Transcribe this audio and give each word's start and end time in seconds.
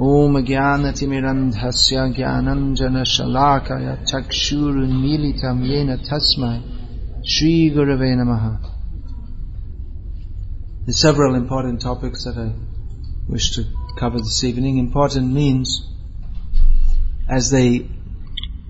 ॐ 0.00 0.36
ज्ञानतिमिरन्धस्य 0.46 2.04
ज्ञानञ्जनशलाकय 2.14 3.84
चक्षुरुन्मीलितं 4.10 5.60
येन 5.70 5.90
तस्मै 6.06 6.54
श्रीगुरवे 7.32 8.08
नमः 8.20 8.46
There's 10.84 11.00
several 11.00 11.36
important 11.36 11.80
topics 11.82 12.24
that 12.24 12.36
I 12.44 12.48
wish 13.28 13.50
to 13.56 13.64
cover 14.00 14.18
this 14.18 14.42
evening. 14.42 14.78
Important 14.78 15.32
means 15.32 15.78
as 17.38 17.50
they 17.50 17.88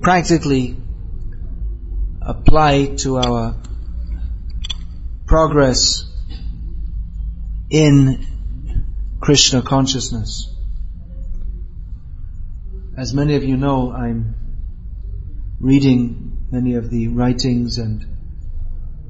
practically 0.02 0.76
apply 2.20 2.72
to 3.04 3.16
our 3.26 3.56
progress 5.26 6.04
in 7.70 8.26
Krishna 9.20 9.62
consciousness. 9.62 10.52
As 12.97 13.13
many 13.13 13.35
of 13.35 13.43
you 13.43 13.57
know, 13.57 13.91
I'm 13.91 14.33
reading 15.59 16.47
many 16.49 16.73
of 16.73 16.89
the 16.89 17.09
writings 17.09 17.77
and 17.77 18.03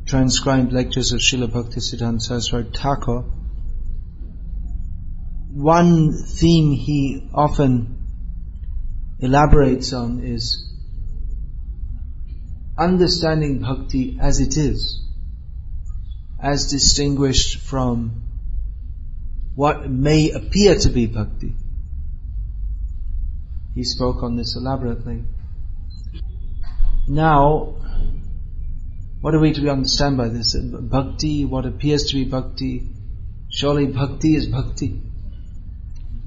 transcribed 0.05 0.73
lectures 0.73 1.13
of 1.13 1.21
Srila 1.21 1.47
Bhaktisiddhanta 1.47 2.21
Saraswati 2.21 2.77
Thakur. 2.77 3.23
One 5.53 6.11
theme 6.11 6.73
he 6.73 7.29
often 7.33 8.03
elaborates 9.19 9.93
on 9.93 10.19
is 10.19 10.69
understanding 12.77 13.59
bhakti 13.59 14.17
as 14.19 14.41
it 14.41 14.57
is, 14.57 15.01
as 16.43 16.69
distinguished 16.69 17.61
from 17.61 18.27
what 19.55 19.89
may 19.89 20.31
appear 20.31 20.75
to 20.75 20.89
be 20.89 21.05
bhakti. 21.05 21.55
He 23.77 23.83
spoke 23.83 24.23
on 24.23 24.35
this 24.35 24.55
elaborately. 24.55 25.21
Now, 27.07 27.75
what 29.21 29.35
are 29.35 29.39
we 29.39 29.53
to 29.53 29.69
understand 29.69 30.17
by 30.17 30.29
this? 30.29 30.55
Bhakti, 30.57 31.45
what 31.45 31.67
appears 31.67 32.05
to 32.05 32.15
be 32.15 32.25
bhakti, 32.25 32.89
surely 33.51 33.85
bhakti 33.85 34.35
is 34.35 34.47
bhakti. 34.47 34.99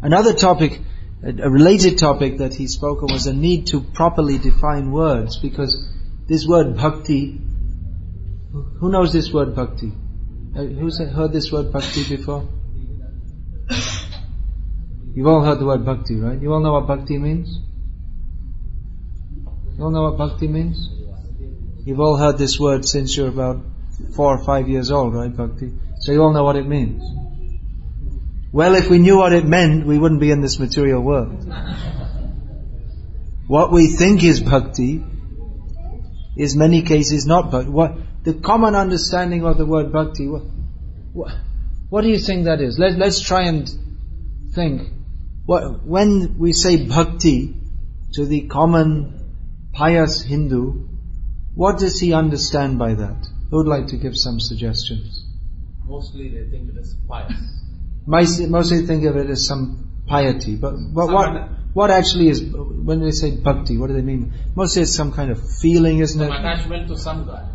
Another 0.00 0.32
topic, 0.32 0.78
a 1.24 1.50
related 1.50 1.98
topic 1.98 2.38
that 2.38 2.54
he 2.54 2.68
spoke 2.68 3.02
of 3.02 3.10
was 3.10 3.26
a 3.26 3.32
need 3.32 3.66
to 3.66 3.80
properly 3.80 4.38
define 4.38 4.92
words 4.92 5.36
because 5.36 5.92
this 6.28 6.46
word 6.46 6.76
bhakti, 6.76 7.36
who 8.52 8.92
knows 8.92 9.12
this 9.12 9.32
word 9.32 9.56
bhakti? 9.56 9.90
Uh, 10.56 10.66
who's 10.66 11.00
heard 11.00 11.32
this 11.32 11.50
word 11.50 11.72
bhakti 11.72 12.16
before? 12.16 12.48
You've 15.14 15.26
all 15.26 15.42
heard 15.42 15.58
the 15.58 15.66
word 15.66 15.84
bhakti, 15.84 16.16
right? 16.16 16.40
You 16.40 16.52
all 16.52 16.60
know 16.60 16.72
what 16.72 16.86
bhakti 16.86 17.18
means? 17.18 17.58
You 19.76 19.84
all 19.84 19.90
know 19.90 20.02
what 20.02 20.18
bhakti 20.18 20.46
means? 20.46 20.88
You've 21.84 22.00
all 22.00 22.16
heard 22.16 22.38
this 22.38 22.60
word 22.60 22.86
since 22.86 23.16
you're 23.16 23.28
about 23.28 23.64
four 24.14 24.38
or 24.38 24.44
five 24.44 24.68
years 24.68 24.90
old, 24.90 25.14
right, 25.14 25.34
bhakti? 25.34 25.72
So 26.00 26.12
you 26.12 26.22
all 26.22 26.32
know 26.32 26.44
what 26.44 26.56
it 26.56 26.66
means. 26.66 27.02
Well, 28.52 28.74
if 28.74 28.88
we 28.90 28.98
knew 28.98 29.16
what 29.16 29.32
it 29.32 29.44
meant, 29.44 29.86
we 29.86 29.98
wouldn't 29.98 30.20
be 30.20 30.30
in 30.30 30.40
this 30.40 30.58
material 30.58 31.00
world. 31.02 31.44
What 33.46 33.72
we 33.72 33.88
think 33.88 34.22
is 34.22 34.40
bhakti 34.40 35.02
is 36.36 36.54
many 36.56 36.82
cases 36.82 37.26
not 37.26 37.50
bhakti. 37.50 37.70
What, 37.70 37.96
the 38.22 38.34
common 38.34 38.74
understanding 38.74 39.44
of 39.44 39.58
the 39.58 39.66
word 39.66 39.92
bhakti, 39.92 40.28
what, 40.28 40.42
what, 41.12 41.32
what 41.88 42.02
do 42.02 42.08
you 42.08 42.18
think 42.18 42.44
that 42.44 42.60
is? 42.60 42.78
Let, 42.78 42.96
let's 42.96 43.20
try 43.20 43.48
and 43.48 43.68
think. 44.54 44.99
When 45.46 46.38
we 46.38 46.52
say 46.52 46.86
bhakti 46.86 47.56
to 48.14 48.24
the 48.24 48.42
common 48.42 49.70
pious 49.72 50.22
Hindu, 50.22 50.88
what 51.54 51.78
does 51.78 51.98
he 52.00 52.12
understand 52.12 52.78
by 52.78 52.94
that? 52.94 53.26
Who 53.50 53.58
would 53.58 53.66
like 53.66 53.88
to 53.88 53.96
give 53.96 54.16
some 54.16 54.38
suggestions? 54.40 55.24
Mostly 55.86 56.28
they 56.28 56.48
think 56.50 56.70
it 56.70 56.76
is 56.78 56.94
pious. 57.08 57.32
Mostly, 58.06 58.46
mostly 58.46 58.86
think 58.86 59.04
of 59.04 59.16
it 59.16 59.28
as 59.28 59.46
some 59.46 59.90
piety, 60.06 60.54
but, 60.56 60.74
but 60.94 61.08
what, 61.08 61.48
what 61.74 61.90
actually 61.90 62.28
is, 62.28 62.42
when 62.42 63.00
they 63.00 63.10
say 63.10 63.36
bhakti, 63.36 63.76
what 63.76 63.88
do 63.88 63.94
they 63.94 64.02
mean? 64.02 64.32
Mostly 64.54 64.82
it's 64.82 64.94
some 64.94 65.12
kind 65.12 65.30
of 65.30 65.40
feeling, 65.60 65.98
isn't 65.98 66.18
Some 66.20 66.30
it? 66.32 66.38
attachment 66.38 66.88
to 66.88 66.96
some 66.96 67.26
God. 67.26 67.48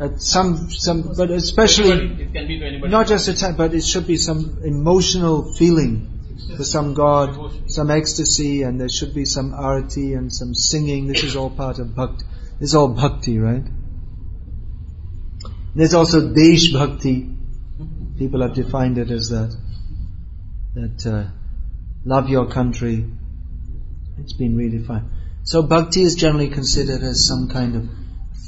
Uh, 0.00 0.16
some, 0.16 0.70
some, 0.70 1.12
but 1.16 1.30
especially, 1.30 1.92
Anybody. 1.92 2.22
It 2.24 2.32
can 2.32 2.48
be 2.48 2.58
to 2.58 2.66
anybody. 2.66 2.90
not 2.90 3.06
just 3.06 3.28
a 3.28 3.34
time, 3.36 3.56
but 3.56 3.74
it 3.74 3.84
should 3.84 4.06
be 4.08 4.16
some 4.16 4.58
emotional 4.64 5.54
feeling 5.54 6.17
for 6.56 6.64
some 6.64 6.94
God, 6.94 7.70
some 7.70 7.90
ecstasy, 7.90 8.62
and 8.62 8.80
there 8.80 8.88
should 8.88 9.14
be 9.14 9.24
some 9.24 9.52
arati 9.52 10.16
and 10.16 10.32
some 10.32 10.54
singing. 10.54 11.06
This 11.06 11.24
is 11.24 11.36
all 11.36 11.50
part 11.50 11.78
of 11.78 11.94
bhakti. 11.94 12.24
This 12.60 12.70
is 12.70 12.74
all 12.74 12.88
bhakti, 12.88 13.38
right? 13.38 13.64
There's 15.74 15.94
also 15.94 16.32
desh 16.32 16.72
bhakti. 16.72 17.30
People 18.18 18.42
have 18.42 18.54
defined 18.54 18.98
it 18.98 19.10
as 19.10 19.28
that. 19.28 19.56
That 20.74 21.06
uh, 21.06 21.30
love 22.04 22.28
your 22.28 22.48
country. 22.50 23.04
It's 24.18 24.32
been 24.32 24.56
redefined. 24.56 25.08
So 25.44 25.62
bhakti 25.62 26.02
is 26.02 26.16
generally 26.16 26.48
considered 26.48 27.02
as 27.02 27.24
some 27.24 27.48
kind 27.48 27.76
of 27.76 27.88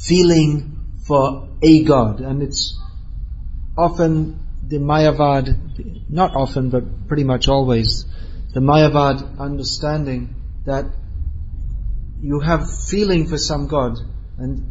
feeling 0.03 0.77
for 1.06 1.49
a 1.62 1.84
God, 1.84 2.21
and 2.21 2.43
it's 2.43 2.79
often 3.77 4.50
the 4.70 4.78
Mayavad, 4.78 6.08
not 6.08 6.36
often, 6.36 6.70
but 6.70 7.08
pretty 7.08 7.25
much 7.25 7.48
always, 7.48 8.04
the 8.54 8.60
Mayavad 8.60 9.38
understanding 9.41 10.34
that 10.64 10.84
you 12.22 12.38
have 12.38 12.60
feeling 12.88 13.26
for 13.26 13.36
some 13.36 13.66
God, 13.66 13.98
and 14.38 14.62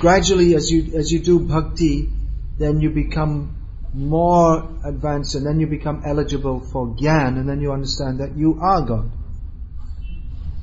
gradually 0.00 0.54
as 0.54 0.70
you, 0.70 0.98
as 0.98 1.10
you 1.10 1.20
do 1.20 1.40
bhakti, 1.40 2.10
then 2.58 2.80
you 2.80 2.90
become 2.90 3.56
more 3.94 4.68
advanced, 4.84 5.34
and 5.34 5.46
then 5.46 5.60
you 5.60 5.66
become 5.66 6.02
eligible 6.04 6.60
for 6.60 6.88
gyan, 6.88 7.38
and 7.38 7.48
then 7.48 7.62
you 7.62 7.72
understand 7.72 8.20
that 8.20 8.36
you 8.36 8.58
are 8.60 8.82
God. 8.82 9.10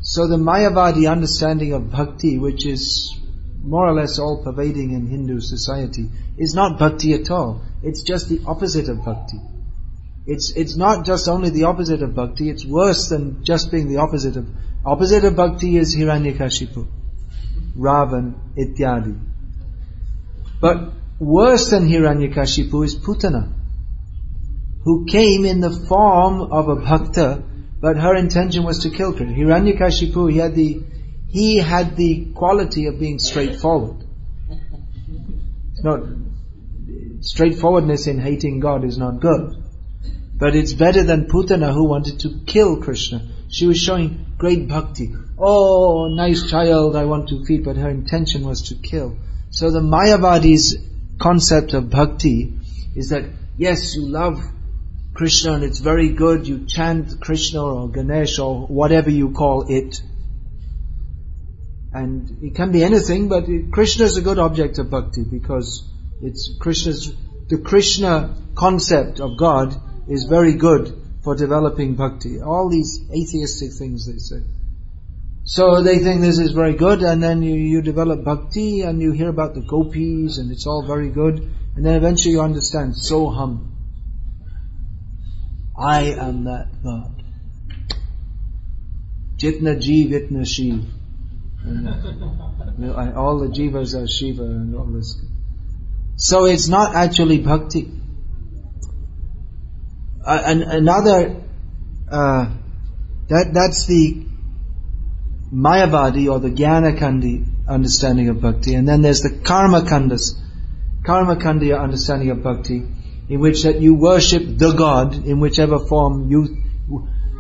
So 0.02 0.28
the 0.28 0.38
Mayavadi 0.38 1.10
understanding 1.12 1.74
of 1.74 1.90
bhakti, 1.90 2.38
which 2.38 2.68
is 2.68 3.20
more 3.64 3.88
or 3.88 3.94
less 3.94 4.20
all 4.20 4.44
pervading 4.44 4.92
in 4.92 5.08
Hindu 5.08 5.40
society, 5.40 6.10
is 6.38 6.54
not 6.54 6.78
bhakti 6.78 7.14
at 7.14 7.32
all. 7.32 7.62
It's 7.82 8.04
just 8.04 8.30
the 8.30 8.42
opposite 8.46 8.90
of 8.90 9.04
bhakti. 9.04 9.40
It's, 10.26 10.52
it's 10.52 10.76
not 10.76 11.06
just 11.06 11.28
only 11.28 11.50
the 11.50 11.64
opposite 11.64 12.02
of 12.02 12.16
bhakti, 12.16 12.50
it's 12.50 12.66
worse 12.66 13.10
than 13.10 13.44
just 13.44 13.72
being 13.72 13.88
the 13.88 13.98
opposite 13.98 14.38
of, 14.38 14.48
opposite 14.86 15.24
of 15.26 15.36
bhakti 15.36 15.78
is 15.78 15.96
Hiranyakashipu, 15.96 16.88
Ravan, 17.78 18.36
ityadi. 18.58 19.20
But 20.62 20.92
worse 21.20 21.70
than 21.70 21.88
Hiranyakashipu 21.88 22.86
is 22.86 22.96
Putana, 22.96 23.52
who 24.84 25.06
came 25.06 25.46
in 25.46 25.60
the 25.62 25.72
form 25.72 26.42
of 26.52 26.70
a 26.70 26.76
bhakta, 26.76 27.44
but 27.82 27.98
her 27.98 28.16
intention 28.16 28.64
was 28.64 28.80
to 28.84 28.90
kill 28.90 29.14
Krishna. 29.14 29.36
Hiranyakashipu, 29.36 30.32
he 30.32 30.38
had 30.38 30.56
the, 30.56 30.84
he 31.34 31.58
had 31.58 31.96
the 31.96 32.26
quality 32.36 32.86
of 32.86 33.00
being 33.00 33.18
straightforward. 33.18 34.06
Not, 35.84 36.04
straightforwardness 37.22 38.06
in 38.06 38.20
hating 38.20 38.60
God 38.60 38.84
is 38.84 39.00
not 39.00 39.20
good. 39.20 39.56
But 40.36 40.56
it's 40.56 40.74
better 40.74 41.02
than 41.04 41.26
Putana 41.26 41.74
who 41.74 41.86
wanted 41.86 42.20
to 42.20 42.42
kill 42.46 42.84
Krishna. 42.84 43.28
She 43.50 43.66
was 43.66 43.80
showing 43.80 44.28
great 44.38 44.68
bhakti. 44.68 45.12
Oh, 45.40 46.08
nice 46.08 46.52
child, 46.52 46.96
I 46.96 47.06
want 47.06 47.30
to 47.30 47.44
feed, 47.44 47.66
but 47.66 47.78
her 47.78 47.90
intention 47.90 48.46
was 48.46 48.70
to 48.70 48.76
kill. 48.76 49.18
So 49.50 49.72
the 49.72 49.80
Mayavadi's 49.80 50.78
concept 51.20 51.74
of 51.74 51.90
bhakti 51.90 52.54
is 52.96 53.10
that, 53.10 53.24
yes, 53.58 53.96
you 53.96 54.06
love 54.08 54.40
Krishna 55.16 55.54
and 55.54 55.64
it's 55.64 55.80
very 55.80 56.10
good, 56.14 56.48
you 56.48 56.68
chant 56.68 57.20
Krishna 57.20 57.64
or 57.64 57.90
Ganesh 57.90 58.38
or 58.38 58.68
whatever 58.68 59.10
you 59.10 59.32
call 59.32 59.66
it. 59.68 60.00
And 61.94 62.44
it 62.44 62.56
can 62.56 62.72
be 62.72 62.84
anything, 62.84 63.30
but 63.30 63.46
Krishna 63.72 64.06
is 64.06 64.18
a 64.18 64.22
good 64.22 64.40
object 64.40 64.80
of 64.80 64.90
bhakti 64.90 65.24
because 65.24 65.88
it's 66.22 66.58
Krishna's, 66.60 67.14
the 67.50 67.60
Krishna 67.60 68.36
concept 68.56 69.20
of 69.20 69.38
God 69.38 69.76
is 70.10 70.26
very 70.26 70.54
good 70.54 71.02
for 71.24 71.36
developing 71.36 71.96
bhakti. 71.96 72.42
All 72.42 72.70
these 72.70 73.00
atheistic 73.12 73.74
things 73.74 74.08
they 74.08 74.18
say. 74.18 74.44
So 75.46 75.84
they 75.84 76.00
think 76.00 76.22
this 76.22 76.40
is 76.40 76.52
very 76.52 76.74
good 76.74 77.02
and 77.04 77.22
then 77.22 77.44
you, 77.44 77.54
you 77.54 77.82
develop 77.82 78.24
bhakti 78.24 78.82
and 78.82 79.02
you 79.02 79.12
hear 79.12 79.30
about 79.30 79.54
the 79.54 79.62
gopis 79.62 80.38
and 80.38 80.52
it's 80.52 80.66
all 80.66 80.86
very 80.88 81.10
good 81.10 81.54
and 81.76 81.86
then 81.86 81.96
eventually 81.96 82.34
you 82.34 82.42
understand, 82.42 82.94
Soham. 82.94 83.70
I 85.78 86.14
am 86.14 86.46
that 86.46 86.68
God. 86.84 87.24
Jitna 89.38 89.76
Jeev, 89.82 90.12
Itna 90.12 90.48
Shiv. 90.48 90.86
And, 91.66 91.88
uh, 91.88 92.94
I- 92.94 93.14
all 93.14 93.40
the 93.40 93.48
jivas 93.48 93.96
are 93.96 94.08
Shiva 94.08 94.44
and 94.44 94.76
all 94.76 94.86
this. 94.86 95.18
So 96.16 96.46
it's 96.46 96.68
not 96.68 96.96
actually 96.96 97.40
bhakti. 97.40 97.92
Uh, 100.26 100.42
and 100.46 100.62
another 100.64 101.42
uh, 102.10 102.46
That, 103.30 103.54
that's 103.54 103.86
the 103.88 104.26
Mayavadi 105.54 106.32
or 106.32 106.40
the 106.40 106.50
Jnanakandi 106.50 107.68
understanding 107.68 108.30
of 108.30 108.42
bhakti. 108.42 108.76
And 108.76 108.88
then 108.88 109.02
there's 109.02 109.22
the 109.22 109.40
Karma 109.44 109.82
Kandas, 109.82 110.34
Karma 111.06 111.38
Kandiya 111.38 111.82
understanding 111.82 112.32
of 112.32 112.44
bhakti, 112.44 112.84
in 113.30 113.40
which 113.40 113.64
that 113.64 113.80
you 113.80 113.96
worship 113.96 114.44
the 114.58 114.74
God 114.74 115.26
in 115.26 115.40
whichever 115.40 115.80
form 115.80 116.30
you, 116.30 116.58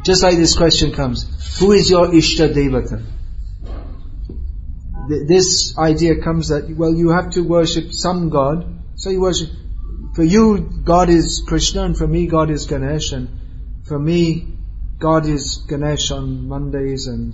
just 0.05 0.23
like 0.23 0.37
this 0.37 0.57
question 0.57 0.93
comes, 0.93 1.59
who 1.59 1.73
is 1.73 1.89
your 1.89 2.07
Ishta 2.07 2.53
Devata? 2.53 3.03
This 5.07 5.77
idea 5.77 6.21
comes 6.21 6.49
that, 6.49 6.73
well, 6.77 6.93
you 6.93 7.09
have 7.09 7.31
to 7.31 7.41
worship 7.41 7.91
some 7.91 8.29
God, 8.29 8.65
so 8.95 9.09
you 9.09 9.21
worship, 9.21 9.49
for 10.15 10.23
you, 10.23 10.69
God 10.85 11.09
is 11.09 11.43
Krishna, 11.45 11.83
and 11.83 11.97
for 11.97 12.07
me, 12.07 12.27
God 12.27 12.49
is 12.49 12.65
Ganesh, 12.65 13.11
and 13.11 13.27
for 13.85 13.99
me, 13.99 14.47
God 14.99 15.25
is 15.25 15.65
Ganesh 15.67 16.11
on 16.11 16.47
Mondays, 16.47 17.07
and 17.07 17.33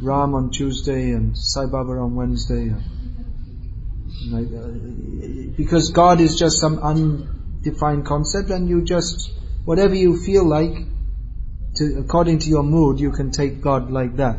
Ram 0.00 0.34
on 0.34 0.50
Tuesday, 0.50 1.10
and 1.10 1.36
Sai 1.36 1.66
Baba 1.66 1.92
on 1.92 2.14
Wednesday. 2.14 2.72
Because 5.56 5.90
God 5.90 6.20
is 6.20 6.38
just 6.38 6.60
some 6.60 6.78
undefined 6.78 8.06
concept, 8.06 8.50
and 8.50 8.68
you 8.68 8.84
just, 8.84 9.32
whatever 9.64 9.94
you 9.94 10.22
feel 10.22 10.44
like, 10.44 10.86
to, 11.76 11.98
according 11.98 12.38
to 12.40 12.48
your 12.48 12.62
mood, 12.62 13.00
you 13.00 13.10
can 13.10 13.30
take 13.30 13.60
God 13.60 13.90
like 13.90 14.16
that. 14.16 14.38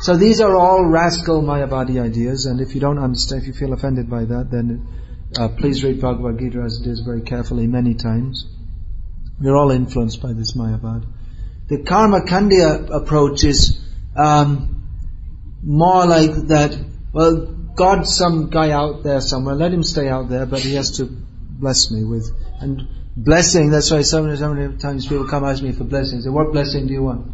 So 0.00 0.16
these 0.16 0.40
are 0.40 0.54
all 0.54 0.84
rascal 0.84 1.42
Mayavadi 1.42 2.00
ideas, 2.00 2.46
and 2.46 2.60
if 2.60 2.74
you 2.74 2.80
don't 2.80 2.98
understand, 2.98 3.42
if 3.42 3.48
you 3.48 3.52
feel 3.52 3.72
offended 3.72 4.08
by 4.08 4.24
that, 4.24 4.48
then 4.50 4.86
uh, 5.38 5.48
please 5.48 5.82
read 5.82 6.00
Bhagavad 6.00 6.38
Gita 6.38 6.60
as 6.60 6.80
it 6.80 6.88
is 6.88 7.00
very 7.00 7.22
carefully 7.22 7.66
many 7.66 7.94
times. 7.94 8.46
We're 9.40 9.56
all 9.56 9.72
influenced 9.72 10.22
by 10.22 10.32
this 10.34 10.56
Mayavad. 10.56 11.04
The 11.68 11.82
Karma 11.82 12.20
Kandiya 12.20 12.90
approach 12.90 13.44
is 13.44 13.84
um, 14.16 14.86
more 15.62 16.06
like 16.06 16.46
that. 16.48 16.78
Well, 17.12 17.46
God's 17.74 18.16
some 18.16 18.50
guy 18.50 18.70
out 18.70 19.02
there 19.02 19.20
somewhere. 19.20 19.54
Let 19.54 19.72
him 19.72 19.82
stay 19.82 20.08
out 20.08 20.28
there, 20.28 20.46
but 20.46 20.60
he 20.60 20.74
has 20.74 20.98
to 20.98 21.06
bless 21.06 21.90
me 21.90 22.04
with 22.04 22.30
and 22.60 22.82
blessing. 23.16 23.70
That's 23.70 23.90
why 23.90 24.02
so 24.02 24.22
many, 24.22 24.36
so 24.36 24.54
many 24.54 24.76
times 24.78 25.06
people 25.06 25.26
come 25.26 25.44
ask 25.44 25.62
me 25.62 25.72
for 25.72 25.84
blessings. 25.84 26.24
Say, 26.24 26.30
what 26.30 26.52
blessing 26.52 26.86
do 26.86 26.92
you 26.92 27.02
want? 27.02 27.26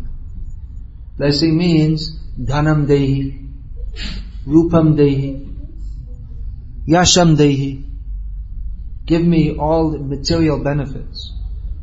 Blessing 1.16 1.56
means 1.56 2.23
dhanam 2.38 2.86
dehi, 2.86 3.50
rupam 4.46 4.96
dehi, 4.96 5.54
yasham 6.88 7.36
dehi. 7.36 7.84
Give 9.06 9.22
me 9.22 9.56
all 9.56 9.90
material 9.98 10.62
benefits. 10.62 11.32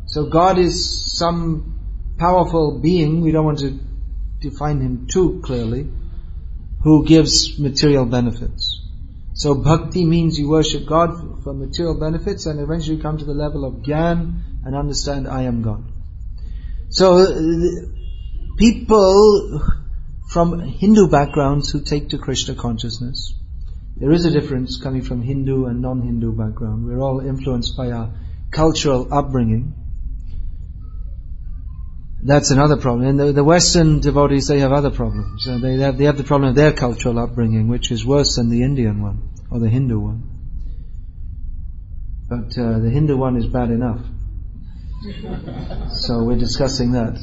So 0.07 0.25
God 0.25 0.57
is 0.57 1.18
some 1.18 2.15
powerful 2.18 2.80
being. 2.80 3.21
We 3.21 3.31
don't 3.31 3.45
want 3.45 3.59
to 3.59 3.80
define 4.39 4.81
him 4.81 5.07
too 5.07 5.42
clearly, 5.44 5.88
who 6.81 7.06
gives 7.06 7.59
material 7.59 8.06
benefits. 8.06 8.81
So 9.33 9.56
bhakti 9.56 10.06
means 10.06 10.38
you 10.38 10.50
worship 10.50 10.86
God 10.86 11.44
for 11.44 11.53
material 11.53 12.00
benefits 12.00 12.45
and 12.45 12.59
eventually 12.59 12.98
you 12.98 13.01
come 13.01 13.18
to 13.18 13.25
the 13.25 13.33
level 13.33 13.65
of 13.65 13.75
gyan 13.83 14.42
and 14.65 14.75
understand 14.75 15.27
I 15.27 15.44
am 15.44 15.62
God. 15.62 15.83
So 16.89 17.19
uh, 17.19 17.88
people 18.57 19.62
from 20.31 20.60
Hindu 20.60 21.10
backgrounds 21.10 21.72
who 21.72 21.81
take 21.81 22.10
to 22.10 22.18
Krishna 22.18 22.56
consciousness, 22.56 23.33
there 23.98 24.12
is 24.12 24.24
a 24.25 24.31
difference 24.31 24.80
coming 24.81 25.01
from 25.01 25.22
Hindu 25.22 25.66
and 25.66 25.81
non-Hindu 25.81 26.31
background. 26.38 26.86
We're 26.86 27.01
all 27.01 27.19
influenced 27.19 27.75
by 27.75 27.92
our 27.92 28.13
cultural 28.50 29.13
upbringing. 29.13 29.74
That's 32.24 32.51
another 32.51 32.78
problem. 32.78 33.07
And 33.07 33.19
the, 33.19 33.33
the 33.33 33.44
Western 33.44 34.00
devotees, 34.00 34.48
they 34.48 34.60
have 34.60 34.72
other 34.72 34.92
problems. 34.92 35.48
Uh, 35.48 35.57
they, 35.57 35.74
have, 35.78 35.98
they 35.98 36.06
have 36.06 36.18
the 36.18 36.24
problem 36.24 36.51
of 36.51 36.56
their 36.56 36.72
cultural 36.72 37.19
upbringing, 37.19 37.68
which 37.68 37.92
is 37.92 38.06
worse 38.06 38.38
than 38.38 38.50
the 38.50 38.63
Indian 38.63 39.01
one, 39.01 39.34
or 39.51 39.60
the 39.60 39.69
Hindu 39.69 40.00
one. 40.00 40.24
But 42.30 42.57
uh, 42.57 42.80
the 42.80 42.89
Hindu 42.89 43.18
one 43.18 43.36
is 43.36 43.48
bad 43.48 43.69
enough. 43.72 44.00
so 45.92 46.24
we're 46.24 46.38
discussing 46.38 46.94
that. 46.94 47.19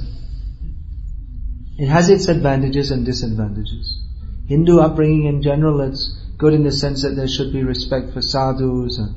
It 1.79 1.87
has 1.89 2.11
its 2.11 2.27
advantages 2.27 2.91
and 2.91 3.07
disadvantages. 3.07 4.03
Hindu 4.49 4.81
upbringing 4.81 5.27
in 5.27 5.43
general, 5.43 5.81
it's 5.81 6.21
good 6.37 6.53
in 6.53 6.65
the 6.65 6.73
sense 6.73 7.03
that 7.03 7.15
there 7.15 7.29
should 7.29 7.53
be 7.53 7.63
respect 7.63 8.13
for 8.13 8.21
sadhus 8.21 8.99
and 8.99 9.15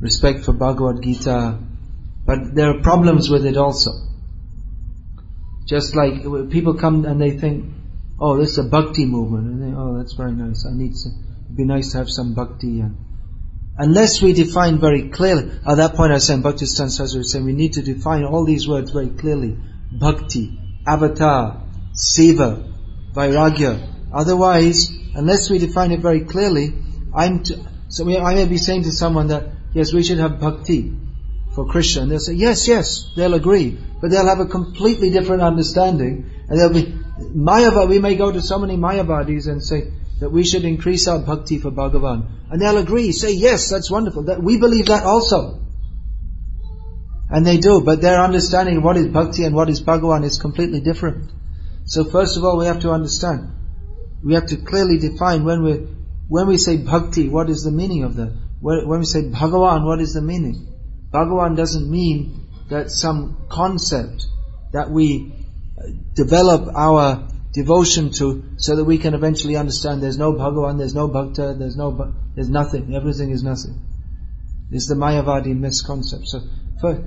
respect 0.00 0.44
for 0.44 0.52
Bhagavad 0.52 1.02
Gita, 1.02 1.58
but 2.24 2.54
there 2.54 2.70
are 2.70 2.80
problems 2.80 3.28
with 3.28 3.44
it 3.44 3.58
also. 3.58 3.90
Just 5.66 5.94
like 5.94 6.22
people 6.50 6.74
come 6.74 7.04
and 7.04 7.20
they 7.20 7.32
think, 7.38 7.66
oh, 8.18 8.38
this 8.38 8.50
is 8.50 8.58
a 8.58 8.64
bhakti 8.64 9.04
movement, 9.04 9.46
and 9.46 9.62
they, 9.62 9.76
oh, 9.76 9.98
that's 9.98 10.14
very 10.14 10.32
nice. 10.32 10.64
I 10.66 10.72
need 10.72 10.96
some. 10.96 11.12
It'd 11.44 11.56
be 11.56 11.64
nice 11.64 11.92
to 11.92 11.98
have 11.98 12.08
some 12.08 12.34
bhakti. 12.34 12.80
And 12.80 12.96
unless 13.76 14.22
we 14.22 14.32
define 14.32 14.78
very 14.78 15.10
clearly, 15.10 15.50
at 15.66 15.76
that 15.76 15.94
point 15.96 16.12
I 16.12 16.14
was 16.14 16.26
saying, 16.26 16.42
Bhaktisiddhanta 16.42 16.90
Saraswati 16.90 17.18
was 17.18 17.32
saying, 17.32 17.44
we 17.44 17.52
need 17.52 17.74
to 17.74 17.82
define 17.82 18.24
all 18.24 18.44
these 18.44 18.66
words 18.66 18.90
very 18.90 19.08
clearly. 19.08 19.58
Bhakti, 19.92 20.58
avatar, 20.86 21.62
seva, 21.92 22.72
vairagya. 23.12 24.12
Otherwise, 24.12 24.90
unless 25.14 25.50
we 25.50 25.58
define 25.58 25.92
it 25.92 26.00
very 26.00 26.20
clearly, 26.20 26.74
I'm 27.14 27.44
so 27.88 28.08
I 28.08 28.34
may 28.34 28.46
be 28.46 28.56
saying 28.56 28.84
to 28.84 28.92
someone 28.92 29.28
that 29.28 29.48
yes, 29.72 29.92
we 29.92 30.02
should 30.02 30.18
have 30.18 30.40
bhakti 30.40 30.92
for 31.54 31.66
Krishna, 31.66 32.02
and 32.02 32.10
they'll 32.10 32.20
say 32.20 32.34
yes, 32.34 32.68
yes, 32.68 33.12
they'll 33.16 33.34
agree, 33.34 33.76
but 34.00 34.10
they'll 34.10 34.26
have 34.26 34.40
a 34.40 34.46
completely 34.46 35.10
different 35.10 35.42
understanding, 35.42 36.30
and 36.48 36.58
they'll 36.58 36.72
be 36.72 36.94
Mayavad. 37.20 37.88
We 37.88 37.98
may 37.98 38.14
go 38.14 38.30
to 38.30 38.40
so 38.40 38.58
many 38.58 38.76
Mayavadis 38.76 39.48
and 39.48 39.62
say 39.62 39.92
that 40.20 40.30
we 40.30 40.44
should 40.44 40.64
increase 40.64 41.08
our 41.08 41.18
bhakti 41.18 41.58
for 41.58 41.70
Bhagavan, 41.70 42.50
and 42.50 42.62
they'll 42.62 42.78
agree, 42.78 43.12
say 43.12 43.32
yes, 43.32 43.68
that's 43.68 43.90
wonderful. 43.90 44.24
That 44.24 44.42
we 44.42 44.58
believe 44.58 44.86
that 44.86 45.04
also. 45.04 45.60
And 47.32 47.46
they 47.46 47.58
do, 47.58 47.80
but 47.80 48.00
their 48.00 48.22
understanding 48.22 48.78
of 48.78 48.84
what 48.84 48.96
is 48.96 49.06
bhakti 49.06 49.44
and 49.44 49.54
what 49.54 49.68
is 49.68 49.82
Bhagavan 49.82 50.24
is 50.24 50.38
completely 50.38 50.80
different. 50.80 51.30
So 51.84 52.04
first 52.04 52.36
of 52.36 52.44
all, 52.44 52.58
we 52.58 52.66
have 52.66 52.82
to 52.82 52.90
understand. 52.90 53.50
We 54.22 54.34
have 54.34 54.46
to 54.46 54.56
clearly 54.56 54.98
define 54.98 55.44
when 55.44 55.62
we 55.62 55.72
when 56.28 56.46
we 56.46 56.58
say 56.58 56.76
bhakti, 56.76 57.28
what 57.28 57.50
is 57.50 57.64
the 57.64 57.72
meaning 57.72 58.04
of 58.04 58.14
that? 58.16 58.32
When 58.60 59.00
we 59.00 59.04
say 59.06 59.22
Bhagavan, 59.22 59.84
what 59.84 60.00
is 60.00 60.12
the 60.12 60.20
meaning? 60.20 60.68
Bhagavan 61.12 61.56
doesn't 61.56 61.90
mean 61.90 62.46
that 62.68 62.90
some 62.90 63.46
concept 63.48 64.26
that 64.72 64.90
we 64.90 65.32
uh, 65.76 65.88
develop 66.14 66.68
our 66.76 67.28
devotion 67.52 68.12
to 68.12 68.44
so 68.58 68.76
that 68.76 68.84
we 68.84 68.98
can 68.98 69.14
eventually 69.14 69.56
understand 69.56 70.02
there's 70.02 70.18
no 70.18 70.34
Bhagavan, 70.34 70.78
there's 70.78 70.94
no 70.94 71.08
Bhakta, 71.08 71.56
there's 71.58 71.76
no, 71.76 72.14
there's 72.36 72.48
nothing, 72.48 72.94
everything 72.94 73.30
is 73.30 73.42
nothing. 73.42 73.80
It's 74.70 74.86
the 74.86 74.94
Mayavadi 74.94 75.58
misconcept. 75.58 76.26
So, 76.26 76.42
first, 76.80 77.00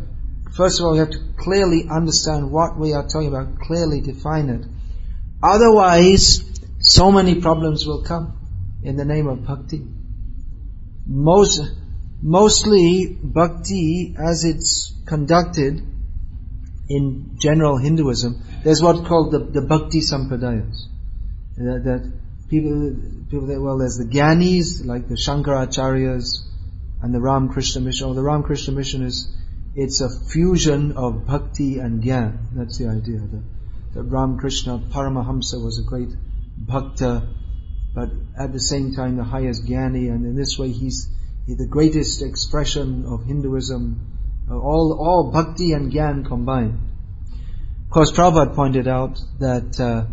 first 0.55 0.79
of 0.79 0.86
all, 0.86 0.93
we 0.93 1.00
have 1.00 1.12
to 1.12 1.19
clearly 1.38 1.88
understand 1.89 2.51
what 2.51 2.77
we 2.77 2.93
are 2.93 3.07
talking 3.07 3.27
about, 3.27 3.60
clearly 3.60 4.01
define 4.01 4.50
it. 4.50 4.65
Otherwise, 5.41 6.41
so 6.79 7.12
many 7.12 7.41
problems 7.41 7.86
will 7.86 8.03
come 8.03 8.38
in 8.83 8.95
the 8.95 9.05
name 9.05 9.27
of 9.27 9.45
bhakti. 9.45 9.86
Most, 11.05 11.62
mostly 12.22 13.17
bhakti 13.22 14.15
as 14.17 14.45
it's 14.45 14.93
conducted 15.05 15.81
in 16.89 17.38
general 17.39 17.77
Hinduism, 17.77 18.41
there's 18.63 18.81
what's 18.81 19.07
called 19.07 19.31
the, 19.31 19.39
the 19.39 19.62
bhakti 19.62 20.01
sampradayas. 20.01 20.88
That, 21.57 21.83
that 21.86 22.12
people, 22.50 22.95
people 23.29 23.62
well, 23.62 23.77
there's 23.77 23.98
the 23.98 24.05
Gyanis, 24.05 24.86
like 24.86 25.07
the 25.07 25.15
Shankaracharyas, 25.15 26.39
and 27.01 27.13
the 27.13 27.19
Ram 27.19 27.50
Krishna 27.50 27.81
mission. 27.81 28.07
Or 28.07 28.15
the 28.15 28.24
Ram 28.24 28.43
Krishna 28.43 28.74
mission 28.74 29.03
is, 29.03 29.36
it's 29.75 30.01
a 30.01 30.10
fusion 30.10 30.94
of 30.98 31.25
bhakti 31.25 31.80
and 31.80 32.03
gyan. 32.03 32.38
That's 32.53 32.77
the 32.77 32.88
idea. 32.88 33.20
That, 33.20 33.44
that 33.96 34.03
Ram 34.03 34.38
Krishna 34.38 34.80
Paramahamsa 34.80 35.63
was 35.63 35.80
a 35.80 35.84
great 35.84 36.10
bhakta, 36.58 37.27
but 37.96 38.10
at 38.38 38.53
the 38.53 38.60
same 38.60 38.94
time 38.96 39.18
the 39.18 39.24
highest 39.24 39.65
gyani, 39.65 40.10
and 40.10 40.25
in 40.25 40.36
this 40.36 40.58
way 40.58 40.72
he's 40.72 41.10
the 41.48 41.68
greatest 41.68 42.22
expression 42.22 43.06
of 43.06 43.25
Hinduism, 43.25 44.48
all, 44.50 44.98
all 45.00 45.32
bhakti 45.32 45.74
and 45.74 45.92
gyan 45.92 46.25
combined. 46.25 46.80
Of 47.86 47.89
course, 47.89 48.12
Prabhupada 48.12 48.56
pointed 48.56 48.88
out 48.88 49.20
that 49.39 49.80
uh, 49.80 50.06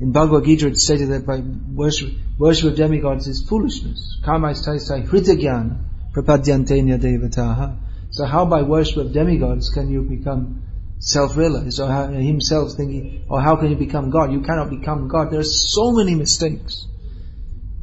in 0.00 0.12
Bhagavad 0.12 0.44
Gita 0.44 0.66
it's 0.68 0.82
stated 0.82 1.10
that 1.10 1.26
by 1.26 1.38
worship, 1.38 2.12
worship 2.38 2.72
of 2.72 2.76
demigods 2.76 3.26
is 3.28 3.46
foolishness. 3.48 4.20
Karmaistai 4.24 5.06
hrita 5.06 5.40
gyana 5.40 5.78
prapadyantenya 6.12 7.00
devataha. 7.00 7.76
So 8.12 8.26
how 8.26 8.44
by 8.44 8.62
worship 8.62 8.98
of 8.98 9.12
demigods 9.12 9.70
can 9.70 9.90
you 9.90 10.02
become 10.02 10.62
self-realized 10.98 11.80
or 11.80 11.88
himself 11.88 12.72
thinking, 12.76 13.24
or 13.28 13.40
how 13.40 13.56
can 13.56 13.70
you 13.70 13.76
become 13.76 14.10
God? 14.10 14.32
You 14.32 14.42
cannot 14.42 14.70
become 14.70 15.08
God. 15.08 15.30
There 15.30 15.40
are 15.40 15.44
so 15.44 15.92
many 15.92 16.14
mistakes. 16.14 16.86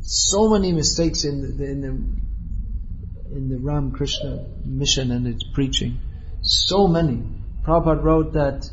So 0.02 0.50
many 0.50 0.72
mistakes 0.72 1.26
in 1.26 1.58
the, 1.58 1.66
in 1.66 1.82
the 1.82 3.36
in 3.36 3.50
the 3.50 3.60
Ram 3.60 3.92
Krishna 3.92 4.46
mission 4.66 5.12
and 5.12 5.28
its 5.28 5.44
preaching. 5.54 6.00
So 6.42 6.88
many. 6.88 7.22
Prabhupada 7.64 8.02
wrote 8.02 8.34
that 8.34 8.70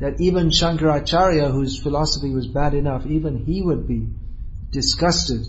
that 0.00 0.20
even 0.20 0.48
Shankaracharya, 0.48 1.50
whose 1.50 1.80
philosophy 1.80 2.30
was 2.30 2.46
bad 2.46 2.74
enough, 2.74 3.06
even 3.06 3.44
he 3.44 3.62
would 3.62 3.86
be 3.86 4.06
disgusted 4.70 5.44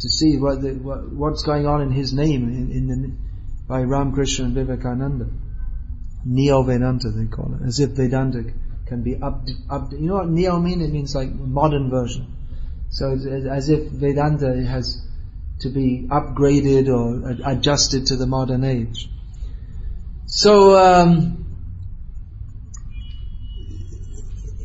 to 0.00 0.08
see 0.08 0.38
what, 0.38 0.62
the, 0.62 0.72
what 0.74 1.12
what's 1.12 1.42
going 1.42 1.66
on 1.66 1.82
in 1.82 1.90
his 1.90 2.12
name 2.12 2.48
in, 2.48 2.72
in 2.72 2.86
the, 2.88 3.31
by 3.66 3.82
Ramakrishna 3.82 4.46
and 4.46 4.54
Vivekananda. 4.54 5.26
Neo 6.24 6.62
Vedanta 6.62 7.10
they 7.10 7.26
call 7.26 7.54
it, 7.54 7.66
as 7.66 7.80
if 7.80 7.90
Vedanta 7.90 8.44
can 8.86 9.02
be 9.02 9.16
up, 9.16 9.46
up. 9.70 9.92
You 9.92 10.00
know 10.00 10.14
what 10.16 10.28
neo 10.28 10.58
mean? 10.58 10.80
It 10.80 10.92
means 10.92 11.14
like 11.14 11.30
modern 11.32 11.90
version. 11.90 12.36
So 12.90 13.12
as 13.12 13.68
if 13.70 13.90
Vedanta 13.90 14.62
has 14.64 15.04
to 15.60 15.70
be 15.70 16.06
upgraded 16.08 16.88
or 16.88 17.50
adjusted 17.50 18.06
to 18.06 18.16
the 18.16 18.26
modern 18.26 18.64
age. 18.64 19.08
So 20.26 20.76
um, 20.76 21.42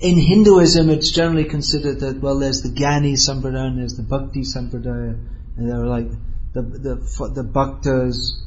in 0.01 0.18
Hinduism, 0.18 0.89
it's 0.89 1.10
generally 1.12 1.46
considered 1.46 2.01
that 2.01 2.20
well, 2.20 2.38
there's 2.39 2.62
the 2.62 2.70
Gyani 2.70 3.13
Sampradaya 3.13 3.68
and 3.68 3.80
there's 3.80 3.96
the 3.96 4.04
Bhakti 4.04 4.42
Sampradaya, 4.42 5.18
and 5.58 5.70
they're 5.70 5.86
like 5.86 6.10
the 6.54 6.62
the 6.62 6.96
the 7.34 7.44
Bhaktas. 7.44 8.44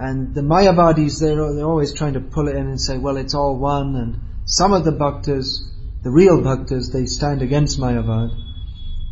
And 0.00 0.34
the 0.34 0.40
Mayavadis, 0.40 1.20
they're, 1.20 1.36
they're 1.52 1.66
always 1.66 1.92
trying 1.92 2.14
to 2.14 2.20
pull 2.20 2.48
it 2.48 2.56
in 2.56 2.66
and 2.68 2.80
say, 2.80 2.96
well, 2.96 3.18
it's 3.18 3.34
all 3.34 3.58
one. 3.58 3.96
And 3.96 4.18
some 4.46 4.72
of 4.72 4.82
the 4.82 4.92
Bhaktas, 4.92 5.62
the 6.02 6.10
real 6.10 6.40
Bhaktas, 6.40 6.90
they 6.90 7.04
stand 7.04 7.42
against 7.42 7.78
Mayavad. 7.78 8.30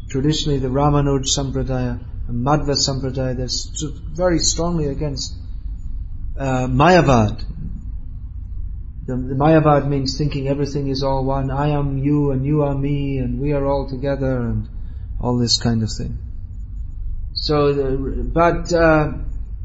Traditionally, 0.09 0.59
the 0.59 0.69
Ramanuj 0.69 1.27
Sampradaya 1.27 2.01
and 2.29 2.47
Madhva 2.47 2.75
Sampradaya, 2.75 3.37
they're 3.37 4.17
very 4.17 4.39
strongly 4.39 4.87
against 4.87 5.35
uh, 6.39 6.67
Mayavad. 6.69 7.45
The, 9.05 9.15
the 9.15 9.35
Mayavad 9.35 9.87
means 9.87 10.17
thinking 10.17 10.49
everything 10.49 10.89
is 10.89 11.03
all 11.03 11.23
one. 11.27 11.51
I 11.51 11.69
am 11.69 11.99
you 11.99 12.31
and 12.31 12.47
you 12.47 12.63
are 12.63 12.75
me 12.75 13.19
and 13.19 13.43
we 13.43 13.53
are 13.53 13.67
all 13.67 13.91
together 13.91 14.41
and 14.41 14.67
all 15.21 15.37
this 15.37 15.59
kind 15.59 15.83
of 15.83 15.91
thing. 15.93 16.19
So, 17.35 17.75
the, 17.75 18.31
but 18.33 18.73
uh, 18.73 19.13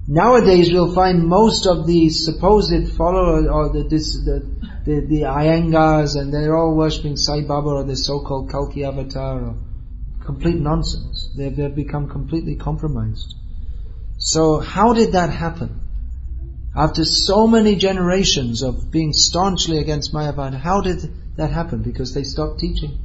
nowadays 0.08 0.72
we'll 0.72 0.94
find 0.94 1.28
most 1.28 1.66
of 1.66 1.88
the 1.88 2.10
supposed 2.10 2.94
followers 2.94 3.48
or 3.48 3.70
the, 3.70 3.84
this, 3.84 4.14
the, 4.26 4.46
the, 4.86 5.06
the 5.08 6.20
and 6.20 6.34
they're 6.34 6.56
all 6.56 6.76
worshipping 6.76 7.18
Sai 7.18 7.42
Baba 7.42 7.70
or 7.70 7.84
the 7.84 7.96
so-called 7.96 8.52
Kalki 8.52 8.84
avatar 8.84 9.42
or 9.42 9.56
complete 10.26 10.56
nonsense. 10.56 11.34
They've, 11.38 11.56
they've 11.56 11.76
become 11.76 12.10
completely 12.10 12.56
compromised. 12.56 13.36
So 14.18 14.60
how 14.60 14.94
did 14.94 15.14
that 15.14 15.30
happen? 15.30 15.80
After 16.76 17.06
so 17.06 17.46
many 17.46 17.76
generations 17.76 18.64
of 18.64 18.90
being 18.90 19.14
staunchly 19.14 19.78
against 19.78 20.14
Mayavad, 20.14 20.56
how 20.56 20.82
did 20.82 21.38
that 21.38 21.52
happen? 21.52 21.84
Because 21.84 22.14
they 22.14 22.24
stopped 22.24 22.60
teaching. 22.60 22.98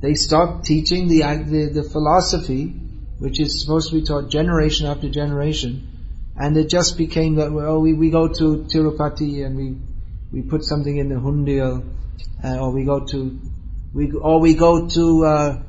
They 0.00 0.14
stopped 0.14 0.66
teaching 0.66 1.08
the, 1.08 1.20
the, 1.20 1.80
the 1.82 1.88
philosophy 1.88 2.74
which 3.18 3.40
is 3.40 3.60
supposed 3.62 3.90
to 3.90 3.96
be 3.96 4.04
taught 4.04 4.28
generation 4.28 4.86
after 4.86 5.08
generation, 5.08 5.88
and 6.36 6.56
it 6.56 6.68
just 6.68 6.98
became 6.98 7.36
that 7.36 7.52
well, 7.52 7.80
we, 7.80 7.92
we 7.92 8.10
go 8.10 8.28
to 8.28 8.66
Tirupati 8.72 9.44
and 9.44 9.56
we 9.56 9.76
we 10.32 10.42
put 10.48 10.64
something 10.64 10.96
in 10.96 11.08
the 11.08 11.16
hundial, 11.16 11.84
uh, 12.42 12.58
or 12.58 12.72
we 12.72 12.84
go 12.84 13.06
to 13.06 13.38
we 13.92 14.10
or 14.12 14.40
we 14.40 14.54
go 14.54 14.88
to 14.88 15.24
uh, 15.24 15.62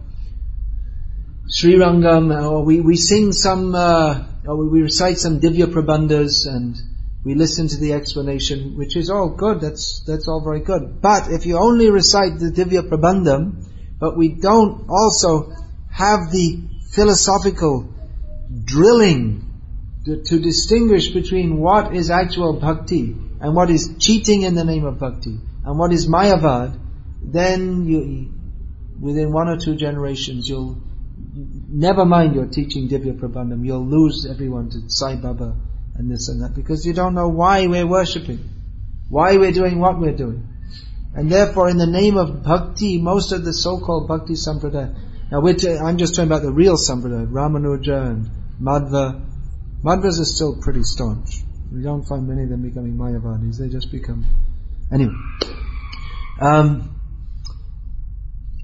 Sri 1.48 1.76
Rangam, 1.76 2.34
or 2.44 2.66
we, 2.66 2.82
we 2.82 2.96
sing 2.96 3.32
some, 3.32 3.76
uh, 3.76 4.24
or 4.48 4.68
we 4.68 4.82
recite 4.82 5.20
some 5.20 5.40
Divya 5.40 5.68
Prabandhas 5.68 6.48
and 6.48 6.76
we 7.24 7.36
listen 7.36 7.68
to 7.68 7.78
the 7.78 7.94
explanation, 7.94 8.76
which 8.76 8.96
is 8.98 9.12
all 9.12 9.30
good, 9.30 9.62
that's, 9.62 10.04
that's 10.08 10.28
all 10.28 10.44
very 10.44 10.62
good. 10.62 11.02
But 11.02 11.30
if 11.30 11.46
you 11.46 11.60
only 11.60 11.92
recite 11.92 12.40
the 12.40 12.50
Divya 12.50 12.90
Prabandham, 12.90 13.64
but 14.00 14.18
we 14.18 14.30
don't 14.30 14.90
also 14.90 15.52
have 15.92 16.32
the 16.32 16.64
philosophical 16.94 17.94
drilling 18.64 19.45
to, 20.06 20.40
distinguish 20.40 21.10
between 21.10 21.58
what 21.58 21.96
is 21.96 22.12
actual 22.12 22.54
bhakti 22.54 23.16
and 23.42 23.56
what 23.56 23.70
is 23.70 23.96
cheating 24.00 24.44
in 24.44 24.56
the 24.56 24.64
name 24.64 24.86
of 24.86 25.00
bhakti 25.00 25.38
and 25.66 25.80
what 25.80 25.92
is 25.92 26.08
mayavad, 26.08 26.80
then 27.24 27.88
you, 27.88 28.32
within 29.00 29.32
one 29.34 29.50
or 29.50 29.58
two 29.58 29.76
generations, 29.76 30.48
you'll 30.48 30.82
never 31.36 32.06
mind 32.06 32.36
you're 32.36 32.48
teaching 32.48 32.88
Divya 32.88 33.20
Prabandham, 33.20 33.66
you'll 33.66 33.86
lose 33.86 34.28
everyone 34.30 34.70
to 34.70 34.90
Sai 34.90 35.16
Baba 35.16 35.56
and 35.96 36.12
this 36.12 36.30
and 36.30 36.42
that 36.44 36.54
because 36.56 36.86
you 36.86 36.94
don't 36.94 37.16
know 37.16 37.30
why 37.30 37.68
we're 37.68 37.88
worshipping, 37.88 38.40
why 39.10 39.38
we're 39.38 39.52
doing 39.52 39.80
what 39.80 40.00
we're 40.00 40.16
doing. 40.16 40.48
And 41.16 41.32
therefore, 41.32 41.70
in 41.70 41.78
the 41.78 41.88
name 41.88 42.18
of 42.18 42.44
bhakti, 42.44 43.02
most 43.02 43.32
of 43.32 43.46
the 43.46 43.54
so-called 43.54 44.08
bhakti 44.08 44.34
sampradaya, 44.34 44.94
now 45.32 45.42
t- 45.54 45.78
I'm 45.78 45.98
just 45.98 46.14
talking 46.16 46.30
about 46.30 46.44
the 46.44 46.52
real 46.52 46.76
sampradaya, 46.76 47.28
Ramanuja 47.28 48.08
and 48.08 48.30
Madhva. 48.62 49.35
Madhvas 49.86 50.20
are 50.20 50.26
still 50.26 50.60
pretty 50.60 50.82
staunch. 50.82 51.44
We 51.72 51.84
don't 51.84 52.04
find 52.04 52.28
many 52.28 52.44
of 52.44 52.50
them 52.50 52.64
becoming 52.64 52.98
Mayavadis, 52.98 53.60
they 53.60 53.70
just 53.70 53.92
become, 53.92 54.26
anyway. 54.92 55.14
Um, 56.42 57.00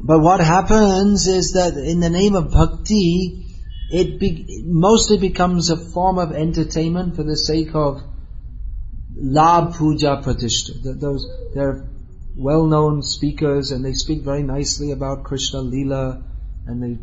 but 0.03 0.19
what 0.19 0.39
happens 0.39 1.27
is 1.27 1.51
that 1.51 1.77
in 1.77 1.99
the 1.99 2.09
name 2.09 2.33
of 2.33 2.51
bhakti, 2.51 3.45
it 3.91 4.19
be, 4.19 4.63
mostly 4.65 5.19
becomes 5.19 5.69
a 5.69 5.77
form 5.77 6.17
of 6.17 6.31
entertainment 6.31 7.15
for 7.15 7.23
the 7.23 7.37
sake 7.37 7.75
of 7.75 8.01
lab 9.15 9.75
puja 9.75 10.21
pratishta. 10.23 10.99
Those 10.99 11.27
they're 11.53 11.87
well-known 12.35 13.03
speakers 13.03 13.69
and 13.71 13.85
they 13.85 13.93
speak 13.93 14.23
very 14.23 14.41
nicely 14.41 14.91
about 14.91 15.23
Krishna 15.25 15.59
Lila 15.61 16.23
and 16.65 16.81
they 16.81 16.97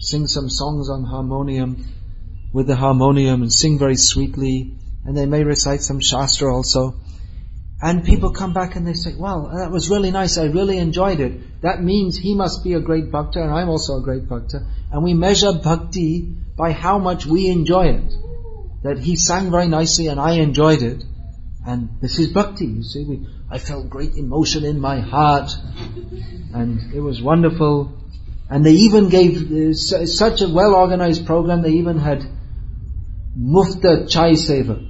sing 0.00 0.26
some 0.26 0.48
songs 0.48 0.88
on 0.88 1.04
harmonium 1.04 1.84
with 2.52 2.66
the 2.66 2.76
harmonium 2.76 3.42
and 3.42 3.52
sing 3.52 3.78
very 3.78 3.96
sweetly 3.96 4.74
and 5.04 5.16
they 5.16 5.26
may 5.26 5.44
recite 5.44 5.80
some 5.80 6.00
shastra 6.00 6.54
also. 6.54 7.00
And 7.80 8.04
people 8.04 8.32
come 8.32 8.52
back 8.52 8.74
and 8.74 8.86
they 8.86 8.94
say, 8.94 9.14
wow, 9.14 9.50
that 9.56 9.70
was 9.70 9.88
really 9.88 10.10
nice, 10.10 10.36
I 10.36 10.46
really 10.46 10.78
enjoyed 10.78 11.20
it. 11.20 11.62
That 11.62 11.82
means 11.82 12.18
he 12.18 12.34
must 12.34 12.64
be 12.64 12.74
a 12.74 12.80
great 12.80 13.12
bhakta 13.12 13.40
and 13.40 13.52
I'm 13.52 13.68
also 13.68 13.98
a 13.98 14.02
great 14.02 14.28
bhakta. 14.28 14.66
And 14.90 15.04
we 15.04 15.14
measure 15.14 15.52
bhakti 15.52 16.22
by 16.56 16.72
how 16.72 16.98
much 16.98 17.24
we 17.24 17.48
enjoy 17.48 17.86
it. 17.86 18.12
That 18.82 18.98
he 18.98 19.16
sang 19.16 19.50
very 19.50 19.68
nicely 19.68 20.08
and 20.08 20.18
I 20.18 20.32
enjoyed 20.34 20.82
it. 20.82 21.04
And 21.64 21.90
this 22.00 22.18
is 22.18 22.32
bhakti, 22.32 22.66
you 22.66 22.82
see. 22.82 23.04
We, 23.04 23.26
I 23.50 23.58
felt 23.58 23.88
great 23.88 24.16
emotion 24.16 24.64
in 24.64 24.80
my 24.80 25.00
heart. 25.00 25.50
And 26.52 26.92
it 26.94 27.00
was 27.00 27.22
wonderful. 27.22 27.92
And 28.50 28.64
they 28.64 28.72
even 28.72 29.08
gave 29.08 29.52
uh, 29.52 29.74
such 29.74 30.40
a 30.40 30.48
well 30.48 30.74
organized 30.74 31.26
program, 31.26 31.62
they 31.62 31.72
even 31.72 31.98
had 31.98 32.26
mufta 33.38 34.08
chai 34.08 34.32
seva. 34.32 34.84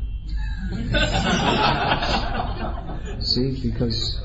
see, 3.23 3.61
because 3.63 4.21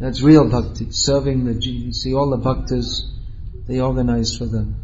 that's 0.00 0.22
real 0.22 0.48
bhakti, 0.48 0.90
serving 0.90 1.44
the, 1.44 1.54
you 1.54 1.92
see 1.92 2.14
all 2.14 2.30
the 2.30 2.38
bhaktas, 2.38 3.02
they 3.66 3.80
organize 3.80 4.36
for 4.36 4.46
them. 4.46 4.76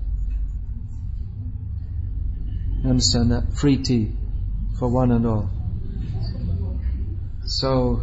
Understand 2.84 3.32
that? 3.32 3.52
Free 3.54 3.82
tea 3.82 4.12
for 4.78 4.88
one 4.88 5.12
and 5.12 5.26
all. 5.26 5.50
So, 7.44 8.02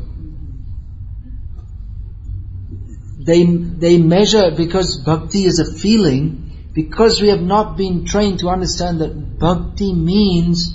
they, 3.20 3.46
they 3.46 3.98
measure, 3.98 4.52
because 4.56 5.02
bhakti 5.04 5.46
is 5.46 5.60
a 5.60 5.80
feeling, 5.80 6.47
because 6.78 7.20
we 7.20 7.30
have 7.30 7.42
not 7.42 7.76
been 7.76 8.06
trained 8.06 8.40
to 8.42 8.50
understand 8.50 9.02
that 9.02 9.14
bhakti 9.40 9.94
means 9.94 10.66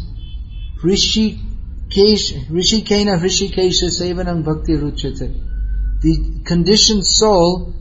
rishi 0.82 1.26
Rishikena 1.94 3.20
Rishikesha 3.20 3.88
Sevanam 3.96 4.44
Bhakti 4.44 4.72
Ruchate. 4.72 5.28
The 6.00 6.42
conditioned 6.44 7.04
soul 7.06 7.74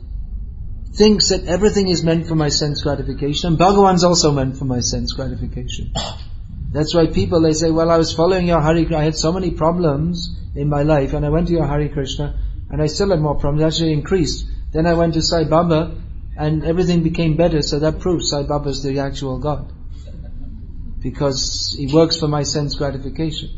thinks 0.94 1.30
that 1.30 1.46
everything 1.46 1.88
is 1.88 2.04
meant 2.04 2.26
for 2.26 2.34
my 2.34 2.50
sense 2.50 2.82
gratification, 2.82 3.48
and 3.48 3.58
Bhagavan's 3.58 4.04
also 4.04 4.30
meant 4.30 4.58
for 4.58 4.66
my 4.66 4.80
sense 4.80 5.14
gratification. 5.14 5.92
That's 6.72 6.94
why 6.94 7.06
people, 7.06 7.40
they 7.40 7.54
say, 7.54 7.70
well, 7.70 7.90
I 7.90 7.96
was 7.96 8.12
following 8.12 8.46
your 8.46 8.60
Hari 8.60 8.84
Krishna, 8.84 8.98
I 8.98 9.04
had 9.04 9.16
so 9.16 9.32
many 9.32 9.50
problems 9.52 10.38
in 10.54 10.68
my 10.68 10.82
life, 10.82 11.14
and 11.14 11.24
I 11.24 11.30
went 11.30 11.48
to 11.48 11.54
your 11.54 11.66
Hari 11.66 11.88
Krishna, 11.88 12.38
and 12.70 12.82
I 12.82 12.86
still 12.86 13.10
had 13.10 13.20
more 13.20 13.38
problems, 13.38 13.62
actually 13.64 13.94
increased. 13.94 14.46
Then 14.72 14.86
I 14.86 14.92
went 14.92 15.14
to 15.14 15.22
Sai 15.22 15.44
Baba, 15.44 15.96
and 16.36 16.64
everything 16.64 17.02
became 17.02 17.36
better, 17.36 17.62
so 17.62 17.78
that 17.80 18.00
proves 18.00 18.30
Sai 18.30 18.44
Baba 18.44 18.70
is 18.70 18.82
the 18.82 18.98
actual 19.00 19.38
God. 19.38 19.72
Because 21.00 21.74
he 21.78 21.92
works 21.92 22.16
for 22.16 22.28
my 22.28 22.42
sense 22.44 22.74
gratification. 22.76 23.50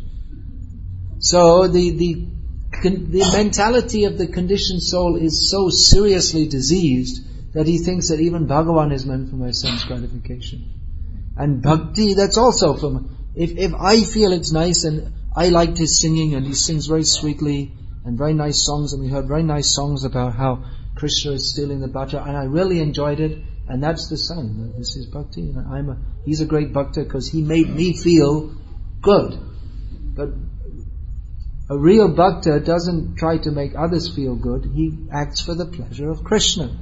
So 1.19 1.69
the, 1.69 1.91
the, 1.91 2.27
the 2.83 3.31
mentality 3.33 4.05
of 4.05 4.19
the 4.19 4.27
conditioned 4.27 4.83
soul 4.83 5.17
is 5.17 5.51
so 5.51 5.69
seriously 5.69 6.49
diseased 6.49 7.53
that 7.55 7.67
he 7.67 7.79
thinks 7.79 8.09
that 8.09 8.21
even 8.21 8.47
Bhagavan 8.47 8.93
is 8.93 9.07
meant 9.07 9.31
for 9.31 9.37
my 9.37 9.53
sense 9.53 9.85
gratification. 9.85 10.71
And 11.37 11.63
bhakti, 11.63 12.15
that's 12.15 12.37
also 12.37 12.75
from, 12.75 13.17
if, 13.35 13.57
if 13.57 13.73
I 13.75 14.03
feel 14.03 14.33
it's 14.33 14.53
nice 14.53 14.85
and 14.85 15.13
I 15.37 15.49
liked 15.49 15.79
his 15.79 16.01
singing 16.01 16.35
and 16.35 16.47
he 16.47 16.55
sings 16.55 16.87
very 16.87 17.05
sweetly 17.05 17.73
and 18.05 18.19
very 18.19 18.35
nice 18.35 18.65
songs, 18.65 18.93
and 18.93 19.03
we 19.03 19.09
heard 19.09 19.27
very 19.27 19.43
nice 19.43 19.75
songs 19.75 20.05
about 20.05 20.35
how 20.35 20.65
Krishna 20.95 21.33
is 21.33 21.53
stealing 21.53 21.81
the 21.81 21.89
butter, 21.89 22.19
and 22.19 22.37
I 22.37 22.45
really 22.45 22.81
enjoyed 22.81 23.21
it, 23.21 23.39
and 23.69 23.83
that's 23.83 24.09
the 24.09 24.17
that 24.17 24.75
this 24.77 24.97
is 24.97 25.07
bhakti. 25.07 25.51
And 25.51 25.67
I'm 25.67 25.89
a, 25.89 25.99
he's 26.25 26.41
a 26.41 26.47
great 26.47 26.73
bhakta 26.73 27.03
because 27.03 27.29
he 27.29 27.43
made 27.43 27.69
me 27.69 27.97
feel 27.97 28.55
good. 29.01 29.39
But 30.15 30.31
a 31.71 31.79
real 31.79 32.15
bhakta 32.15 32.61
doesn't 32.61 33.17
try 33.17 33.39
to 33.39 33.51
make 33.51 33.73
others 33.75 34.15
feel 34.15 34.37
good, 34.37 34.71
he 34.75 35.09
acts 35.11 35.41
for 35.41 35.55
the 35.55 35.67
pleasure 35.67 36.11
of 36.11 36.23
Krishna. 36.23 36.77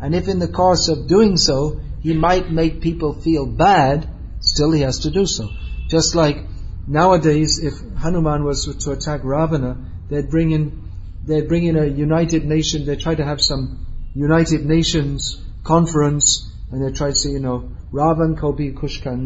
And 0.00 0.14
if 0.14 0.28
in 0.28 0.40
the 0.40 0.48
course 0.48 0.88
of 0.88 1.06
doing 1.06 1.36
so, 1.36 1.80
he 2.02 2.12
might 2.12 2.50
make 2.50 2.80
people 2.80 3.14
feel 3.14 3.46
bad, 3.46 4.08
still 4.40 4.72
he 4.72 4.82
has 4.82 5.00
to 5.00 5.10
do 5.10 5.26
so. 5.26 5.48
Just 5.88 6.14
like 6.14 6.38
nowadays, 6.86 7.60
if 7.62 7.74
Hanuman 7.98 8.44
was 8.44 8.76
to 8.76 8.90
attack 8.90 9.20
Ravana, 9.22 9.76
they'd 10.08 10.28
bring 10.28 10.50
in, 10.50 10.85
they'd 11.26 11.48
bring 11.48 11.64
in 11.64 11.76
a 11.76 11.86
United 11.86 12.44
Nation, 12.44 12.86
they 12.86 12.96
try 12.96 13.14
to 13.14 13.24
have 13.24 13.40
some 13.40 13.86
United 14.14 14.64
Nations 14.64 15.40
conference, 15.64 16.52
and 16.70 16.84
they 16.84 16.96
try 16.96 17.10
to 17.10 17.14
say, 17.14 17.30
you 17.30 17.40
know, 17.40 17.70
Ravan 17.92 18.38
Kobi 18.38 18.74
Kushkan, 18.74 19.24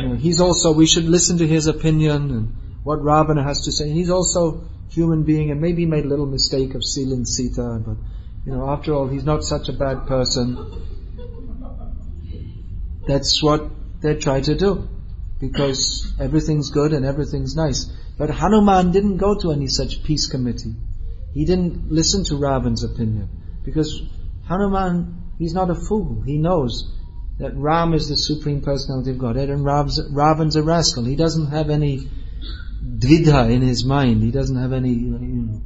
you 0.00 0.08
know, 0.08 0.14
he's 0.16 0.40
also, 0.40 0.72
we 0.72 0.86
should 0.86 1.04
listen 1.04 1.38
to 1.38 1.46
his 1.46 1.66
opinion, 1.66 2.30
and 2.30 2.54
what 2.84 3.02
Ravana 3.02 3.42
has 3.42 3.64
to 3.64 3.72
say. 3.72 3.90
He's 3.90 4.10
also 4.10 4.68
human 4.90 5.24
being, 5.24 5.50
and 5.50 5.60
maybe 5.60 5.86
made 5.86 6.04
a 6.04 6.08
little 6.08 6.26
mistake 6.26 6.74
of 6.74 6.84
stealing 6.84 7.24
Sita, 7.24 7.82
but 7.84 7.96
you 8.46 8.52
know, 8.52 8.70
after 8.70 8.94
all, 8.94 9.08
he's 9.08 9.24
not 9.24 9.42
such 9.42 9.68
a 9.68 9.72
bad 9.72 10.06
person. 10.06 10.56
That's 13.08 13.42
what 13.42 13.70
they 14.00 14.14
try 14.14 14.40
to 14.40 14.54
do. 14.54 14.88
Because 15.40 16.14
everything's 16.20 16.70
good 16.70 16.92
and 16.92 17.04
everything's 17.04 17.56
nice. 17.56 17.92
But 18.16 18.30
Hanuman 18.30 18.92
didn't 18.92 19.16
go 19.18 19.38
to 19.40 19.50
any 19.50 19.66
such 19.66 20.04
peace 20.04 20.28
committee. 20.28 20.74
He 21.36 21.44
didn't 21.44 21.92
listen 21.92 22.24
to 22.24 22.36
Ravan's 22.36 22.82
opinion. 22.82 23.28
Because 23.62 24.00
Hanuman, 24.48 25.34
he's 25.38 25.52
not 25.52 25.68
a 25.68 25.74
fool. 25.74 26.22
He 26.24 26.38
knows 26.38 26.90
that 27.38 27.54
Ram 27.54 27.92
is 27.92 28.08
the 28.08 28.16
Supreme 28.16 28.62
Personality 28.62 29.10
of 29.10 29.18
Godhead 29.18 29.50
and 29.50 29.62
Rav's, 29.62 30.00
Ravan's 30.10 30.56
a 30.56 30.62
rascal. 30.62 31.04
He 31.04 31.14
doesn't 31.14 31.48
have 31.48 31.68
any 31.68 32.08
dvidha 32.82 33.50
in 33.50 33.60
his 33.60 33.84
mind. 33.84 34.22
He 34.22 34.30
doesn't 34.30 34.56
have 34.56 34.72
any, 34.72 34.94
you 34.94 35.18
know, 35.18 35.60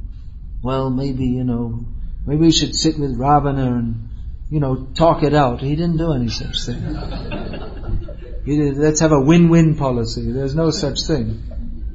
well, 0.61 0.89
maybe, 0.89 1.27
you 1.27 1.45
know, 1.45 1.85
maybe 2.27 2.41
we 2.41 2.51
should 2.51 2.75
sit 2.75 2.99
with 2.99 3.17
Ravana 3.17 3.73
and, 3.73 4.09
you 4.49 4.59
know, 4.59 4.87
talk 4.93 5.23
it 5.23 5.33
out. 5.33 5.61
He 5.61 5.77
didn't 5.77 5.95
do 5.95 6.11
any 6.11 6.27
such 6.27 6.65
thing. 6.65 6.81
Did, 8.45 8.75
let's 8.75 8.99
have 8.99 9.13
a 9.13 9.21
win-win 9.21 9.77
policy. 9.77 10.33
There's 10.33 10.53
no 10.53 10.71
such 10.71 11.03
thing. 11.07 11.41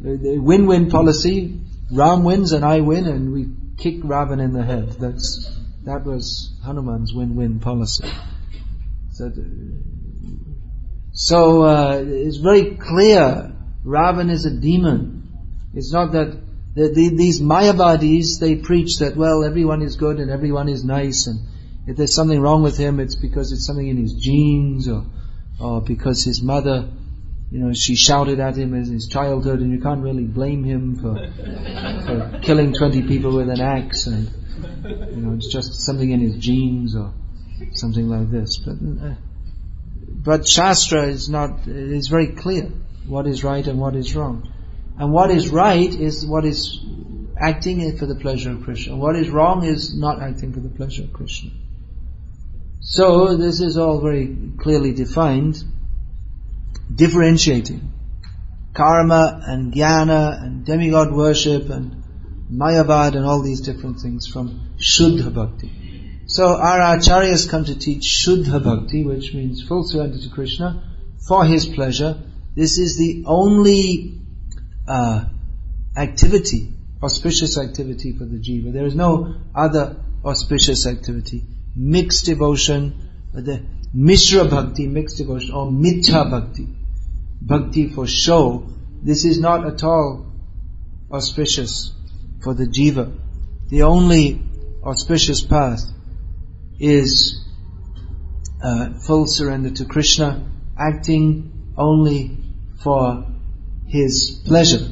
The 0.00 0.38
win-win 0.38 0.88
policy, 0.88 1.61
Ram 1.92 2.25
wins 2.25 2.52
and 2.52 2.64
I 2.64 2.80
win 2.80 3.06
and 3.06 3.33
we 3.35 3.49
kick 3.76 4.02
Ravan 4.02 4.42
in 4.42 4.52
the 4.52 4.64
head. 4.64 4.92
That's, 4.92 5.54
that 5.85 6.04
was 6.04 6.59
Hanuman's 6.64 7.12
win-win 7.14 7.61
policy. 7.61 8.11
So, 11.12 11.62
uh, 11.62 12.02
it's 12.04 12.37
very 12.37 12.76
clear 12.76 13.54
Ravan 13.85 14.30
is 14.30 14.45
a 14.45 14.50
demon. 14.50 15.28
It's 15.75 15.92
not 15.92 16.12
that 16.12 16.37
the, 16.75 16.88
the, 16.88 17.14
these 17.16 17.40
Mayavadis, 17.40 18.38
they 18.40 18.56
preach 18.56 18.99
that, 18.99 19.16
well, 19.16 19.45
everyone 19.45 19.83
is 19.83 19.97
good 19.97 20.18
and 20.18 20.30
everyone 20.30 20.68
is 20.68 20.85
nice 20.85 21.26
and 21.26 21.40
if 21.87 21.97
there's 21.97 22.14
something 22.14 22.40
wrong 22.40 22.62
with 22.62 22.76
him, 22.76 22.99
it's 22.99 23.14
because 23.14 23.52
it's 23.52 23.64
something 23.64 23.87
in 23.87 23.97
his 23.97 24.14
genes 24.14 24.88
or, 24.88 25.06
or 25.61 25.80
because 25.80 26.25
his 26.25 26.42
mother, 26.42 26.88
you 27.50 27.61
know, 27.61 27.73
she 27.73 27.95
shouted 27.95 28.41
at 28.41 28.57
him 28.57 28.75
in 28.75 28.85
his 28.85 29.07
childhood 29.07 29.61
and 29.61 29.73
you 29.73 29.81
can't 29.81 30.03
really 30.03 30.25
blame 30.25 30.65
him 30.65 30.97
for, 30.97 31.15
for 32.07 32.41
killing 32.43 32.73
20 32.75 33.03
people 33.03 33.37
with 33.37 33.49
an 33.49 33.61
axe 33.61 34.07
and, 34.07 34.31
you 34.85 35.17
know, 35.17 35.35
it's 35.35 35.53
just 35.53 35.81
something 35.81 36.11
in 36.11 36.21
his 36.21 36.37
genes 36.37 36.97
or 36.97 37.12
something 37.73 38.09
like 38.09 38.31
this. 38.31 38.59
But, 38.59 38.75
uh, 38.75 39.15
but 40.09 40.49
Shastra 40.49 41.05
is 41.05 41.29
not, 41.29 41.68
is 41.68 42.09
very 42.09 42.29
clear 42.29 42.73
what 43.07 43.27
is 43.29 43.44
right 43.44 43.66
and 43.66 43.79
what 43.79 43.94
is 43.94 44.16
wrong. 44.16 44.53
And 44.99 45.12
what 45.12 45.31
is 45.31 45.51
right 45.51 45.92
is 45.94 46.27
what 46.27 46.44
is 46.44 46.81
acting 47.38 47.97
for 47.97 48.07
the 48.07 48.16
pleasure 48.16 48.51
of 48.51 48.62
Krishna. 48.62 48.97
What 48.97 49.14
is 49.14 49.29
wrong 49.29 49.64
is 49.64 49.94
not 49.97 50.20
acting 50.20 50.53
for 50.53 50.61
the 50.61 50.70
pleasure 50.70 51.05
of 51.05 51.12
Krishna. 51.12 51.51
So 52.81 53.37
this 53.37 53.61
is 53.61 53.77
all 53.77 54.01
very 54.01 54.37
clearly 54.59 54.92
defined, 54.92 55.62
differentiating 56.94 57.92
karma 58.75 59.40
and 59.46 59.72
jnana 59.72 60.42
and 60.42 60.64
demigod 60.64 61.12
worship 61.12 61.70
and 61.70 62.03
mayavad 62.53 63.16
and 63.16 63.25
all 63.25 63.42
these 63.42 63.61
different 63.61 64.01
things 64.01 64.27
from 64.27 64.77
Shuddha 64.79 65.35
Bhakti. 65.35 65.70
So 66.27 66.57
our 66.57 66.96
acharyas 66.96 67.49
come 67.49 67.64
to 67.64 67.79
teach 67.79 68.05
Shuddha 68.05 68.62
Bhakti, 68.62 69.05
which 69.05 69.33
means 69.35 69.62
full 69.62 69.85
surrender 69.85 70.18
to 70.18 70.29
Krishna 70.29 70.83
for 71.27 71.44
His 71.44 71.66
pleasure. 71.66 72.22
This 72.55 72.79
is 72.79 72.96
the 72.96 73.25
only 73.27 74.20
uh, 74.88 75.25
activity, 75.96 76.72
auspicious 77.03 77.59
activity 77.59 78.16
for 78.16 78.25
the 78.25 78.38
jiva. 78.38 78.72
There 78.72 78.87
is 78.87 78.94
no 78.94 79.35
other 79.55 79.96
auspicious 80.25 80.87
activity. 80.87 81.44
Mixed 81.75 82.25
devotion, 82.25 83.11
the 83.33 83.64
Mishra 83.92 84.44
Bhakti, 84.44 84.87
mixed 84.87 85.18
devotion, 85.18 85.55
or 85.55 85.70
Mithya 85.70 86.31
Bhakti. 86.31 86.66
Bhakti 87.40 87.90
for 87.90 88.07
show. 88.07 88.68
This 89.03 89.25
is 89.25 89.38
not 89.38 89.66
at 89.66 89.83
all 89.85 90.33
auspicious 91.11 91.92
for 92.42 92.55
the 92.55 92.66
jiva. 92.66 93.18
The 93.68 93.83
only 93.83 94.42
auspicious 94.83 95.42
path 95.42 95.83
is 96.79 97.44
uh, 98.62 98.94
full 99.07 99.27
surrender 99.27 99.70
to 99.70 99.85
Krishna, 99.85 100.51
acting 100.79 101.72
only 101.77 102.38
for 102.83 103.27
his 103.87 104.42
pleasure. 104.46 104.88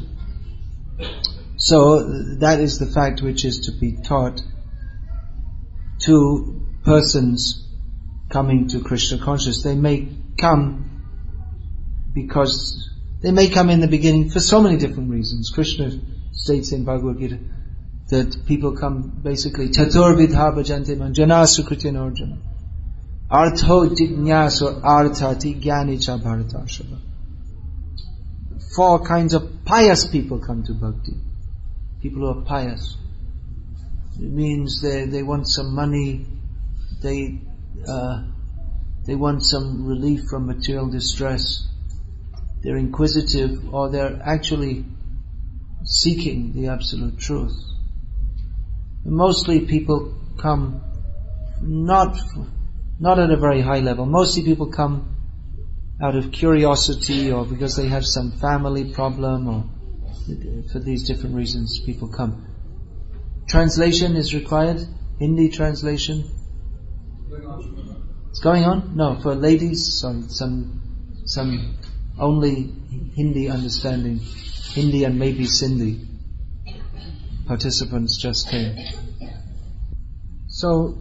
So 1.56 2.02
that 2.40 2.60
is 2.60 2.78
the 2.78 2.86
fact 2.86 3.22
which 3.22 3.44
is 3.44 3.66
to 3.66 3.72
be 3.72 3.96
taught 4.02 4.40
to 6.00 6.66
persons 6.84 7.66
coming 8.28 8.68
to 8.68 8.80
Krishna 8.80 9.18
consciousness. 9.18 9.62
They 9.62 9.74
may 9.74 10.08
come 10.38 10.93
because 12.14 12.90
they 13.22 13.32
may 13.32 13.48
come 13.48 13.70
in 13.70 13.80
the 13.80 13.88
beginning 13.88 14.30
for 14.30 14.40
so 14.40 14.60
many 14.62 14.76
different 14.76 15.10
reasons. 15.10 15.50
Krishna 15.54 15.90
states 16.32 16.72
in 16.72 16.84
Bhagavad 16.84 17.18
Gita 17.18 17.38
that 18.08 18.46
people 18.46 18.76
come 18.76 19.20
basically 19.22 19.68
tatur 19.68 20.14
vidha 20.16 20.52
bhajante 20.58 20.96
manjana 20.96 21.40
sukritin 21.54 21.96
arjuna 21.96 22.38
artho 23.30 23.88
jignaso 23.96 24.80
arthati 24.82 25.60
gyani 25.60 25.98
cha 26.04 26.18
bharatashava 26.18 26.98
four 28.74 29.04
kinds 29.04 29.34
of 29.34 29.64
pious 29.64 30.06
people 30.06 30.38
come 30.38 30.64
to 30.64 30.74
bhakti. 30.74 31.14
People 32.02 32.20
who 32.20 32.40
are 32.40 32.44
pious. 32.44 32.96
It 34.16 34.30
means 34.30 34.80
they, 34.82 35.06
they 35.06 35.22
want 35.22 35.46
some 35.48 35.74
money, 35.74 36.26
they, 37.02 37.40
uh, 37.86 38.24
they 39.06 39.14
want 39.14 39.42
some 39.42 39.86
relief 39.86 40.24
from 40.28 40.46
material 40.46 40.88
distress, 40.88 41.66
they're 42.64 42.78
inquisitive, 42.78 43.74
or 43.74 43.90
they're 43.90 44.20
actually 44.24 44.86
seeking 45.84 46.54
the 46.54 46.68
absolute 46.68 47.18
truth. 47.18 47.54
Mostly 49.04 49.66
people 49.66 50.14
come 50.40 50.82
not, 51.60 52.16
not 52.98 53.18
at 53.18 53.30
a 53.30 53.36
very 53.36 53.60
high 53.60 53.80
level. 53.80 54.06
Mostly 54.06 54.44
people 54.44 54.72
come 54.72 55.14
out 56.02 56.16
of 56.16 56.32
curiosity 56.32 57.30
or 57.30 57.44
because 57.44 57.76
they 57.76 57.88
have 57.88 58.04
some 58.04 58.32
family 58.32 58.92
problem 58.92 59.46
or 59.46 59.64
for 60.72 60.78
these 60.78 61.06
different 61.06 61.36
reasons 61.36 61.80
people 61.84 62.08
come. 62.08 62.46
Translation 63.46 64.16
is 64.16 64.34
required. 64.34 64.80
Hindi 65.18 65.50
translation. 65.50 66.24
It's 68.30 68.40
going 68.40 68.64
on? 68.64 68.96
No, 68.96 69.20
for 69.20 69.34
ladies, 69.34 70.00
some, 70.00 70.28
some 70.30 70.80
only 72.18 72.72
Hindi 73.14 73.48
understanding. 73.48 74.20
Hindi 74.74 75.04
and 75.04 75.18
maybe 75.18 75.44
Sindhi. 75.44 76.06
Participants 77.46 78.16
just 78.20 78.48
came. 78.48 78.76
So, 80.48 80.98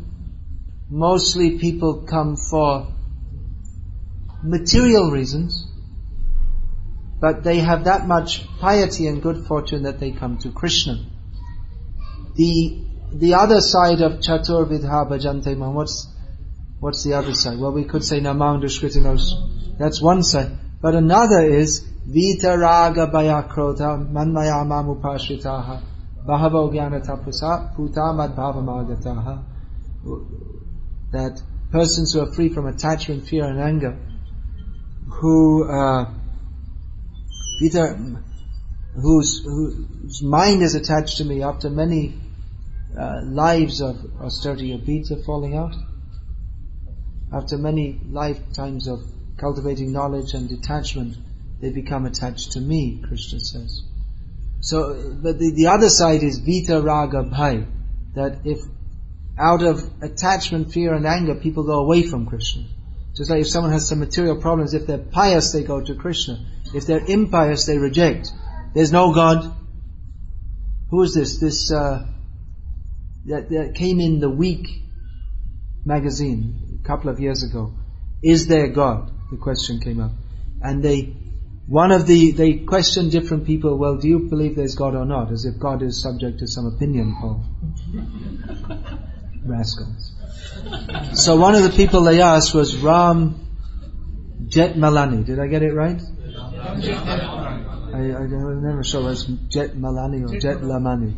mostly 0.90 1.58
people 1.60 2.04
come 2.04 2.36
for 2.36 2.88
material 4.44 5.12
reasons, 5.12 5.68
but 7.22 7.44
they 7.44 7.60
have 7.60 7.86
that 7.86 8.08
much 8.08 8.46
piety 8.60 9.08
and 9.08 9.22
good 9.22 9.46
fortune 9.48 9.84
that 9.84 10.00
they 10.00 10.12
come 10.12 10.38
to 10.40 10.52
Krishna. 10.52 11.06
The 12.36 12.84
the 13.14 13.36
other 13.36 13.62
side 13.62 14.02
of 14.02 14.14
Chatur 14.14 14.68
Vidha 14.68 15.08
Bhajante 15.08 15.56
Man, 15.56 15.74
what's 15.74 16.08
what's 16.80 17.04
the 17.04 17.14
other 17.14 17.34
side? 17.34 17.60
Well, 17.60 17.72
we 17.72 17.86
could 17.86 18.04
say 18.04 18.20
Namang 18.20 19.78
That's 19.78 20.02
one 20.02 20.24
side. 20.24 20.58
But 20.84 20.96
another 20.96 21.46
is 21.46 21.80
Vita 22.06 22.58
Raga 22.58 23.08
Bayakrota 23.08 24.06
Manmaya 24.12 24.66
Mamupashritaha 24.68 25.82
bahavo 26.28 26.70
jnana 26.74 27.00
tapusa 27.02 27.74
putamad 27.74 28.36
bhavamagataha. 28.36 29.44
That 31.14 31.42
persons 31.72 32.12
who 32.12 32.20
are 32.20 32.34
free 32.34 32.50
from 32.50 32.68
attachment, 32.68 33.26
fear 33.26 33.46
and 33.46 33.62
anger, 33.62 33.98
who, 35.08 35.72
uh, 35.72 36.12
whose, 39.02 39.42
whose 39.46 40.22
mind 40.22 40.64
is 40.64 40.76
attached 40.76 41.16
to 41.20 41.24
me 41.24 41.44
after 41.44 41.70
many 41.70 42.20
uh, 43.00 43.22
lives 43.24 43.80
of 43.80 43.96
austerity, 44.20 44.68
your 44.68 44.80
beads 44.80 45.14
are 45.14 45.24
falling 45.24 45.56
out. 45.56 45.76
After 47.32 47.58
many 47.58 48.02
lifetimes 48.12 48.90
of 48.90 49.00
cultivating 49.44 49.92
knowledge 49.92 50.34
and 50.34 50.48
detachment, 50.48 51.18
they 51.60 51.70
become 51.70 52.06
attached 52.06 52.54
to 52.54 52.62
me, 52.62 53.04
Krishna 53.06 53.40
says. 53.40 53.82
So, 54.62 54.78
but 55.22 55.38
the, 55.38 55.52
the 55.52 55.68
other 55.68 55.90
side 55.90 56.24
is 56.24 56.40
Vita 56.40 56.82
Raga 56.82 57.24
Bhai, 57.24 57.68
that 58.16 58.40
if 58.46 58.60
out 59.38 59.64
of 59.64 59.84
attachment, 60.02 60.72
fear 60.72 60.94
and 60.94 61.06
anger, 61.06 61.36
people 61.36 61.64
go 61.64 61.80
away 61.80 62.04
from 62.04 62.26
Krishna. 62.26 62.64
Just 63.18 63.30
like 63.30 63.42
if 63.42 63.48
someone 63.48 63.74
has 63.74 63.88
some 63.90 64.00
material 64.00 64.40
problems, 64.40 64.74
if 64.74 64.88
they're 64.88 64.98
pious, 64.98 65.52
they 65.52 65.64
go 65.64 65.82
to 65.82 65.96
Krishna. 65.96 66.46
If 66.74 66.86
they're 66.86 67.06
impious, 67.06 67.66
they 67.66 67.78
reject. 67.78 68.30
There's 68.74 68.92
no 68.92 69.14
God. 69.14 69.54
Who 70.90 71.02
is 71.02 71.14
this? 71.14 71.40
This, 71.40 71.72
uh, 71.72 72.06
that, 73.26 73.50
that 73.50 73.76
came 73.76 74.00
in 74.00 74.20
the 74.20 74.30
Week 74.30 74.68
magazine 75.86 76.80
a 76.82 76.88
couple 76.88 77.10
of 77.10 77.20
years 77.20 77.44
ago. 77.44 77.74
Is 78.24 78.48
there 78.48 78.68
God? 78.68 79.13
The 79.34 79.40
question 79.40 79.80
came 79.80 80.00
up. 80.00 80.12
And 80.62 80.84
they, 80.84 81.16
one 81.66 81.92
of 81.92 82.06
the, 82.06 82.34
they 82.34 82.54
questioned 82.60 83.12
different 83.12 83.48
people, 83.48 83.78
well, 83.80 83.98
do 83.98 84.08
you 84.08 84.20
believe 84.30 84.56
there's 84.56 84.76
God 84.76 84.94
or 84.94 85.06
not? 85.06 85.32
As 85.32 85.46
if 85.46 85.60
God 85.60 85.82
is 85.82 86.04
subject 86.04 86.38
to 86.40 86.48
some 86.48 86.68
opinion 86.68 87.18
poll. 87.20 87.44
Rascals. 89.44 90.12
So 91.16 91.38
one 91.38 91.56
of 91.56 91.64
the 91.64 91.72
people 91.72 92.04
they 92.04 92.22
asked 92.22 92.54
was 92.54 92.78
Ram 92.78 93.44
Malani. 94.50 95.26
Did 95.26 95.40
I 95.40 95.48
get 95.48 95.64
it 95.64 95.74
right? 95.74 96.00
I, 97.92 97.98
I'm 97.98 98.64
never 98.64 98.84
sure 98.84 99.12
it's 99.12 99.24
Jet 99.24 99.72
Malani 99.72 100.30
or 100.30 100.40
Jet 100.40 100.58
Lamani. 100.58 101.16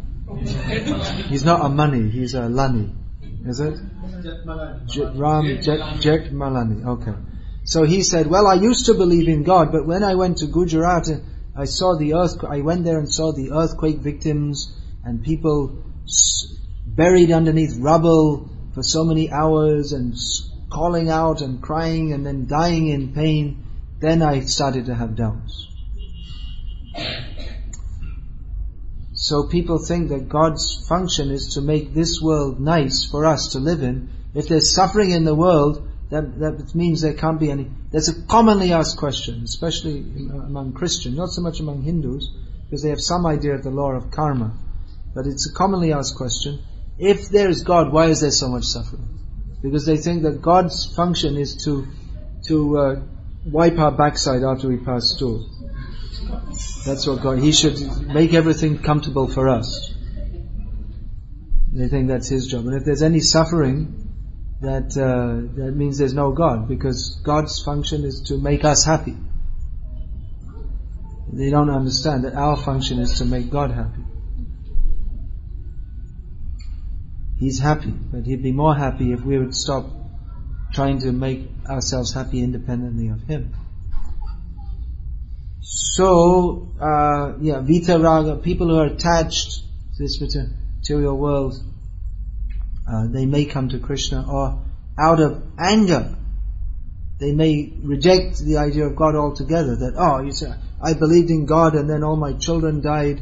He's 1.28 1.44
not 1.44 1.66
a 1.66 1.70
money, 1.70 2.10
he's 2.10 2.34
a 2.34 2.48
lani. 2.48 2.94
Is 3.46 3.60
it? 3.60 3.76
Jet 4.88 5.16
Ram 5.16 5.62
Jet, 5.62 6.00
Jet 6.00 6.32
Malani. 6.32 6.86
Okay. 6.86 7.14
So 7.66 7.84
he 7.84 8.04
said, 8.04 8.28
well, 8.28 8.46
I 8.46 8.54
used 8.54 8.86
to 8.86 8.94
believe 8.94 9.28
in 9.28 9.42
God, 9.42 9.72
but 9.72 9.88
when 9.88 10.04
I 10.04 10.14
went 10.14 10.38
to 10.38 10.48
Gujarat, 10.48 11.10
I 11.56 11.66
saw 11.66 11.98
the 11.98 12.14
earth, 12.14 12.44
I 12.44 12.62
went 12.62 12.86
there 12.86 13.00
and 13.00 13.12
saw 13.12 13.32
the 13.32 13.52
earthquake 13.52 13.98
victims 13.98 14.72
and 15.04 15.24
people 15.24 15.84
buried 16.86 17.32
underneath 17.32 17.76
rubble 17.80 18.50
for 18.76 18.84
so 18.84 19.04
many 19.04 19.32
hours 19.32 19.94
and 19.94 20.16
calling 20.72 21.10
out 21.10 21.42
and 21.42 21.60
crying 21.62 22.14
and 22.14 22.24
then 22.24 22.46
dying 22.46 22.88
in 22.90 23.14
pain. 23.14 23.66
Then 24.00 24.22
I 24.22 24.42
started 24.42 24.86
to 24.86 24.94
have 24.94 25.16
doubts. 25.16 25.68
So 29.14 29.48
people 29.48 29.80
think 29.80 30.10
that 30.10 30.30
God's 30.30 30.86
function 30.88 31.32
is 31.32 31.56
to 31.56 31.62
make 31.62 31.96
this 31.96 32.22
world 32.22 32.60
nice 32.60 33.06
for 33.10 33.26
us 33.26 33.54
to 33.54 33.60
live 33.60 33.82
in. 33.82 34.10
If 34.36 34.50
there's 34.50 34.72
suffering 34.72 35.10
in 35.10 35.24
the 35.24 35.34
world, 35.34 35.90
that, 36.10 36.40
that 36.40 36.76
means 36.76 37.02
there 37.02 37.14
can't 37.14 37.40
be 37.40 37.50
any. 37.50 37.72
That's 37.92 38.10
a 38.10 38.26
commonly 38.28 38.72
asked 38.74 38.98
question, 38.98 39.42
especially 39.44 40.00
among 40.00 40.74
Christians, 40.74 41.18
not 41.18 41.30
so 41.30 41.42
much 41.42 41.60
among 41.60 41.82
Hindus, 41.82 42.30
because 42.66 42.84
they 42.84 42.90
have 42.90 43.02
some 43.02 43.26
idea 43.26 43.56
of 43.56 43.64
the 43.64 43.72
law 43.72 43.92
of 43.92 44.12
karma. 44.12 44.56
But 45.16 45.26
it's 45.26 45.50
a 45.50 45.54
commonly 45.54 45.94
asked 45.94 46.16
question. 46.16 46.60
If 47.00 47.30
there 47.30 47.50
is 47.50 47.64
God, 47.64 47.92
why 47.92 48.08
is 48.08 48.22
there 48.22 48.32
so 48.32 48.50
much 48.50 48.66
suffering? 48.66 49.08
Because 49.62 49.86
they 49.86 49.98
think 49.98 50.24
that 50.24 50.42
God's 50.42 50.94
function 50.96 51.38
is 51.38 51.66
to, 51.66 51.88
to 52.48 52.78
uh, 52.78 53.02
wipe 53.46 53.80
our 53.80 53.92
backside 53.92 54.44
after 54.44 54.68
we 54.68 54.78
pass 54.78 55.18
through. 55.18 55.46
That's 56.86 57.08
what 57.08 57.24
God, 57.24 57.40
He 57.40 57.52
should 57.52 57.80
make 58.08 58.34
everything 58.34 58.78
comfortable 58.78 59.28
for 59.28 59.50
us. 59.50 59.94
They 61.74 61.88
think 61.88 62.10
that's 62.10 62.30
His 62.30 62.48
job. 62.48 62.68
And 62.68 62.76
if 62.76 62.86
there's 62.86 63.02
any 63.02 63.22
suffering, 63.22 64.05
that, 64.62 64.96
uh, 64.98 65.56
that 65.62 65.76
means 65.76 65.98
there's 65.98 66.14
no 66.14 66.32
God, 66.32 66.68
because 66.68 67.20
God's 67.24 67.62
function 67.64 68.04
is 68.04 68.22
to 68.28 68.38
make 68.38 68.64
us 68.64 68.86
happy. 68.86 69.18
They 71.32 71.50
don't 71.50 71.70
understand 71.70 72.24
that 72.24 72.34
our 72.34 72.56
function 72.56 73.00
is 73.00 73.18
to 73.20 73.26
make 73.26 73.50
God 73.50 73.72
happy. 73.72 74.04
He's 77.38 77.60
happy, 77.60 77.92
but 77.92 78.26
He'd 78.26 78.42
be 78.44 78.54
more 78.54 78.76
happy 78.76 79.12
if 79.12 79.22
we 79.22 79.38
would 79.38 79.54
stop 79.54 79.86
trying 80.74 81.00
to 81.02 81.12
make 81.12 81.50
ourselves 81.70 82.14
happy 82.14 82.42
independently 82.42 83.10
of 83.10 83.22
Him. 83.24 83.54
So, 85.62 86.70
uh, 86.80 87.34
yeah, 87.42 87.60
Vita 87.62 88.00
Raga, 88.00 88.38
people 88.38 88.70
who 88.70 88.78
are 88.78 88.86
attached 88.86 89.64
to 89.98 90.04
this 90.04 90.22
material 90.22 91.18
world, 91.18 91.56
uh, 92.88 93.08
they 93.08 93.26
may 93.26 93.46
come 93.46 93.70
to 93.70 93.80
Krishna 93.80 94.26
or 94.30 94.64
out 94.98 95.20
of 95.20 95.44
anger, 95.58 96.16
they 97.20 97.32
may 97.32 97.74
reject 97.82 98.40
the 98.40 98.58
idea 98.58 98.86
of 98.86 98.96
God 98.96 99.16
altogether. 99.16 99.76
That 99.76 99.94
oh, 99.98 100.22
you 100.22 100.32
say 100.32 100.54
I 100.82 100.94
believed 100.94 101.30
in 101.30 101.46
God 101.46 101.76
and 101.76 101.90
then 101.90 102.04
all 102.04 102.16
my 102.16 102.34
children 102.34 102.82
died. 102.82 103.22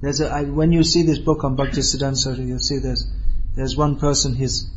There's 0.00 0.20
a 0.20 0.28
I, 0.28 0.42
when 0.44 0.72
you 0.72 0.84
see 0.84 1.02
this 1.02 1.18
book 1.18 1.44
on 1.44 1.56
Bhaktisiddhanta 1.56 2.16
Saraswati, 2.16 2.48
you'll 2.48 2.58
see 2.58 2.78
there's 2.78 3.10
there's 3.56 3.76
one 3.76 3.98
person. 3.98 4.34
His 4.34 4.70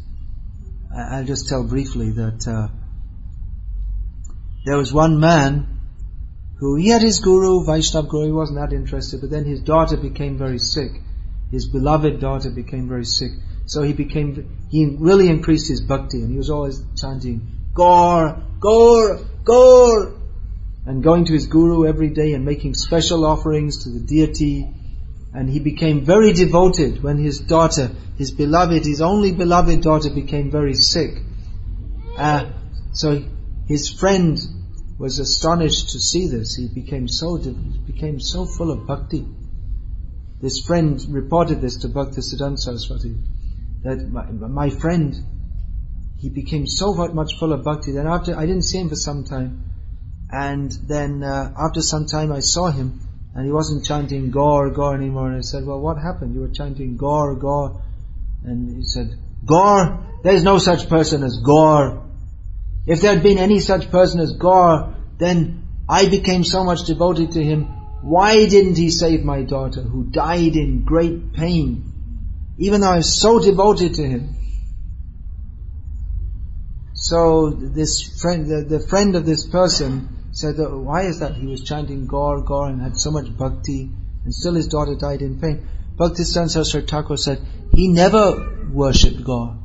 I'll 0.95 1.25
just 1.25 1.49
tell 1.49 1.63
briefly 1.63 2.11
that 2.11 2.47
uh, 2.47 2.67
there 4.65 4.77
was 4.77 4.93
one 4.93 5.19
man 5.19 5.75
who 6.57 6.77
he 6.77 6.89
had 6.89 7.01
his 7.01 7.19
guru, 7.19 7.65
Vaishnav 7.65 8.07
guru, 8.07 8.27
he 8.27 8.31
wasn't 8.31 8.59
that 8.59 8.73
interested, 8.73 9.19
but 9.19 9.29
then 9.29 9.43
his 9.43 9.59
daughter 9.59 9.97
became 9.97 10.37
very 10.37 10.57
sick. 10.57 10.91
His 11.51 11.67
beloved 11.67 12.19
daughter 12.19 12.49
became 12.49 12.87
very 12.87 13.05
sick. 13.05 13.31
So 13.65 13.81
he 13.81 13.93
became, 13.93 14.67
he 14.69 14.95
really 14.99 15.29
increased 15.29 15.69
his 15.69 15.81
bhakti 15.81 16.21
and 16.21 16.31
he 16.31 16.37
was 16.37 16.49
always 16.49 16.81
chanting, 16.95 17.47
Gaur, 17.73 18.43
Gaur, 18.59 19.19
Gaur, 19.43 20.13
and 20.85 21.03
going 21.03 21.25
to 21.25 21.33
his 21.33 21.47
guru 21.47 21.87
every 21.87 22.09
day 22.09 22.33
and 22.33 22.45
making 22.45 22.75
special 22.75 23.25
offerings 23.25 23.83
to 23.83 23.89
the 23.89 23.99
deity. 23.99 24.69
And 25.33 25.49
he 25.49 25.59
became 25.59 26.05
very 26.05 26.31
devoted 26.31 27.03
when 27.03 27.17
his 27.17 27.39
daughter, 27.39 27.91
his 28.17 28.31
beloved, 28.31 28.85
his 28.85 29.01
only 29.01 29.31
beloved 29.31 29.81
daughter 29.81 30.09
became 30.09 30.49
very 30.51 30.75
sick. 30.75 31.17
Uh, 32.17 32.51
so 32.93 33.21
his 33.67 33.89
friend 33.89 34.39
was 34.97 35.19
astonished 35.19 35.89
to 35.89 35.99
see 35.99 36.27
this. 36.27 36.55
He 36.55 36.67
became 36.67 37.07
so 37.07 37.37
became 37.85 38.19
so 38.19 38.45
full 38.45 38.71
of 38.71 38.87
bhakti. 38.87 39.25
This 40.45 40.59
friend 40.59 41.03
reported 41.09 41.59
this 41.59 41.77
to 41.77 41.87
Bhakti 41.87 42.21
Siddhanta 42.21 42.59
Saraswati 42.59 43.15
that 43.83 44.07
my, 44.11 44.25
my, 44.29 44.69
friend 44.69 45.15
he 46.19 46.29
became 46.29 46.67
so 46.67 46.93
much 46.93 47.39
full 47.39 47.51
of 47.51 47.63
bhakti. 47.63 47.93
Then 47.93 48.05
after 48.05 48.37
I 48.37 48.45
didn't 48.45 48.61
see 48.61 48.77
him 48.77 48.89
for 48.89 48.95
some 48.95 49.23
time, 49.23 49.63
and 50.29 50.71
then 50.87 51.23
uh, 51.23 51.51
after 51.57 51.81
some 51.81 52.05
time 52.05 52.31
I 52.31 52.41
saw 52.41 52.69
him, 52.69 52.99
and 53.33 53.43
he 53.43 53.51
wasn't 53.51 53.85
chanting 53.85 54.29
Gaur 54.29 54.69
Gaur 54.69 54.93
anymore. 54.93 55.29
And 55.29 55.37
I 55.37 55.41
said, 55.41 55.65
"Well, 55.65 55.79
what 55.79 55.97
happened? 55.97 56.35
You 56.35 56.41
were 56.41 56.53
chanting 56.59 56.95
Gaur 56.95 57.33
Gaur," 57.33 57.81
and 58.43 58.77
he 58.77 58.83
said, 58.83 59.17
"Gaur, 59.43 59.97
there 60.21 60.35
is 60.35 60.43
no 60.43 60.59
such 60.59 60.87
person 60.87 61.23
as 61.23 61.39
Gaur." 61.43 62.03
If 62.85 63.01
there 63.01 63.15
had 63.15 63.23
been 63.23 63.39
any 63.39 63.61
such 63.61 63.89
person 63.89 64.19
as 64.19 64.33
Gaur, 64.33 64.93
then 65.17 65.63
I 65.89 66.07
became 66.07 66.43
so 66.43 66.63
much 66.63 66.83
devoted 66.85 67.31
to 67.31 67.43
him. 67.43 67.74
Why 68.05 68.45
didn't 68.45 68.77
he 68.77 68.91
save 68.91 69.23
my 69.23 69.41
daughter 69.41 69.81
who 69.81 70.03
died 70.03 70.55
in 70.55 70.83
great 70.83 71.33
pain? 71.33 71.91
Even 72.59 72.81
though 72.81 72.91
I 72.91 72.97
was 72.97 73.19
so 73.19 73.39
devoted 73.39 73.95
to 73.95 74.07
him. 74.07 74.35
So 76.93 77.49
this 77.49 78.21
friend, 78.21 78.45
the, 78.45 78.77
the 78.77 78.79
friend 78.79 79.15
of 79.15 79.25
this 79.25 79.47
person 79.47 80.27
said, 80.33 80.57
that, 80.57 80.69
why 80.69 81.07
is 81.07 81.21
that? 81.21 81.33
He 81.33 81.47
was 81.47 81.63
chanting 81.63 82.05
Gaur, 82.05 82.41
Gaur 82.41 82.67
and 82.67 82.79
had 82.79 82.95
so 82.95 83.09
much 83.09 83.35
bhakti 83.35 83.89
and 84.23 84.35
still 84.35 84.53
his 84.53 84.67
daughter 84.67 84.93
died 84.93 85.23
in 85.23 85.41
pain. 85.41 85.67
Bhaktisiddhanta 85.97 86.51
Saraswati 86.51 86.85
Thakur 86.85 87.17
said, 87.17 87.41
he 87.73 87.87
never 87.87 88.67
worshipped 88.71 89.23
God. 89.23 89.57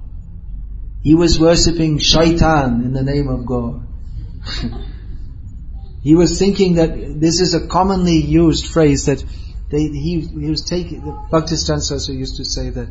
He 1.03 1.15
was 1.15 1.39
worshipping 1.39 1.99
shaitan 1.99 2.85
in 2.85 2.95
the 2.95 3.03
name 3.03 3.29
of 3.29 3.45
God. 3.45 3.87
he 6.03 6.15
was 6.15 6.39
thinking 6.39 6.75
that 6.77 7.21
this 7.21 7.41
is 7.41 7.55
a 7.55 7.67
commonly 7.67 8.21
used 8.21 8.67
phrase 8.67 9.07
that 9.07 9.23
they, 9.71 9.83
he, 9.83 10.21
he 10.21 10.51
was 10.51 10.65
taking, 10.65 11.03
Bhaktisiddhanta 11.03 11.93
also 11.93 12.13
used 12.13 12.37
to 12.39 12.45
say 12.45 12.71
that, 12.71 12.89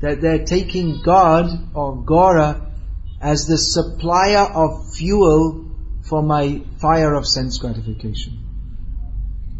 that 0.00 0.20
they're 0.20 0.44
taking 0.44 1.02
God 1.02 1.46
or 1.74 2.02
Gora 2.04 2.72
as 3.20 3.46
the 3.46 3.56
supplier 3.56 4.44
of 4.52 4.94
fuel 4.94 5.70
for 6.02 6.22
my 6.22 6.62
fire 6.80 7.14
of 7.14 7.26
sense 7.26 7.58
gratification. 7.58 8.38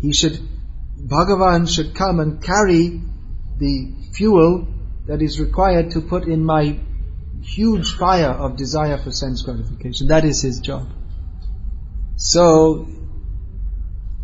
He 0.01 0.13
should, 0.13 0.39
Bhagavan 1.01 1.73
should 1.73 1.95
come 1.95 2.19
and 2.19 2.43
carry 2.43 3.01
the 3.59 3.95
fuel 4.13 4.67
that 5.07 5.23
is 5.23 5.41
required 5.41 5.93
to 5.93 6.01
put 6.01 6.25
in 6.25 6.45
my 6.45 6.81
huge 7.43 7.95
fire 7.95 8.31
of 8.31 8.57
desire 8.57 8.99
for 8.99 9.13
sense 9.13 9.43
gratification. 9.43 10.09
That 10.09 10.25
is 10.25 10.43
his 10.43 10.59
job. 10.59 10.89
So, 12.25 12.87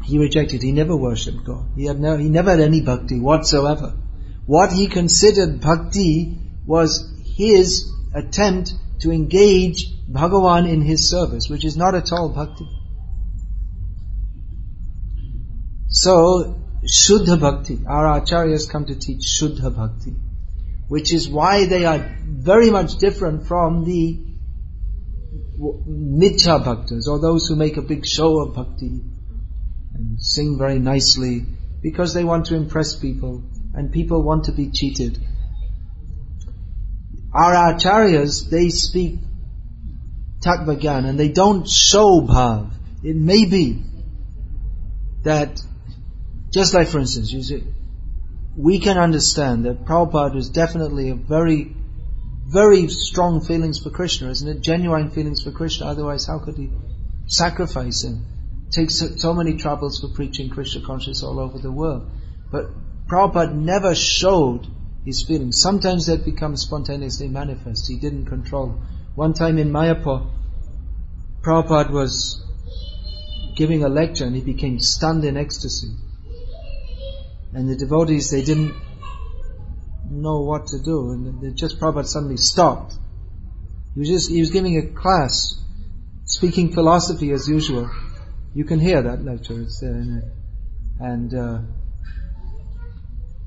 he 0.05 0.21
rejected, 0.21 0.63
he 0.63 0.71
never 0.71 0.97
worshipped 0.97 1.45
God. 1.45 1.67
He 1.75 1.87
had 1.87 1.99
no, 1.99 2.17
he 2.17 2.29
never 2.29 2.53
had 2.53 2.61
any 2.61 2.81
bhakti 2.81 3.19
whatsoever. 3.19 3.93
What 4.47 4.73
he 4.73 4.87
considered 4.87 5.61
bhakti 5.61 6.39
was 6.65 7.13
his 7.37 7.93
attempt 8.15 8.73
to 9.01 9.11
engage 9.11 9.85
Bhagavan 10.09 10.69
in 10.69 10.81
his 10.81 11.11
service, 11.11 11.51
which 11.51 11.65
is 11.65 11.77
not 11.77 11.97
at 11.97 12.13
all 12.13 12.29
bhakti. 12.29 12.69
So, 15.89 16.55
Shuddha 16.87 17.41
Bhakti, 17.41 17.81
our 17.85 18.21
acharyas 18.21 18.71
come 18.71 18.87
to 18.87 18.95
teach 18.95 19.23
Shuddha 19.23 19.75
Bhakti, 19.75 20.15
which 20.87 21.13
is 21.13 21.29
why 21.29 21.67
they 21.67 21.85
are 21.85 22.17
very 22.25 22.71
much 22.71 22.99
different 22.99 23.49
from 23.49 23.85
the 23.85 24.28
Mithya 25.59 26.65
Bhaktas, 26.65 27.09
or 27.09 27.19
those 27.19 27.49
who 27.49 27.57
make 27.57 27.77
a 27.77 27.83
big 27.83 28.07
show 28.07 28.41
of 28.41 28.55
Bhakti 28.55 29.01
and 29.95 30.21
sing 30.21 30.57
very 30.59 30.79
nicely, 30.79 31.45
because 31.83 32.15
they 32.15 32.25
want 32.25 32.47
to 32.47 32.55
impress 32.55 32.97
people, 32.97 33.43
and 33.75 33.93
people 33.93 34.23
want 34.23 34.45
to 34.45 34.53
be 34.53 34.71
cheated. 34.71 35.19
Our 37.35 37.75
acharyas, 37.75 38.49
they 38.51 38.69
speak 38.71 39.19
Tattva 40.45 41.09
and 41.09 41.19
they 41.19 41.29
don't 41.29 41.69
show 41.69 42.21
bhav. 42.21 42.73
It 43.03 43.17
may 43.17 43.45
be 43.45 43.83
that 45.25 45.61
just 46.51 46.75
like, 46.75 46.89
for 46.89 46.99
instance, 46.99 47.33
you 47.33 47.43
see, 47.43 47.65
we 48.57 48.79
can 48.81 48.99
understand 48.99 49.65
that 49.67 49.85
Prabhupada 49.85 50.35
was 50.35 50.51
definitely 50.51 51.11
a 51.11 51.15
very, 51.15 51.77
very 52.49 52.89
strong 52.89 53.43
feelings 53.43 53.79
for 53.79 53.91
Krishna, 53.91 54.31
isn't 54.31 54.49
it? 54.49 54.61
Genuine 54.63 55.11
feelings 55.11 55.43
for 55.43 55.51
Krishna. 55.51 55.87
Otherwise, 55.87 56.27
how 56.27 56.39
could 56.39 56.57
he 56.57 56.71
sacrifice 57.27 58.05
and 58.05 58.25
take 58.71 58.91
so, 58.91 59.09
so 59.17 59.35
many 59.35 59.57
troubles 59.59 60.01
for 60.01 60.09
preaching 60.09 60.49
Krishna 60.49 60.81
consciousness 60.81 61.23
all 61.23 61.39
over 61.39 61.59
the 61.59 61.71
world? 61.71 62.11
But 62.51 62.71
Prabhupada 63.07 63.55
never 63.55 63.95
showed 63.95 64.67
his 65.05 65.23
feelings. 65.23 65.61
Sometimes 65.61 66.07
that 66.07 66.25
becomes 66.25 66.63
spontaneously 66.63 67.29
manifest. 67.29 67.87
He 67.87 67.99
didn't 67.99 68.27
control. 68.27 68.81
One 69.15 69.35
time 69.35 69.59
in 69.59 69.71
Mayapur, 69.71 70.31
Prabhupada 71.43 71.91
was 71.91 72.43
giving 73.57 73.85
a 73.85 73.89
lecture 73.89 74.25
and 74.25 74.35
he 74.35 74.43
became 74.43 74.81
stunned 74.81 75.25
in 75.25 75.37
ecstasy. 75.37 75.89
And 77.53 77.69
the 77.69 77.77
devotees, 77.77 78.31
they 78.31 78.43
didn't 78.43 78.75
know 80.11 80.41
what 80.41 80.67
to 80.69 80.79
do. 80.83 81.11
And 81.11 81.57
just 81.57 81.81
Prabhupada 81.81 82.07
suddenly 82.07 82.37
stopped. 82.37 82.95
He 83.95 84.01
was 84.01 84.09
just, 84.09 84.31
he 84.31 84.41
was 84.41 84.51
giving 84.51 84.77
a 84.77 84.87
class, 84.95 85.61
speaking 86.25 86.73
philosophy 86.73 87.33
as 87.33 87.49
usual. 87.49 87.91
You 88.55 88.65
can 88.65 88.81
hear 88.81 89.03
that 89.03 89.25
lecture, 89.25 89.61
it's 89.61 89.81
there. 89.81 90.33
And, 91.01 91.35
uh, 91.35 91.61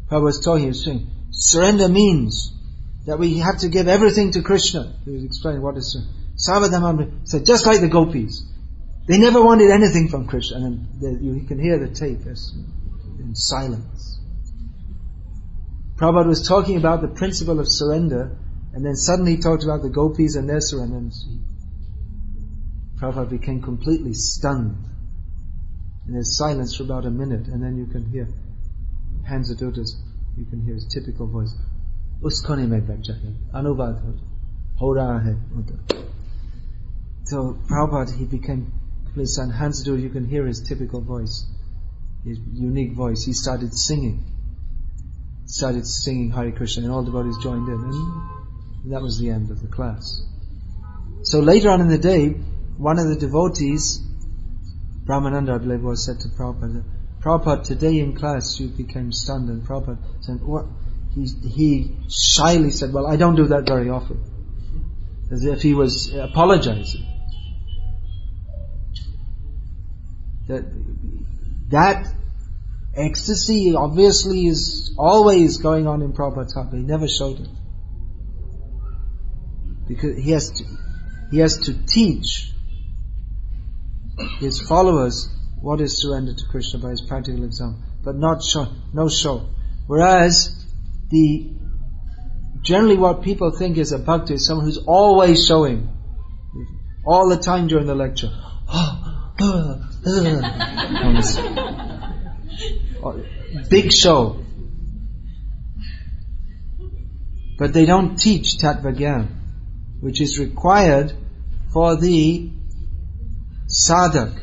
Prabhupada 0.09 0.23
was 0.23 0.39
talking, 0.43 0.63
he 0.63 0.67
was 0.67 0.83
saying, 0.83 1.07
surrender 1.31 1.87
means 1.87 2.53
that 3.05 3.17
we 3.17 3.39
have 3.39 3.59
to 3.59 3.69
give 3.69 3.87
everything 3.87 4.31
to 4.33 4.41
Krishna. 4.41 4.93
He 5.05 5.11
was 5.11 5.23
explaining 5.23 5.61
what 5.61 5.77
is 5.77 5.97
surrender. 6.35 7.11
Said, 7.23 7.45
just 7.45 7.65
like 7.65 7.81
the 7.81 7.87
gopis. 7.87 8.43
They 9.07 9.17
never 9.17 9.43
wanted 9.43 9.71
anything 9.71 10.09
from 10.09 10.27
Krishna. 10.27 10.57
And 10.57 11.23
you 11.23 11.45
can 11.47 11.59
hear 11.59 11.79
the 11.79 11.93
tape 11.93 12.25
as 12.27 12.53
in 13.19 13.33
silence. 13.35 14.10
Prabhupada 16.01 16.29
was 16.29 16.47
talking 16.47 16.77
about 16.77 17.01
the 17.01 17.07
principle 17.07 17.59
of 17.59 17.67
surrender, 17.67 18.35
and 18.73 18.83
then 18.83 18.95
suddenly 18.95 19.35
he 19.35 19.37
talked 19.37 19.63
about 19.63 19.83
the 19.83 19.89
gopis 19.89 20.35
and 20.35 20.49
their 20.49 20.59
surrender, 20.59 20.97
and 20.97 21.13
Prabhupada 22.99 23.29
became 23.29 23.61
completely 23.61 24.15
stunned. 24.15 24.83
And 26.07 26.15
there's 26.15 26.35
silence 26.35 26.75
for 26.75 26.81
about 26.81 27.05
a 27.05 27.11
minute, 27.11 27.47
and 27.47 27.61
then 27.61 27.77
you 27.77 27.85
can 27.85 28.09
hear 28.09 28.27
Hansadutta's—you 29.29 30.45
can 30.45 30.61
hear 30.65 30.73
his 30.73 30.87
typical 30.91 31.27
voice, 31.27 31.53
anuvad 33.53 34.01
ho 34.77 34.95
hai. 34.95 35.35
So 37.25 37.59
Prabhupada, 37.69 38.17
he 38.17 38.25
became 38.25 38.73
completely 39.03 39.27
stunned. 39.27 39.53
Hansadutta. 39.53 40.01
you 40.01 40.09
can 40.09 40.25
hear 40.25 40.47
his 40.47 40.61
typical 40.67 41.01
voice, 41.01 41.45
his 42.25 42.39
unique 42.53 42.93
voice. 42.93 43.23
He 43.23 43.33
started 43.33 43.75
singing. 43.75 44.30
Started 45.51 45.85
singing 45.85 46.31
Hare 46.31 46.53
Krishna 46.53 46.83
and 46.83 46.93
all 46.93 47.03
devotees 47.03 47.37
joined 47.43 47.67
in 47.67 47.73
and 47.73 48.93
that 48.93 49.01
was 49.01 49.19
the 49.19 49.29
end 49.29 49.51
of 49.51 49.61
the 49.61 49.67
class. 49.67 50.23
So 51.23 51.41
later 51.41 51.69
on 51.69 51.81
in 51.81 51.89
the 51.89 51.97
day, 51.97 52.29
one 52.77 52.97
of 52.97 53.09
the 53.09 53.17
devotees, 53.17 53.99
Brahmananda 55.03 55.55
I 55.55 55.57
believe 55.57 55.81
was 55.81 56.05
said 56.05 56.21
to 56.21 56.29
Prabhupada, 56.29 56.85
Prabhupada 57.19 57.65
today 57.65 57.99
in 57.99 58.15
class 58.15 58.61
you 58.61 58.69
became 58.69 59.11
stunned 59.11 59.49
and 59.49 59.61
Prabhupada 59.61 59.97
said, 60.21 60.41
what? 60.41 60.67
He, 61.13 61.25
he 61.25 61.97
shyly 62.09 62.71
said, 62.71 62.93
well 62.93 63.05
I 63.05 63.17
don't 63.17 63.35
do 63.35 63.47
that 63.47 63.67
very 63.67 63.89
often. 63.89 64.23
As 65.31 65.43
if 65.43 65.61
he 65.61 65.73
was 65.73 66.13
apologizing. 66.13 67.05
That 70.47 70.63
that 71.71 72.20
ecstasy 72.95 73.73
obviously 73.75 74.47
is 74.47 74.93
always 74.97 75.57
going 75.57 75.87
on 75.87 76.01
in 76.01 76.13
Prabhupada. 76.13 76.73
He 76.73 76.83
never 76.83 77.07
showed 77.07 77.39
it. 77.39 77.49
Because 79.87 80.17
he 80.17 80.31
has 80.31 80.51
to, 80.51 80.63
he 81.31 81.39
has 81.39 81.57
to 81.65 81.85
teach 81.85 82.51
his 84.39 84.61
followers 84.61 85.29
what 85.61 85.81
is 85.81 86.01
surrender 86.01 86.33
to 86.33 86.45
Krishna 86.49 86.79
by 86.79 86.89
his 86.89 87.01
practical 87.01 87.43
example, 87.43 87.81
but 88.03 88.15
not 88.15 88.43
show, 88.43 88.67
no 88.93 89.09
show. 89.09 89.49
Whereas 89.87 90.65
the 91.09 91.51
generally 92.61 92.97
what 92.97 93.23
people 93.23 93.51
think 93.51 93.77
is 93.77 93.91
a 93.91 93.99
bhakti 93.99 94.35
is 94.35 94.45
someone 94.45 94.65
who's 94.65 94.83
always 94.85 95.45
showing, 95.45 95.89
all 97.05 97.29
the 97.29 97.37
time 97.37 97.67
during 97.67 97.87
the 97.87 97.95
lecture. 97.95 98.31
Big 103.69 103.91
show. 103.91 104.43
But 107.57 107.73
they 107.73 107.85
don't 107.85 108.17
teach 108.17 108.57
Tattva 108.57 109.27
which 109.99 110.19
is 110.19 110.39
required 110.39 111.13
for 111.71 111.95
the 111.95 112.51
sadhak 113.67 114.41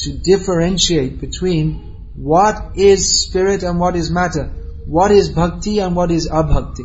to 0.00 0.12
differentiate 0.18 1.20
between 1.20 2.12
what 2.16 2.76
is 2.76 3.22
spirit 3.24 3.62
and 3.62 3.78
what 3.78 3.96
is 3.96 4.10
matter, 4.10 4.46
what 4.86 5.10
is 5.10 5.28
bhakti 5.28 5.78
and 5.78 5.94
what 5.94 6.10
is 6.10 6.28
abhakti. 6.28 6.84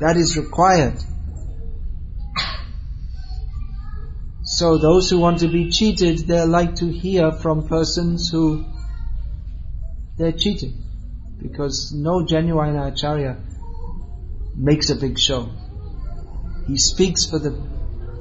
That 0.00 0.16
is 0.16 0.36
required. 0.36 1.02
So 4.44 4.78
those 4.78 5.10
who 5.10 5.18
want 5.18 5.40
to 5.40 5.48
be 5.48 5.70
cheated, 5.70 6.18
they 6.28 6.44
like 6.44 6.76
to 6.76 6.86
hear 6.86 7.32
from 7.32 7.66
persons 7.66 8.30
who 8.30 8.64
they're 10.18 10.32
cheating. 10.32 10.82
Because 11.40 11.92
no 11.94 12.24
genuine 12.24 12.76
acharya 12.76 13.36
makes 14.54 14.90
a 14.90 14.96
big 14.96 15.18
show. 15.18 15.50
He 16.66 16.78
speaks 16.78 17.26
for 17.26 17.38
the 17.38 17.52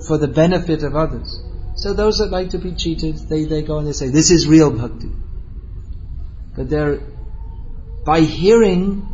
for 0.08 0.18
the 0.18 0.28
benefit 0.28 0.84
of 0.84 0.96
others. 0.96 1.42
So 1.76 1.94
those 1.94 2.20
that 2.20 2.32
like 2.32 2.52
to 2.52 2.58
be 2.58 2.74
cheated, 2.74 3.18
they, 3.30 3.46
they 3.46 3.62
go 3.62 3.78
and 3.80 3.88
they 3.88 3.94
say, 3.94 4.10
this 4.10 4.32
is 4.32 4.48
real 4.48 4.72
bhakti. 4.72 5.10
But 6.56 6.70
they're, 6.70 7.02
by 8.06 8.22
hearing, 8.22 9.08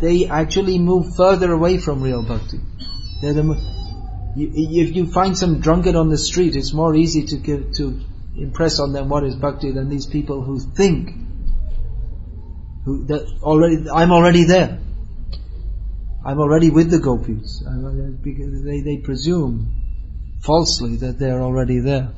they 0.00 0.26
actually 0.26 0.78
move 0.78 1.16
further 1.16 1.52
away 1.52 1.78
from 1.78 2.02
real 2.02 2.22
bhakti. 2.22 2.60
The, 3.22 3.32
you, 4.36 4.50
if 4.82 4.94
you 4.94 5.10
find 5.10 5.36
some 5.36 5.60
drunkard 5.60 5.94
on 5.94 6.10
the 6.10 6.18
street, 6.18 6.56
it's 6.56 6.74
more 6.74 6.94
easy 6.94 7.26
to 7.26 7.36
give, 7.36 7.72
to 7.74 8.00
impress 8.36 8.80
on 8.80 8.92
them 8.92 9.08
what 9.08 9.24
is 9.24 9.34
bhakti 9.36 9.72
than 9.72 9.88
these 9.88 10.06
people 10.06 10.42
who 10.42 10.58
think 10.58 11.10
who 12.84 13.04
that 13.06 13.26
already 13.42 13.88
I'm 13.90 14.12
already 14.12 14.44
there. 14.44 14.78
I'm 16.24 16.38
already 16.38 16.70
with 16.70 16.90
the 16.90 16.98
gopis 16.98 17.62
because 18.22 18.62
they, 18.62 18.80
they 18.80 18.96
presume 18.98 19.82
falsely 20.40 20.96
that 20.96 21.18
they're 21.18 21.42
already 21.42 21.80
there. 21.80 22.12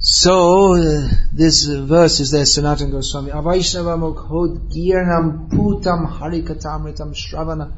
So 0.00 0.74
uh, 0.74 1.08
this 1.32 1.64
verse 1.64 2.20
is 2.20 2.30
there, 2.30 2.44
Sanatana 2.44 2.92
Goswami. 2.92 3.32
Avaishnava 3.32 3.98
mukhod 3.98 4.70
girnam 4.70 5.50
putam 5.50 6.06
harikatamritam 6.06 7.14
shravana 7.14 7.72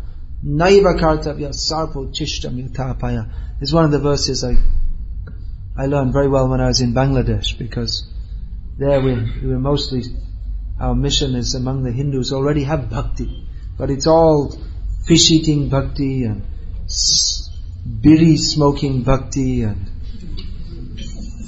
Naiva 0.45 0.99
kartavya 0.99 1.51
sarpo 1.51 2.15
chishtam 2.15 2.57
yatapaya 2.63 3.31
is 3.61 3.73
one 3.75 3.85
of 3.85 3.91
the 3.91 3.99
verses 3.99 4.43
I 4.43 4.57
I 5.77 5.87
learned 5.87 6.13
very 6.13 6.29
well 6.29 6.49
when 6.49 6.61
I 6.61 6.69
was 6.69 6.81
in 6.81 6.95
Bangladesh 6.95 7.59
because 7.59 8.10
there 8.81 8.99
we, 9.03 9.13
we 9.43 9.49
were 9.49 9.59
mostly 9.59 10.03
our 10.81 10.95
mission 10.95 11.35
is 11.35 11.55
among 11.55 11.83
the 11.83 11.93
Hindus 11.93 12.33
already 12.33 12.65
have 12.65 12.89
bhakti, 12.89 13.47
but 13.77 13.91
it's 13.91 14.07
all 14.07 14.59
fish 15.07 15.31
eating 15.31 15.69
bhakti 15.69 16.25
and 16.25 16.43
biri 17.87 18.39
smoking 18.39 19.03
bhakti 19.03 19.65
and 19.65 19.91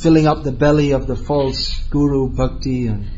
filling 0.03 0.27
up 0.27 0.43
the 0.43 0.53
belly 0.53 0.91
of 0.91 1.07
the 1.07 1.17
false 1.17 1.83
guru 1.89 2.29
bhakti 2.29 2.89
and 2.89 3.09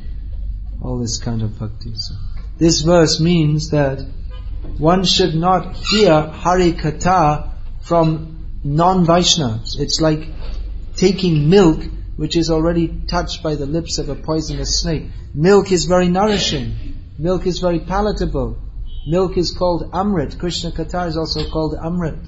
all 0.80 1.00
this 1.00 1.18
kind 1.18 1.42
of 1.42 1.58
bhakti. 1.58 1.92
So 1.96 2.14
this 2.56 2.82
verse 2.82 3.18
means 3.18 3.70
that 3.70 4.06
one 4.78 5.02
should 5.02 5.34
not 5.34 5.74
hear 5.74 6.20
Hari 6.20 6.72
Katha 6.74 7.50
from 7.82 8.60
non-Vaishnavas. 8.62 9.80
It's 9.80 10.00
like 10.00 10.28
taking 10.94 11.50
milk 11.50 11.82
which 12.16 12.36
is 12.36 12.50
already 12.50 12.88
touched 13.08 13.42
by 13.42 13.54
the 13.54 13.66
lips 13.66 13.98
of 13.98 14.08
a 14.08 14.14
poisonous 14.14 14.80
snake. 14.80 15.10
Milk 15.34 15.72
is 15.72 15.86
very 15.86 16.08
nourishing. 16.08 16.74
Milk 17.18 17.46
is 17.46 17.58
very 17.58 17.80
palatable. 17.80 18.58
Milk 19.06 19.36
is 19.36 19.52
called 19.52 19.90
Amrit. 19.92 20.38
Krishna 20.38 20.70
Katha 20.70 21.08
is 21.08 21.16
also 21.16 21.48
called 21.50 21.74
Amrit. 21.76 22.24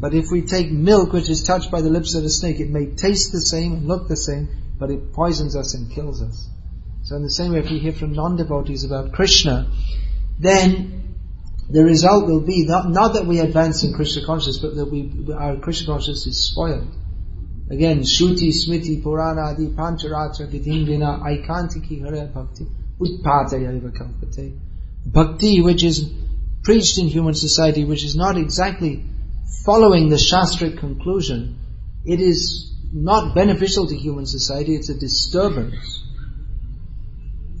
But 0.00 0.14
if 0.14 0.30
we 0.30 0.42
take 0.42 0.70
milk 0.70 1.12
which 1.12 1.30
is 1.30 1.44
touched 1.44 1.70
by 1.70 1.80
the 1.80 1.88
lips 1.88 2.14
of 2.14 2.24
a 2.24 2.28
snake, 2.28 2.60
it 2.60 2.68
may 2.68 2.86
taste 2.86 3.32
the 3.32 3.40
same 3.40 3.72
and 3.74 3.86
look 3.86 4.08
the 4.08 4.16
same, 4.16 4.48
but 4.78 4.90
it 4.90 5.12
poisons 5.12 5.56
us 5.56 5.74
and 5.74 5.90
kills 5.90 6.20
us. 6.20 6.48
So 7.04 7.16
in 7.16 7.22
the 7.22 7.30
same 7.30 7.52
way, 7.52 7.60
if 7.60 7.70
we 7.70 7.78
hear 7.78 7.92
from 7.92 8.12
non-devotees 8.12 8.84
about 8.84 9.12
Krishna, 9.12 9.70
then 10.38 11.16
the 11.70 11.84
result 11.84 12.26
will 12.26 12.40
be 12.40 12.66
not, 12.66 12.90
not 12.90 13.14
that 13.14 13.26
we 13.26 13.38
advance 13.38 13.84
in 13.84 13.94
Krishna 13.94 14.26
consciousness, 14.26 14.58
but 14.58 14.76
that 14.76 14.86
we, 14.86 15.32
our 15.32 15.56
Krishna 15.56 15.86
consciousness 15.86 16.26
is 16.26 16.50
spoiled. 16.50 16.88
Again, 17.70 18.00
Shruti, 18.00 18.52
Smriti, 18.52 19.02
Purana, 19.02 19.52
Adi, 19.52 19.68
Pancharatra, 19.68 20.50
Vidindina, 20.52 21.22
Aikantiki, 21.22 22.02
Hare 22.02 22.26
Bhakti, 22.26 22.66
Utpatayaiva 23.00 23.90
Kalpate. 23.96 24.58
Bhakti, 25.06 25.62
which 25.62 25.82
is 25.82 26.12
preached 26.62 26.98
in 26.98 27.08
human 27.08 27.34
society, 27.34 27.84
which 27.84 28.04
is 28.04 28.16
not 28.16 28.36
exactly 28.36 29.04
following 29.64 30.10
the 30.10 30.16
Shastric 30.16 30.78
conclusion, 30.78 31.58
it 32.04 32.20
is 32.20 32.70
not 32.92 33.34
beneficial 33.34 33.86
to 33.86 33.96
human 33.96 34.26
society, 34.26 34.74
it's 34.74 34.90
a 34.90 34.98
disturbance. 34.98 36.02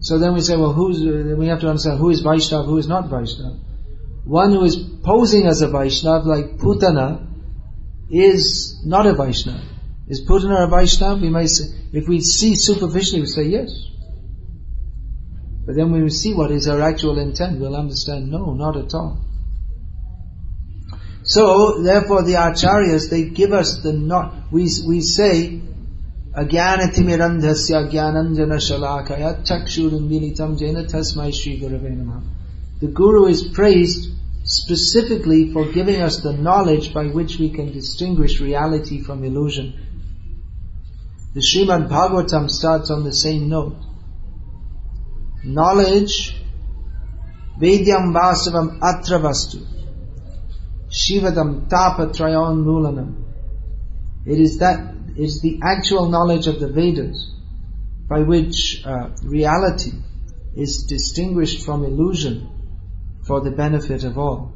So 0.00 0.18
then 0.18 0.34
we 0.34 0.42
say, 0.42 0.56
well, 0.56 0.72
who's, 0.72 1.00
we 1.02 1.46
have 1.48 1.60
to 1.60 1.68
understand 1.68 1.98
who 1.98 2.10
is 2.10 2.22
Vaishnav, 2.22 2.66
who 2.66 2.76
is 2.76 2.86
not 2.86 3.04
Vaishnav. 3.04 3.58
One 4.24 4.52
who 4.52 4.64
is 4.64 4.76
posing 5.02 5.46
as 5.46 5.62
a 5.62 5.68
Vaishnav, 5.68 6.26
like 6.26 6.58
Putana, 6.58 7.26
is 8.10 8.82
not 8.84 9.06
a 9.06 9.14
Vaishnav. 9.14 9.73
Is 10.06 10.24
Putana 10.26 10.64
a 10.64 10.70
Vaishnav? 10.70 11.20
We 11.20 11.30
may 11.30 11.46
say, 11.46 11.64
if 11.92 12.06
we 12.06 12.20
see 12.20 12.56
superficially, 12.56 13.22
we 13.22 13.26
say 13.26 13.44
yes. 13.44 13.70
But 15.66 15.76
then 15.76 15.92
when 15.92 16.02
we 16.02 16.10
see 16.10 16.34
what 16.34 16.50
is 16.50 16.68
our 16.68 16.82
actual 16.82 17.18
intent, 17.18 17.58
we'll 17.58 17.74
understand, 17.74 18.30
no, 18.30 18.52
not 18.52 18.76
at 18.76 18.92
all. 18.92 19.24
So, 21.22 21.82
therefore 21.82 22.22
the 22.22 22.34
acharyas, 22.34 23.08
they 23.08 23.30
give 23.30 23.52
us 23.52 23.80
the 23.82 23.94
not, 23.94 24.52
we, 24.52 24.68
we 24.86 25.00
say, 25.00 25.62
Agyanatimirandhasya 26.36 27.90
Gyananjana 27.90 28.58
Shalakaya 28.58 29.46
Chakshurum 29.46 30.08
Militam 30.08 30.58
Yena 30.58 30.84
Tasmai 30.84 31.32
Shri 31.32 31.60
Gurave 31.60 32.22
The 32.80 32.88
Guru 32.88 33.26
is 33.26 33.48
praised 33.48 34.10
specifically 34.44 35.52
for 35.52 35.72
giving 35.72 36.02
us 36.02 36.20
the 36.20 36.32
knowledge 36.32 36.92
by 36.92 37.06
which 37.06 37.38
we 37.38 37.50
can 37.50 37.72
distinguish 37.72 38.40
reality 38.40 39.00
from 39.00 39.24
illusion. 39.24 39.93
The 41.34 41.40
Srimad 41.40 41.88
Bhagavatam 41.88 42.48
starts 42.48 42.90
on 42.90 43.02
the 43.02 43.12
same 43.12 43.48
note. 43.48 43.76
Knowledge, 45.42 46.40
Vedyam 47.60 48.14
Vastavam 48.14 48.78
Atravastu. 48.78 49.66
Shivadam 50.88 51.68
Tapatrayon 51.68 52.64
Mulanam. 52.64 53.24
It 54.24 54.38
is 54.38 54.58
that, 54.58 54.94
it 55.16 55.22
is 55.22 55.42
the 55.42 55.58
actual 55.60 56.08
knowledge 56.08 56.46
of 56.46 56.60
the 56.60 56.68
Vedas 56.68 57.32
by 58.08 58.20
which 58.20 58.84
uh, 58.86 59.10
reality 59.24 59.90
is 60.56 60.84
distinguished 60.84 61.64
from 61.64 61.84
illusion 61.84 62.48
for 63.26 63.40
the 63.40 63.50
benefit 63.50 64.04
of 64.04 64.18
all. 64.18 64.52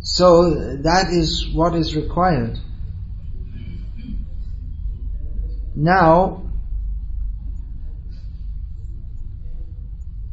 So 0.00 0.76
that 0.82 1.06
is 1.10 1.48
what 1.54 1.74
is 1.74 1.96
required. 1.96 2.58
Now, 5.76 6.50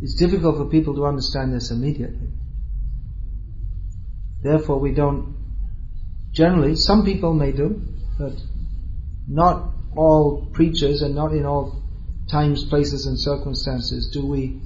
it's 0.02 0.16
difficult 0.16 0.56
for 0.56 0.70
people 0.70 0.96
to 0.96 1.06
understand 1.06 1.54
this 1.54 1.70
immediately. 1.70 2.30
Therefore, 4.42 4.80
we 4.80 4.94
don't 4.94 5.36
generally, 6.32 6.78
some 6.78 7.04
people 7.04 7.34
may 7.34 7.52
do, 7.52 7.82
but 8.18 8.34
not 9.28 9.74
all 9.98 10.48
preachers 10.54 11.02
and 11.02 11.14
not 11.14 11.34
in 11.34 11.46
all 11.46 11.84
times, 12.32 12.64
places 12.64 13.06
and 13.06 13.20
circumstances 13.20 14.12
do 14.14 14.26
we 14.26 14.62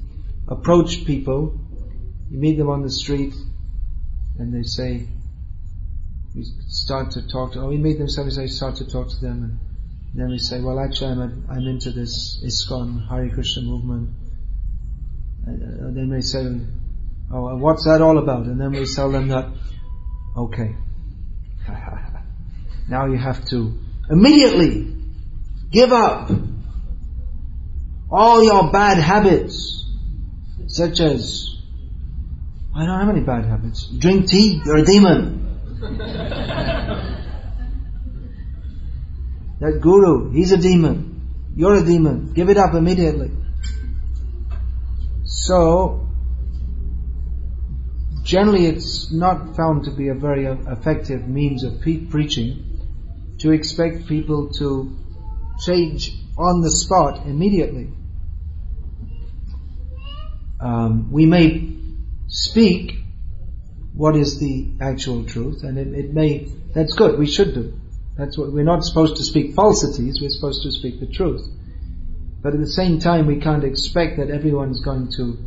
approach 0.47 1.05
people. 1.05 1.59
You 2.29 2.39
meet 2.39 2.57
them 2.57 2.69
on 2.69 2.83
the 2.83 2.91
street 2.91 3.33
and 4.37 4.53
they 4.53 4.61
say, 4.61 5.07
we 6.35 6.43
start 6.67 7.11
to 7.11 7.27
talk 7.27 7.53
to, 7.53 7.61
or 7.61 7.69
we 7.69 7.77
meet 7.77 7.97
them, 7.97 8.07
so 8.07 8.23
we 8.23 8.29
say, 8.29 8.45
start 8.45 8.75
to 8.75 8.85
talk 8.85 9.09
to 9.09 9.19
them 9.19 9.59
then 10.13 10.29
we 10.29 10.39
say, 10.39 10.61
well 10.61 10.79
actually 10.79 11.11
I'm, 11.11 11.21
a, 11.21 11.53
I'm 11.53 11.67
into 11.67 11.91
this 11.91 12.41
ISKCON 12.43 13.07
Hare 13.09 13.29
Krishna 13.29 13.63
movement. 13.63 14.09
Uh, 15.47 15.51
and 15.51 15.97
they 15.97 16.03
may 16.03 16.21
say, 16.21 16.45
oh, 17.31 17.57
what's 17.57 17.85
that 17.85 18.01
all 18.01 18.17
about? 18.17 18.45
And 18.45 18.59
then 18.59 18.71
we 18.71 18.85
tell 18.85 19.11
them 19.11 19.27
that 19.29 19.47
Okay. 20.37 20.75
now 22.87 23.07
you 23.07 23.17
have 23.17 23.43
to 23.45 23.73
immediately 24.09 24.93
give 25.71 25.91
up 25.91 26.29
all 28.11 28.43
your 28.43 28.71
bad 28.71 28.99
habits, 28.99 29.83
such 30.67 30.99
as, 30.99 31.55
I 32.75 32.85
don't 32.85 32.99
have 32.99 33.09
any 33.09 33.21
bad 33.21 33.45
habits. 33.45 33.87
Drink 33.87 34.29
tea, 34.29 34.61
you're 34.63 34.77
a 34.77 34.85
demon. 34.85 35.43
that 39.59 39.79
guru, 39.81 40.31
he's 40.31 40.51
a 40.51 40.57
demon. 40.57 41.53
You're 41.55 41.75
a 41.75 41.83
demon. 41.83 42.33
Give 42.33 42.49
it 42.49 42.57
up 42.57 42.73
immediately. 42.73 43.31
So, 45.23 46.07
Generally, 48.27 48.65
it's 48.65 49.09
not 49.09 49.55
found 49.55 49.85
to 49.85 49.91
be 49.91 50.09
a 50.09 50.13
very 50.13 50.47
effective 50.47 51.29
means 51.29 51.63
of 51.63 51.79
pre- 51.79 52.05
preaching 52.07 53.37
to 53.39 53.51
expect 53.51 54.05
people 54.05 54.49
to 54.55 54.97
change 55.65 56.11
on 56.37 56.59
the 56.59 56.69
spot 56.69 57.25
immediately. 57.25 57.87
Um, 60.59 61.09
we 61.09 61.25
may 61.25 61.71
speak 62.27 62.95
what 63.93 64.17
is 64.17 64.41
the 64.41 64.71
actual 64.81 65.23
truth, 65.23 65.63
and 65.63 65.77
it, 65.77 65.87
it 65.97 66.13
may, 66.13 66.49
that's 66.73 66.95
good, 66.95 67.17
we 67.17 67.27
should 67.27 67.53
do. 67.53 67.79
That's 68.17 68.37
what, 68.37 68.51
we're 68.51 68.63
not 68.63 68.83
supposed 68.83 69.17
to 69.17 69.23
speak 69.23 69.53
falsities, 69.53 70.19
we're 70.21 70.29
supposed 70.29 70.63
to 70.63 70.71
speak 70.71 70.99
the 70.99 71.07
truth. 71.07 71.47
But 72.41 72.53
at 72.53 72.59
the 72.59 72.67
same 72.69 72.99
time, 72.99 73.27
we 73.27 73.39
can't 73.39 73.63
expect 73.63 74.17
that 74.17 74.29
everyone's 74.29 74.81
going 74.81 75.11
to 75.17 75.37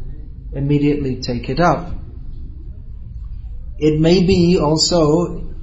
immediately 0.52 1.20
take 1.20 1.48
it 1.48 1.60
up. 1.60 1.92
It 3.78 4.00
may 4.00 4.24
be 4.24 4.58
also 4.60 5.54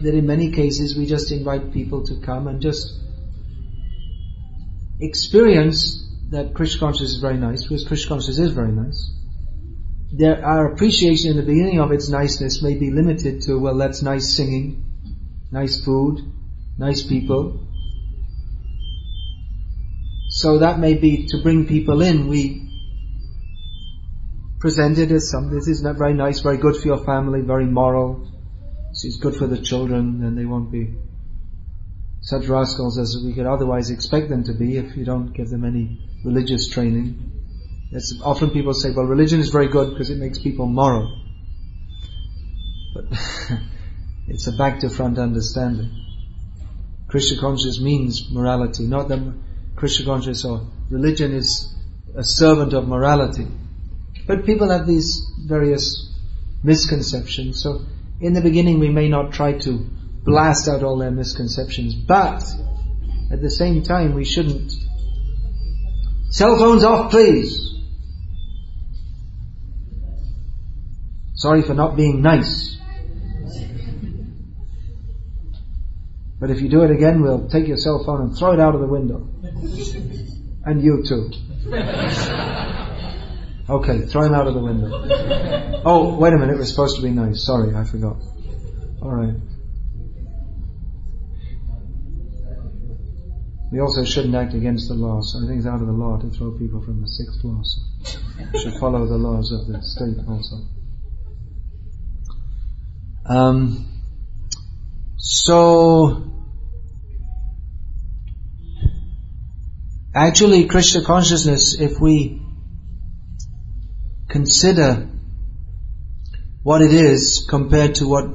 that 0.00 0.14
in 0.14 0.26
many 0.26 0.52
cases 0.52 0.96
we 0.96 1.06
just 1.06 1.32
invite 1.32 1.72
people 1.72 2.06
to 2.06 2.20
come 2.20 2.46
and 2.46 2.60
just 2.60 3.00
experience 5.00 6.02
that 6.30 6.54
Krishna 6.54 6.80
consciousness 6.80 7.12
is 7.12 7.18
very 7.20 7.36
nice, 7.36 7.62
because 7.62 7.86
Krishna 7.86 8.08
consciousness 8.08 8.48
is 8.48 8.52
very 8.52 8.72
nice. 8.72 9.12
There, 10.12 10.44
our 10.44 10.72
appreciation 10.72 11.32
in 11.32 11.36
the 11.36 11.42
beginning 11.42 11.80
of 11.80 11.92
its 11.92 12.08
niceness 12.08 12.62
may 12.62 12.74
be 12.74 12.90
limited 12.90 13.42
to, 13.42 13.58
well, 13.58 13.76
that's 13.76 14.02
nice 14.02 14.34
singing, 14.36 14.84
nice 15.50 15.84
food, 15.84 16.20
nice 16.78 17.02
people. 17.02 17.66
So 20.28 20.58
that 20.58 20.78
may 20.78 20.94
be 20.94 21.26
to 21.28 21.38
bring 21.42 21.66
people 21.66 22.02
in, 22.02 22.28
we 22.28 22.66
presented 24.60 25.12
as 25.12 25.30
something, 25.30 25.54
this 25.54 25.68
is 25.68 25.82
not 25.82 25.96
very 25.96 26.14
nice, 26.14 26.40
very 26.40 26.58
good 26.58 26.76
for 26.76 26.86
your 26.88 27.04
family, 27.04 27.40
very 27.40 27.66
moral. 27.66 28.30
This 28.90 29.04
is 29.04 29.16
good 29.18 29.36
for 29.36 29.46
the 29.46 29.58
children, 29.58 30.22
and 30.24 30.36
they 30.36 30.44
won't 30.44 30.72
be 30.72 30.94
such 32.22 32.46
rascals 32.46 32.98
as 32.98 33.16
we 33.24 33.34
could 33.34 33.46
otherwise 33.46 33.90
expect 33.90 34.28
them 34.28 34.44
to 34.44 34.52
be 34.52 34.76
if 34.76 34.96
you 34.96 35.04
don't 35.04 35.32
give 35.32 35.48
them 35.48 35.64
any 35.64 36.00
religious 36.24 36.68
training. 36.68 37.32
It's, 37.92 38.20
often 38.24 38.50
people 38.50 38.74
say, 38.74 38.90
well, 38.90 39.06
religion 39.06 39.38
is 39.38 39.50
very 39.50 39.68
good 39.68 39.90
because 39.90 40.10
it 40.10 40.18
makes 40.18 40.38
people 40.38 40.66
moral. 40.66 41.22
But 42.94 43.04
it's 44.28 44.48
a 44.48 44.52
back 44.52 44.80
to 44.80 44.90
front 44.90 45.18
understanding. 45.18 46.05
Krishna 47.16 47.40
consciousness 47.40 47.80
means 47.80 48.30
morality, 48.30 48.84
not 48.84 49.08
that 49.08 49.32
Krishna 49.74 50.04
consciousness 50.04 50.44
or 50.44 50.66
religion 50.90 51.32
is 51.32 51.74
a 52.14 52.22
servant 52.22 52.74
of 52.74 52.86
morality. 52.86 53.46
But 54.26 54.44
people 54.44 54.68
have 54.68 54.86
these 54.86 55.26
various 55.46 56.12
misconceptions. 56.62 57.62
So 57.62 57.86
in 58.20 58.34
the 58.34 58.42
beginning 58.42 58.80
we 58.80 58.90
may 58.90 59.08
not 59.08 59.32
try 59.32 59.54
to 59.60 59.86
blast 60.26 60.68
out 60.68 60.82
all 60.82 60.98
their 60.98 61.10
misconceptions, 61.10 61.94
but 61.94 62.44
at 63.32 63.40
the 63.40 63.50
same 63.50 63.82
time 63.82 64.12
we 64.12 64.26
shouldn't. 64.26 64.70
Cell 66.28 66.58
phones 66.58 66.84
off 66.84 67.10
please! 67.10 67.80
Sorry 71.32 71.62
for 71.62 71.72
not 71.72 71.96
being 71.96 72.20
nice. 72.20 72.76
But 76.38 76.50
if 76.50 76.60
you 76.60 76.68
do 76.68 76.82
it 76.82 76.90
again, 76.90 77.22
we'll 77.22 77.48
take 77.48 77.66
your 77.66 77.78
cell 77.78 78.02
phone 78.04 78.20
and 78.20 78.36
throw 78.36 78.52
it 78.52 78.60
out 78.60 78.74
of 78.74 78.80
the 78.80 78.86
window. 78.86 79.28
And 80.64 80.82
you 80.82 81.02
too. 81.02 81.30
Okay, 83.68 84.06
throw 84.06 84.22
him 84.22 84.34
out 84.34 84.46
of 84.46 84.54
the 84.54 84.60
window. 84.60 84.90
Oh, 85.84 86.16
wait 86.18 86.32
a 86.32 86.38
minute, 86.38 86.56
we're 86.56 86.64
supposed 86.64 86.96
to 86.96 87.02
be 87.02 87.10
nice. 87.10 87.44
Sorry, 87.44 87.74
I 87.74 87.84
forgot. 87.84 88.16
Alright. 89.02 89.34
We 93.72 93.80
also 93.80 94.04
shouldn't 94.04 94.34
act 94.34 94.54
against 94.54 94.88
the 94.88 94.94
law, 94.94 95.20
so 95.22 95.42
I 95.42 95.46
think 95.48 95.58
it's 95.58 95.66
out 95.66 95.80
of 95.80 95.86
the 95.86 95.92
law 95.92 96.18
to 96.18 96.30
throw 96.30 96.52
people 96.52 96.82
from 96.82 97.00
the 97.00 97.08
sixth 97.08 97.40
floor. 97.40 97.60
So 97.64 97.80
we 98.52 98.58
should 98.60 98.74
follow 98.74 99.06
the 99.06 99.16
laws 99.16 99.50
of 99.50 99.66
the 99.66 99.82
state 99.82 100.18
also. 100.28 100.64
Um, 103.28 103.95
so, 105.16 106.30
actually, 110.14 110.66
Krishna 110.66 111.04
consciousness, 111.04 111.80
if 111.80 112.00
we 112.00 112.42
consider 114.28 115.08
what 116.62 116.82
it 116.82 116.92
is 116.92 117.46
compared 117.48 117.94
to 117.96 118.08
what, 118.08 118.28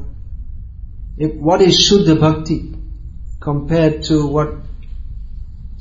if, 1.17 1.35
what 1.35 1.61
is 1.61 1.89
Shuddha 1.89 2.19
Bhakti 2.19 2.73
compared 3.39 4.03
to 4.05 4.25
what 4.27 4.53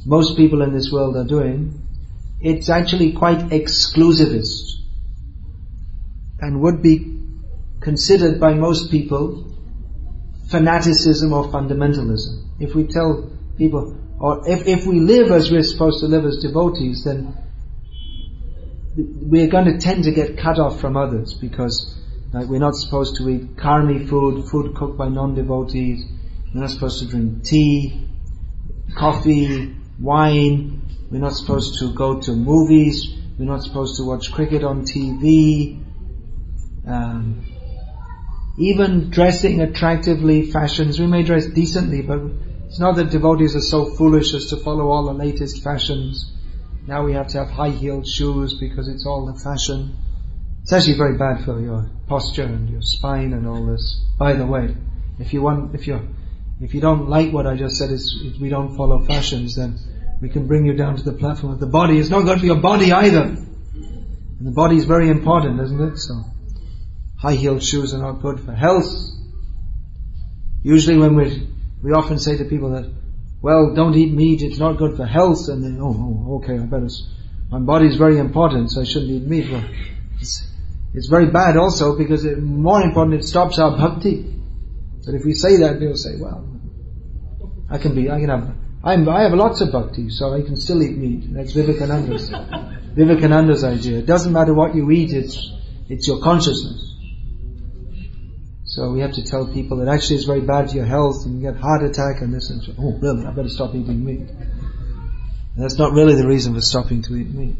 most 0.05 0.37
people 0.37 0.63
in 0.63 0.73
this 0.73 0.91
world 0.91 1.17
are 1.17 1.25
doing, 1.25 1.81
it's 2.41 2.69
actually 2.69 3.13
quite 3.13 3.39
exclusivist 3.51 4.71
and 6.41 6.61
would 6.61 6.83
be 6.83 7.21
considered 7.81 8.41
by 8.41 8.55
most 8.55 8.91
people 8.91 9.50
fanaticism 10.51 11.33
or 11.33 11.45
fundamentalism. 11.49 12.45
If 12.59 12.75
we 12.75 12.85
tell 12.85 13.31
people, 13.57 13.97
or 14.19 14.43
if, 14.49 14.67
if 14.67 14.87
we 14.87 15.01
live 15.01 15.31
as 15.31 15.51
we're 15.51 15.63
supposed 15.63 16.01
to 16.01 16.07
live 16.07 16.25
as 16.25 16.39
devotees, 16.39 17.05
then 17.05 17.37
we're 18.97 19.49
going 19.49 19.67
to 19.67 19.79
tend 19.79 20.05
to 20.05 20.13
get 20.13 20.37
cut 20.37 20.59
off 20.59 20.81
from 20.81 20.97
others 20.97 21.35
because 21.35 21.97
like, 22.33 22.49
we're 22.49 22.59
not 22.59 22.75
supposed 22.75 23.17
to 23.17 23.29
eat 23.29 23.57
karmi 23.57 24.09
food, 24.09 24.49
food 24.49 24.75
cooked 24.77 24.99
by 24.99 25.09
non-devotees. 25.09 26.05
We're 26.55 26.61
not 26.61 26.71
supposed 26.71 27.01
to 27.01 27.09
drink 27.09 27.45
tea, 27.45 28.09
coffee, 28.97 29.75
wine. 29.99 30.83
We're 31.11 31.19
not 31.19 31.33
supposed 31.33 31.79
to 31.81 31.95
go 31.95 32.21
to 32.21 32.33
movies. 32.33 33.17
We're 33.39 33.47
not 33.47 33.63
supposed 33.63 33.97
to 33.97 34.05
watch 34.05 34.33
cricket 34.33 34.65
on 34.65 34.83
TV. 34.83 35.85
Um, 36.87 37.50
even 38.59 39.11
dressing 39.11 39.61
attractively, 39.61 40.51
fashions, 40.51 40.99
we 40.99 41.07
may 41.07 41.23
dress 41.23 41.47
decently, 41.47 42.03
but 42.03 42.21
it's 42.67 42.79
not 42.79 42.97
that 42.97 43.11
devotees 43.11 43.57
are 43.57 43.61
so 43.61 43.87
foolish 43.97 44.35
as 44.35 44.47
to 44.47 44.57
follow 44.57 44.89
all 44.89 45.07
the 45.07 45.13
latest 45.13 45.63
fashions. 45.63 46.33
Now 46.87 47.05
we 47.05 47.15
have 47.15 47.29
to 47.29 47.39
have 47.39 47.51
high-heeled 47.51 48.07
shoes 48.07 48.55
because 48.59 48.89
it's 48.89 49.07
all 49.07 49.27
the 49.27 49.39
fashion. 49.39 49.97
It's 50.63 50.73
actually 50.73 50.99
very 50.99 51.17
bad 51.17 51.45
for 51.45 51.61
your 51.61 51.91
posture 52.07 52.45
and 52.45 52.69
your 52.69 52.83
spine 52.83 53.33
and 53.33 53.47
all 53.47 53.65
this. 53.67 54.05
By 54.19 54.35
the 54.35 54.47
way, 54.47 54.77
if 55.19 55.33
you 55.33 55.43
want, 55.43 55.75
if 55.75 55.87
you 55.87 56.01
if 56.61 56.75
you 56.75 56.81
don't 56.81 57.09
like 57.09 57.33
what 57.33 57.47
I 57.47 57.57
just 57.57 57.77
said, 57.77 57.91
is 57.91 58.37
we 58.41 58.51
don't 58.51 58.77
follow 58.77 59.05
fashions, 59.05 59.57
then 59.57 59.79
we 60.21 60.29
can 60.29 60.47
bring 60.47 60.67
you 60.67 60.75
down 60.75 60.97
to 60.97 61.03
the 61.03 61.13
platform 61.13 61.53
of 61.53 61.61
the 61.61 61.67
body. 61.67 61.99
It's 61.99 62.11
not 62.11 62.25
good 62.25 62.41
for 62.41 62.47
your 62.47 62.61
body 62.61 62.93
either. 62.93 63.23
And 63.23 64.47
the 64.47 64.51
body 64.51 64.77
is 64.77 64.85
very 64.85 65.09
important, 65.09 65.61
isn't 65.61 65.81
it? 65.81 65.99
So 65.99 66.23
high 67.21 67.35
heeled 67.35 67.63
shoes 67.63 67.93
are 67.93 67.99
not 67.99 68.23
good 68.23 68.41
for 68.41 68.53
health. 68.53 68.91
Usually 70.63 70.97
when 70.99 71.17
we, 71.17 71.49
we 71.83 71.93
often 71.93 72.19
say 72.19 72.39
to 72.39 72.45
people 72.45 72.71
that, 72.71 72.91
well, 73.43 73.75
don't 73.75 73.95
eat 73.95 74.13
meat, 74.13 74.43
it's 74.43 74.59
not 74.59 74.79
good 74.79 74.97
for 74.97 75.05
health, 75.07 75.49
and 75.49 75.63
then, 75.63 75.79
oh, 75.81 75.95
oh 76.29 76.37
okay, 76.37 76.55
I 76.55 76.65
better, 76.65 76.89
my 77.51 77.59
body 77.59 77.89
is 77.89 77.97
very 77.97 78.19
important, 78.19 78.71
so 78.71 78.81
I 78.81 78.85
shouldn't 78.85 79.11
eat 79.11 79.23
meat. 79.23 79.51
Well, 79.51 79.65
it's, 80.19 80.47
it's 80.95 81.09
very 81.09 81.31
bad 81.31 81.57
also 81.57 81.97
because 81.97 82.25
it, 82.25 82.39
more 82.39 82.83
important, 82.83 83.21
it 83.21 83.27
stops 83.27 83.59
our 83.59 83.77
bhakti. 83.77 84.23
But 85.05 85.15
if 85.15 85.25
we 85.25 85.35
say 85.35 85.59
that, 85.59 85.79
people 85.79 85.97
say, 85.97 86.17
well, 86.19 86.47
I 87.71 87.79
can 87.79 87.95
be, 87.95 88.11
I 88.11 88.21
can 88.21 88.29
have, 88.31 88.55
I'm, 88.83 89.09
I 89.09 89.23
have 89.23 89.33
lots 89.33 89.61
of 89.61 89.73
bhakti, 89.73 90.09
so 90.09 90.35
I 90.35 90.43
can 90.43 90.57
still 90.57 90.83
eat 90.83 90.97
meat. 90.97 91.35
That's 91.35 91.53
Vivekananda's, 91.53 92.31
Vivekananda's 92.95 93.63
idea. 93.63 93.99
It 93.99 94.07
doesn't 94.07 94.33
matter 94.33 94.55
what 94.55 94.75
you 94.75 94.91
eat, 94.91 95.13
it's, 95.13 95.53
it's 95.89 96.07
your 96.09 96.23
consciousness. 96.23 96.90
So 98.71 98.93
we 98.93 99.01
have 99.01 99.15
to 99.15 99.25
tell 99.25 99.53
people 99.53 99.79
that 99.79 99.89
actually 99.89 100.17
it's 100.17 100.27
very 100.27 100.43
bad 100.43 100.71
for 100.71 100.77
your 100.77 100.87
health 100.87 101.27
and 101.27 101.35
you 101.35 101.51
get 101.51 101.61
heart 101.61 101.83
attack 101.83 102.23
and 102.23 102.33
this 102.33 102.51
and 102.51 102.63
so, 102.63 102.73
oh 102.79 102.97
really, 103.01 103.27
I 103.27 103.33
better 103.33 103.49
stop 103.49 103.75
eating 103.75 104.05
meat. 104.05 104.31
And 104.31 105.57
that's 105.57 105.77
not 105.77 105.93
really 105.93 106.15
the 106.15 106.25
reason 106.27 106.55
for 106.55 106.61
stopping 106.61 107.03
to 107.03 107.17
eat 107.17 107.31
meat. 107.31 107.57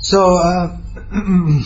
So, 0.00 0.36
uh, 0.36 0.76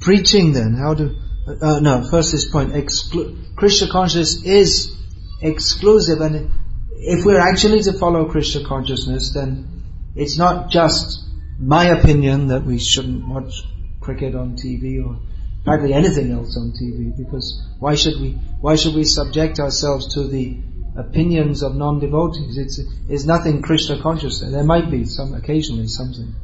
preaching 0.00 0.54
then, 0.54 0.72
how 0.72 0.94
do, 0.94 1.14
uh, 1.46 1.80
no, 1.80 2.08
first 2.10 2.32
this 2.32 2.48
point, 2.50 2.72
exclu- 2.72 3.54
Krishna 3.54 3.88
consciousness 3.88 4.42
is 4.46 4.96
exclusive 5.42 6.22
and 6.22 6.50
if 6.94 7.26
we're 7.26 7.38
actually 7.38 7.82
to 7.82 7.92
follow 7.92 8.24
Krishna 8.30 8.64
consciousness 8.66 9.34
then 9.34 9.82
it's 10.16 10.38
not 10.38 10.70
just 10.70 11.22
my 11.58 11.88
opinion 11.88 12.46
that 12.46 12.64
we 12.64 12.78
shouldn't 12.78 13.28
watch 13.28 13.64
cricket 14.00 14.34
on 14.34 14.56
TV 14.56 15.04
or 15.04 15.18
hardly 15.64 15.94
anything 15.94 16.32
else 16.32 16.56
on 16.56 16.72
TV 16.72 17.16
because 17.16 17.62
why 17.78 17.94
should 17.94 18.20
we 18.20 18.32
why 18.60 18.76
should 18.76 18.94
we 18.94 19.04
subject 19.04 19.60
ourselves 19.60 20.14
to 20.14 20.24
the 20.24 20.58
opinions 20.96 21.62
of 21.62 21.74
non-devotees? 21.74 22.58
It's 22.58 22.80
it's 23.08 23.24
nothing 23.24 23.62
Krishna 23.62 24.00
conscious. 24.02 24.40
There 24.40 24.64
might 24.64 24.90
be 24.90 25.04
some 25.04 25.34
occasionally 25.34 25.86
something. 25.86 26.34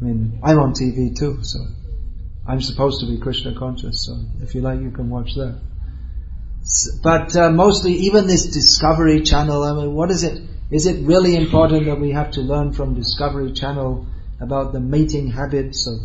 I 0.00 0.04
mean, 0.04 0.40
I'm 0.42 0.58
on 0.58 0.72
TV 0.72 1.16
too, 1.16 1.42
so 1.42 1.60
I'm 2.46 2.60
supposed 2.60 3.00
to 3.00 3.06
be 3.06 3.18
Krishna 3.18 3.54
conscious. 3.58 4.06
So 4.06 4.18
if 4.42 4.54
you 4.54 4.62
like, 4.62 4.80
you 4.80 4.90
can 4.90 5.10
watch 5.10 5.34
that. 5.34 5.60
But 7.02 7.36
uh, 7.36 7.50
mostly, 7.50 7.92
even 8.08 8.26
this 8.26 8.46
Discovery 8.46 9.22
Channel. 9.22 9.62
I 9.62 9.72
mean, 9.74 9.94
what 9.94 10.10
is 10.10 10.24
it? 10.24 10.42
Is 10.70 10.86
it 10.86 11.04
really 11.04 11.34
important 11.36 11.86
that 11.86 12.00
we 12.00 12.12
have 12.12 12.32
to 12.32 12.40
learn 12.40 12.72
from 12.72 12.94
Discovery 12.94 13.52
Channel 13.52 14.06
about 14.40 14.72
the 14.72 14.80
mating 14.80 15.30
habits 15.30 15.86
of 15.86 16.00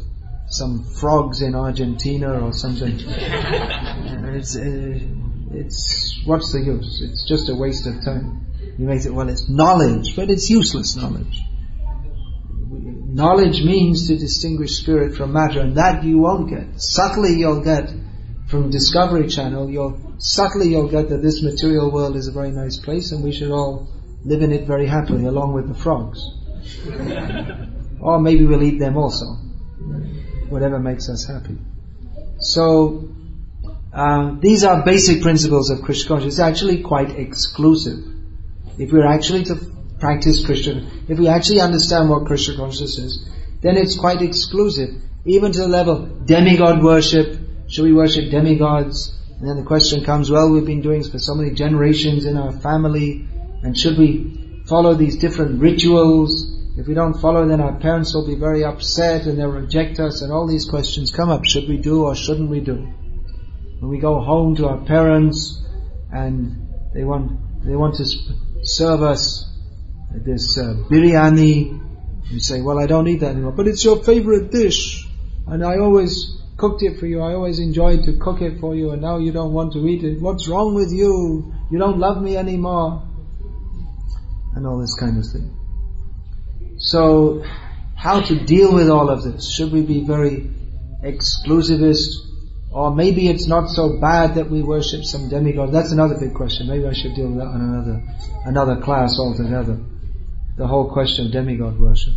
some 0.47 0.83
frogs 0.83 1.41
in 1.41 1.55
Argentina 1.55 2.45
or 2.45 2.53
something. 2.53 2.95
it's, 2.99 4.55
uh, 4.55 4.99
it's, 5.51 6.21
what's 6.25 6.51
the 6.51 6.61
use? 6.61 7.01
It's 7.03 7.27
just 7.27 7.49
a 7.49 7.55
waste 7.55 7.87
of 7.87 8.03
time. 8.03 8.45
You 8.77 8.85
may 8.85 8.99
say, 8.99 9.09
well, 9.09 9.29
it's 9.29 9.49
knowledge, 9.49 10.15
but 10.15 10.29
it's 10.29 10.49
useless 10.49 10.95
knowledge. 10.95 11.41
Knowledge 12.69 13.63
means 13.63 14.07
to 14.07 14.17
distinguish 14.17 14.73
spirit 14.73 15.15
from 15.15 15.31
matter, 15.31 15.61
and 15.61 15.77
that 15.77 16.03
you 16.03 16.19
won't 16.19 16.49
get. 16.49 16.81
Subtly 16.81 17.35
you'll 17.35 17.63
get 17.63 17.89
from 18.47 18.69
Discovery 18.69 19.27
Channel, 19.27 19.69
you'll, 19.69 20.15
subtly 20.19 20.69
you'll 20.69 20.89
get 20.89 21.09
that 21.09 21.21
this 21.21 21.41
material 21.41 21.91
world 21.91 22.15
is 22.15 22.27
a 22.27 22.31
very 22.31 22.51
nice 22.51 22.77
place 22.77 23.11
and 23.11 23.23
we 23.23 23.31
should 23.31 23.51
all 23.51 23.87
live 24.23 24.41
in 24.41 24.51
it 24.51 24.67
very 24.67 24.85
happily 24.85 25.25
along 25.25 25.53
with 25.53 25.67
the 25.67 25.73
frogs. 25.73 26.21
or 28.01 28.19
maybe 28.19 28.45
we'll 28.45 28.63
eat 28.63 28.79
them 28.79 28.97
also 28.97 29.25
whatever 30.49 30.79
makes 30.79 31.09
us 31.09 31.25
happy. 31.25 31.57
So, 32.39 33.09
uh, 33.93 34.35
these 34.39 34.63
are 34.63 34.83
basic 34.83 35.21
principles 35.21 35.69
of 35.69 35.81
Krishna 35.81 36.07
consciousness. 36.09 36.35
It's 36.35 36.41
actually 36.41 36.81
quite 36.81 37.11
exclusive. 37.17 38.03
If 38.77 38.91
we're 38.91 39.07
actually 39.07 39.45
to 39.45 39.55
practice 39.99 40.45
Krishna, 40.45 40.85
if 41.07 41.17
we 41.17 41.27
actually 41.27 41.61
understand 41.61 42.09
what 42.09 42.25
Krishna 42.25 42.57
consciousness 42.57 42.97
is, 42.97 43.29
then 43.61 43.77
it's 43.77 43.97
quite 43.97 44.21
exclusive. 44.21 44.89
Even 45.25 45.51
to 45.53 45.59
the 45.61 45.67
level 45.67 46.05
demigod 46.25 46.83
worship. 46.83 47.39
Should 47.67 47.85
we 47.85 47.93
worship 47.93 48.29
demigods? 48.29 49.17
And 49.39 49.49
then 49.49 49.57
the 49.57 49.63
question 49.63 50.03
comes, 50.03 50.29
well, 50.29 50.51
we've 50.51 50.65
been 50.65 50.81
doing 50.81 50.99
this 50.99 51.09
for 51.09 51.19
so 51.19 51.33
many 51.33 51.51
generations 51.51 52.25
in 52.25 52.37
our 52.37 52.51
family, 52.51 53.27
and 53.63 53.77
should 53.77 53.97
we 53.97 54.44
follow 54.67 54.95
these 54.95 55.17
different 55.17 55.61
rituals? 55.61 56.51
If 56.77 56.87
we 56.87 56.93
don't 56.93 57.19
follow, 57.19 57.47
then 57.47 57.61
our 57.61 57.79
parents 57.79 58.13
will 58.13 58.27
be 58.27 58.35
very 58.35 58.63
upset 58.63 59.25
and 59.25 59.39
they'll 59.39 59.47
reject 59.47 59.99
us 59.99 60.21
and 60.21 60.31
all 60.31 60.47
these 60.47 60.65
questions 60.65 61.11
come 61.11 61.29
up. 61.29 61.45
Should 61.45 61.69
we 61.69 61.77
do 61.77 62.03
or 62.03 62.15
shouldn't 62.15 62.49
we 62.49 62.59
do? 62.59 62.75
When 63.79 63.89
we 63.89 63.99
go 63.99 64.19
home 64.21 64.55
to 64.57 64.67
our 64.67 64.83
parents 64.85 65.63
and 66.11 66.67
they 66.93 67.03
want, 67.03 67.65
they 67.65 67.75
want 67.75 67.95
to 67.95 68.05
serve 68.63 69.01
us 69.01 69.49
this 70.11 70.57
uh, 70.57 70.73
biryani. 70.89 71.81
You 72.31 72.39
say, 72.39 72.61
well, 72.61 72.79
I 72.79 72.87
don't 72.87 73.07
eat 73.07 73.19
that 73.19 73.31
anymore, 73.31 73.51
but 73.51 73.67
it's 73.67 73.83
your 73.83 74.03
favorite 74.03 74.51
dish, 74.51 75.07
and 75.45 75.63
I 75.63 75.77
always 75.77 76.41
cooked 76.57 76.81
it 76.81 76.99
for 76.99 77.05
you. 77.05 77.21
I 77.21 77.33
always 77.33 77.59
enjoyed 77.59 78.05
to 78.05 78.13
cook 78.13 78.41
it 78.41 78.59
for 78.59 78.75
you, 78.75 78.91
and 78.91 79.01
now 79.01 79.19
you 79.19 79.31
don't 79.31 79.53
want 79.53 79.73
to 79.73 79.85
eat 79.85 80.03
it. 80.03 80.19
What's 80.19 80.47
wrong 80.47 80.73
with 80.73 80.91
you? 80.91 81.53
You 81.69 81.77
don't 81.77 81.99
love 81.99 82.21
me 82.21 82.35
anymore, 82.35 83.03
and 84.55 84.65
all 84.65 84.79
this 84.79 84.95
kind 84.95 85.17
of 85.17 85.25
thing. 85.31 85.55
So, 86.77 87.43
how 87.95 88.21
to 88.21 88.45
deal 88.45 88.73
with 88.73 88.89
all 88.89 89.09
of 89.09 89.23
this? 89.23 89.53
Should 89.53 89.71
we 89.71 89.81
be 89.81 90.03
very 90.05 90.49
exclusivist? 91.03 92.23
Or 92.71 92.93
maybe 92.93 93.29
it's 93.29 93.47
not 93.47 93.69
so 93.69 93.99
bad 94.01 94.35
that 94.35 94.49
we 94.49 94.61
worship 94.61 95.03
some 95.03 95.29
demigod. 95.29 95.71
That's 95.71 95.91
another 95.91 96.17
big 96.19 96.33
question. 96.33 96.67
Maybe 96.67 96.85
I 96.85 96.93
should 96.93 97.15
deal 97.15 97.27
with 97.27 97.37
that 97.37 97.47
on 97.47 97.61
another, 97.61 98.03
another 98.45 98.81
class 98.81 99.17
altogether. 99.17 99.79
The 100.57 100.67
whole 100.67 100.91
question 100.91 101.27
of 101.27 101.31
demigod 101.31 101.79
worship. 101.79 102.13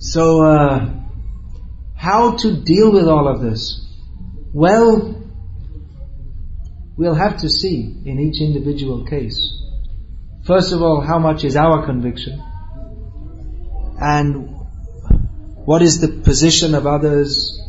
So, 0.00 0.44
uh, 0.44 0.94
how 1.96 2.36
to 2.36 2.62
deal 2.62 2.92
with 2.92 3.08
all 3.08 3.28
of 3.28 3.40
this? 3.40 3.84
Well, 4.52 5.20
we'll 6.96 7.14
have 7.14 7.38
to 7.38 7.50
see 7.50 8.02
in 8.04 8.18
each 8.18 8.40
individual 8.40 9.04
case. 9.04 9.57
First 10.48 10.72
of 10.72 10.80
all, 10.80 11.02
how 11.02 11.18
much 11.18 11.44
is 11.44 11.56
our 11.56 11.84
conviction? 11.84 12.42
And 14.00 14.48
what 15.66 15.82
is 15.82 16.00
the 16.00 16.08
position 16.08 16.74
of 16.74 16.86
others? 16.86 17.60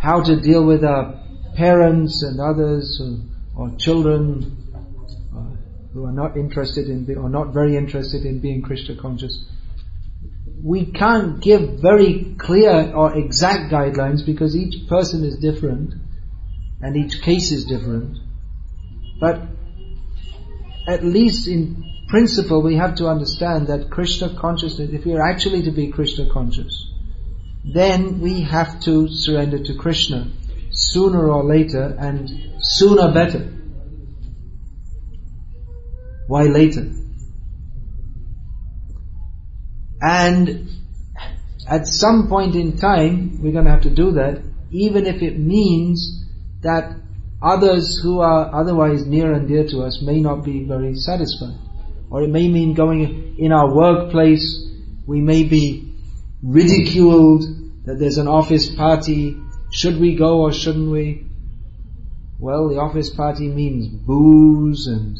How 0.00 0.22
to 0.22 0.40
deal 0.40 0.64
with 0.64 0.82
our 0.82 1.20
parents 1.54 2.22
and 2.22 2.40
others 2.40 2.98
or, 3.04 3.64
or 3.66 3.76
children 3.76 4.56
uh, 5.36 5.92
who 5.92 6.06
are 6.06 6.12
not 6.12 6.38
interested 6.38 6.88
in 6.88 7.14
or 7.14 7.28
not 7.28 7.52
very 7.52 7.76
interested 7.76 8.24
in 8.24 8.40
being 8.40 8.62
Krishna 8.62 8.96
conscious. 8.96 9.44
We 10.64 10.92
can't 10.92 11.42
give 11.42 11.80
very 11.80 12.36
clear 12.38 12.90
or 12.94 13.18
exact 13.18 13.70
guidelines 13.70 14.24
because 14.24 14.56
each 14.56 14.88
person 14.88 15.24
is 15.26 15.36
different 15.36 15.92
and 16.80 16.96
each 16.96 17.20
case 17.20 17.52
is 17.52 17.66
different. 17.66 18.16
But 19.20 19.55
at 20.86 21.04
least 21.04 21.48
in 21.48 21.84
principle, 22.08 22.62
we 22.62 22.76
have 22.76 22.96
to 22.96 23.08
understand 23.08 23.66
that 23.68 23.90
Krishna 23.90 24.34
consciousness, 24.38 24.90
if 24.92 25.04
we 25.04 25.14
are 25.14 25.28
actually 25.28 25.62
to 25.64 25.72
be 25.72 25.90
Krishna 25.90 26.28
conscious, 26.32 26.92
then 27.64 28.20
we 28.20 28.42
have 28.42 28.80
to 28.82 29.08
surrender 29.08 29.58
to 29.58 29.74
Krishna 29.74 30.30
sooner 30.70 31.30
or 31.30 31.44
later 31.44 31.96
and 31.98 32.28
sooner 32.60 33.12
better. 33.12 33.52
Why 36.28 36.44
later? 36.44 36.92
And 40.00 40.68
at 41.68 41.88
some 41.88 42.28
point 42.28 42.54
in 42.54 42.78
time, 42.78 43.42
we're 43.42 43.52
going 43.52 43.64
to 43.64 43.70
have 43.70 43.82
to 43.82 43.90
do 43.90 44.12
that, 44.12 44.42
even 44.70 45.06
if 45.06 45.22
it 45.22 45.38
means 45.38 46.24
that 46.62 46.96
others 47.46 48.00
who 48.02 48.20
are 48.20 48.52
otherwise 48.54 49.06
near 49.06 49.32
and 49.32 49.46
dear 49.46 49.66
to 49.68 49.82
us 49.82 50.02
may 50.02 50.20
not 50.20 50.44
be 50.44 50.64
very 50.64 50.94
satisfied. 50.94 51.56
Or 52.10 52.22
it 52.22 52.28
may 52.28 52.48
mean 52.48 52.74
going 52.74 53.36
in 53.38 53.52
our 53.52 53.72
workplace, 53.72 54.68
we 55.06 55.20
may 55.20 55.44
be 55.44 55.94
ridiculed 56.42 57.42
that 57.84 57.98
there's 57.98 58.18
an 58.18 58.28
office 58.28 58.74
party. 58.74 59.36
Should 59.72 60.00
we 60.00 60.16
go 60.16 60.40
or 60.40 60.52
shouldn't 60.52 60.90
we? 60.90 61.26
Well, 62.38 62.68
the 62.68 62.78
office 62.78 63.10
party 63.10 63.48
means 63.48 63.86
booze 63.86 64.86
and 64.88 65.16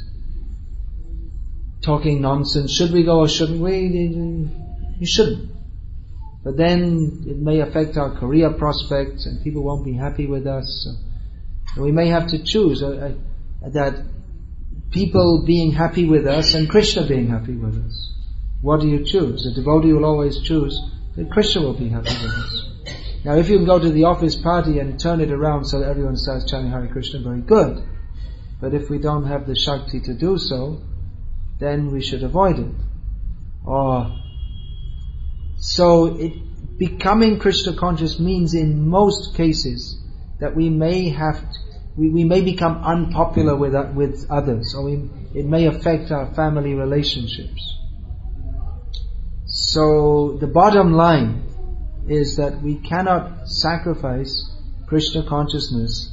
talking 1.82 2.20
nonsense. 2.20 2.72
Should 2.72 2.92
we 2.92 3.04
go 3.04 3.20
or 3.20 3.28
shouldn't 3.28 3.60
we? 3.60 4.50
You 4.98 5.06
shouldn't. 5.06 5.50
But 6.44 6.56
then 6.56 7.24
it 7.26 7.38
may 7.38 7.60
affect 7.60 7.96
our 7.96 8.18
career 8.18 8.52
prospects 8.52 9.26
and 9.26 9.42
people 9.42 9.62
won't 9.62 9.84
be 9.84 9.94
happy 9.94 10.26
with 10.26 10.46
us. 10.46 10.84
So 10.84 11.05
we 11.76 11.92
may 11.92 12.08
have 12.08 12.28
to 12.28 12.42
choose 12.42 12.82
uh, 12.82 13.14
uh, 13.64 13.68
that 13.70 14.02
people 14.90 15.44
being 15.46 15.72
happy 15.72 16.06
with 16.06 16.26
us 16.26 16.54
and 16.54 16.68
Krishna 16.68 17.06
being 17.06 17.28
happy 17.28 17.54
with 17.54 17.84
us. 17.84 18.14
What 18.62 18.80
do 18.80 18.88
you 18.88 19.04
choose? 19.04 19.46
A 19.46 19.54
devotee 19.54 19.92
will 19.92 20.04
always 20.04 20.40
choose 20.40 20.78
that 21.16 21.30
Krishna 21.30 21.62
will 21.62 21.78
be 21.78 21.88
happy 21.88 22.14
with 22.22 22.32
us. 22.32 22.66
Now 23.24 23.36
if 23.36 23.48
you 23.48 23.58
can 23.58 23.66
go 23.66 23.78
to 23.78 23.90
the 23.90 24.04
office 24.04 24.36
party 24.36 24.78
and 24.78 24.98
turn 24.98 25.20
it 25.20 25.30
around 25.30 25.66
so 25.66 25.80
that 25.80 25.88
everyone 25.88 26.16
starts 26.16 26.50
chanting 26.50 26.70
Hare 26.70 26.88
Krishna, 26.88 27.20
very 27.20 27.40
good. 27.40 27.84
But 28.60 28.72
if 28.72 28.88
we 28.88 28.98
don't 28.98 29.26
have 29.26 29.46
the 29.46 29.54
Shakti 29.54 30.00
to 30.00 30.14
do 30.14 30.38
so, 30.38 30.80
then 31.58 31.90
we 31.90 32.02
should 32.02 32.22
avoid 32.22 32.58
it. 32.58 32.74
Or, 33.66 34.16
so 35.58 36.16
it, 36.16 36.78
becoming 36.78 37.38
Krishna 37.38 37.74
conscious 37.74 38.18
means 38.18 38.54
in 38.54 38.88
most 38.88 39.34
cases 39.34 39.95
that 40.40 40.54
we 40.54 40.68
may 40.68 41.10
have 41.10 41.42
we, 41.96 42.10
we 42.10 42.24
may 42.24 42.42
become 42.42 42.84
unpopular 42.84 43.56
with, 43.56 43.74
uh, 43.74 43.90
with 43.94 44.26
others, 44.30 44.74
or 44.74 44.84
we, 44.84 45.10
it 45.34 45.46
may 45.46 45.66
affect 45.66 46.10
our 46.10 46.32
family 46.34 46.74
relationships. 46.74 47.78
So 49.46 50.36
the 50.38 50.46
bottom 50.46 50.92
line 50.92 51.44
is 52.08 52.36
that 52.36 52.60
we 52.60 52.76
cannot 52.76 53.48
sacrifice 53.48 54.44
Krishna 54.86 55.26
consciousness 55.26 56.12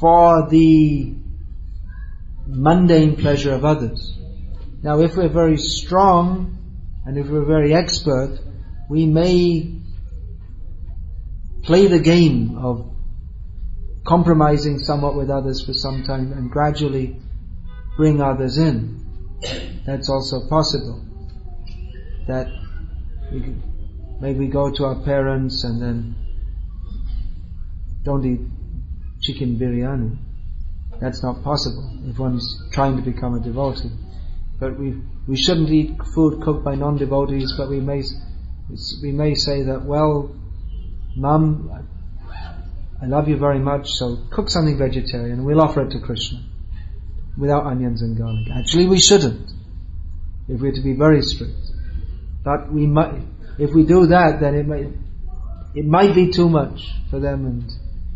for 0.00 0.48
the 0.48 1.14
mundane 2.46 3.16
pleasure 3.16 3.52
of 3.52 3.64
others. 3.64 4.18
Now 4.82 5.00
if 5.00 5.16
we're 5.16 5.28
very 5.28 5.58
strong 5.58 6.58
and 7.06 7.18
if 7.18 7.28
we're 7.28 7.44
very 7.44 7.74
expert, 7.74 8.38
we 8.88 9.06
may 9.06 9.80
play 11.62 11.86
the 11.86 12.00
game 12.00 12.58
of 12.58 12.93
compromising 14.04 14.78
somewhat 14.78 15.14
with 15.14 15.30
others 15.30 15.64
for 15.64 15.72
some 15.72 16.04
time 16.04 16.32
and 16.32 16.50
gradually 16.50 17.16
bring 17.96 18.20
others 18.20 18.58
in. 18.58 19.00
That's 19.86 20.08
also 20.08 20.48
possible. 20.48 21.04
That 22.26 22.48
we 23.32 23.54
maybe 24.20 24.46
go 24.46 24.70
to 24.70 24.84
our 24.84 25.02
parents 25.04 25.64
and 25.64 25.80
then 25.80 26.14
don't 28.02 28.24
eat 28.24 28.40
chicken 29.22 29.58
biryani. 29.58 30.16
That's 31.00 31.22
not 31.22 31.42
possible 31.42 31.98
if 32.06 32.18
one's 32.18 32.68
trying 32.72 32.96
to 32.96 33.02
become 33.02 33.34
a 33.34 33.40
devotee. 33.40 33.90
But 34.60 34.78
we 34.78 35.02
we 35.26 35.36
shouldn't 35.36 35.70
eat 35.70 35.96
food 36.14 36.42
cooked 36.42 36.64
by 36.64 36.76
non-devotees. 36.76 37.54
But 37.56 37.68
we 37.68 37.80
may 37.80 38.02
we 39.02 39.12
may 39.12 39.34
say 39.34 39.62
that 39.62 39.84
well, 39.84 40.34
mum, 41.16 41.88
I 43.02 43.06
love 43.06 43.28
you 43.28 43.36
very 43.36 43.58
much, 43.58 43.90
so 43.92 44.18
cook 44.30 44.48
something 44.48 44.78
vegetarian 44.78 45.44
we'll 45.44 45.60
offer 45.60 45.82
it 45.82 45.90
to 45.90 46.00
Krishna 46.00 46.40
without 47.36 47.66
onions 47.66 48.02
and 48.02 48.16
garlic. 48.16 48.48
Actually, 48.54 48.86
we 48.86 49.00
shouldn't 49.00 49.50
if 50.48 50.60
we're 50.60 50.72
to 50.72 50.82
be 50.82 50.94
very 50.94 51.22
strict. 51.22 51.56
But 52.44 52.72
we 52.72 52.86
might, 52.86 53.22
if 53.58 53.74
we 53.74 53.84
do 53.84 54.06
that, 54.06 54.40
then 54.40 54.54
it 54.54 54.66
might, 54.66 54.88
it 55.74 55.86
might 55.86 56.14
be 56.14 56.30
too 56.30 56.48
much 56.48 56.92
for 57.10 57.18
them 57.18 57.46
and 57.46 57.72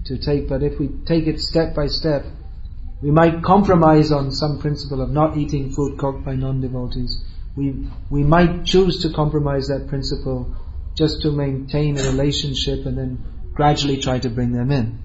to 0.06 0.18
take, 0.18 0.48
but 0.48 0.62
if 0.62 0.78
we 0.78 0.88
take 1.06 1.26
it 1.26 1.40
step 1.40 1.74
by 1.74 1.86
step, 1.86 2.24
we 3.02 3.10
might 3.10 3.42
compromise 3.42 4.10
on 4.12 4.32
some 4.32 4.60
principle 4.60 5.00
of 5.00 5.10
not 5.10 5.36
eating 5.36 5.70
food 5.70 5.98
cooked 5.98 6.24
by 6.24 6.34
non-devotees. 6.34 7.24
We, 7.56 7.86
we 8.10 8.24
might 8.24 8.64
choose 8.64 9.02
to 9.02 9.12
compromise 9.12 9.68
that 9.68 9.88
principle 9.88 10.54
just 10.94 11.22
to 11.22 11.30
maintain 11.30 11.98
a 11.98 12.02
relationship 12.02 12.86
and 12.86 12.98
then 12.98 13.24
gradually 13.58 13.96
try 14.00 14.20
to 14.20 14.30
bring 14.30 14.52
them 14.52 14.70
in. 14.70 15.00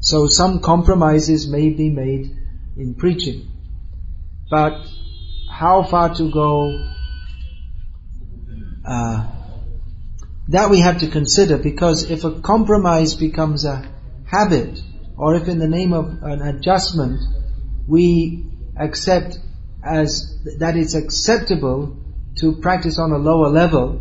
So 0.00 0.26
some 0.26 0.60
compromises 0.60 1.46
may 1.46 1.68
be 1.68 1.90
made 1.90 2.34
in 2.74 2.94
preaching. 2.94 3.48
But 4.50 4.78
how 5.50 5.82
far 5.82 6.14
to 6.14 6.30
go, 6.32 6.88
uh, 8.88 9.26
that 10.48 10.70
we 10.70 10.80
have 10.80 11.00
to 11.00 11.08
consider 11.08 11.58
because 11.58 12.10
if 12.10 12.24
a 12.24 12.40
compromise 12.40 13.14
becomes 13.14 13.66
a 13.66 13.86
habit, 14.24 14.80
or 15.18 15.34
if 15.34 15.46
in 15.46 15.58
the 15.58 15.68
name 15.68 15.92
of 15.92 16.22
an 16.22 16.40
adjustment 16.40 17.20
we 17.86 18.46
accept 18.80 19.38
as 19.84 20.42
that 20.60 20.78
it's 20.78 20.94
acceptable 20.94 21.98
to 22.38 22.56
practice 22.56 22.98
on 22.98 23.12
a 23.12 23.18
lower 23.18 23.50
level, 23.50 24.00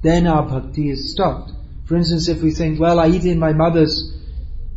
then 0.00 0.28
our 0.28 0.44
bhakti 0.48 0.90
is 0.90 1.10
stopped. 1.10 1.50
For 1.90 1.96
instance, 1.96 2.28
if 2.28 2.40
we 2.40 2.52
think, 2.52 2.78
well, 2.78 3.00
I 3.00 3.08
eat 3.08 3.24
in 3.24 3.40
my 3.40 3.52
mother's 3.52 4.16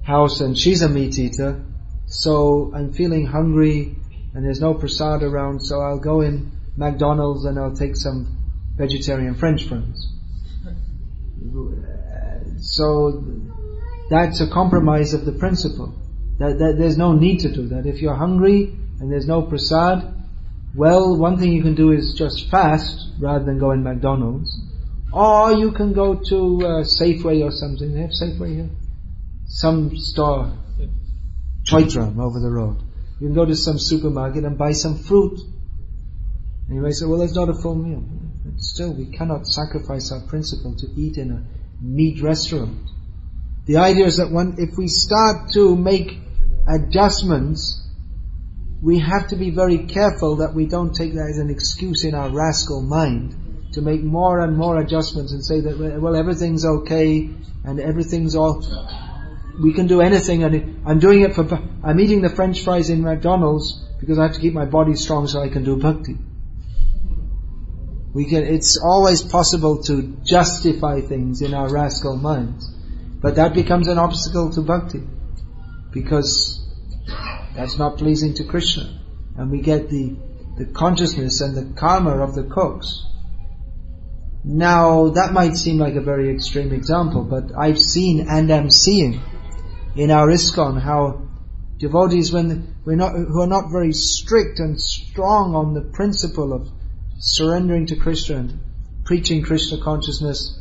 house 0.03 0.41
and 0.41 0.57
she's 0.57 0.81
a 0.81 0.89
meat 0.89 1.19
eater, 1.19 1.63
so 2.07 2.71
I'm 2.73 2.91
feeling 2.91 3.27
hungry 3.27 3.95
and 4.33 4.43
there's 4.43 4.59
no 4.59 4.73
prasad 4.73 5.21
around, 5.21 5.59
so 5.59 5.79
I'll 5.79 5.99
go 5.99 6.21
in 6.21 6.51
McDonald's 6.75 7.45
and 7.45 7.59
I'll 7.59 7.75
take 7.75 7.95
some 7.97 8.35
vegetarian 8.75 9.35
French 9.35 9.67
fries. 9.67 10.07
So 12.57 13.23
that's 14.09 14.41
a 14.41 14.49
compromise 14.49 15.13
of 15.13 15.23
the 15.23 15.33
principle. 15.33 15.93
That, 16.39 16.57
that, 16.57 16.77
there's 16.79 16.97
no 16.97 17.13
need 17.13 17.41
to 17.41 17.53
do 17.53 17.67
that. 17.67 17.85
If 17.85 18.01
you're 18.01 18.15
hungry 18.15 18.75
and 18.99 19.11
there's 19.11 19.27
no 19.27 19.43
prasad, 19.43 20.15
well, 20.75 21.15
one 21.15 21.37
thing 21.37 21.53
you 21.53 21.61
can 21.61 21.75
do 21.75 21.91
is 21.91 22.15
just 22.17 22.49
fast 22.49 22.97
rather 23.19 23.45
than 23.45 23.59
go 23.59 23.69
in 23.69 23.83
McDonald's. 23.83 24.49
Or 25.13 25.51
you 25.53 25.71
can 25.73 25.93
go 25.93 26.15
to 26.15 26.35
uh, 26.65 26.83
Safeway 26.83 27.43
or 27.43 27.51
something. 27.51 27.93
They 27.93 28.01
have 28.01 28.09
Safeway 28.09 28.55
here? 28.55 28.69
Some 29.45 29.95
store. 29.95 30.57
Chaitram 31.69 32.19
over 32.19 32.39
the 32.39 32.49
road. 32.49 32.77
You 33.19 33.27
can 33.27 33.35
go 33.35 33.45
to 33.45 33.55
some 33.55 33.77
supermarket 33.77 34.43
and 34.43 34.57
buy 34.57 34.71
some 34.71 34.97
fruit. 34.97 35.39
And 36.67 36.75
you 36.75 36.81
may 36.81 36.91
say, 36.91 37.05
well, 37.05 37.19
that's 37.19 37.35
not 37.35 37.47
a 37.47 37.53
full 37.53 37.75
meal. 37.75 38.03
But 38.43 38.59
still, 38.59 38.91
we 38.91 39.05
cannot 39.05 39.45
sacrifice 39.45 40.11
our 40.11 40.21
principle 40.21 40.75
to 40.77 40.87
eat 40.99 41.17
in 41.17 41.31
a 41.31 41.43
meat 41.79 42.23
restaurant. 42.23 42.89
The 43.65 43.77
idea 43.77 44.07
is 44.07 44.17
that 44.17 44.55
if 44.57 44.77
we 44.77 44.87
start 44.87 45.51
to 45.51 45.75
make 45.75 46.17
adjustments, 46.67 47.87
we 48.81 48.99
have 48.99 49.27
to 49.27 49.35
be 49.35 49.51
very 49.51 49.85
careful 49.85 50.37
that 50.37 50.55
we 50.55 50.65
don't 50.65 50.93
take 50.93 51.13
that 51.13 51.29
as 51.29 51.37
an 51.37 51.51
excuse 51.51 52.03
in 52.03 52.15
our 52.15 52.29
rascal 52.29 52.81
mind 52.81 53.42
to 53.73 53.81
make 53.81 54.03
more 54.03 54.39
and 54.39 54.57
more 54.57 54.79
adjustments 54.79 55.31
and 55.31 55.43
say 55.43 55.61
that, 55.61 55.99
well, 56.01 56.15
everything's 56.15 56.65
okay 56.65 57.29
and 57.63 57.79
everything's 57.79 58.35
all, 58.35 58.63
we 59.61 59.73
can 59.73 59.87
do 59.87 60.01
anything 60.01 60.43
and 60.43 60.81
I'm 60.85 60.99
doing 60.99 61.21
it 61.21 61.33
for, 61.35 61.47
I'm 61.83 61.99
eating 61.99 62.21
the 62.21 62.29
french 62.29 62.63
fries 62.63 62.89
in 62.89 63.01
McDonald's 63.01 63.83
because 63.99 64.19
I 64.19 64.23
have 64.23 64.33
to 64.33 64.41
keep 64.41 64.53
my 64.53 64.65
body 64.65 64.95
strong 64.95 65.27
so 65.27 65.41
I 65.41 65.49
can 65.49 65.63
do 65.63 65.77
bhakti. 65.77 66.17
We 68.13 68.25
can, 68.25 68.43
it's 68.43 68.77
always 68.77 69.23
possible 69.23 69.81
to 69.83 70.17
justify 70.23 71.01
things 71.01 71.41
in 71.41 71.53
our 71.53 71.69
rascal 71.69 72.15
minds. 72.15 72.69
But 73.21 73.35
that 73.35 73.55
becomes 73.55 73.87
an 73.87 73.97
obstacle 73.97 74.51
to 74.51 74.61
bhakti. 74.61 75.01
Because 75.91 76.59
that's 77.55 77.77
not 77.79 77.97
pleasing 77.97 78.35
to 78.35 78.43
Krishna. 78.43 78.99
And 79.35 79.49
we 79.49 79.61
get 79.61 79.89
the, 79.89 80.15
the 80.57 80.65
consciousness 80.65 81.41
and 81.41 81.55
the 81.55 81.79
karma 81.79 82.21
of 82.23 82.35
the 82.35 82.43
cooks. 82.43 83.03
Now, 84.45 85.09
that 85.09 85.31
might 85.31 85.55
seem 85.55 85.77
like 85.77 85.95
a 85.95 86.01
very 86.01 86.29
extreme 86.29 86.73
example, 86.73 87.23
but 87.23 87.57
I've 87.57 87.79
seen 87.79 88.27
and 88.27 88.51
am 88.51 88.69
seeing 88.69 89.21
in 89.95 90.11
our 90.11 90.27
ISKCON 90.27 90.81
how 90.81 91.21
devotees 91.77 92.33
when 92.33 92.75
we're 92.85 92.97
not, 92.97 93.13
who 93.13 93.41
are 93.41 93.47
not 93.47 93.71
very 93.71 93.93
strict 93.93 94.59
and 94.59 94.79
strong 94.79 95.55
on 95.55 95.73
the 95.73 95.81
principle 95.81 96.51
of 96.51 96.67
surrendering 97.19 97.85
to 97.87 97.95
Krishna 97.95 98.35
and 98.37 98.59
preaching 99.05 99.43
Krishna 99.43 99.81
consciousness, 99.81 100.59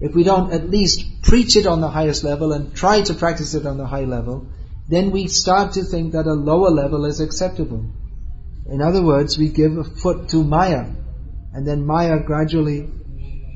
if 0.00 0.14
we 0.14 0.22
don't 0.22 0.52
at 0.52 0.70
least 0.70 1.22
preach 1.22 1.56
it 1.56 1.66
on 1.66 1.82
the 1.82 1.90
highest 1.90 2.24
level 2.24 2.52
and 2.52 2.74
try 2.74 3.02
to 3.02 3.12
practice 3.12 3.54
it 3.54 3.66
on 3.66 3.76
the 3.76 3.86
high 3.86 4.04
level, 4.04 4.46
then 4.88 5.10
we 5.10 5.26
start 5.28 5.74
to 5.74 5.84
think 5.84 6.12
that 6.12 6.26
a 6.26 6.32
lower 6.32 6.70
level 6.70 7.04
is 7.04 7.20
acceptable. 7.20 7.84
In 8.66 8.80
other 8.80 9.02
words, 9.02 9.36
we 9.36 9.50
give 9.50 9.76
a 9.76 9.84
foot 9.84 10.30
to 10.30 10.42
Maya, 10.42 10.86
and 11.52 11.66
then 11.66 11.84
Maya 11.84 12.18
gradually 12.20 12.88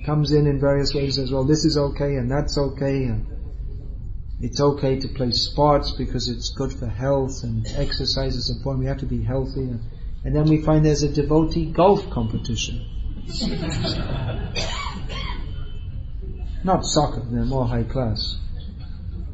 comes 0.05 0.33
in 0.33 0.47
in 0.47 0.61
various 0.61 0.95
ways 0.95 1.19
as 1.19 1.33
well. 1.33 1.45
This 1.45 1.65
is 1.65 1.77
okay, 1.77 2.17
and 2.17 2.31
that's 2.31 2.57
okay, 2.59 3.05
and 3.05 3.27
it's 4.41 4.61
okay 4.61 5.01
to 5.01 5.09
play 5.09 5.31
sports 5.31 5.93
because 5.93 6.29
it's 6.29 6.51
good 6.51 6.73
for 6.73 6.87
health, 6.87 7.43
and 7.43 7.67
exercise 7.77 8.37
is 8.37 8.51
important. 8.51 8.81
We 8.81 8.89
have 8.89 8.99
to 8.99 9.07
be 9.07 9.23
healthy. 9.23 9.63
And, 9.63 9.81
and 10.25 10.37
then 10.37 10.45
we 10.45 10.63
find 10.63 10.85
there's 10.85 11.03
a 11.03 11.13
devotee 11.13 11.73
golf 11.73 12.11
competition. 12.11 12.85
Not 16.65 16.85
soccer, 16.85 17.23
they're 17.31 17.45
more 17.45 17.67
high 17.67 17.85
class. 17.85 18.39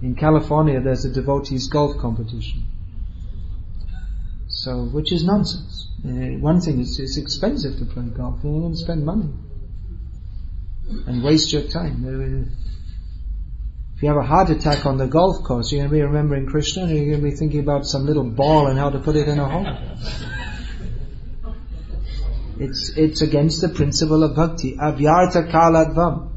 In 0.03 0.15
California, 0.15 0.81
there's 0.81 1.05
a 1.05 1.13
devotees 1.13 1.69
golf 1.69 1.99
competition. 1.99 2.65
So, 4.49 4.85
which 4.85 5.13
is 5.13 5.25
nonsense. 5.25 5.89
Uh, 6.05 6.39
one 6.39 6.61
thing 6.61 6.81
is, 6.81 6.99
it's 6.99 7.17
expensive 7.19 7.79
to 7.79 7.85
play 7.85 8.05
golf. 8.05 8.43
To 8.43 8.75
spend 8.75 9.05
money 9.05 9.29
and 11.07 11.23
waste 11.23 11.53
your 11.53 11.63
time. 11.63 12.05
If 13.97 14.03
you 14.03 14.09
have 14.09 14.19
a 14.19 14.27
heart 14.27 14.51
attack 14.51 14.87
on 14.87 14.97
the 14.99 15.07
golf 15.07 15.45
course, 15.45 15.71
you're 15.71 15.81
going 15.81 15.91
to 15.91 15.95
be 15.95 16.03
remembering 16.03 16.47
Krishna, 16.47 16.85
and 16.85 16.91
you're 16.91 17.07
going 17.07 17.23
to 17.23 17.31
be 17.31 17.37
thinking 17.37 17.61
about 17.61 17.85
some 17.87 18.07
little 18.07 18.25
ball 18.25 18.67
and 18.67 18.79
how 18.79 18.91
to 18.91 18.99
put 18.99 19.15
it 19.15 19.29
in 19.29 19.39
a 19.39 19.49
hole. 19.49 19.67
It's, 22.59 22.93
it's 22.97 23.23
against 23.23 23.63
the 23.63 23.71
principle 23.71 24.23
of 24.23 24.37
bhakti. 24.37 24.77
Avyartha 24.77 25.51
kalatvam. 25.51 26.29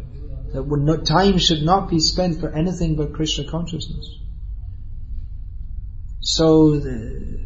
That 0.53 1.05
time 1.05 1.37
should 1.39 1.63
not 1.63 1.89
be 1.89 1.99
spent 1.99 2.39
for 2.39 2.53
anything 2.53 2.95
but 2.95 3.13
Krishna 3.13 3.49
consciousness. 3.49 4.19
So, 6.19 6.79
the, 6.79 7.43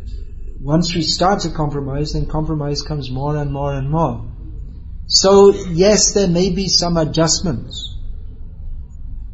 once 0.61 0.93
we 0.93 1.01
start 1.01 1.41
to 1.41 1.49
compromise, 1.51 2.13
then 2.13 2.27
compromise 2.27 2.81
comes 2.81 3.09
more 3.09 3.35
and 3.37 3.51
more 3.51 3.73
and 3.73 3.89
more. 3.89 4.26
So, 5.07 5.53
yes, 5.71 6.13
there 6.13 6.27
may 6.27 6.49
be 6.49 6.67
some 6.67 6.97
adjustments. 6.97 7.95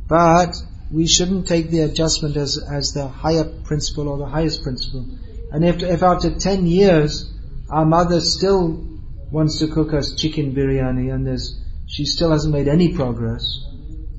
But 0.08 0.56
we 0.92 1.08
shouldn't 1.08 1.48
take 1.48 1.72
the 1.72 1.82
adjustment 1.82 2.38
as, 2.38 2.60
as 2.60 2.92
the 2.92 3.08
higher 3.08 3.44
principle 3.44 4.08
or 4.08 4.20
the 4.20 4.28
highest 4.28 4.62
principle. 4.62 5.06
And 5.52 5.66
if, 5.66 5.82
if 5.82 6.04
after 6.04 6.38
10 6.38 6.68
years, 6.68 7.32
our 7.72 7.86
mother 7.86 8.22
still 8.22 8.88
wants 9.32 9.58
to 9.60 9.68
cook 9.68 9.94
us 9.94 10.14
chicken 10.16 10.54
biryani 10.54 11.12
and 11.12 11.26
there's, 11.26 11.60
she 11.88 12.06
still 12.06 12.32
hasn't 12.32 12.54
made 12.54 12.68
any 12.68 12.94
progress, 12.94 13.44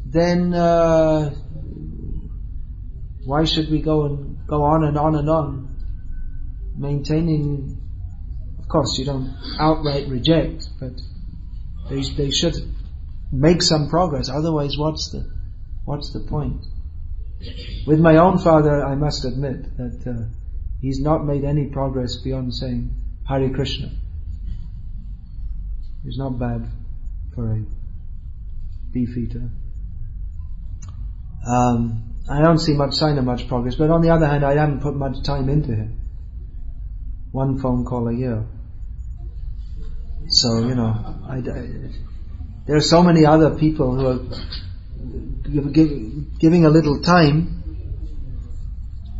then 0.06 0.52
uh, 0.52 1.30
why 3.24 3.44
should 3.44 3.70
we 3.70 3.80
go 3.80 4.06
and 4.06 4.46
go 4.48 4.64
on 4.64 4.84
and 4.84 4.98
on 4.98 5.14
and 5.14 5.30
on, 5.30 5.76
maintaining? 6.76 7.80
Of 8.58 8.68
course, 8.68 8.98
you 8.98 9.04
don't 9.04 9.36
outright 9.60 10.08
reject, 10.08 10.68
but 10.80 10.92
they, 11.88 12.02
they 12.16 12.30
should 12.30 12.54
make 13.32 13.62
some 13.62 13.88
progress. 13.88 14.28
Otherwise, 14.28 14.76
what's 14.78 15.10
the 15.10 15.30
what's 15.84 16.12
the 16.12 16.20
point? 16.20 16.64
With 17.86 18.00
my 18.00 18.16
own 18.16 18.38
father, 18.38 18.84
I 18.84 18.94
must 18.94 19.24
admit 19.24 19.76
that 19.76 20.04
uh, 20.06 20.34
he's 20.80 21.00
not 21.00 21.24
made 21.24 21.44
any 21.44 21.66
progress 21.66 22.16
beyond 22.22 22.54
saying 22.54 22.90
Hare 23.28 23.50
Krishna. 23.50 23.90
It's 26.06 26.18
not 26.18 26.38
bad 26.38 26.66
for 27.34 27.52
a 27.52 27.64
beef 28.92 29.16
eater. 29.16 29.50
Um, 31.46 32.14
I 32.30 32.40
don't 32.40 32.58
see 32.58 32.72
much 32.72 32.94
sign 32.94 33.18
of 33.18 33.24
much 33.24 33.48
progress, 33.48 33.74
but 33.74 33.90
on 33.90 34.00
the 34.00 34.10
other 34.10 34.26
hand, 34.26 34.44
I 34.44 34.54
haven't 34.54 34.80
put 34.80 34.94
much 34.94 35.22
time 35.22 35.48
into 35.48 35.74
him. 35.74 36.00
One 37.32 37.58
phone 37.58 37.84
call 37.84 38.08
a 38.08 38.14
year. 38.14 38.46
So, 40.28 40.66
you 40.66 40.74
know, 40.74 41.20
I, 41.28 41.36
I, 41.36 41.68
there 42.66 42.76
are 42.76 42.80
so 42.80 43.02
many 43.02 43.26
other 43.26 43.56
people 43.56 43.94
who 43.94 44.06
are 44.06 45.72
give, 45.72 46.38
giving 46.38 46.64
a 46.64 46.70
little 46.70 47.02
time, 47.02 47.62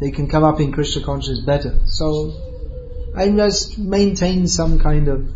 they 0.01 0.11
can 0.11 0.29
come 0.29 0.45
up 0.45 0.61
in 0.61 0.73
Krishna 0.73 1.05
consciousness 1.05 1.45
better. 1.45 1.81
So, 1.87 2.33
I 3.17 3.29
must 3.31 3.79
maintain 3.79 4.49
some 4.49 4.81
kind 4.81 5.09
of 5.09 5.31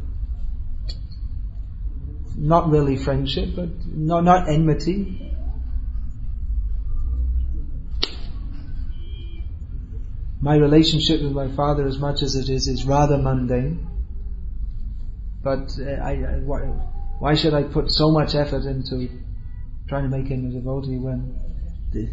not 2.36 2.70
really 2.70 2.96
friendship, 2.96 3.50
but 3.54 3.68
not, 3.86 4.24
not 4.24 4.48
enmity. 4.48 5.34
My 10.40 10.56
relationship 10.56 11.20
with 11.20 11.32
my 11.32 11.48
father, 11.48 11.86
as 11.86 11.98
much 11.98 12.22
as 12.22 12.36
it 12.36 12.48
is, 12.48 12.68
is 12.68 12.84
rather 12.84 13.18
mundane. 13.18 13.87
But 15.42 15.70
uh, 15.78 15.90
I, 16.02 16.10
I, 16.10 16.40
why, 16.44 16.60
why, 17.20 17.34
should 17.34 17.54
I 17.54 17.62
put 17.62 17.90
so 17.90 18.10
much 18.10 18.34
effort 18.34 18.64
into 18.64 19.08
trying 19.88 20.10
to 20.10 20.16
make 20.16 20.26
him 20.28 20.46
a 20.46 20.50
devotee 20.50 20.98
when 20.98 21.38
the, 21.92 22.08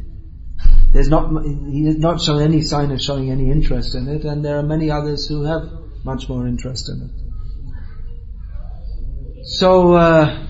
there's 0.93 1.09
not 1.09 1.43
he 1.43 1.85
has 1.85 1.97
not 1.97 2.21
shown 2.21 2.41
any 2.41 2.61
sign 2.61 2.91
of 2.91 3.01
showing 3.01 3.31
any 3.31 3.51
interest 3.51 3.95
in 3.95 4.07
it, 4.07 4.23
and 4.23 4.45
there 4.45 4.57
are 4.57 4.63
many 4.63 4.91
others 4.91 5.27
who 5.27 5.43
have 5.43 5.69
much 6.03 6.29
more 6.29 6.47
interest 6.47 6.89
in 6.89 7.01
it. 7.01 7.11
So, 9.47 9.93
uh, 9.93 10.47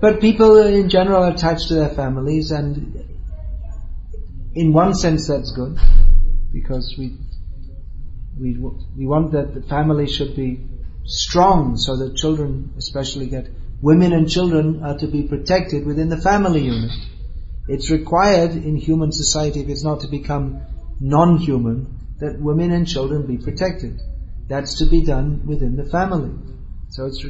but 0.00 0.20
people 0.20 0.58
in 0.58 0.88
general 0.88 1.24
are 1.24 1.30
attached 1.30 1.68
to 1.68 1.74
their 1.74 1.88
families, 1.88 2.50
and 2.50 3.04
in 4.54 4.72
one 4.72 4.94
sense 4.94 5.26
that's 5.26 5.52
good, 5.52 5.78
because 6.52 6.94
we 6.98 7.16
we 8.38 8.56
we 8.96 9.06
want 9.06 9.32
that 9.32 9.54
the 9.54 9.62
family 9.62 10.06
should 10.06 10.36
be 10.36 10.68
strong, 11.04 11.76
so 11.76 11.96
that 11.96 12.16
children, 12.16 12.72
especially, 12.76 13.26
get 13.26 13.48
women 13.80 14.12
and 14.12 14.28
children 14.28 14.82
are 14.82 14.98
to 14.98 15.06
be 15.06 15.22
protected 15.22 15.86
within 15.86 16.08
the 16.08 16.16
family 16.16 16.62
unit. 16.62 16.92
It's 17.68 17.90
required 17.90 18.52
in 18.52 18.76
human 18.76 19.12
society, 19.12 19.60
if 19.60 19.68
it's 19.68 19.84
not 19.84 20.00
to 20.00 20.08
become 20.08 20.62
non-human, 21.00 21.98
that 22.20 22.40
women 22.40 22.70
and 22.70 22.86
children 22.86 23.26
be 23.26 23.38
protected. 23.38 24.00
That's 24.48 24.78
to 24.78 24.86
be 24.86 25.04
done 25.04 25.46
within 25.46 25.76
the 25.76 25.84
family. 25.84 26.32
So 26.90 27.06
it's 27.06 27.24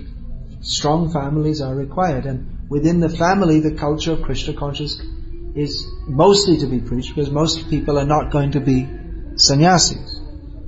strong 0.61 1.13
families 1.13 1.61
are 1.61 1.75
required. 1.75 2.27
And 2.27 2.69
within 2.69 3.01
the 3.01 3.09
family, 3.09 3.61
the 3.61 3.75
culture 3.75 4.13
of 4.13 4.23
Krishna 4.23 4.55
consciousness 4.55 5.07
is 5.55 5.87
mostly 6.07 6.59
to 6.59 6.67
be 6.67 6.81
preached 6.81 7.15
because 7.15 7.31
most 7.31 7.71
people 7.71 7.99
are 7.99 8.07
not 8.07 8.33
going 8.33 8.53
to 8.53 8.61
be 8.61 8.89
sannyasis. 9.37 10.21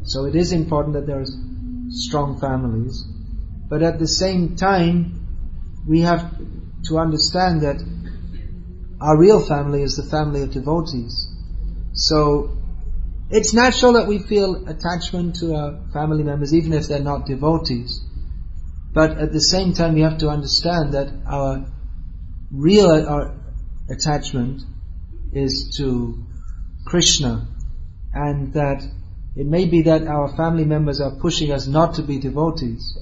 So 0.05 0.27
it 0.27 0.37
is 0.37 0.53
important 0.53 0.95
that 0.95 1.07
there 1.07 1.21
is 1.21 1.37
strong 1.97 2.41
families. 2.41 3.05
But 3.69 3.83
at 3.83 3.99
the 3.99 4.07
same 4.07 4.57
time, 4.57 5.27
we 5.87 6.01
have 6.01 6.37
to 6.89 6.99
understand 6.99 7.63
that 7.63 7.83
our 9.01 9.19
real 9.19 9.45
family 9.47 9.83
is 9.83 9.97
the 9.97 10.05
family 10.05 10.43
of 10.43 10.53
devotees. 10.53 11.29
So 11.93 12.57
it's 13.31 13.53
natural 13.53 13.95
that 13.95 14.07
we 14.07 14.19
feel 14.19 14.69
attachment 14.69 15.37
to 15.37 15.55
our 15.55 15.81
family 15.93 16.23
members 16.23 16.55
even 16.55 16.73
if 16.73 16.87
they're 16.87 17.01
not 17.01 17.27
devotees. 17.27 18.03
But 18.93 19.19
at 19.19 19.33
the 19.33 19.41
same 19.41 19.73
time 19.75 19.95
we 19.95 20.01
have 20.03 20.19
to 20.19 20.29
understand 20.29 20.95
that 20.95 21.13
our 21.27 21.67
real 22.51 22.89
uh, 22.91 23.05
our 23.05 23.35
attachment 23.91 24.63
is 25.33 25.75
to 25.79 26.25
Krishna 26.87 27.49
and 28.15 28.55
that 28.55 28.83
it 29.37 29.47
may 29.47 29.67
be 29.67 29.83
that 29.83 30.07
our 30.07 30.35
family 30.35 30.65
members 30.65 31.01
are 31.01 31.15
pushing 31.21 31.53
us 31.53 31.67
not 31.67 31.95
to 31.95 32.03
be 32.03 32.19
devotees. 32.19 32.99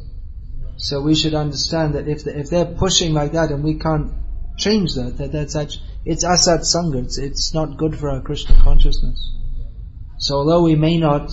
So 0.76 1.00
we 1.00 1.14
should 1.14 1.34
understand 1.34 1.94
that 1.94 2.08
if, 2.08 2.26
if 2.26 2.50
they're 2.50 2.74
pushing 2.74 3.14
like 3.14 3.32
that 3.32 3.52
and 3.52 3.62
we 3.62 3.78
can't 3.78 4.12
change 4.58 4.94
that, 4.94 5.18
that 5.18 5.30
that's 5.30 5.54
actually, 5.54 5.84
it's 6.04 6.24
asat 6.24 6.62
sangha, 6.62 7.04
it's, 7.04 7.18
it's 7.18 7.54
not 7.54 7.76
good 7.76 7.96
for 7.96 8.10
our 8.10 8.20
Krishna 8.20 8.60
consciousness. 8.62 9.32
So 10.18 10.36
although 10.38 10.64
we 10.64 10.74
may 10.74 10.98
not 10.98 11.30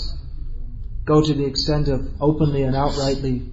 go 1.05 1.21
to 1.23 1.33
the 1.33 1.45
extent 1.45 1.87
of 1.87 2.07
openly 2.21 2.61
and 2.61 2.75
outrightly 2.75 3.51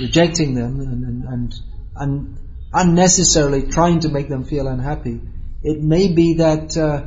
rejecting 0.00 0.54
them 0.54 0.80
and, 0.80 1.04
and, 1.04 1.24
and, 1.24 1.54
and 1.94 2.38
unnecessarily 2.72 3.68
trying 3.68 4.00
to 4.00 4.08
make 4.08 4.28
them 4.28 4.44
feel 4.44 4.66
unhappy, 4.66 5.20
it 5.62 5.80
may 5.80 6.12
be 6.12 6.34
that 6.34 6.76
uh, 6.76 7.06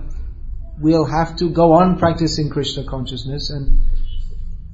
we'll 0.79 1.05
have 1.05 1.37
to 1.37 1.49
go 1.49 1.73
on 1.73 1.97
practicing 1.97 2.49
Krishna 2.49 2.83
consciousness 2.83 3.49
and 3.49 3.79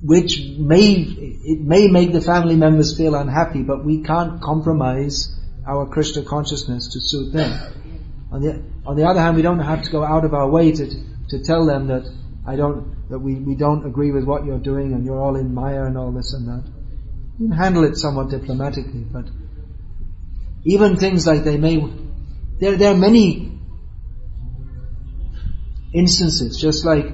which 0.03 0.41
may, 0.57 0.93
it 0.93 1.61
may 1.61 1.87
make 1.87 2.11
the 2.11 2.21
family 2.21 2.55
members 2.55 2.97
feel 2.97 3.13
unhappy, 3.13 3.61
but 3.61 3.85
we 3.85 4.01
can't 4.01 4.41
compromise 4.41 5.37
our 5.67 5.85
Krishna 5.87 6.23
consciousness 6.23 6.93
to 6.93 6.99
suit 6.99 7.33
them. 7.33 7.51
On 8.31 8.41
the, 8.41 8.63
on 8.85 8.95
the 8.95 9.05
other 9.05 9.19
hand, 9.19 9.35
we 9.35 9.43
don't 9.43 9.59
have 9.59 9.83
to 9.83 9.91
go 9.91 10.03
out 10.03 10.25
of 10.25 10.33
our 10.33 10.49
way 10.49 10.71
to, 10.71 10.87
to 11.29 11.43
tell 11.43 11.67
them 11.67 11.87
that 11.87 12.11
I 12.47 12.55
don't, 12.55 13.09
that 13.09 13.19
we, 13.19 13.35
we 13.35 13.55
don't 13.55 13.85
agree 13.85 14.11
with 14.11 14.23
what 14.23 14.45
you're 14.45 14.57
doing 14.57 14.93
and 14.93 15.05
you're 15.05 15.19
all 15.19 15.35
in 15.35 15.53
Maya 15.53 15.83
and 15.83 15.97
all 15.97 16.11
this 16.11 16.33
and 16.33 16.47
that. 16.47 16.63
You 17.39 17.49
can 17.49 17.57
handle 17.57 17.83
it 17.83 17.95
somewhat 17.95 18.29
diplomatically, 18.29 19.05
but 19.11 19.25
even 20.63 20.97
things 20.97 21.27
like 21.27 21.43
they 21.43 21.57
may, 21.57 21.77
there, 22.59 22.75
there 22.75 22.93
are 22.93 22.97
many 22.97 23.50
instances, 25.93 26.59
just 26.59 26.85
like 26.85 27.05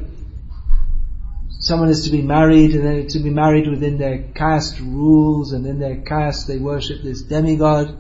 someone 1.59 1.89
is 1.89 2.05
to 2.05 2.11
be 2.11 2.21
married 2.21 2.75
and 2.75 2.85
then 2.85 3.07
to 3.07 3.19
be 3.19 3.29
married 3.29 3.67
within 3.67 3.97
their 3.97 4.19
caste 4.35 4.79
rules 4.79 5.53
and 5.53 5.65
in 5.65 5.79
their 5.79 5.97
caste 6.01 6.47
they 6.47 6.57
worship 6.57 7.01
this 7.03 7.23
demigod. 7.23 7.95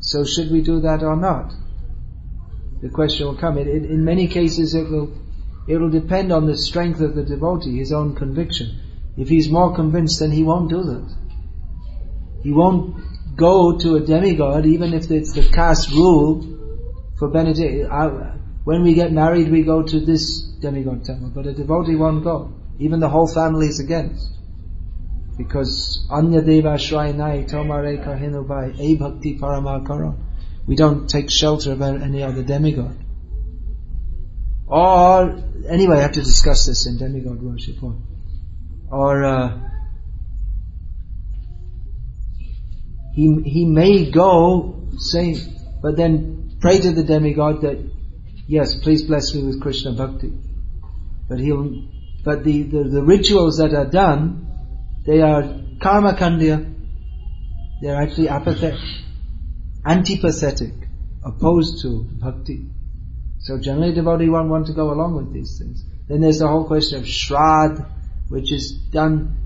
So 0.00 0.24
should 0.24 0.50
we 0.50 0.62
do 0.62 0.80
that 0.80 1.02
or 1.02 1.16
not? 1.16 1.52
The 2.82 2.88
question 2.88 3.26
will 3.26 3.36
come. 3.36 3.58
It, 3.58 3.66
it, 3.66 3.84
in 3.84 4.04
many 4.04 4.28
cases 4.28 4.74
it 4.74 4.88
will, 4.88 5.12
it 5.68 5.76
will 5.76 5.90
depend 5.90 6.32
on 6.32 6.46
the 6.46 6.56
strength 6.56 7.00
of 7.00 7.14
the 7.14 7.24
devotee, 7.24 7.78
his 7.78 7.92
own 7.92 8.14
conviction. 8.14 8.80
If 9.16 9.28
he's 9.28 9.48
more 9.48 9.74
convinced 9.74 10.20
then 10.20 10.30
he 10.30 10.42
won't 10.42 10.70
do 10.70 10.82
that. 10.82 11.16
He 12.42 12.52
won't 12.52 13.36
go 13.36 13.78
to 13.78 13.96
a 13.96 14.00
demigod 14.00 14.66
even 14.66 14.94
if 14.94 15.10
it's 15.10 15.32
the 15.32 15.42
caste 15.42 15.90
rule 15.90 16.42
for 17.18 17.28
benediction. 17.28 17.86
Uh, 17.90 18.37
When 18.68 18.82
we 18.82 18.92
get 18.92 19.12
married 19.12 19.50
we 19.50 19.62
go 19.62 19.82
to 19.82 19.98
this 19.98 20.42
demigod 20.60 21.02
temple, 21.02 21.30
but 21.34 21.46
a 21.46 21.54
devotee 21.54 21.96
won't 21.96 22.22
go. 22.22 22.52
Even 22.78 23.00
the 23.00 23.08
whole 23.08 23.26
family 23.26 23.66
is 23.66 23.80
against. 23.80 24.30
Because 25.38 26.06
Anya 26.10 26.42
Deva 26.42 26.74
Shrayanai 26.74 27.48
Tomare 27.50 28.04
Kahinubai 28.04 28.78
A 28.78 28.94
Bhakti 28.96 29.38
Paramakara. 29.38 30.14
We 30.66 30.76
don't 30.76 31.08
take 31.08 31.30
shelter 31.30 31.72
of 31.72 31.80
any 31.80 32.22
other 32.22 32.42
demigod. 32.42 32.94
Or, 34.66 35.42
anyway, 35.66 35.96
I 35.96 36.02
have 36.02 36.12
to 36.12 36.20
discuss 36.20 36.66
this 36.66 36.86
in 36.86 36.98
demigod 36.98 37.40
worship. 37.40 37.82
Or, 37.82 37.96
or 38.90 39.24
uh, 39.24 39.60
he, 43.14 43.34
he 43.46 43.64
may 43.64 44.10
go 44.10 44.88
saying, 44.98 45.38
but 45.80 45.96
then 45.96 46.58
pray 46.60 46.78
to 46.80 46.92
the 46.92 47.04
demigod 47.04 47.62
that, 47.62 47.78
yes, 48.48 48.74
please 48.82 49.04
bless 49.04 49.32
me 49.34 49.44
with 49.44 49.60
Krishna 49.60 49.92
Bhakti. 49.92 50.32
But 51.28 51.38
he'll 51.38 51.88
but 52.24 52.44
the, 52.44 52.62
the, 52.62 52.84
the 52.84 53.02
rituals 53.02 53.58
that 53.58 53.72
are 53.74 53.86
done, 53.86 54.46
they 55.06 55.22
are 55.22 55.42
karma 55.80 56.14
kandya. 56.14 56.74
They're 57.80 58.00
actually 58.02 58.28
apathetic, 58.28 58.80
antipathetic, 59.86 60.88
opposed 61.24 61.82
to 61.82 62.04
bhakti. 62.20 62.66
So 63.38 63.58
generally 63.60 63.94
devotee 63.94 64.28
won't 64.28 64.48
want 64.48 64.66
to 64.66 64.72
go 64.72 64.90
along 64.90 65.14
with 65.14 65.32
these 65.32 65.58
things. 65.58 65.84
Then 66.08 66.20
there's 66.20 66.40
the 66.40 66.48
whole 66.48 66.66
question 66.66 66.98
of 66.98 67.08
shrad, 67.08 67.86
which 68.28 68.52
is 68.52 68.72
done, 68.90 69.36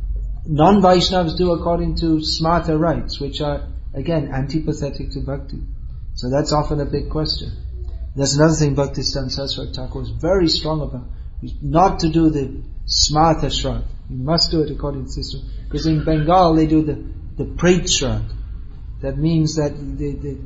non-Vaishnavas 0.46 1.36
do 1.36 1.52
according 1.52 1.96
to 1.96 2.20
smarta 2.20 2.78
rites, 2.78 3.20
which 3.20 3.42
are, 3.42 3.68
again, 3.92 4.28
antipathetic 4.28 5.12
to 5.12 5.20
bhakti. 5.20 5.60
So 6.14 6.30
that's 6.30 6.52
often 6.52 6.80
a 6.80 6.86
big 6.86 7.10
question. 7.10 7.52
There's 8.14 8.36
another 8.36 8.54
thing 8.54 8.74
Bhakti 8.74 9.02
Saraswati 9.02 9.72
Thakur 9.72 10.02
is 10.02 10.10
very 10.10 10.48
strong 10.48 10.82
about, 10.82 11.06
not 11.62 12.00
to 12.00 12.10
do 12.10 12.28
the 12.28 12.62
smarta 12.86 13.50
shrad. 13.50 13.84
You 14.10 14.16
must 14.16 14.50
do 14.50 14.60
it 14.62 14.70
according 14.70 15.02
to 15.02 15.06
the 15.06 15.12
system. 15.12 15.50
Because 15.64 15.86
in 15.86 16.04
Bengal 16.04 16.54
they 16.54 16.66
do 16.66 16.82
the, 16.82 17.02
the 17.38 17.46
Prait 17.46 17.88
Shrad. 17.88 18.24
That 19.00 19.16
means 19.16 19.56
that 19.56 19.74
the, 19.74 20.12
the, 20.12 20.38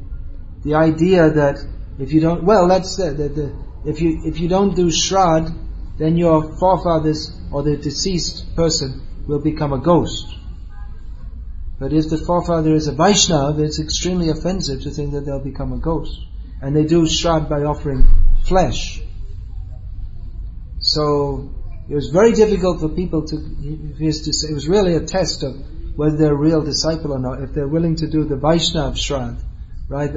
the 0.63 0.75
idea 0.75 1.31
that 1.31 1.59
if 1.99 2.13
you 2.13 2.21
don't, 2.21 2.45
well, 2.45 2.69
that's 2.69 2.97
the, 2.97 3.11
the, 3.11 3.29
the, 3.29 3.53
if 3.85 4.01
you, 4.01 4.23
if 4.25 4.39
you 4.39 4.49
don't 4.49 4.77
do 4.77 4.91
Shrad, 4.91 5.53
then 5.99 6.17
your 6.17 6.57
forefathers 6.59 7.37
or 7.51 7.65
the 7.65 7.77
deceased 7.77 8.55
person 8.55 9.05
will 9.27 9.41
become 9.41 9.73
a 9.73 9.79
ghost. 9.79 10.27
But 11.79 11.93
if 11.93 12.09
the 12.09 12.19
forefather 12.19 12.75
is 12.75 12.87
a 12.87 12.93
Vaishnav, 12.93 13.59
it's 13.59 13.81
extremely 13.81 14.31
offensive 14.31 14.83
to 14.83 14.91
think 14.91 15.13
that 15.13 15.27
they'll 15.27 15.41
become 15.43 15.73
a 15.73 15.79
ghost. 15.79 16.21
And 16.61 16.75
they 16.75 16.85
do 16.85 17.07
Shrad 17.09 17.49
by 17.49 17.63
offering 17.63 18.07
flesh. 18.45 19.01
So, 20.81 21.51
it 21.89 21.95
was 21.95 22.09
very 22.11 22.33
difficult 22.33 22.81
for 22.81 22.89
people 22.89 23.27
to, 23.27 23.37
to 23.99 24.13
say, 24.13 24.49
it 24.49 24.55
was 24.55 24.69
really 24.69 24.95
a 24.95 25.01
test 25.01 25.43
of 25.43 25.55
whether 25.97 26.17
they're 26.17 26.35
a 26.35 26.37
real 26.37 26.63
disciple 26.63 27.13
or 27.13 27.19
not, 27.19 27.43
if 27.43 27.53
they're 27.53 27.69
willing 27.69 27.97
to 27.97 28.07
do 28.07 28.25
the 28.25 28.37
Vaishnav 28.37 28.99
Shrad, 28.99 29.39
right, 29.89 30.11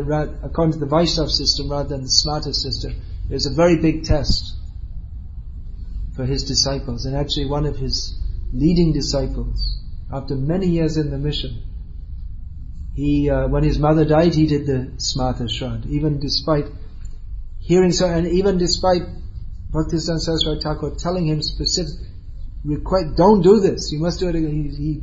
according 0.43 0.73
to 0.73 0.79
the 0.79 0.85
Vaishnav 0.85 1.29
system 1.29 1.71
rather 1.71 1.89
than 1.89 2.01
the 2.01 2.09
Smarta 2.09 2.53
system, 2.53 2.93
it 3.29 3.33
was 3.33 3.45
a 3.45 3.53
very 3.53 3.77
big 3.77 4.03
test 4.03 4.55
for 6.15 6.25
his 6.25 6.43
disciples. 6.43 7.05
And 7.05 7.15
actually 7.15 7.45
one 7.45 7.65
of 7.65 7.77
his 7.77 8.17
leading 8.51 8.91
disciples, 8.91 9.79
after 10.11 10.35
many 10.35 10.67
years 10.67 10.97
in 10.97 11.11
the 11.11 11.17
mission, 11.17 11.63
he, 13.00 13.30
uh, 13.30 13.47
when 13.47 13.64
his 13.64 13.80
mother 13.80 14.04
died, 14.04 14.36
he 14.36 14.45
did 14.45 14.66
the 14.66 14.91
Smarta 14.97 15.50
Shrad, 15.50 15.86
even 15.86 16.20
despite 16.20 16.66
hearing 17.58 17.93
so, 17.93 18.06
and 18.08 18.28
even 18.28 18.58
despite 18.58 19.04
Bhaktisiddhanta 19.72 20.20
Saraswati 20.20 20.60
Thakur 20.62 20.95
telling 21.00 21.26
him 21.26 21.41
specific, 21.41 21.95
don't 23.16 23.41
do 23.41 23.62
this, 23.62 23.93
you 23.93 24.00
must 24.00 24.20
do 24.20 24.28
it 24.28 24.36
again. 24.36 24.52
He, 24.52 24.76
he, 24.76 25.02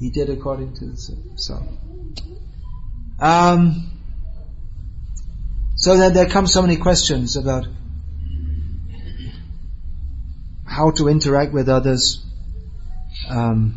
he 0.00 0.10
did 0.10 0.28
according 0.28 0.74
to 0.74 0.86
the 0.86 0.96
so. 1.36 1.62
Um, 3.20 3.92
so 5.76 5.96
that 5.98 6.14
there 6.14 6.26
come 6.26 6.48
so 6.48 6.62
many 6.62 6.78
questions 6.78 7.36
about 7.36 7.68
how 10.66 10.90
to 10.90 11.06
interact 11.06 11.52
with 11.52 11.68
others. 11.68 12.26
Um, 13.28 13.76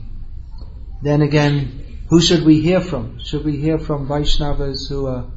then 1.04 1.22
again, 1.22 1.84
who 2.10 2.22
should 2.22 2.46
we 2.46 2.62
hear 2.62 2.82
from? 2.82 3.20
Should 3.20 3.44
we 3.44 3.58
hear 3.58 3.78
from 3.78 4.08
Vaishnavas 4.08 4.90
who 4.90 5.08
are 5.08 5.32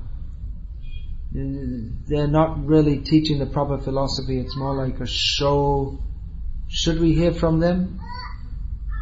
they're 1.32 2.26
not 2.26 2.66
really 2.66 2.98
teaching 2.98 3.38
the 3.38 3.46
proper 3.46 3.78
philosophy. 3.78 4.40
It's 4.40 4.56
more 4.56 4.74
like 4.74 4.98
a 5.00 5.06
show. 5.06 6.00
Should 6.68 7.00
we 7.00 7.12
hear 7.12 7.32
from 7.32 7.60
them? 7.60 8.00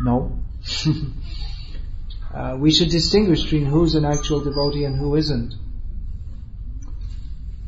No. 0.03 0.39
uh, 2.35 2.57
we 2.59 2.71
should 2.71 2.91
distinguish 2.91 3.45
between 3.45 3.65
who's 3.65 3.95
an 3.95 4.05
actual 4.05 4.41
devotee 4.41 4.85
and 4.85 4.99
who 4.99 5.17
isn't. 5.17 5.55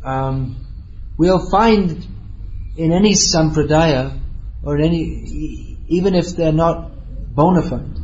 Um, 0.04 0.66
we'll 1.16 1.50
find 1.50 2.06
in 2.76 2.92
any 2.92 3.12
sampradaya 3.12 4.18
or 4.62 4.78
any, 4.78 5.78
even 5.88 6.14
if 6.14 6.36
they're 6.36 6.52
not 6.52 6.90
bona 7.34 7.62
fide, 7.62 7.99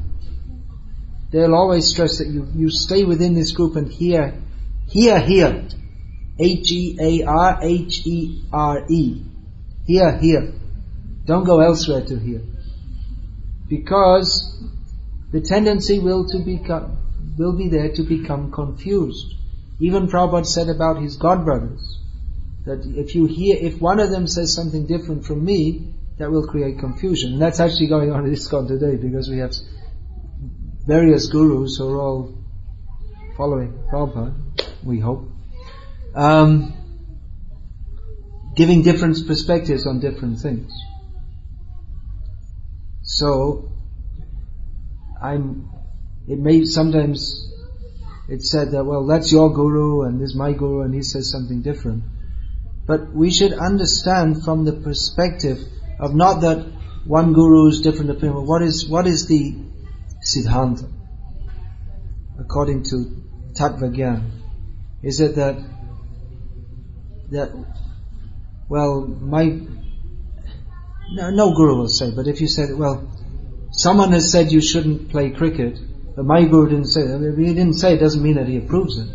they'll 1.30 1.54
always 1.54 1.88
stress 1.88 2.18
that 2.18 2.28
you, 2.28 2.48
you 2.54 2.70
stay 2.70 3.04
within 3.04 3.34
this 3.34 3.52
group 3.52 3.76
and 3.76 3.90
hear, 3.90 4.34
hear, 4.88 5.20
hear. 5.20 5.68
H-E-A-R-H-E-R-E. 6.38 7.22
Hear, 9.86 10.18
here. 10.18 10.52
Don't 11.24 11.44
go 11.44 11.60
elsewhere 11.60 12.04
to 12.04 12.18
hear. 12.18 12.42
Because 13.68 14.62
the 15.32 15.40
tendency 15.40 15.98
will 15.98 16.28
to 16.28 16.38
become, 16.44 16.98
will 17.38 17.56
be 17.56 17.68
there 17.68 17.92
to 17.94 18.02
become 18.02 18.52
confused. 18.52 19.34
Even 19.80 20.08
Prabhupada 20.08 20.46
said 20.46 20.68
about 20.68 21.00
his 21.02 21.16
god 21.16 21.44
brothers, 21.44 21.98
that 22.64 22.84
if 22.84 23.14
you 23.14 23.26
hear, 23.26 23.56
if 23.56 23.80
one 23.80 24.00
of 24.00 24.10
them 24.10 24.26
says 24.26 24.54
something 24.54 24.86
different 24.86 25.24
from 25.24 25.44
me, 25.44 25.94
that 26.18 26.30
will 26.30 26.46
create 26.46 26.78
confusion. 26.78 27.34
And 27.34 27.42
that's 27.42 27.60
actually 27.60 27.88
going 27.88 28.10
on 28.10 28.24
in 28.24 28.32
ISKCON 28.32 28.68
today 28.68 28.96
because 28.96 29.28
we 29.28 29.38
have 29.38 29.52
various 30.86 31.26
gurus 31.26 31.76
who 31.78 31.88
are 31.88 32.00
all 32.00 32.34
following 33.36 33.72
Prabhupada, 33.92 34.34
we 34.84 35.00
hope, 35.00 35.28
um, 36.14 36.72
giving 38.54 38.82
different 38.82 39.26
perspectives 39.26 39.86
on 39.86 40.00
different 40.00 40.38
things. 40.38 40.72
So, 43.02 43.70
I'm, 45.20 45.70
it 46.28 46.38
may 46.38 46.64
sometimes, 46.64 47.52
it's 48.28 48.50
said 48.50 48.70
that, 48.70 48.84
well, 48.84 49.06
that's 49.06 49.30
your 49.32 49.52
guru 49.52 50.02
and 50.02 50.20
this 50.20 50.30
is 50.30 50.36
my 50.36 50.52
guru 50.52 50.82
and 50.82 50.94
he 50.94 51.02
says 51.02 51.30
something 51.30 51.62
different. 51.62 52.04
But 52.86 53.12
we 53.12 53.30
should 53.30 53.52
understand 53.52 54.44
from 54.44 54.64
the 54.64 54.72
perspective 54.72 55.58
of 55.98 56.14
not 56.14 56.40
that 56.42 56.64
one 57.04 57.32
guru 57.32 57.68
is 57.68 57.80
different 57.80 58.10
opinion, 58.10 58.46
what 58.46 58.62
is, 58.62 58.88
what 58.88 59.06
is 59.06 59.26
the 59.26 59.65
siddhanta? 60.26 60.90
According 62.38 62.82
to 62.84 63.22
Tattva 63.54 64.22
Is 65.02 65.20
it 65.20 65.36
that, 65.36 65.56
that, 67.30 67.50
well, 68.68 69.06
my, 69.06 69.44
no, 71.10 71.30
no 71.30 71.54
guru 71.54 71.78
will 71.78 71.88
say, 71.88 72.10
but 72.14 72.26
if 72.26 72.40
you 72.40 72.48
said, 72.48 72.76
well, 72.76 73.08
someone 73.70 74.12
has 74.12 74.30
said 74.30 74.52
you 74.52 74.60
shouldn't 74.60 75.10
play 75.10 75.30
cricket, 75.30 75.78
but 76.14 76.24
my 76.24 76.44
guru 76.44 76.68
didn't 76.70 76.88
say 76.88 77.06
that. 77.06 77.22
If 77.22 77.38
he 77.38 77.54
didn't 77.54 77.74
say 77.74 77.94
it 77.94 77.98
doesn't 77.98 78.22
mean 78.22 78.36
that 78.36 78.48
he 78.48 78.56
approves 78.58 78.98
it. 78.98 79.08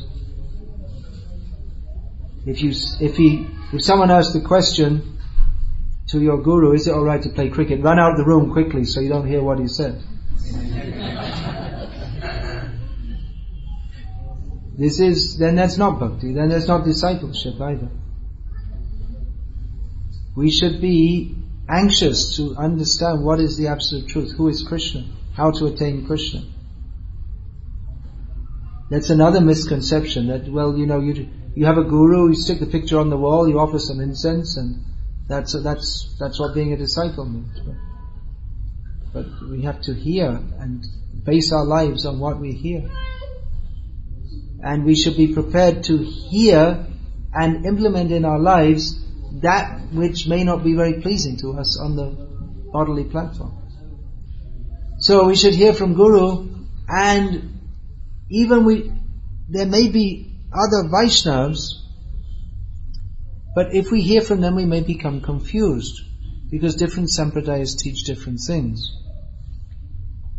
If 2.45 2.61
you, 2.61 2.71
if 2.99 3.17
he, 3.17 3.47
if 3.73 3.83
someone 3.83 4.09
asks 4.09 4.33
the 4.33 4.41
question 4.41 5.19
to 6.09 6.19
your 6.19 6.41
guru, 6.41 6.73
is 6.73 6.87
it 6.87 6.91
alright 6.91 7.21
to 7.21 7.29
play 7.29 7.49
cricket? 7.49 7.81
Run 7.81 7.99
out 7.99 8.11
of 8.11 8.17
the 8.17 8.25
room 8.25 8.51
quickly 8.51 8.85
so 8.85 8.99
you 8.99 9.09
don't 9.09 9.27
hear 9.27 9.43
what 9.43 9.59
he 9.59 9.67
said. 9.67 10.01
This 14.77 14.99
is, 14.99 15.37
then 15.37 15.55
that's 15.55 15.77
not 15.77 15.99
bhakti, 15.99 16.33
then 16.33 16.49
that's 16.49 16.67
not 16.67 16.85
discipleship 16.85 17.59
either. 17.61 17.89
We 20.35 20.49
should 20.49 20.81
be 20.81 21.35
anxious 21.69 22.37
to 22.37 22.55
understand 22.55 23.23
what 23.23 23.39
is 23.39 23.57
the 23.57 23.67
absolute 23.67 24.09
truth, 24.09 24.31
who 24.35 24.47
is 24.47 24.63
Krishna, 24.63 25.05
how 25.35 25.51
to 25.51 25.65
attain 25.67 26.05
Krishna. 26.05 26.43
That's 28.89 29.09
another 29.09 29.39
misconception 29.39 30.27
that, 30.27 30.51
well, 30.51 30.77
you 30.77 30.85
know, 30.85 30.99
you, 30.99 31.29
you 31.55 31.65
have 31.65 31.77
a 31.77 31.83
guru, 31.83 32.29
you 32.29 32.35
stick 32.35 32.59
the 32.59 32.65
picture 32.65 32.99
on 32.99 33.09
the 33.09 33.17
wall, 33.17 33.47
you 33.47 33.59
offer 33.59 33.79
some 33.79 33.99
incense, 33.99 34.57
and 34.57 34.83
that's, 35.27 35.53
that's, 35.63 36.15
that's 36.19 36.39
what 36.39 36.53
being 36.53 36.73
a 36.73 36.77
disciple 36.77 37.25
means. 37.25 37.59
But, 39.13 39.25
we 39.49 39.63
have 39.63 39.81
to 39.81 39.93
hear 39.93 40.39
and 40.59 40.85
base 41.23 41.51
our 41.51 41.65
lives 41.65 42.05
on 42.05 42.19
what 42.19 42.39
we 42.39 42.53
hear. 42.53 42.89
And 44.63 44.85
we 44.85 44.95
should 44.95 45.17
be 45.17 45.33
prepared 45.33 45.83
to 45.85 45.97
hear 45.97 46.85
and 47.33 47.65
implement 47.65 48.11
in 48.11 48.25
our 48.25 48.39
lives 48.39 49.03
that 49.41 49.81
which 49.91 50.27
may 50.27 50.43
not 50.43 50.63
be 50.63 50.75
very 50.75 51.01
pleasing 51.01 51.37
to 51.37 51.53
us 51.59 51.79
on 51.79 51.95
the 51.95 52.05
bodily 52.71 53.05
platform. 53.05 53.57
So 54.99 55.25
we 55.25 55.35
should 55.35 55.55
hear 55.55 55.73
from 55.73 55.95
Guru 55.95 56.47
and 56.87 57.59
even 58.29 58.65
we, 58.65 58.91
there 59.49 59.65
may 59.65 59.89
be 59.89 60.35
other 60.53 60.87
Vaishnavas, 60.89 61.79
but 63.55 63.73
if 63.73 63.91
we 63.91 64.01
hear 64.01 64.21
from 64.21 64.41
them 64.41 64.55
we 64.55 64.65
may 64.65 64.81
become 64.81 65.21
confused 65.21 66.01
because 66.49 66.75
different 66.75 67.09
sampradayas 67.09 67.77
teach 67.77 68.03
different 68.03 68.39
things. 68.45 69.00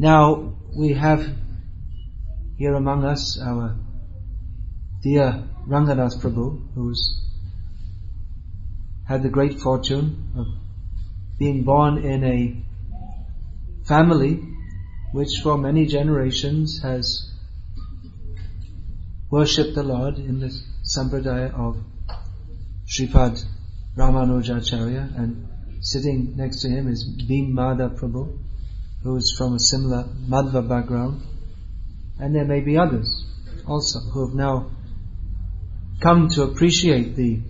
Now 0.03 0.53
we 0.77 0.95
have 0.95 1.25
here 2.57 2.75
among 2.75 3.05
us 3.05 3.39
our 3.41 3.77
dear 5.01 5.45
Ranganath 5.69 6.21
Prabhu 6.21 6.47
who's 6.75 7.21
had 9.07 9.23
the 9.23 9.29
great 9.29 9.61
fortune 9.61 10.33
of 10.37 10.49
being 11.39 11.63
born 11.63 11.99
in 11.99 12.25
a 12.25 12.57
family 13.85 14.43
which 15.13 15.39
for 15.41 15.57
many 15.57 15.87
generations 15.87 16.81
has 16.83 17.31
worshipped 19.31 19.77
the 19.77 19.85
Lord 19.85 20.19
in 20.19 20.41
the 20.41 20.51
sampradaya 20.83 21.55
of 21.55 21.77
Sripad 22.89 23.41
Ramanujacharya 23.97 25.17
and 25.17 25.47
sitting 25.81 26.37
next 26.37 26.63
to 26.63 26.69
him 26.69 26.89
is 26.89 27.09
Bhim 27.31 27.51
Mada 27.51 27.89
Prabhu 27.89 28.37
who 29.03 29.17
is 29.17 29.35
from 29.37 29.55
a 29.55 29.59
similar 29.59 30.05
Madhva 30.29 30.67
background 30.69 31.23
and 32.19 32.35
there 32.35 32.45
may 32.45 32.61
be 32.61 32.79
others 32.79 33.25
also 33.67 33.99
who 33.99 34.27
have 34.27 34.35
now 34.35 34.71
come 36.01 36.29
to 36.29 36.43
appreciate 36.43 37.17
the 37.17 37.41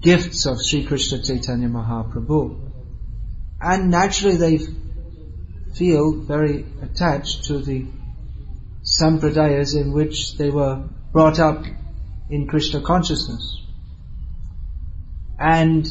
gifts 0.00 0.46
of 0.46 0.62
Sri 0.62 0.84
Krishna 0.84 1.22
Chaitanya 1.22 1.68
Mahaprabhu. 1.68 2.58
And 3.60 3.90
naturally 3.90 4.36
they 4.36 4.58
feel 5.74 6.22
very 6.22 6.64
attached 6.82 7.44
to 7.44 7.58
the 7.58 7.86
sampradayas 8.82 9.76
in 9.76 9.92
which 9.92 10.36
they 10.38 10.50
were 10.50 10.88
brought 11.12 11.38
up 11.38 11.64
in 12.30 12.46
Krishna 12.46 12.80
consciousness. 12.80 13.62
And 15.38 15.86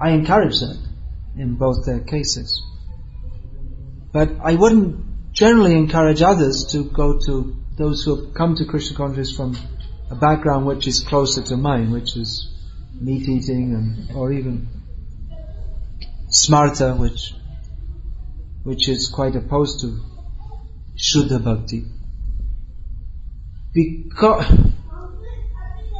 I 0.00 0.10
encourage 0.10 0.60
that 0.60 0.78
in 1.36 1.56
both 1.56 1.84
their 1.84 2.00
cases. 2.00 2.62
But 4.14 4.30
I 4.40 4.54
wouldn't 4.54 5.32
generally 5.32 5.76
encourage 5.76 6.22
others 6.22 6.66
to 6.70 6.84
go 6.84 7.18
to 7.26 7.56
those 7.76 8.04
who 8.04 8.14
have 8.14 8.32
come 8.32 8.54
to 8.54 8.64
Krishna 8.64 8.96
consciousness 8.96 9.36
from 9.36 9.56
a 10.08 10.14
background 10.14 10.66
which 10.66 10.86
is 10.86 11.00
closer 11.00 11.42
to 11.42 11.56
mine, 11.56 11.90
which 11.90 12.16
is 12.16 12.48
meat 13.00 13.28
eating 13.28 13.74
and, 13.74 14.16
or 14.16 14.32
even 14.32 14.68
smarta, 16.30 16.96
which, 16.96 17.34
which 18.62 18.88
is 18.88 19.10
quite 19.12 19.34
opposed 19.34 19.80
to 19.80 20.00
Shuddha 20.96 21.42
Bhakti. 21.42 21.84
Because, 23.72 24.46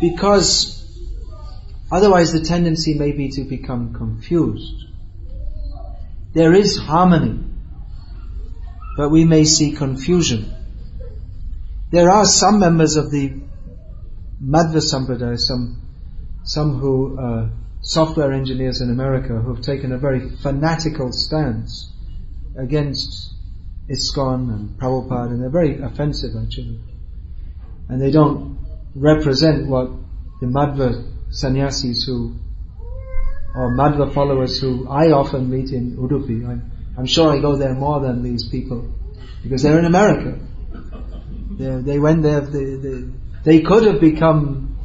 because 0.01 1.11
otherwise 1.91 2.33
the 2.33 2.45
tendency 2.45 2.95
may 2.95 3.11
be 3.11 3.31
to 3.31 3.43
become 3.43 3.93
confused. 3.93 4.85
There 6.33 6.55
is 6.55 6.79
harmony, 6.79 7.54
but 8.97 9.11
we 9.11 9.25
may 9.25 9.45
see 9.45 9.73
confusion. 9.73 10.55
There 11.91 12.11
are 12.11 12.25
some 12.25 12.59
members 12.59 12.97
of 12.97 13.11
the 13.11 13.41
Madhva 14.43 14.81
Sampradaya, 14.83 15.39
some 15.39 15.81
some 16.45 16.79
who 16.79 17.19
are 17.19 17.51
software 17.81 18.33
engineers 18.33 18.81
in 18.81 18.91
America 18.91 19.35
who 19.35 19.55
have 19.55 19.65
taken 19.65 19.93
a 19.93 19.99
very 19.99 20.29
fanatical 20.43 21.11
stance 21.13 21.91
against 22.59 23.35
ISKCON 23.89 24.49
and 24.55 24.79
Prabhupada, 24.79 25.31
and 25.31 25.43
they're 25.43 25.51
very 25.51 25.81
offensive 25.81 26.31
actually. 26.41 26.81
And 27.89 28.01
they 28.01 28.11
don't 28.11 28.59
represent 28.95 29.67
what 29.67 29.91
the 30.41 30.47
Madhva 30.47 31.11
sannyasis 31.31 32.05
who, 32.05 32.35
or 33.55 33.75
Madhva 33.77 34.13
followers 34.13 34.59
who 34.61 34.89
I 34.89 35.11
often 35.11 35.51
meet 35.51 35.71
in 35.71 35.97
Udupi. 35.97 36.47
I'm, 36.49 36.71
I'm 36.97 37.07
sure 37.07 37.33
I 37.33 37.41
go 37.41 37.57
there 37.57 37.75
more 37.75 38.01
than 38.01 38.23
these 38.23 38.49
people 38.49 38.93
because 39.43 39.63
they're 39.63 39.79
in 39.79 39.85
America. 39.85 40.39
They're, 41.51 41.83
they 41.83 41.99
went 41.99 42.23
there, 42.23 42.41
they, 42.41 42.77
they, 42.77 43.05
they 43.45 43.61
could 43.63 43.85
have 43.85 44.01
become 44.01 44.77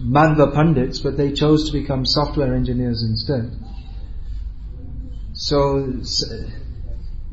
Madhva 0.00 0.52
Pandits, 0.52 0.98
but 0.98 1.16
they 1.16 1.32
chose 1.32 1.70
to 1.70 1.80
become 1.80 2.04
software 2.04 2.54
engineers 2.54 3.02
instead. 3.02 3.50
So, 5.32 6.02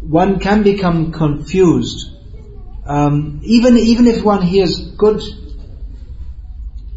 one 0.02 0.40
can 0.40 0.64
become 0.64 1.12
confused. 1.12 2.16
Um, 2.86 3.42
even 3.44 3.78
even 3.78 4.08
if 4.08 4.24
one 4.24 4.42
hears 4.42 4.80
good, 4.92 5.22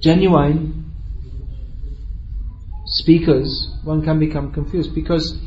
genuine 0.01 0.91
speakers, 2.87 3.75
one 3.83 4.03
can 4.03 4.19
become 4.19 4.53
confused 4.53 4.95
because 4.95 5.39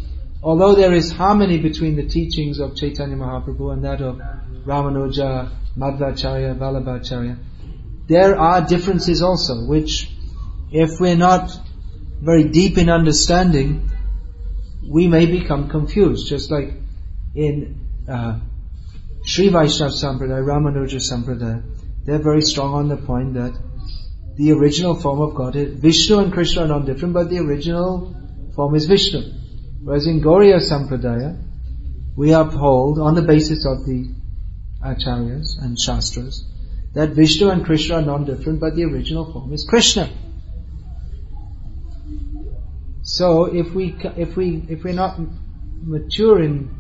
although 0.46 0.76
there 0.76 0.94
is 0.94 1.12
harmony 1.12 1.60
between 1.60 1.96
the 1.96 2.08
teachings 2.08 2.60
of 2.60 2.76
Chaitanya 2.76 3.16
Mahaprabhu 3.16 3.74
and 3.74 3.84
that 3.84 4.00
of 4.00 4.18
Ramanuja, 4.64 5.50
Madhvacharya, 5.76 6.56
Vallabhacharya, 6.60 7.36
there 8.08 8.38
are 8.40 8.62
differences 8.62 9.24
also, 9.24 9.66
which 9.66 10.08
if 10.72 11.00
we're 11.00 11.18
not 11.18 11.50
very 12.22 12.44
deep 12.44 12.78
in 12.78 12.92
understanding, 12.92 13.90
we 14.88 15.08
may 15.08 15.26
become 15.26 15.68
confused, 15.68 16.28
just 16.30 16.52
like 16.52 16.74
in 17.34 17.82
uh, 18.08 18.40
Sri 19.24 19.50
Vaishnava 19.50 19.94
Sampradaya, 19.94 20.46
Ramanuja 20.46 21.02
Sampradaya, 21.02 21.64
they're 22.06 22.22
very 22.22 22.42
strong 22.42 22.76
on 22.76 22.88
the 22.88 22.98
point 22.98 23.34
that 23.34 23.60
the 24.36 24.52
original 24.52 24.94
form 24.94 25.22
of 25.22 25.34
God 25.34 25.56
is 25.56 25.80
Vishnu 25.80 26.20
and 26.20 26.32
Krishna 26.32 26.66
are 26.66 26.68
not 26.68 26.86
different, 26.86 27.16
but 27.16 27.32
the 27.32 27.40
original 27.40 28.16
form 28.56 28.76
is 28.76 28.86
Vishnu. 28.86 29.45
Whereas 29.86 30.08
in 30.08 30.20
Gauriya 30.20 30.60
Sampradaya, 30.60 31.40
we 32.16 32.34
uphold 32.34 32.98
on 32.98 33.14
the 33.14 33.22
basis 33.22 33.68
of 33.68 33.86
the 33.86 34.10
acharyas 34.84 35.62
and 35.62 35.80
shastras 35.80 36.44
that 36.96 37.10
Vishnu 37.10 37.50
and 37.50 37.64
Krishna 37.64 37.98
are 37.98 38.02
non-different, 38.02 38.60
but 38.60 38.76
the 38.76 38.86
original 38.86 39.32
form 39.32 39.54
is 39.54 39.64
Krishna. 39.70 40.10
So 43.04 43.46
if 43.46 43.76
we 43.76 43.96
if 44.18 44.36
we 44.36 44.66
if 44.70 44.84
we're 44.84 44.94
not 44.94 45.20
mature 45.84 46.42
in 46.42 46.74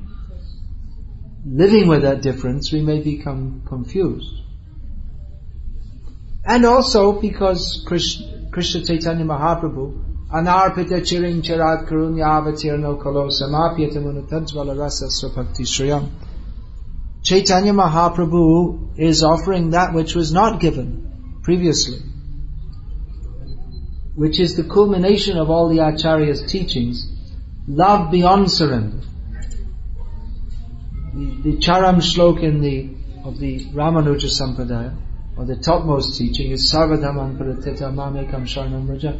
living 1.45 1.87
with 1.87 2.01
that 2.01 2.23
difference, 2.23 2.71
we 2.71 2.81
may 2.81 3.01
become 3.03 3.61
confused. 3.67 4.33
And 6.43 6.65
also 6.65 7.21
because 7.21 7.83
Krishna, 7.85 8.49
Krishna 8.51 8.83
Chaitanya 8.83 9.25
Mahaprabhu 9.25 10.14
anarpita 10.31 11.01
chiring 11.01 11.41
charat 11.41 11.87
karunya 11.87 12.25
avatirno 12.25 13.01
kalo 13.01 13.29
samapyata 13.29 13.99
munatadjvala 14.01 14.77
rasa 14.77 15.07
swapakti 15.07 15.65
shriyam 15.65 16.09
Chaitanya 17.25 17.73
Mahaprabhu 17.73 18.99
is 18.99 19.23
offering 19.23 19.71
that 19.71 19.95
which 19.95 20.13
was 20.13 20.31
not 20.31 20.59
given 20.59 21.39
previously, 21.41 21.97
which 24.13 24.39
is 24.39 24.55
the 24.55 24.63
culmination 24.63 25.35
of 25.35 25.49
all 25.49 25.67
the 25.67 25.79
Acharya's 25.79 26.43
teachings, 26.51 27.11
love 27.67 28.11
beyond 28.11 28.51
surrender. 28.51 28.99
The, 31.15 31.41
the 31.41 31.57
Charam 31.57 31.95
Shlok 31.95 32.43
in 32.43 32.61
the, 32.61 32.91
of 33.23 33.39
the 33.39 33.65
Ramanuja 33.73 34.29
Sampradaya, 34.29 34.95
or 35.35 35.45
the 35.45 35.55
topmost 35.55 36.19
teaching 36.19 36.51
is 36.51 36.71
Sarvadhaman 36.71 37.39
Paratita 37.39 37.91
Mamekam 37.91 38.43
Sharnam 38.43 38.87
Raja. 38.87 39.19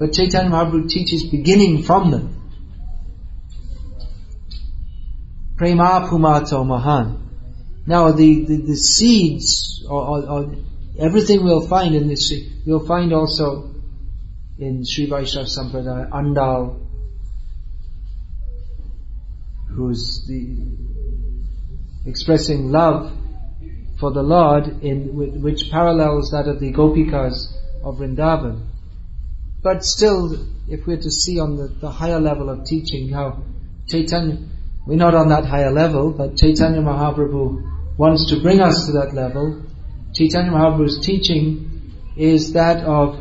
But 0.00 0.14
Chaitanya 0.14 0.48
Mahaprabhu 0.50 0.88
teaches 0.88 1.24
beginning 1.24 1.82
from 1.82 2.10
them. 2.10 2.36
Prema 5.58 6.08
Pumartho 6.10 6.66
Mahan. 6.66 7.28
Now 7.86 8.10
the, 8.12 8.46
the, 8.46 8.56
the 8.62 8.76
seeds, 8.76 9.84
or, 9.86 10.00
or, 10.00 10.26
or, 10.26 10.54
everything 10.98 11.44
we'll 11.44 11.68
find 11.68 11.94
in 11.94 12.08
this, 12.08 12.32
you'll 12.64 12.86
find 12.86 13.12
also 13.12 13.74
in 14.58 14.86
Sri 14.86 15.04
Vaishnava 15.04 15.46
Sampradaya, 15.46 16.08
Andal, 16.08 16.86
who's 19.68 20.24
the, 20.26 22.08
expressing 22.08 22.72
love 22.72 23.12
for 23.98 24.12
the 24.12 24.22
Lord 24.22 24.82
in, 24.82 25.42
which 25.42 25.70
parallels 25.70 26.30
that 26.30 26.48
of 26.48 26.58
the 26.58 26.72
Gopikas 26.72 27.52
of 27.84 27.98
Vrindavan. 27.98 28.69
But 29.62 29.84
still, 29.84 30.46
if 30.68 30.86
we're 30.86 30.96
to 30.96 31.10
see 31.10 31.38
on 31.38 31.56
the, 31.56 31.68
the 31.68 31.90
higher 31.90 32.20
level 32.20 32.48
of 32.48 32.64
teaching 32.64 33.10
how 33.10 33.42
Chaitanya, 33.88 34.38
we're 34.86 34.96
not 34.96 35.14
on 35.14 35.28
that 35.28 35.44
higher 35.44 35.70
level, 35.70 36.12
but 36.12 36.36
Chaitanya 36.36 36.80
Mahaprabhu 36.80 37.98
wants 37.98 38.30
to 38.30 38.40
bring 38.40 38.60
us 38.60 38.86
to 38.86 38.92
that 38.92 39.14
level. 39.14 39.62
Chaitanya 40.14 40.52
Mahaprabhu's 40.52 41.04
teaching 41.04 41.92
is 42.16 42.54
that 42.54 42.84
of 42.84 43.16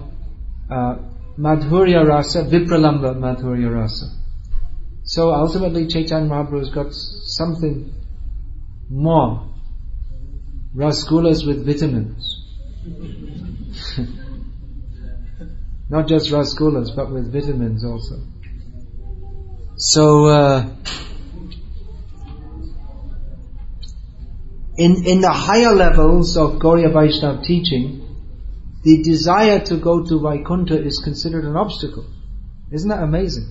uh, 0.72 0.96
Madhurya 1.38 2.08
Rasa, 2.08 2.44
Vipralamba 2.44 3.16
Madhurya 3.16 3.74
Rasa. 3.74 4.06
So 5.04 5.34
ultimately 5.34 5.88
Chaitanya 5.88 6.30
Mahaprabhu's 6.30 6.70
got 6.70 6.94
something 6.94 7.92
more. 8.90 9.50
Rasgullas 10.76 11.46
with 11.46 11.66
vitamins. 11.66 12.46
Not 15.90 16.08
just 16.08 16.32
rasgullas, 16.32 16.96
but 16.96 17.12
with 17.12 17.34
vitamins 17.34 17.84
also. 17.84 18.22
So, 19.76 20.26
uh, 20.26 20.70
in, 24.78 25.06
in 25.06 25.22
the 25.22 25.32
higher 25.32 25.74
levels 25.74 26.38
of 26.38 26.60
Gauriya 26.60 26.94
Vaishnava 26.94 27.42
teaching, 27.42 28.06
the 28.84 29.02
desire 29.02 29.60
to 29.66 29.78
go 29.78 30.06
to 30.06 30.20
Vaikuntha 30.20 30.80
is 30.80 31.02
considered 31.04 31.44
an 31.44 31.56
obstacle. 31.56 32.06
Isn't 32.72 32.90
that 32.90 33.02
amazing? 33.02 33.48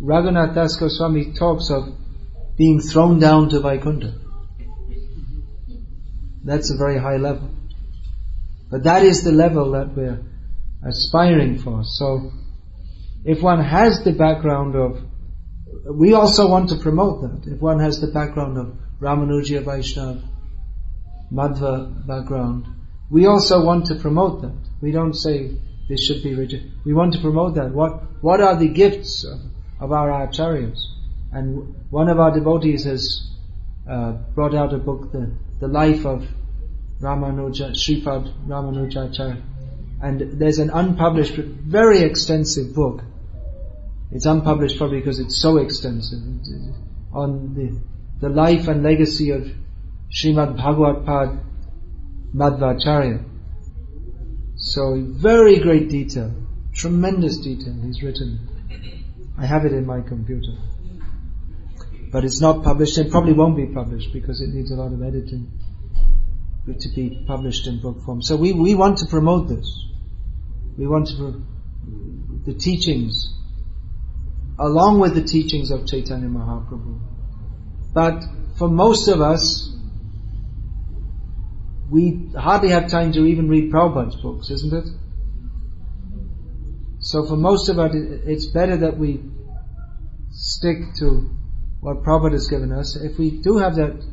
Raghunath 0.00 0.54
Das 0.54 0.76
Goswami 0.76 1.32
talks 1.34 1.70
of 1.70 1.88
being 2.56 2.80
thrown 2.80 3.18
down 3.18 3.50
to 3.50 3.60
Vaikuntha. 3.60 4.14
That's 6.44 6.70
a 6.70 6.76
very 6.76 6.98
high 6.98 7.18
level. 7.18 7.50
But 8.70 8.84
that 8.84 9.04
is 9.04 9.24
the 9.24 9.32
level 9.32 9.72
that 9.72 9.96
we're 9.96 10.20
aspiring 10.84 11.58
for. 11.58 11.84
So, 11.84 12.32
if 13.24 13.42
one 13.42 13.64
has 13.64 14.04
the 14.04 14.12
background 14.12 14.76
of, 14.76 15.02
we 15.90 16.12
also 16.12 16.48
want 16.48 16.68
to 16.70 16.76
promote 16.76 17.22
that. 17.22 17.52
If 17.52 17.60
one 17.60 17.80
has 17.80 18.00
the 18.00 18.08
background 18.08 18.58
of 18.58 18.76
Ramanuja 19.00 19.64
Vaishnava, 19.64 20.22
Madhva 21.32 22.06
background. 22.06 22.66
We 23.10 23.26
also 23.26 23.64
want 23.64 23.86
to 23.86 23.94
promote 23.94 24.42
that. 24.42 24.56
We 24.80 24.92
don't 24.92 25.14
say 25.14 25.52
this 25.88 26.04
should 26.06 26.22
be 26.22 26.34
rigid. 26.34 26.70
We 26.84 26.94
want 26.94 27.14
to 27.14 27.20
promote 27.20 27.54
that. 27.54 27.72
What, 27.72 28.22
what 28.22 28.40
are 28.40 28.56
the 28.56 28.68
gifts 28.68 29.24
of, 29.24 29.40
of 29.80 29.92
our 29.92 30.26
acharyas? 30.26 30.78
And 31.32 31.74
one 31.90 32.08
of 32.08 32.18
our 32.18 32.32
devotees 32.32 32.84
has 32.84 33.30
uh, 33.88 34.12
brought 34.34 34.54
out 34.54 34.72
a 34.74 34.78
book, 34.78 35.12
the, 35.12 35.34
the 35.60 35.68
life 35.68 36.04
of 36.06 36.26
Ramanuja, 37.00 37.70
Sripad 37.70 38.46
Ramanujacharya. 38.46 39.42
And 40.00 40.40
there's 40.40 40.58
an 40.58 40.70
unpublished, 40.70 41.34
very 41.34 42.00
extensive 42.02 42.74
book. 42.74 43.02
It's 44.10 44.26
unpublished 44.26 44.78
probably 44.78 45.00
because 45.00 45.18
it's 45.18 45.40
so 45.40 45.58
extensive 45.58 46.20
on 47.12 47.54
the 47.54 47.80
the 48.20 48.28
life 48.28 48.66
and 48.68 48.82
legacy 48.82 49.30
of 49.30 49.46
Srimad 50.10 50.56
Bhagavad 50.56 51.06
Pad 51.06 51.40
Madhvacharya. 52.34 53.24
So 54.56 55.00
very 55.00 55.60
great 55.60 55.88
detail, 55.88 56.32
tremendous 56.72 57.38
detail 57.38 57.74
he's 57.84 58.02
written. 58.02 58.40
I 59.38 59.46
have 59.46 59.64
it 59.64 59.72
in 59.72 59.86
my 59.86 60.00
computer. 60.00 60.56
But 62.10 62.24
it's 62.24 62.40
not 62.40 62.64
published 62.64 62.98
and 62.98 63.10
probably 63.10 63.34
won't 63.34 63.56
be 63.56 63.66
published 63.66 64.12
because 64.12 64.40
it 64.40 64.48
needs 64.48 64.72
a 64.72 64.74
lot 64.74 64.92
of 64.92 65.02
editing 65.02 65.46
to 66.66 66.88
be 66.94 67.24
published 67.26 67.66
in 67.66 67.80
book 67.80 68.02
form. 68.04 68.22
So 68.22 68.36
we, 68.36 68.52
we 68.52 68.74
want 68.74 68.98
to 68.98 69.06
promote 69.06 69.48
this. 69.48 69.66
We 70.76 70.86
want 70.86 71.08
to, 71.08 71.16
pro- 71.16 71.42
the 72.44 72.54
teachings, 72.54 73.34
along 74.58 75.00
with 75.00 75.14
the 75.14 75.22
teachings 75.22 75.70
of 75.70 75.86
Chaitanya 75.86 76.28
Mahaprabhu. 76.28 77.00
But 77.94 78.22
for 78.58 78.68
most 78.68 79.08
of 79.08 79.20
us, 79.20 79.74
we 81.90 82.30
hardly 82.36 82.68
have 82.70 82.90
time 82.90 83.12
to 83.12 83.24
even 83.24 83.48
read 83.48 83.72
Prabhupada's 83.72 84.16
books, 84.16 84.50
isn't 84.50 84.74
it? 84.74 84.88
So 87.00 87.24
for 87.24 87.36
most 87.36 87.68
of 87.70 87.78
us, 87.78 87.92
it's 87.94 88.46
better 88.46 88.76
that 88.78 88.98
we 88.98 89.22
stick 90.30 90.78
to 90.98 91.30
what 91.80 92.02
Prabhupada 92.02 92.32
has 92.32 92.48
given 92.48 92.72
us. 92.72 92.96
If 92.96 93.18
we 93.18 93.30
do 93.30 93.58
have 93.58 93.76
that 93.76 94.04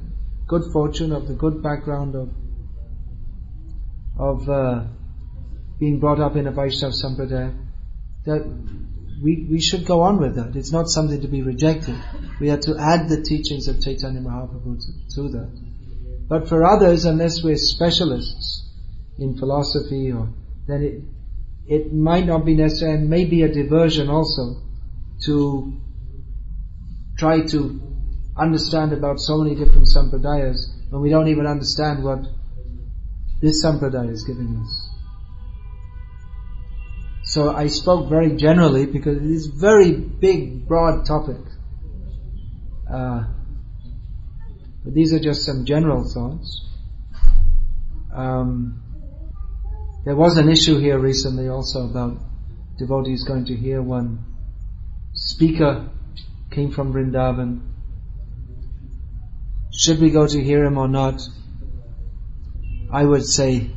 good 0.48 0.72
fortune 0.72 1.12
of 1.12 1.28
the 1.28 1.34
good 1.34 1.62
background 1.62 2.16
of 2.16 2.30
of 4.18 4.50
uh, 4.50 4.86
being 5.80 6.00
brought 6.00 6.20
up 6.20 6.36
in 6.36 6.48
a 6.48 6.52
Vaishnava 6.52 6.94
Sampradaya, 6.94 7.54
that 8.26 8.46
we, 9.22 9.48
we 9.50 9.60
should 9.60 9.86
go 9.86 10.02
on 10.02 10.20
with 10.20 10.36
that. 10.36 10.56
It's 10.56 10.72
not 10.72 10.88
something 10.88 11.22
to 11.22 11.28
be 11.28 11.42
rejected. 11.42 11.96
We 12.40 12.50
have 12.50 12.62
to 12.62 12.78
add 12.78 13.10
the 13.10 13.22
teachings 13.22 13.68
of 13.68 13.82
Chaitanya 13.82 14.22
Mahaprabhu 14.22 14.80
to, 14.80 15.16
to 15.16 15.30
that. 15.30 15.52
But 16.28 16.48
for 16.48 16.64
others, 16.64 17.06
unless 17.06 17.44
we're 17.44 17.58
specialists 17.58 18.70
in 19.18 19.38
philosophy 19.38 20.12
or, 20.12 20.30
then 20.68 20.82
it, 20.82 21.04
it 21.68 21.94
might 21.94 22.26
not 22.26 22.46
be 22.46 22.56
necessary 22.56 22.94
and 22.94 23.10
may 23.10 23.26
be 23.26 23.44
a 23.44 23.52
diversion 23.52 24.10
also 24.10 24.62
to 25.26 25.74
try 27.18 27.42
to 27.42 27.95
understand 28.38 28.94
about 28.94 29.20
so 29.20 29.38
many 29.38 29.56
different 29.56 29.88
sampradayas 29.88 30.68
when 30.90 31.02
we 31.02 31.10
don't 31.10 31.28
even 31.28 31.46
understand 31.46 32.04
what 32.04 32.20
this 33.42 33.64
sampradaya 33.64 34.12
is 34.12 34.24
giving 34.24 34.58
us. 34.64 34.90
So 37.24 37.54
I 37.54 37.68
spoke 37.68 38.10
very 38.10 38.36
generally 38.36 38.86
because 38.86 39.18
it 39.18 39.30
is 39.30 39.48
a 39.48 39.52
very 39.52 39.94
big, 39.94 40.68
broad 40.68 41.06
topic. 41.06 41.42
Uh, 42.90 43.26
but 44.84 44.94
these 44.94 45.12
are 45.14 45.20
just 45.20 45.44
some 45.44 45.66
general 45.66 46.08
thoughts. 46.08 46.64
Um, 48.14 48.82
there 50.06 50.16
was 50.16 50.38
an 50.38 50.50
issue 50.50 50.78
here 50.78 51.00
recently 51.00 51.48
also 51.48 51.90
about 51.90 52.18
devotees 52.78 53.24
going 53.24 53.46
to 53.46 53.56
hear 53.56 53.82
one 53.82 54.24
speaker 55.14 55.90
came 56.52 56.72
from 56.72 56.94
Vrindavan. 56.94 57.75
Should 59.78 60.00
we 60.00 60.10
go 60.10 60.26
to 60.26 60.44
hear 60.44 60.64
him 60.64 60.78
or 60.78 60.88
not? 60.88 61.22
I 62.92 63.04
would 63.04 63.26
say, 63.26 63.72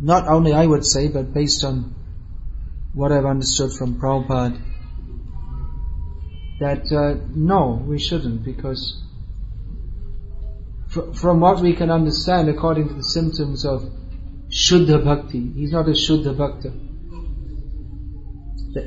not 0.00 0.28
only 0.28 0.52
I 0.52 0.64
would 0.64 0.86
say, 0.86 1.08
but 1.08 1.34
based 1.34 1.64
on 1.64 1.96
what 2.94 3.10
I've 3.10 3.26
understood 3.26 3.72
from 3.72 4.00
Prabhupada, 4.00 4.62
that 6.60 6.92
uh, 6.92 7.24
no, 7.34 7.82
we 7.84 7.98
shouldn't, 7.98 8.44
because 8.44 9.02
fr- 10.86 11.12
from 11.12 11.40
what 11.40 11.60
we 11.60 11.74
can 11.74 11.90
understand, 11.90 12.48
according 12.48 12.88
to 12.88 12.94
the 12.94 13.02
symptoms 13.02 13.64
of 13.64 13.82
Shuddha 14.50 15.04
Bhakti, 15.04 15.52
he's 15.52 15.72
not 15.72 15.88
a 15.88 15.92
Shuddha 15.92 16.36
Bhakta. 16.36 16.72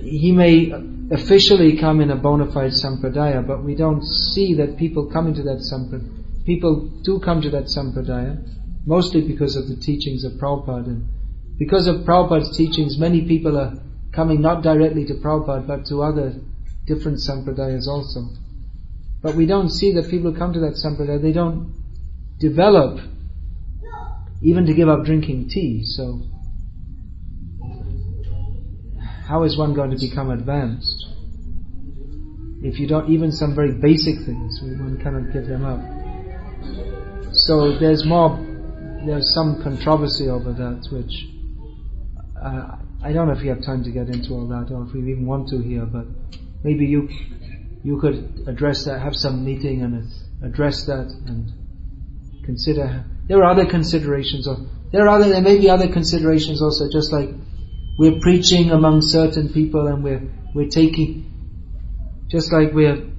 He 0.01 0.31
may 0.31 0.71
officially 1.11 1.77
come 1.77 1.99
in 1.99 2.09
a 2.09 2.15
bona 2.15 2.49
fide 2.51 2.71
sampradaya, 2.71 3.45
but 3.45 3.63
we 3.63 3.75
don't 3.75 4.03
see 4.03 4.53
that 4.55 4.77
people 4.77 5.07
come 5.07 5.27
into 5.27 5.43
that 5.43 5.57
sampradaya. 5.57 6.20
People 6.45 7.01
do 7.03 7.19
come 7.19 7.41
to 7.41 7.49
that 7.51 7.65
sampradaya, 7.65 8.43
mostly 8.85 9.21
because 9.21 9.55
of 9.55 9.67
the 9.67 9.75
teachings 9.75 10.23
of 10.23 10.33
Prabhupada. 10.33 10.87
And 10.87 11.07
because 11.57 11.87
of 11.87 11.97
Prabhupada's 11.97 12.55
teachings, 12.57 12.97
many 12.97 13.27
people 13.27 13.57
are 13.57 13.73
coming 14.11 14.41
not 14.41 14.63
directly 14.63 15.05
to 15.05 15.13
Prabhupada, 15.15 15.67
but 15.67 15.85
to 15.87 16.01
other 16.01 16.33
different 16.87 17.19
sampradayas 17.19 17.87
also. 17.87 18.27
But 19.21 19.35
we 19.35 19.45
don't 19.45 19.69
see 19.69 19.93
that 19.93 20.09
people 20.09 20.31
who 20.31 20.37
come 20.37 20.53
to 20.53 20.59
that 20.61 20.73
sampradaya, 20.73 21.21
they 21.21 21.31
don't 21.31 21.75
develop 22.39 22.99
even 24.41 24.65
to 24.65 24.73
give 24.73 24.89
up 24.89 25.05
drinking 25.05 25.49
tea, 25.49 25.83
so 25.85 26.19
how 29.27 29.43
is 29.43 29.57
one 29.57 29.73
going 29.75 29.91
to 29.91 29.97
become 29.97 30.31
advanced? 30.31 31.05
If 32.63 32.79
you 32.79 32.87
don't, 32.87 33.09
even 33.11 33.31
some 33.31 33.55
very 33.55 33.73
basic 33.73 34.25
things, 34.25 34.59
one 34.61 34.99
cannot 35.01 35.31
give 35.31 35.47
them 35.47 35.63
up. 35.63 36.00
So 37.33 37.77
there's 37.79 38.05
more, 38.05 38.37
there's 39.05 39.33
some 39.33 39.61
controversy 39.63 40.27
over 40.27 40.51
that, 40.53 40.87
which 40.91 41.27
uh, 42.41 42.77
I 43.03 43.13
don't 43.13 43.27
know 43.27 43.33
if 43.33 43.43
you 43.43 43.49
have 43.49 43.63
time 43.63 43.83
to 43.83 43.91
get 43.91 44.09
into 44.09 44.33
all 44.33 44.47
that, 44.47 44.71
or 44.73 44.83
if 44.85 44.93
we 44.93 44.99
even 45.11 45.25
want 45.25 45.49
to 45.49 45.59
here, 45.59 45.85
but 45.85 46.05
maybe 46.63 46.85
you 46.85 47.09
you 47.83 47.99
could 47.99 48.43
address 48.47 48.85
that, 48.85 49.01
have 49.01 49.15
some 49.15 49.43
meeting 49.43 49.81
and 49.81 50.07
address 50.43 50.85
that, 50.85 51.07
and 51.25 51.51
consider. 52.45 53.05
There 53.27 53.39
are 53.43 53.51
other 53.51 53.65
considerations, 53.65 54.47
or 54.47 54.57
there 54.91 55.07
are 55.07 55.09
other, 55.09 55.29
there 55.29 55.41
may 55.41 55.57
be 55.57 55.69
other 55.69 55.91
considerations 55.91 56.61
also, 56.61 56.89
just 56.91 57.11
like 57.11 57.29
we're 57.97 58.19
preaching 58.19 58.71
among 58.71 59.01
certain 59.01 59.49
people 59.49 59.87
and 59.87 60.03
we're 60.03 60.29
we're 60.53 60.69
taking, 60.69 62.27
just 62.29 62.51
like 62.51 62.73
we're 62.73 63.09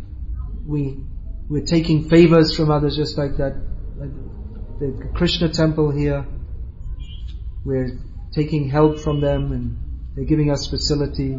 we 0.67 0.99
we're 1.53 1.67
taking 1.67 2.09
favors 2.09 2.57
from 2.57 2.71
others, 2.71 2.97
just 2.97 3.19
like 3.19 3.37
that, 3.37 3.55
like 3.99 4.11
the 4.81 5.09
Krishna 5.15 5.51
temple 5.51 5.91
here. 5.91 6.25
We're 7.63 7.99
taking 8.35 8.71
help 8.71 8.99
from 8.99 9.21
them 9.21 9.53
and 9.53 9.77
they're 10.17 10.25
giving 10.25 10.51
us 10.51 10.67
facility. 10.67 11.39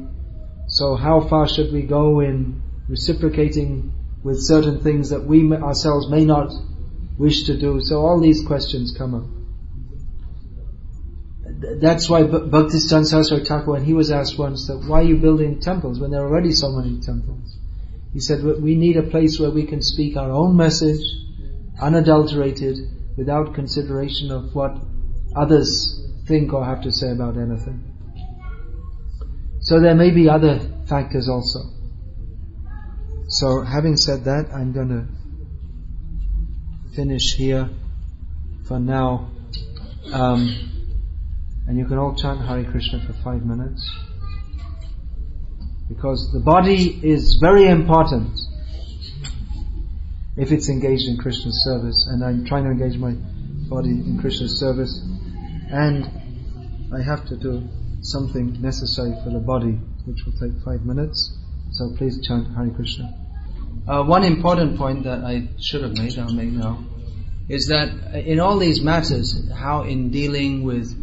So 0.68 0.96
how 0.96 1.28
far 1.28 1.48
should 1.48 1.74
we 1.74 1.82
go 1.82 2.20
in 2.20 2.62
reciprocating 2.88 3.92
with 4.24 4.38
certain 4.40 4.82
things 4.84 5.10
that 5.10 5.26
we 5.26 5.52
ourselves 5.52 6.08
may 6.12 6.26
not 6.26 6.54
wish 7.18 7.46
to 7.46 7.60
do? 7.60 7.82
So 7.82 8.06
all 8.06 8.22
these 8.22 8.46
questions 8.46 8.94
come 8.96 9.16
up. 9.16 9.26
That's 11.82 12.08
why 12.08 12.22
Bhaktisiddhanta 12.22 13.08
Saraswati 13.08 13.46
Thakur, 13.46 13.72
when 13.72 13.84
he 13.84 13.96
was 13.96 14.12
asked 14.12 14.38
once 14.38 14.68
that 14.68 14.78
why 14.78 15.00
are 15.00 15.08
you 15.08 15.18
building 15.18 15.60
temples 15.60 16.00
when 16.00 16.12
there 16.12 16.22
are 16.22 16.28
already 16.28 16.52
so 16.52 16.70
many 16.70 17.00
temples? 17.02 17.53
He 18.14 18.20
said 18.20 18.44
we 18.44 18.76
need 18.76 18.96
a 18.98 19.04
place 19.04 19.40
where 19.40 19.50
we 19.50 19.66
can 19.66 19.82
speak 19.82 20.16
our 20.16 20.32
own 20.32 20.56
message, 20.56 21.02
unadulterated, 21.82 22.78
without 23.18 23.56
consideration 23.56 24.32
of 24.32 24.54
what 24.54 24.78
others 25.36 26.00
think 26.28 26.54
or 26.54 26.64
have 26.64 26.84
to 26.84 26.92
say 26.92 27.12
about 27.12 27.38
anything. 27.38 27.84
So 29.62 29.80
there 29.80 29.96
may 29.96 30.12
be 30.12 30.30
other 30.30 30.60
factors 30.88 31.28
also. 31.28 31.60
So 33.30 33.62
having 33.62 33.98
said 33.98 34.26
that, 34.26 34.50
I'm 34.54 34.74
going 34.74 34.90
to 34.90 35.08
finish 36.96 37.34
here 37.36 37.70
for 38.68 38.80
now. 38.80 39.32
Um, 40.12 40.70
and 41.68 41.78
you 41.78 41.86
can 41.86 41.98
all 41.98 42.14
chant 42.14 42.42
Hare 42.42 42.64
Krishna 42.70 43.04
for 43.08 43.14
five 43.24 43.46
minutes. 43.46 43.90
Because 45.88 46.32
the 46.32 46.40
body 46.40 47.00
is 47.04 47.36
very 47.36 47.68
important 47.68 48.40
if 50.38 50.52
it's 50.52 50.70
engaged 50.70 51.08
in 51.08 51.18
Krishna's 51.18 51.64
service. 51.64 52.08
And 52.10 52.24
I'm 52.24 52.46
trying 52.46 52.64
to 52.66 52.72
engage 52.72 52.98
my 52.98 53.14
body 53.70 53.90
in 53.90 54.18
Krishna's 54.20 54.60
service. 54.60 55.00
And 55.70 56.06
I 56.94 57.02
have 57.02 57.28
to 57.28 57.38
do 57.38 57.68
something 58.02 58.62
necessary 58.62 59.14
for 59.24 59.30
the 59.30 59.40
body, 59.40 59.80
which 60.06 60.26
will 60.26 60.34
take 60.34 60.64
five 60.64 60.86
minutes. 60.86 61.38
So 61.72 61.96
please 61.98 62.26
chant 62.26 62.56
Hare 62.56 62.70
Krishna. 62.70 63.14
Uh, 63.88 64.04
one 64.04 64.24
important 64.24 64.78
point 64.78 65.04
that 65.04 65.24
I 65.24 65.50
should 65.60 65.84
have 65.84 65.98
made, 65.98 66.18
I'll 66.18 66.32
make 66.32 66.52
now, 66.52 66.86
is 67.50 67.68
that 67.68 67.90
in 68.26 68.40
all 68.40 68.58
these 68.58 68.82
matters, 68.82 69.50
how 69.52 69.84
in 69.84 70.10
dealing 70.12 70.64
with 70.64 70.96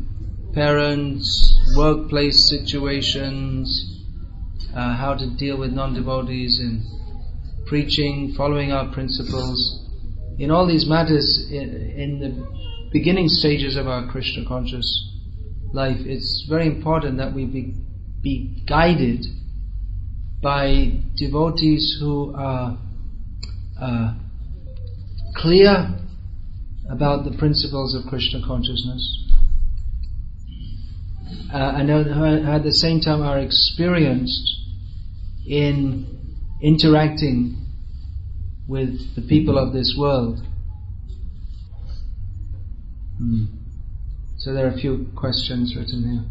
parents, 0.54 1.54
workplace 1.76 2.48
situations, 2.48 3.99
uh, 4.74 4.96
how 4.96 5.14
to 5.14 5.36
deal 5.36 5.58
with 5.58 5.72
non-devotees 5.72 6.60
in 6.60 6.82
preaching, 7.66 8.34
following 8.36 8.72
our 8.72 8.92
principles, 8.92 9.86
in 10.38 10.50
all 10.50 10.66
these 10.66 10.88
matters, 10.88 11.48
in, 11.50 11.70
in 11.96 12.18
the 12.20 12.90
beginning 12.92 13.28
stages 13.28 13.76
of 13.76 13.86
our 13.86 14.10
Krishna 14.10 14.44
conscious 14.46 15.10
life, 15.72 15.98
it's 16.00 16.46
very 16.48 16.66
important 16.66 17.18
that 17.18 17.34
we 17.34 17.46
be, 17.46 17.74
be 18.22 18.64
guided 18.66 19.24
by 20.42 20.92
devotees 21.16 21.96
who 22.00 22.34
are 22.34 22.78
uh, 23.80 24.14
clear 25.36 25.96
about 26.90 27.24
the 27.24 27.36
principles 27.38 27.94
of 27.94 28.08
Krishna 28.08 28.40
consciousness. 28.44 29.26
Uh, 31.52 31.74
and 31.76 31.90
at 32.48 32.62
the 32.62 32.72
same 32.72 33.00
time 33.00 33.22
are 33.22 33.38
experienced 33.38 34.59
in 35.50 36.06
interacting 36.62 37.56
with 38.68 39.16
the 39.16 39.22
people 39.22 39.58
of 39.58 39.72
this 39.72 39.96
world. 39.98 40.38
Hmm. 43.18 43.46
So 44.38 44.54
there 44.54 44.66
are 44.66 44.70
a 44.70 44.78
few 44.78 45.08
questions 45.16 45.74
written 45.76 46.08
here. 46.08 46.22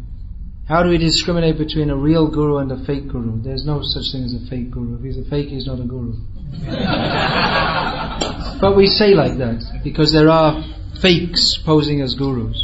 How 0.66 0.82
do 0.82 0.88
we 0.88 0.96
discriminate 0.98 1.58
between 1.58 1.90
a 1.90 1.96
real 1.96 2.28
guru 2.28 2.56
and 2.58 2.72
a 2.72 2.82
fake 2.84 3.08
guru? 3.08 3.42
There's 3.42 3.66
no 3.66 3.82
such 3.82 4.12
thing 4.12 4.24
as 4.24 4.32
a 4.32 4.40
fake 4.48 4.70
guru. 4.70 4.96
If 4.96 5.02
he's 5.02 5.18
a 5.18 5.24
fake, 5.28 5.48
he's 5.48 5.66
not 5.66 5.80
a 5.80 5.84
guru. 5.84 6.14
but 8.60 8.76
we 8.76 8.86
say 8.86 9.14
like 9.14 9.36
that 9.38 9.80
because 9.84 10.12
there 10.12 10.30
are 10.30 10.64
fakes 11.02 11.58
posing 11.58 12.00
as 12.00 12.14
gurus. 12.14 12.56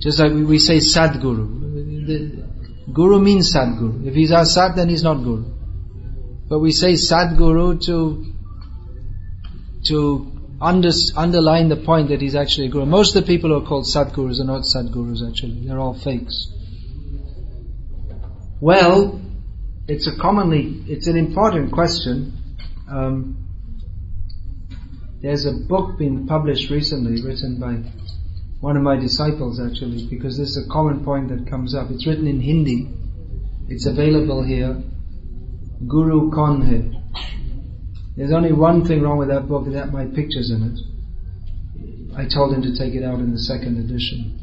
Just 0.00 0.18
like 0.18 0.32
we, 0.32 0.58
say 0.58 0.78
Sadguru. 0.78 2.47
Guru 2.92 3.20
means 3.20 3.54
Sadguru. 3.54 4.06
If 4.06 4.14
he's 4.14 4.30
a 4.30 4.44
Sad, 4.44 4.76
then 4.76 4.88
he's 4.88 5.02
not 5.02 5.22
Guru. 5.22 5.44
But 6.48 6.60
we 6.60 6.72
say 6.72 6.94
Sadguru 6.94 7.84
to 7.86 8.24
to 9.84 10.38
under, 10.60 10.90
underline 11.16 11.68
the 11.68 11.76
point 11.76 12.08
that 12.08 12.20
he's 12.20 12.34
actually 12.34 12.66
a 12.66 12.70
guru. 12.70 12.86
Most 12.86 13.14
of 13.14 13.24
the 13.24 13.26
people 13.26 13.50
who 13.50 13.62
are 13.62 13.66
called 13.66 13.84
Sadgurus 13.84 14.40
are 14.40 14.44
not 14.44 14.62
Sadgurus 14.62 15.28
actually. 15.28 15.66
They're 15.66 15.78
all 15.78 15.94
fakes. 15.94 16.52
Well, 18.60 19.20
it's 19.86 20.08
a 20.08 20.20
commonly, 20.20 20.82
it's 20.88 21.06
an 21.06 21.16
important 21.16 21.72
question. 21.72 22.32
Um, 22.90 23.44
there's 25.22 25.46
a 25.46 25.52
book 25.52 25.98
being 25.98 26.26
published 26.26 26.70
recently, 26.70 27.22
written 27.22 27.60
by 27.60 27.88
one 28.60 28.76
of 28.76 28.82
my 28.82 28.96
disciples 28.96 29.60
actually, 29.60 30.06
because 30.08 30.36
this 30.36 30.48
is 30.48 30.66
a 30.66 30.68
common 30.70 31.04
point 31.04 31.28
that 31.28 31.48
comes 31.48 31.74
up. 31.74 31.90
It's 31.90 32.06
written 32.06 32.26
in 32.26 32.40
Hindi. 32.40 32.88
It's 33.68 33.86
available 33.86 34.42
here. 34.42 34.82
Guru 35.86 36.30
Hai. 36.30 36.90
There's 38.16 38.32
only 38.32 38.52
one 38.52 38.84
thing 38.84 39.02
wrong 39.02 39.18
with 39.18 39.28
that 39.28 39.46
book, 39.46 39.66
and 39.66 39.76
that 39.76 39.92
my 39.92 40.06
picture's 40.06 40.50
in 40.50 40.62
it. 40.64 42.16
I 42.16 42.26
told 42.26 42.52
him 42.52 42.62
to 42.62 42.76
take 42.76 42.94
it 42.94 43.04
out 43.04 43.20
in 43.20 43.30
the 43.30 43.38
second 43.38 43.78
edition. 43.78 44.40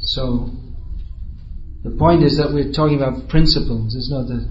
So, 0.00 0.50
the 1.84 1.90
point 1.90 2.24
is 2.24 2.38
that 2.38 2.52
we're 2.52 2.72
talking 2.72 2.96
about 2.96 3.28
principles. 3.28 3.94
It's 3.94 4.10
not 4.10 4.26
that, 4.26 4.48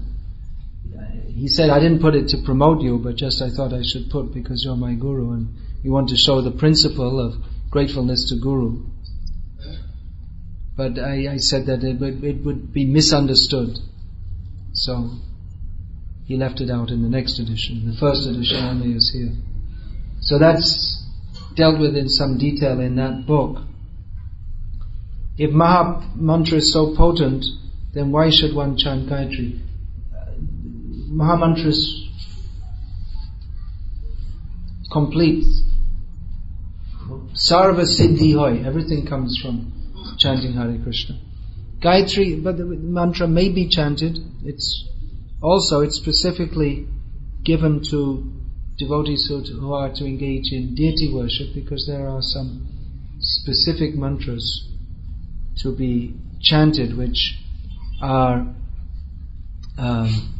uh, 0.96 1.28
he 1.28 1.46
said, 1.46 1.68
I 1.68 1.78
didn't 1.78 2.00
put 2.00 2.14
it 2.14 2.28
to 2.28 2.38
promote 2.42 2.80
you, 2.80 2.98
but 2.98 3.16
just 3.16 3.42
I 3.42 3.50
thought 3.50 3.74
I 3.74 3.82
should 3.82 4.08
put 4.08 4.32
because 4.32 4.64
you're 4.64 4.76
my 4.76 4.94
guru 4.94 5.32
and 5.32 5.48
you 5.82 5.92
want 5.92 6.08
to 6.08 6.16
show 6.16 6.40
the 6.40 6.52
principle 6.52 7.20
of 7.20 7.34
gratefulness 7.74 8.28
to 8.28 8.36
Guru. 8.40 8.84
But 10.76 10.96
I, 10.96 11.34
I 11.34 11.36
said 11.38 11.66
that 11.66 11.82
it 11.82 11.98
would, 11.98 12.22
it 12.22 12.44
would, 12.44 12.72
be 12.72 12.84
misunderstood 12.86 13.76
So 14.72 15.10
he 16.24 16.36
left 16.36 16.60
it 16.60 16.70
out 16.70 16.90
in 16.90 17.02
the 17.02 17.08
next 17.08 17.40
edition. 17.40 17.90
The 17.90 17.96
first 17.98 18.28
edition 18.28 18.64
only 18.64 18.96
is 18.96 19.10
here. 19.12 19.32
So 20.20 20.38
that's 20.38 21.02
dealt 21.56 21.80
with 21.80 21.96
in 21.96 22.08
some 22.08 22.38
detail 22.38 22.78
in 22.78 22.94
that 22.94 23.26
book. 23.26 23.58
If 25.36 25.50
Maha 25.50 26.08
Mantra 26.14 26.58
is 26.58 26.72
so 26.72 26.94
potent, 26.96 27.44
then 27.92 28.12
why 28.12 28.30
should 28.30 28.54
one 28.54 28.76
chant 28.76 29.08
Gayatri? 29.08 29.60
Maha 31.08 31.36
Mantra 31.38 31.70
is 31.70 32.08
complete. 34.92 35.44
Sarva 37.34 37.82
Siddhi 37.82 38.34
Hoy. 38.34 38.64
Everything 38.64 39.06
comes 39.06 39.38
from 39.42 39.72
chanting 40.18 40.52
Hare 40.52 40.78
Krishna. 40.82 41.18
Gayatri, 41.80 42.42
but 42.42 42.56
the 42.56 42.64
mantra 42.64 43.26
may 43.26 43.50
be 43.50 43.68
chanted. 43.68 44.18
It's 44.44 44.88
also, 45.42 45.80
it's 45.80 45.96
specifically 45.96 46.86
given 47.44 47.82
to 47.90 48.32
devotees 48.78 49.26
who 49.28 49.40
who 49.40 49.72
are 49.74 49.92
to 49.92 50.04
engage 50.04 50.52
in 50.52 50.74
deity 50.74 51.12
worship 51.12 51.54
because 51.54 51.86
there 51.86 52.08
are 52.08 52.22
some 52.22 52.66
specific 53.18 53.94
mantras 53.94 54.68
to 55.58 55.76
be 55.76 56.14
chanted 56.40 56.96
which 56.96 57.38
are 58.00 58.46
um, 59.76 60.34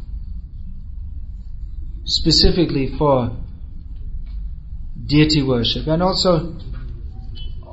specifically 2.05 2.95
for 2.97 3.35
deity 5.05 5.43
worship. 5.43 5.87
And 5.87 6.01
also, 6.01 6.57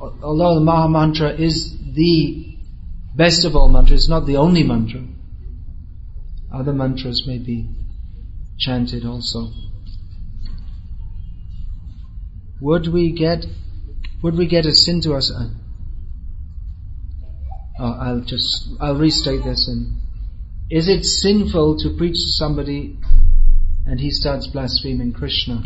although 0.02 0.54
the 0.56 0.64
Maha 0.64 0.88
Mantra 0.88 1.30
is 1.30 1.76
the 1.94 2.56
best 3.14 3.44
of 3.44 3.54
all 3.54 3.68
mantras, 3.68 4.02
it's 4.02 4.08
not 4.08 4.26
the 4.26 4.36
only 4.36 4.62
mantra. 4.62 5.02
Other 6.52 6.72
mantras 6.72 7.24
may 7.26 7.38
be 7.38 7.68
chanted 8.58 9.04
also. 9.04 9.50
Would 12.60 12.88
we 12.88 13.12
get, 13.12 13.44
would 14.22 14.36
we 14.36 14.46
get 14.46 14.66
a 14.66 14.72
sin 14.72 15.00
to 15.02 15.14
us? 15.14 15.32
Uh, 15.34 15.50
oh, 17.80 17.98
I'll 18.00 18.20
just, 18.20 18.68
I'll 18.80 18.96
restate 18.96 19.44
this 19.44 19.68
and 19.68 19.98
is 20.70 20.88
it 20.88 21.04
sinful 21.04 21.78
to 21.78 21.96
preach 21.96 22.14
to 22.14 22.32
somebody 22.32 22.96
and 23.84 24.00
he 24.00 24.10
starts 24.10 24.46
blaspheming 24.46 25.12
Krishna? 25.12 25.64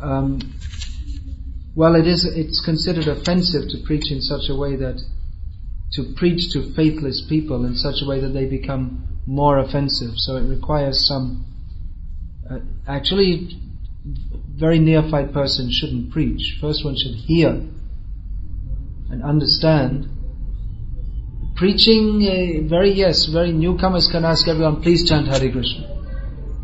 Um, 0.00 0.40
well, 1.74 1.94
it 1.94 2.06
is, 2.06 2.24
it's 2.24 2.60
considered 2.64 3.08
offensive 3.08 3.68
to 3.70 3.78
preach 3.86 4.12
in 4.12 4.20
such 4.20 4.50
a 4.50 4.54
way 4.54 4.76
that, 4.76 5.00
to 5.92 6.14
preach 6.16 6.52
to 6.52 6.72
faithless 6.74 7.24
people 7.28 7.64
in 7.64 7.76
such 7.76 8.02
a 8.02 8.08
way 8.08 8.20
that 8.20 8.34
they 8.34 8.44
become 8.44 9.20
more 9.26 9.58
offensive. 9.58 10.12
So 10.16 10.36
it 10.36 10.42
requires 10.42 11.06
some, 11.08 11.46
uh, 12.50 12.58
actually, 12.86 13.58
very 14.54 14.78
neophyte 14.78 15.32
person 15.32 15.70
shouldn't 15.72 16.12
preach. 16.12 16.58
First 16.60 16.84
one 16.84 16.96
should 16.96 17.14
hear 17.14 17.48
and 19.10 19.22
understand. 19.22 20.08
Preaching, 21.56 22.20
uh, 22.22 22.68
very 22.68 22.92
yes, 22.92 23.26
very 23.26 23.52
newcomers 23.52 24.08
can 24.12 24.24
ask 24.26 24.46
everyone, 24.46 24.82
please 24.82 25.08
chant 25.08 25.28
Hare 25.28 25.50
Krishna. 25.50 25.88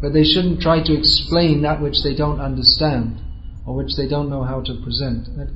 But 0.03 0.13
they 0.13 0.25
shouldn't 0.25 0.61
try 0.61 0.83
to 0.83 0.99
explain 0.99 1.63
that 1.63 1.81
which 1.81 2.03
they 2.03 2.15
don't 2.15 2.41
understand 2.41 3.21
or 3.69 3.75
which 3.75 3.97
they 3.97 4.09
don't 4.09 4.31
know 4.31 4.43
how 4.43 4.63
to 4.63 4.81
present. 4.83 5.27
That, 5.37 5.51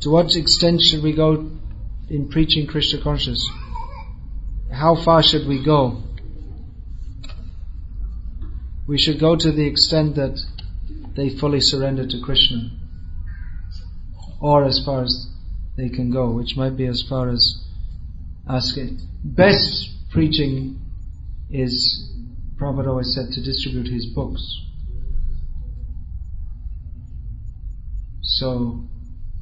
to 0.00 0.08
what 0.08 0.34
extent 0.34 0.80
should 0.80 1.02
we 1.02 1.14
go 1.14 1.50
in 2.08 2.30
preaching 2.30 2.66
Krishna 2.66 3.02
consciousness? 3.02 3.46
How 4.72 4.96
far 4.96 5.22
should 5.22 5.46
we 5.46 5.62
go? 5.62 6.02
We 8.88 8.96
should 8.96 9.20
go 9.20 9.36
to 9.36 9.52
the 9.52 9.66
extent 9.66 10.16
that 10.16 10.40
they 11.14 11.28
fully 11.28 11.60
surrender 11.60 12.06
to 12.06 12.20
Krishna. 12.24 12.70
Or 14.40 14.64
as 14.64 14.82
far 14.82 15.02
as 15.02 15.28
they 15.76 15.90
can 15.90 16.10
go, 16.10 16.30
which 16.30 16.56
might 16.56 16.78
be 16.78 16.86
as 16.86 17.04
far 17.06 17.28
as 17.28 17.62
asking. 18.48 19.00
Best 19.22 19.90
preaching 20.10 20.80
is, 21.50 22.10
Prabhupada 22.56 22.88
always 22.88 23.14
said, 23.14 23.34
to 23.34 23.42
distribute 23.42 23.92
his 23.92 24.06
books. 24.06 24.71
So 28.22 28.84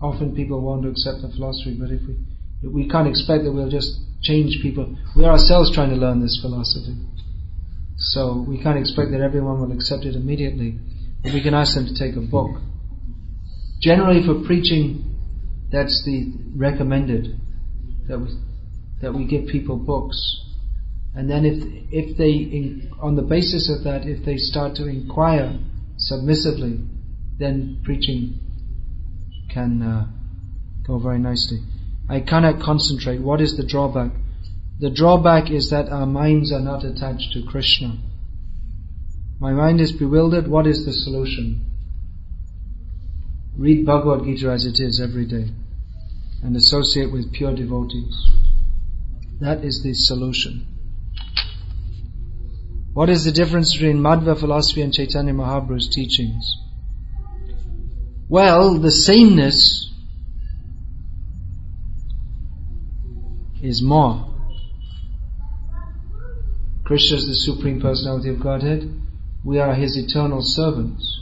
often 0.00 0.34
people 0.34 0.60
want 0.60 0.82
to 0.82 0.88
accept 0.88 1.22
the 1.22 1.28
philosophy, 1.28 1.76
but 1.78 1.90
if 1.90 2.02
we 2.06 2.16
we 2.62 2.88
can't 2.88 3.08
expect 3.08 3.44
that 3.44 3.52
we'll 3.52 3.70
just 3.70 3.98
change 4.22 4.58
people. 4.62 4.96
We 5.16 5.24
are 5.24 5.32
ourselves 5.32 5.72
trying 5.74 5.90
to 5.90 5.96
learn 5.96 6.20
this 6.20 6.38
philosophy. 6.42 6.94
So 7.96 8.44
we 8.46 8.62
can't 8.62 8.78
expect 8.78 9.12
that 9.12 9.20
everyone 9.20 9.60
will 9.60 9.72
accept 9.72 10.04
it 10.04 10.14
immediately. 10.14 10.78
But 11.22 11.32
we 11.32 11.42
can 11.42 11.54
ask 11.54 11.74
them 11.74 11.86
to 11.86 11.94
take 11.94 12.16
a 12.16 12.20
book. 12.20 12.60
Generally 13.80 14.26
for 14.26 14.46
preaching, 14.46 15.16
that's 15.72 16.02
the 16.04 16.32
recommended 16.54 17.40
that 18.08 18.18
we, 18.18 18.28
that 19.00 19.14
we 19.14 19.24
give 19.24 19.46
people 19.48 19.76
books. 19.76 20.18
And 21.14 21.30
then 21.30 21.44
if, 21.44 21.62
if 21.90 22.16
they, 22.18 22.88
on 23.00 23.16
the 23.16 23.22
basis 23.22 23.70
of 23.70 23.84
that, 23.84 24.06
if 24.06 24.24
they 24.24 24.36
start 24.36 24.76
to 24.76 24.86
inquire 24.86 25.58
submissively, 25.96 26.78
then 27.38 27.80
preaching 27.84 28.38
can 29.52 29.82
uh, 29.82 30.06
go 30.86 30.98
very 30.98 31.18
nicely. 31.18 31.60
I 32.08 32.20
cannot 32.20 32.60
concentrate. 32.60 33.20
What 33.20 33.40
is 33.40 33.56
the 33.56 33.66
drawback? 33.66 34.12
The 34.80 34.90
drawback 34.90 35.50
is 35.50 35.70
that 35.70 35.88
our 35.90 36.06
minds 36.06 36.52
are 36.52 36.60
not 36.60 36.84
attached 36.84 37.32
to 37.34 37.44
Krishna. 37.46 37.98
My 39.38 39.52
mind 39.52 39.80
is 39.80 39.92
bewildered. 39.92 40.48
What 40.48 40.66
is 40.66 40.84
the 40.84 40.92
solution? 40.92 41.66
Read 43.56 43.84
Bhagavad 43.84 44.24
Gita 44.24 44.50
as 44.50 44.66
it 44.66 44.80
is 44.80 45.00
every 45.00 45.26
day 45.26 45.50
and 46.42 46.56
associate 46.56 47.12
with 47.12 47.32
pure 47.32 47.54
devotees. 47.54 48.30
That 49.40 49.64
is 49.64 49.82
the 49.82 49.94
solution. 49.94 50.66
What 52.92 53.08
is 53.08 53.24
the 53.24 53.32
difference 53.32 53.72
between 53.72 53.98
Madhva 53.98 54.38
philosophy 54.38 54.82
and 54.82 54.92
Chaitanya 54.92 55.32
Mahaprabhu's 55.32 55.88
teachings? 55.88 56.59
Well, 58.30 58.78
the 58.78 58.92
sameness 58.92 59.90
is 63.60 63.82
more. 63.82 64.32
Krishna 66.84 67.16
is 67.16 67.26
the 67.26 67.34
Supreme 67.34 67.80
Personality 67.80 68.28
of 68.28 68.40
Godhead. 68.40 68.88
We 69.44 69.58
are 69.58 69.74
His 69.74 69.96
eternal 69.96 70.42
servants. 70.42 71.20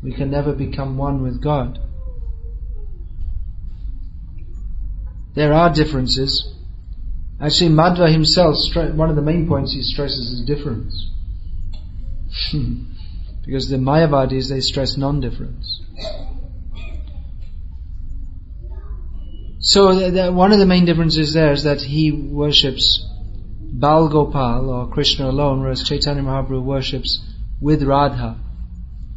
We 0.00 0.12
can 0.12 0.30
never 0.30 0.52
become 0.52 0.96
one 0.96 1.24
with 1.24 1.42
God. 1.42 1.80
There 5.34 5.52
are 5.52 5.74
differences. 5.74 6.54
Actually, 7.40 7.70
Madhva 7.70 8.12
himself, 8.12 8.54
one 8.94 9.10
of 9.10 9.16
the 9.16 9.22
main 9.22 9.48
points 9.48 9.72
he 9.72 9.82
stresses 9.82 10.30
is 10.30 10.46
difference. 10.46 11.10
because 13.44 13.68
the 13.68 13.76
Mayavadis, 13.76 14.48
they 14.48 14.60
stress 14.60 14.96
non-difference. 14.96 15.77
So 19.60 19.94
the, 19.94 20.10
the, 20.10 20.32
one 20.32 20.52
of 20.52 20.58
the 20.58 20.66
main 20.66 20.84
differences 20.84 21.34
there 21.34 21.52
is 21.52 21.64
that 21.64 21.80
he 21.80 22.12
worships 22.12 23.04
Bal 23.60 24.08
Gopal 24.08 24.70
or 24.70 24.88
Krishna 24.88 25.28
alone, 25.28 25.60
whereas 25.60 25.82
Chaitanya 25.82 26.22
Mahaprabhu 26.22 26.62
worships 26.62 27.22
with 27.60 27.82
Radha. 27.82 28.38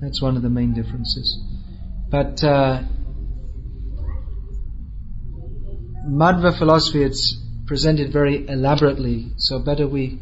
That's 0.01 0.21
one 0.21 0.35
of 0.35 0.41
the 0.41 0.49
main 0.49 0.73
differences. 0.73 1.39
But 2.09 2.43
uh, 2.43 2.83
Madhva 6.05 6.57
philosophy, 6.57 7.03
it's 7.03 7.37
presented 7.67 8.11
very 8.11 8.47
elaborately. 8.47 9.31
So 9.37 9.59
better 9.59 9.87
we 9.87 10.19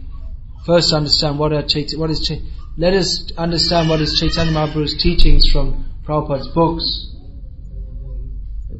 first 0.65 0.93
understand 0.93 1.39
what 1.39 1.53
are 1.53 1.63
Chait- 1.63 1.97
what 1.97 2.11
is 2.11 2.29
Chait- 2.29 2.45
let 2.77 2.93
us 2.93 3.31
understand 3.37 3.89
what 3.89 4.01
is 4.01 4.19
Chaitanya 4.19 4.51
Mahaprabhu's 4.53 5.01
teachings 5.01 5.49
from 5.51 5.85
Prabhupada's 6.09 6.47
books 6.55 7.05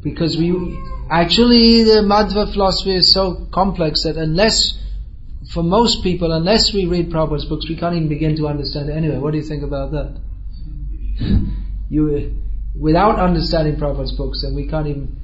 because 0.02 0.36
we 0.36 0.50
actually 1.12 1.84
the 1.84 2.02
Madhva 2.02 2.52
philosophy 2.52 2.96
is 2.96 3.14
so 3.14 3.48
complex 3.54 4.04
that 4.04 4.16
unless 4.18 4.78
for 5.54 5.64
most 5.64 6.04
people, 6.04 6.32
unless 6.32 6.74
we 6.74 6.86
read 6.86 7.12
Prabhupada's 7.12 7.46
books, 7.46 7.68
we 7.70 7.76
can't 7.76 7.96
even 7.96 8.10
begin 8.10 8.36
to 8.38 8.48
understand 8.48 8.90
it 8.90 8.94
anyway. 8.94 9.18
What 9.18 9.32
do 9.32 9.38
you 9.38 9.44
think 9.44 9.64
about 9.64 9.92
that? 9.92 10.20
you, 11.90 12.36
without 12.76 13.20
understanding 13.20 13.76
Prabhupada's 13.76 14.14
books, 14.14 14.42
then 14.44 14.56
we 14.56 14.68
can't 14.68 14.88
even 14.88 15.20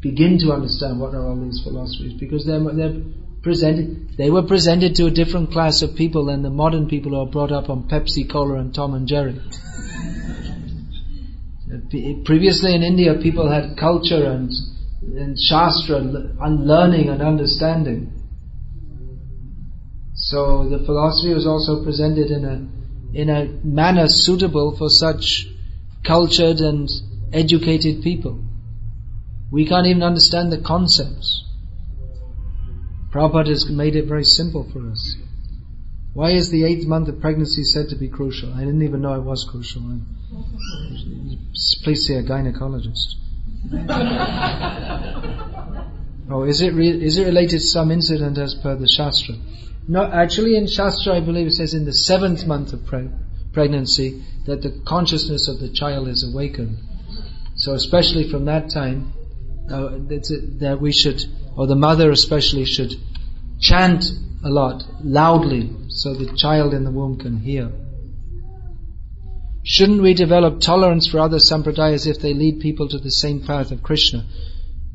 begin 0.00 0.38
to 0.38 0.52
understand 0.52 1.00
what 1.00 1.14
are 1.14 1.26
all 1.26 1.40
these 1.40 1.60
philosophies 1.62 2.14
because 2.18 2.44
they're, 2.46 2.60
they're 2.60 3.02
presented, 3.42 4.16
they 4.16 4.30
were 4.30 4.42
presented 4.42 4.96
to 4.96 5.06
a 5.06 5.10
different 5.10 5.52
class 5.52 5.82
of 5.82 5.96
people 5.96 6.26
than 6.26 6.42
the 6.42 6.50
modern 6.50 6.88
people 6.88 7.12
who 7.12 7.20
are 7.20 7.26
brought 7.26 7.52
up 7.52 7.70
on 7.70 7.88
Pepsi, 7.88 8.30
Cola 8.30 8.54
and 8.54 8.74
Tom 8.74 8.94
and 8.94 9.06
Jerry. 9.06 9.40
Previously 12.24 12.74
in 12.74 12.82
India, 12.82 13.14
people 13.14 13.50
had 13.50 13.76
culture 13.78 14.26
and, 14.26 14.50
and 15.16 15.38
shastra 15.38 15.98
and 15.98 16.66
learning 16.66 17.08
and 17.08 17.22
understanding. 17.22 18.12
So 20.14 20.68
the 20.68 20.84
philosophy 20.84 21.32
was 21.32 21.46
also 21.46 21.82
presented 21.82 22.30
in 22.30 22.44
a 22.44 22.68
in 23.14 23.28
a 23.28 23.44
manner 23.62 24.08
suitable 24.08 24.76
for 24.76 24.88
such 24.88 25.46
cultured 26.04 26.60
and 26.60 26.88
educated 27.32 28.02
people. 28.02 28.42
We 29.50 29.66
can't 29.66 29.86
even 29.86 30.02
understand 30.02 30.50
the 30.50 30.60
concepts. 30.60 31.44
Prabhupada 33.12 33.48
has 33.48 33.68
made 33.68 33.96
it 33.96 34.06
very 34.06 34.24
simple 34.24 34.66
for 34.72 34.90
us. 34.90 35.16
Why 36.14 36.30
is 36.30 36.50
the 36.50 36.64
eighth 36.64 36.86
month 36.86 37.08
of 37.08 37.20
pregnancy 37.20 37.64
said 37.64 37.88
to 37.90 37.96
be 37.96 38.08
crucial? 38.08 38.54
I 38.54 38.60
didn't 38.60 38.82
even 38.82 39.02
know 39.02 39.14
it 39.14 39.24
was 39.24 39.46
crucial. 39.50 39.82
Please 41.82 42.06
see 42.06 42.14
a 42.14 42.22
gynecologist. 42.22 43.14
oh, 46.30 46.44
is 46.44 46.60
it 46.60 46.74
re- 46.74 47.04
is 47.04 47.18
it 47.18 47.24
related 47.26 47.58
to 47.58 47.60
some 47.60 47.90
incident 47.90 48.38
as 48.38 48.54
per 48.54 48.76
the 48.76 48.88
Shastra? 48.88 49.34
No, 49.88 50.04
actually 50.04 50.56
in 50.56 50.66
Shastra 50.66 51.16
I 51.16 51.20
believe 51.20 51.46
it 51.48 51.52
says 51.52 51.74
in 51.74 51.84
the 51.84 51.92
seventh 51.92 52.46
month 52.46 52.72
of 52.72 52.86
pre- 52.86 53.10
pregnancy 53.52 54.24
that 54.46 54.62
the 54.62 54.82
consciousness 54.86 55.48
of 55.48 55.60
the 55.60 55.68
child 55.68 56.08
is 56.08 56.24
awakened. 56.24 56.78
So 57.56 57.74
especially 57.74 58.30
from 58.30 58.46
that 58.46 58.70
time, 58.70 59.12
uh, 59.70 59.90
that 60.08 60.78
we 60.80 60.92
should, 60.92 61.22
or 61.56 61.66
the 61.66 61.76
mother 61.76 62.10
especially 62.10 62.64
should 62.64 62.92
chant 63.60 64.04
a 64.44 64.50
lot, 64.50 64.82
loudly, 65.02 65.70
so 65.88 66.14
the 66.14 66.34
child 66.36 66.74
in 66.74 66.84
the 66.84 66.90
womb 66.90 67.18
can 67.18 67.38
hear. 67.38 67.70
Shouldn't 69.64 70.02
we 70.02 70.14
develop 70.14 70.60
tolerance 70.60 71.06
for 71.06 71.20
other 71.20 71.38
sampradayas 71.38 72.06
if 72.06 72.20
they 72.20 72.34
lead 72.34 72.60
people 72.60 72.88
to 72.88 72.98
the 72.98 73.10
same 73.10 73.44
path 73.46 73.70
of 73.70 73.82
Krishna? 73.82 74.24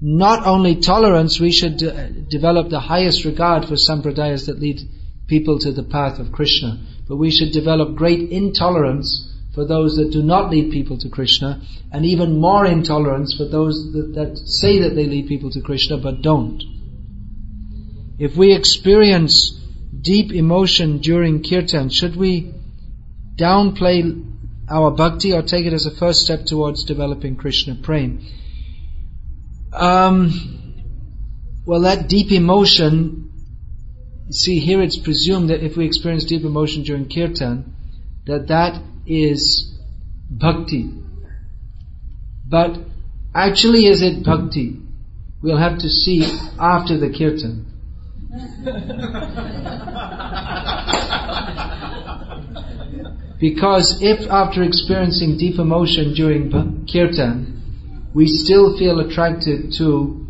Not 0.02 0.45
only 0.45 0.76
tolerance, 0.76 1.39
we 1.39 1.52
should 1.52 1.77
de- 1.77 2.10
develop 2.30 2.69
the 2.69 2.81
highest 2.81 3.23
regard 3.26 3.65
for 3.65 3.76
sampradayas 3.76 4.45
that 4.48 4.60
lead 4.60 4.81
people 5.27 5.57
to 5.60 5.72
the 5.72 5.84
path 5.84 6.19
of 6.19 6.31
Krishna. 6.31 6.80
But 7.07 7.15
we 7.15 7.31
should 7.31 7.53
develop 7.53 7.95
great 7.95 8.30
intolerance 8.30 9.34
for 9.56 9.65
those 9.65 9.95
that 9.95 10.11
do 10.11 10.22
not 10.22 10.52
lead 10.52 10.72
people 10.72 10.98
to 10.99 11.10
Krishna, 11.10 11.61
and 11.91 12.06
even 12.06 12.39
more 12.39 12.65
intolerance 12.65 13.35
for 13.35 13.45
those 13.45 13.91
that, 13.94 14.14
that 14.14 14.38
say 14.38 14.81
that 14.81 14.94
they 14.95 15.06
lead 15.06 15.27
people 15.27 15.49
to 15.52 15.61
Krishna 15.61 15.98
but 15.98 16.22
don't. 16.22 16.61
If 18.19 18.35
we 18.35 18.53
experience 18.53 19.60
deep 19.99 20.31
emotion 20.31 20.99
during 20.99 21.41
kirtan, 21.41 21.89
should 21.89 22.15
we 22.15 22.53
downplay 23.35 24.36
our 24.69 24.91
bhakti 24.91 25.34
or 25.34 25.41
take 25.41 25.65
it 25.65 25.73
as 25.73 25.85
a 25.85 25.91
first 25.91 26.22
step 26.22 26.45
towards 26.45 26.84
developing 26.84 27.35
Krishna 27.35 27.76
prema? 27.81 28.19
Um, 29.73 30.68
well, 31.65 31.81
that 31.81 32.07
deep 32.10 32.31
emotion, 32.31 33.31
see 34.30 34.60
here 34.60 34.81
it's 34.81 34.98
presumed 34.98 35.49
that 35.49 35.64
if 35.64 35.77
we 35.77 35.85
experience 35.85 36.26
deep 36.26 36.44
emotion 36.44 36.84
during 36.84 37.10
kirtan, 37.10 37.73
that 38.26 38.48
that 38.48 38.81
is 39.06 39.77
bhakti. 40.30 40.91
But 42.45 42.77
actually 43.34 43.85
is 43.85 44.02
it 44.02 44.23
bhakti? 44.23 44.81
We'll 45.41 45.57
have 45.57 45.80
to 45.80 45.89
see 45.89 46.23
after 46.60 46.98
the 46.98 47.10
kirtan. 47.10 47.65
because 53.39 53.99
if 54.01 54.30
after 54.30 54.64
experiencing 54.64 55.38
deep 55.38 55.59
emotion 55.59 56.14
during 56.14 56.49
kirtan, 56.91 58.11
we 58.14 58.26
still 58.27 58.77
feel 58.77 58.99
attracted 58.99 59.73
to 59.77 60.26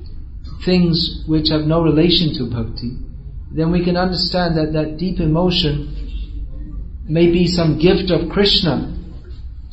things 0.66 1.24
which 1.28 1.50
have 1.50 1.62
no 1.62 1.82
relation 1.82 2.34
to 2.36 2.50
bhakti, 2.50 2.98
then 3.52 3.72
we 3.72 3.84
can 3.84 3.96
understand 3.96 4.58
that 4.58 4.74
that 4.74 4.98
deep 4.98 5.20
emotion 5.20 5.94
may 7.08 7.32
be 7.32 7.48
some 7.48 7.80
gift 7.80 8.12
of 8.12 8.30
Krishna 8.30 8.94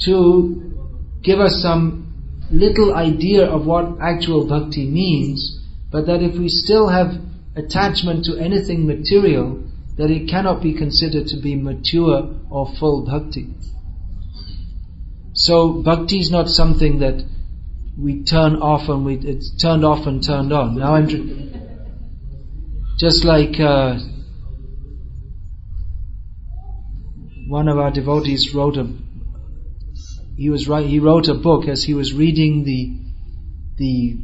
to 0.04 0.74
give 1.22 1.40
us 1.40 1.60
some 1.60 2.04
little 2.50 2.94
idea 2.94 3.46
of 3.46 3.66
what 3.66 3.98
actual 4.00 4.46
bhakti 4.46 4.88
means, 4.88 5.60
but 5.90 6.06
that 6.06 6.22
if 6.22 6.38
we 6.38 6.48
still 6.48 6.88
have 6.88 7.14
attachment 7.56 8.24
to 8.26 8.36
anything 8.36 8.86
material, 8.86 9.64
that 9.96 10.10
it 10.10 10.28
cannot 10.28 10.62
be 10.62 10.74
considered 10.74 11.28
to 11.28 11.40
be 11.40 11.54
mature 11.54 12.34
or 12.50 12.72
full 12.78 13.06
bhakti. 13.06 13.54
So 15.34 15.82
bhakti 15.82 16.18
is 16.20 16.30
not 16.30 16.48
something 16.48 16.98
that 17.00 17.24
we 17.98 18.24
turn 18.24 18.56
off 18.56 18.88
and 18.88 19.04
we 19.04 19.16
it's 19.16 19.56
turned 19.56 19.84
off 19.84 20.06
and 20.06 20.24
turned 20.24 20.52
on. 20.52 20.76
Now 20.76 20.94
I'm 20.94 21.08
just 22.98 23.24
like 23.24 23.60
uh, 23.60 23.98
one 27.46 27.68
of 27.68 27.78
our 27.78 27.90
devotees 27.90 28.54
wrote 28.54 28.76
a 28.76 28.92
he 30.36 30.50
was 30.50 30.68
right 30.68 30.86
he 30.86 30.98
wrote 30.98 31.28
a 31.28 31.34
book 31.34 31.68
as 31.68 31.84
he 31.84 31.94
was 31.94 32.12
reading 32.12 32.64
the 32.64 32.98
the 33.76 34.16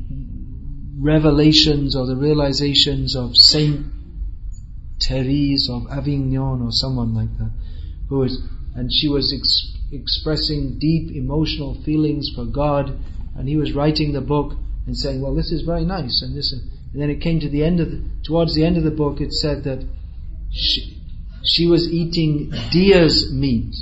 revelations 0.98 1.94
or 1.94 2.06
the 2.06 2.16
realizations 2.16 3.14
of 3.14 3.36
Saint 3.36 3.99
Therese 5.00 5.68
of 5.70 5.86
Avignon 5.90 6.62
or 6.62 6.70
someone 6.70 7.14
like 7.14 7.36
that, 7.38 7.50
who 8.08 8.18
was, 8.18 8.42
and 8.74 8.92
she 8.92 9.08
was 9.08 9.32
ex- 9.32 9.76
expressing 9.92 10.78
deep 10.78 11.14
emotional 11.14 11.80
feelings 11.82 12.30
for 12.34 12.44
God, 12.44 12.96
and 13.36 13.48
he 13.48 13.56
was 13.56 13.72
writing 13.72 14.12
the 14.12 14.20
book 14.20 14.54
and 14.86 14.96
saying, 14.96 15.20
"Well, 15.20 15.34
this 15.34 15.52
is 15.52 15.62
very 15.62 15.84
nice," 15.84 16.22
and 16.22 16.36
this, 16.36 16.52
and 16.52 17.00
then 17.00 17.10
it 17.10 17.20
came 17.20 17.40
to 17.40 17.48
the 17.48 17.62
end 17.62 17.80
of, 17.80 17.90
the, 17.90 18.02
towards 18.24 18.54
the 18.54 18.64
end 18.64 18.76
of 18.76 18.84
the 18.84 18.90
book, 18.90 19.20
it 19.20 19.32
said 19.32 19.64
that 19.64 19.84
she, 20.50 21.00
she 21.44 21.66
was 21.66 21.88
eating 21.88 22.52
deer's 22.72 23.32
meat. 23.32 23.74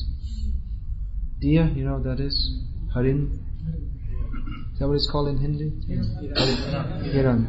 Deer, 1.40 1.70
you 1.74 1.84
know 1.84 1.94
what 1.94 2.04
that 2.04 2.20
is? 2.20 2.36
Harin. 2.94 3.38
Is 4.72 4.78
that 4.78 4.88
what 4.88 4.94
it's 4.94 5.10
called 5.10 5.28
in 5.28 5.38
Hindi? 5.38 5.70
Hiran. 7.10 7.46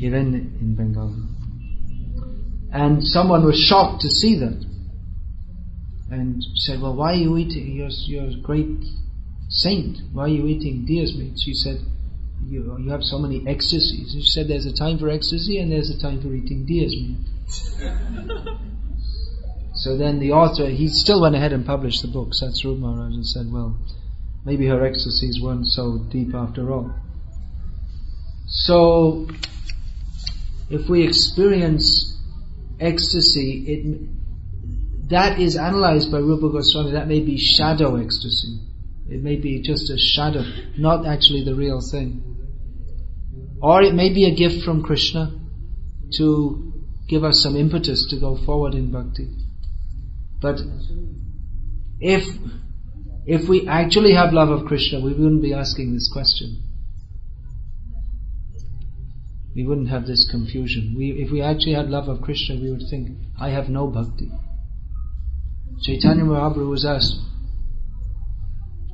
Hiran 0.00 0.60
in 0.60 0.74
Bengal. 0.76 1.27
And 2.72 3.02
someone 3.02 3.44
was 3.44 3.58
shocked 3.58 4.02
to 4.02 4.08
see 4.08 4.38
them 4.38 4.64
And 6.10 6.42
said, 6.56 6.80
well, 6.80 6.94
why 6.94 7.12
are 7.12 7.16
you 7.16 7.36
eating, 7.36 7.72
you're, 7.72 7.88
you're 8.06 8.30
a 8.30 8.40
great 8.42 8.84
saint, 9.48 9.98
why 10.12 10.24
are 10.24 10.28
you 10.28 10.46
eating 10.46 10.84
deer's 10.86 11.16
meat? 11.16 11.38
She 11.42 11.54
said, 11.54 11.80
you, 12.44 12.76
you 12.78 12.90
have 12.90 13.02
so 13.02 13.18
many 13.18 13.46
ecstasies. 13.46 14.12
She 14.12 14.22
said 14.22 14.48
there's 14.48 14.66
a 14.66 14.74
time 14.74 14.98
for 14.98 15.08
ecstasy 15.08 15.58
and 15.58 15.70
there's 15.70 15.90
a 15.90 16.00
time 16.00 16.20
for 16.20 16.32
eating 16.34 16.66
deer's 16.66 16.92
meat. 16.92 17.18
so 19.74 19.96
then 19.96 20.18
the 20.18 20.32
author, 20.32 20.66
he 20.68 20.88
still 20.88 21.20
went 21.22 21.34
ahead 21.34 21.52
and 21.52 21.66
published 21.66 22.02
the 22.02 22.08
book, 22.08 22.30
Satsvarup 22.30 22.78
Maharaj, 22.78 23.14
and 23.14 23.26
said, 23.26 23.52
well, 23.52 23.78
maybe 24.44 24.66
her 24.66 24.84
ecstasies 24.84 25.40
weren't 25.42 25.66
so 25.66 26.06
deep 26.10 26.34
after 26.34 26.70
all. 26.72 26.94
So, 28.46 29.28
if 30.70 30.88
we 30.88 31.06
experience 31.06 32.18
ecstasy, 32.80 33.64
it, 33.66 35.08
that 35.10 35.40
is 35.40 35.56
analyzed 35.56 36.12
by 36.12 36.18
Rupa 36.18 36.50
Goswami, 36.50 36.92
that 36.92 37.08
may 37.08 37.20
be 37.20 37.38
shadow 37.38 37.96
ecstasy. 37.96 38.60
It 39.08 39.22
may 39.22 39.36
be 39.36 39.62
just 39.62 39.90
a 39.90 39.98
shadow, 39.98 40.44
not 40.76 41.06
actually 41.06 41.44
the 41.44 41.54
real 41.54 41.80
thing. 41.80 42.22
Or 43.60 43.82
it 43.82 43.94
may 43.94 44.12
be 44.12 44.26
a 44.26 44.34
gift 44.34 44.64
from 44.64 44.82
Krishna 44.82 45.32
to 46.18 46.72
give 47.08 47.24
us 47.24 47.42
some 47.42 47.56
impetus 47.56 48.06
to 48.10 48.20
go 48.20 48.36
forward 48.36 48.74
in 48.74 48.92
bhakti. 48.92 49.28
But 50.40 50.60
if 52.00 52.24
if 53.26 53.48
we 53.48 53.66
actually 53.68 54.14
have 54.14 54.32
love 54.32 54.48
of 54.48 54.66
Krishna, 54.66 55.00
we 55.00 55.12
wouldn't 55.12 55.42
be 55.42 55.52
asking 55.52 55.92
this 55.92 56.10
question. 56.10 56.62
We 59.54 59.64
wouldn't 59.64 59.88
have 59.88 60.06
this 60.06 60.28
confusion. 60.30 60.94
We, 60.96 61.10
if 61.12 61.30
we 61.30 61.40
actually 61.40 61.74
had 61.74 61.88
love 61.88 62.08
of 62.08 62.20
Krishna, 62.22 62.56
we 62.56 62.70
would 62.70 62.84
think, 62.90 63.10
I 63.40 63.50
have 63.50 63.68
no 63.68 63.86
bhakti. 63.86 64.30
Chaitanya 65.82 66.24
Mahaprabhu 66.24 66.68
was 66.68 66.84
asked, 66.84 67.20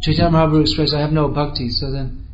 Chaitanya 0.03 0.31
Mahaprabhu 0.31 0.63
expressed, 0.63 0.95
I 0.95 1.01
have 1.01 1.13
no 1.13 1.29
bhakti. 1.29 1.71
So 1.71 1.91
then 1.91 2.27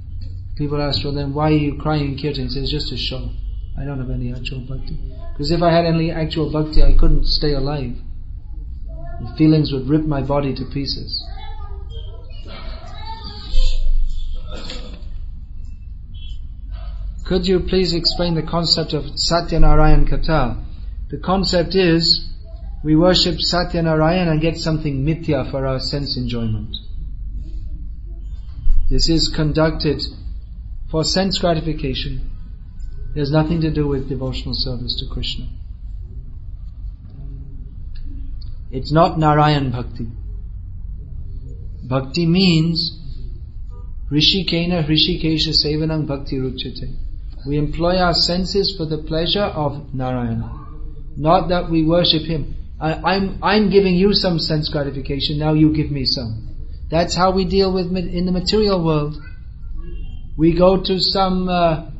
people 0.56 0.80
asked, 0.82 1.04
well 1.04 1.14
then 1.14 1.34
why 1.34 1.50
are 1.50 1.56
you 1.56 1.78
crying 1.80 2.12
in 2.12 2.18
kirtan? 2.18 2.48
He 2.48 2.50
says, 2.50 2.70
just 2.70 2.88
to 2.90 2.96
show. 2.96 3.30
I 3.78 3.84
don't 3.84 3.98
have 3.98 4.10
any 4.10 4.32
actual 4.32 4.60
bhakti. 4.60 4.98
Because 5.32 5.50
if 5.50 5.62
I 5.62 5.72
had 5.72 5.86
any 5.86 6.10
actual 6.10 6.52
bhakti, 6.52 6.82
I 6.82 6.96
couldn't 6.98 7.26
stay 7.26 7.52
alive. 7.52 7.96
The 9.20 9.34
feelings 9.38 9.72
would 9.72 9.88
rip 9.88 10.04
my 10.04 10.22
body 10.22 10.54
to 10.54 10.64
pieces. 10.72 11.24
Could 17.30 17.46
you 17.46 17.60
please 17.60 17.94
explain 17.94 18.34
the 18.34 18.42
concept 18.42 18.92
of 18.92 19.04
Satyanarayan 19.04 20.08
Katha? 20.08 20.64
The 21.10 21.18
concept 21.18 21.76
is 21.76 22.28
we 22.82 22.96
worship 22.96 23.36
Satyanarayan 23.36 24.26
and 24.26 24.40
get 24.40 24.56
something 24.56 25.04
mithya 25.06 25.48
for 25.48 25.64
our 25.64 25.78
sense 25.78 26.16
enjoyment. 26.16 26.74
This 28.90 29.08
is 29.08 29.32
conducted 29.32 30.02
for 30.90 31.04
sense 31.04 31.38
gratification. 31.38 32.32
There's 33.14 33.30
nothing 33.30 33.60
to 33.60 33.70
do 33.70 33.86
with 33.86 34.08
devotional 34.08 34.56
service 34.56 34.96
to 34.98 35.14
Krishna. 35.14 35.46
It's 38.72 38.90
not 38.90 39.20
Narayan 39.20 39.70
Bhakti. 39.70 40.08
Bhakti 41.84 42.26
means 42.26 42.98
Rishikena 44.10 44.84
Rishikesha 44.84 45.54
Sevanang 45.54 46.08
Bhaktir 46.08 46.42
Uchyate. 46.50 47.06
We 47.46 47.58
employ 47.58 47.96
our 47.96 48.14
senses 48.14 48.74
for 48.76 48.86
the 48.86 48.98
pleasure 48.98 49.40
of 49.40 49.94
Narayana. 49.94 50.66
Not 51.16 51.48
that 51.48 51.70
we 51.70 51.84
worship 51.84 52.22
Him. 52.22 52.56
I, 52.80 52.94
I'm, 52.94 53.38
I'm 53.42 53.70
giving 53.70 53.94
you 53.94 54.14
some 54.14 54.38
sense 54.38 54.70
gratification, 54.70 55.38
now 55.38 55.52
you 55.52 55.72
give 55.74 55.90
me 55.90 56.04
some. 56.04 56.50
That's 56.90 57.14
how 57.14 57.32
we 57.32 57.44
deal 57.44 57.72
with 57.72 57.86
in 57.94 58.26
the 58.26 58.32
material 58.32 58.84
world. 58.84 59.16
We 60.36 60.56
go 60.58 60.82
to 60.82 60.98
some, 60.98 61.48
uh, 61.48 61.90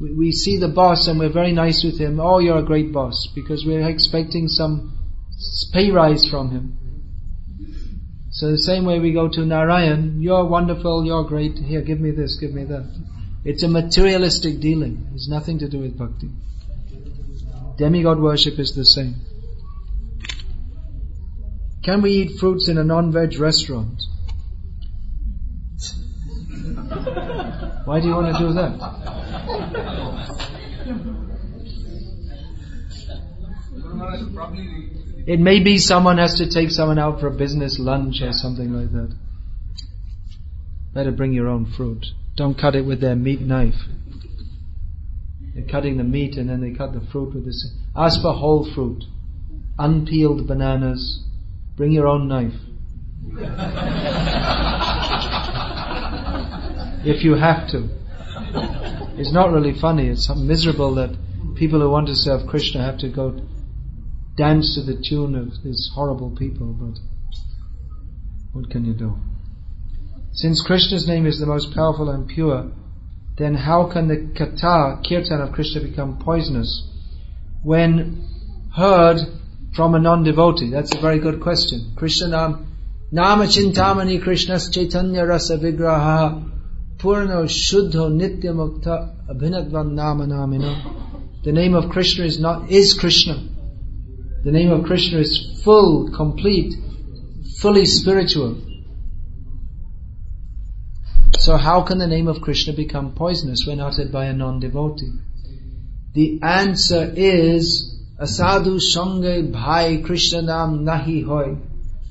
we, 0.00 0.14
we 0.14 0.32
see 0.32 0.58
the 0.58 0.68
boss 0.68 1.08
and 1.08 1.18
we're 1.18 1.32
very 1.32 1.52
nice 1.52 1.82
with 1.84 1.98
him. 2.00 2.20
Oh, 2.20 2.38
you're 2.38 2.58
a 2.58 2.62
great 2.62 2.92
boss 2.92 3.28
because 3.34 3.64
we're 3.66 3.86
expecting 3.88 4.48
some 4.48 4.96
pay 5.72 5.90
rise 5.90 6.26
from 6.30 6.50
him. 6.50 6.78
So 8.30 8.50
the 8.50 8.58
same 8.58 8.84
way 8.84 8.98
we 8.98 9.12
go 9.12 9.28
to 9.28 9.44
Narayan, 9.44 10.20
you're 10.20 10.44
wonderful, 10.44 11.04
you're 11.04 11.24
great, 11.24 11.56
here, 11.56 11.82
give 11.82 12.00
me 12.00 12.10
this, 12.10 12.38
give 12.40 12.52
me 12.52 12.64
that. 12.64 12.84
It's 13.44 13.62
a 13.62 13.68
materialistic 13.68 14.60
dealing. 14.60 15.06
It's 15.14 15.28
nothing 15.28 15.58
to 15.58 15.68
do 15.68 15.80
with 15.80 15.98
bhakti. 15.98 16.30
Demigod 17.76 18.18
worship 18.18 18.58
is 18.58 18.74
the 18.74 18.84
same. 18.84 19.16
Can 21.82 22.00
we 22.00 22.12
eat 22.12 22.38
fruits 22.38 22.68
in 22.68 22.78
a 22.78 22.84
non-veg 22.84 23.38
restaurant? 23.38 24.02
Why 27.84 28.00
do 28.00 28.08
you 28.08 28.14
want 28.14 28.34
to 28.34 28.42
do 28.42 28.52
that? 28.54 28.80
It 35.26 35.40
may 35.40 35.60
be 35.60 35.76
someone 35.78 36.16
has 36.18 36.38
to 36.38 36.48
take 36.48 36.70
someone 36.70 36.98
out 36.98 37.20
for 37.20 37.26
a 37.26 37.30
business 37.30 37.78
lunch 37.78 38.22
or 38.22 38.32
something 38.32 38.72
like 38.72 38.92
that. 38.92 39.14
Better 40.94 41.12
bring 41.12 41.34
your 41.34 41.48
own 41.48 41.66
fruit. 41.66 42.06
Don't 42.36 42.58
cut 42.58 42.74
it 42.74 42.84
with 42.84 43.00
their 43.00 43.14
meat 43.14 43.40
knife. 43.40 43.74
They're 45.54 45.70
cutting 45.70 45.98
the 45.98 46.04
meat 46.04 46.36
and 46.36 46.50
then 46.50 46.60
they 46.60 46.72
cut 46.72 46.92
the 46.92 47.06
fruit 47.12 47.34
with 47.34 47.44
this. 47.44 47.72
Ask 47.96 48.20
for 48.20 48.32
whole 48.32 48.68
fruit. 48.74 49.04
Unpeeled 49.78 50.46
bananas. 50.46 51.24
Bring 51.76 51.92
your 51.92 52.08
own 52.08 52.28
knife. 52.28 52.54
if 57.06 57.22
you 57.22 57.34
have 57.34 57.68
to. 57.70 57.88
It's 59.16 59.32
not 59.32 59.52
really 59.52 59.78
funny. 59.78 60.08
It's 60.08 60.28
miserable 60.34 60.96
that 60.96 61.16
people 61.54 61.80
who 61.80 61.90
want 61.90 62.08
to 62.08 62.16
serve 62.16 62.48
Krishna 62.48 62.82
have 62.82 62.98
to 62.98 63.08
go 63.08 63.40
dance 64.36 64.74
to 64.74 64.82
the 64.82 65.00
tune 65.00 65.36
of 65.36 65.62
these 65.62 65.90
horrible 65.94 66.34
people, 66.36 66.72
but 66.72 66.98
what 68.52 68.70
can 68.70 68.84
you 68.84 68.94
do? 68.94 69.16
Since 70.34 70.62
Krishna's 70.62 71.06
name 71.06 71.26
is 71.26 71.38
the 71.38 71.46
most 71.46 71.72
powerful 71.72 72.10
and 72.10 72.26
pure, 72.26 72.72
then 73.38 73.54
how 73.54 73.88
can 73.92 74.08
the 74.08 74.32
kata, 74.34 75.00
kirtan 75.08 75.40
of 75.40 75.52
Krishna 75.52 75.80
become 75.80 76.18
poisonous 76.18 76.90
when 77.62 78.26
heard 78.74 79.18
from 79.76 79.94
a 79.94 80.00
non-devotee? 80.00 80.70
That's 80.70 80.92
a 80.92 81.00
very 81.00 81.20
good 81.20 81.40
question. 81.40 81.92
Krishna 81.96 82.28
nam, 82.28 82.66
nama 83.12 83.44
chintamani 83.44 84.20
Krishna's 84.20 84.70
chaitanya 84.70 85.24
rasa 85.24 85.56
vigraha 85.56 86.50
purno 86.98 87.44
shuddho 87.44 88.10
nitya 88.10 88.52
mukta 88.52 89.14
abhinadvan 89.28 89.92
nama 89.92 90.26
namino. 90.26 91.44
The 91.44 91.52
name 91.52 91.74
of 91.74 91.90
Krishna 91.90 92.24
is 92.24 92.40
not, 92.40 92.72
is 92.72 92.94
Krishna. 92.94 93.34
The 94.42 94.50
name 94.50 94.72
of 94.72 94.84
Krishna 94.84 95.20
is 95.20 95.62
full, 95.62 96.10
complete, 96.10 96.74
fully 97.60 97.84
spiritual. 97.84 98.56
So 101.44 101.58
how 101.58 101.82
can 101.82 101.98
the 101.98 102.06
name 102.06 102.26
of 102.26 102.40
Krishna 102.40 102.72
become 102.72 103.12
poisonous 103.14 103.66
when 103.66 103.78
uttered 103.78 104.10
by 104.10 104.24
a 104.24 104.32
non-devotee? 104.32 105.12
The 106.14 106.40
answer 106.42 107.12
is 107.14 108.00
Asadu 108.18 108.80
Sange 108.80 109.52
Bhai 109.52 110.00
Krishna 110.00 110.40
Nam 110.40 110.86
Nahi 110.86 111.22
Hoy 111.22 111.58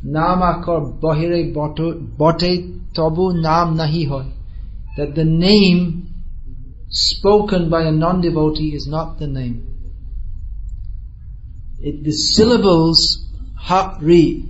Namakar 0.05 0.99
Bahire 1.01 1.51
Bote 1.51 2.93
Tabu 2.93 3.33
Nam 3.33 3.75
Nahi 3.75 4.07
Hoy 4.07 4.27
That 4.97 5.15
the 5.15 5.25
name 5.25 6.13
spoken 6.89 7.71
by 7.71 7.85
a 7.85 7.91
non-devotee 7.91 8.75
is 8.75 8.85
not 8.85 9.17
the 9.17 9.25
name. 9.25 9.65
It, 11.79 12.03
the 12.03 12.11
syllables 12.11 13.27
Hari, 13.57 14.45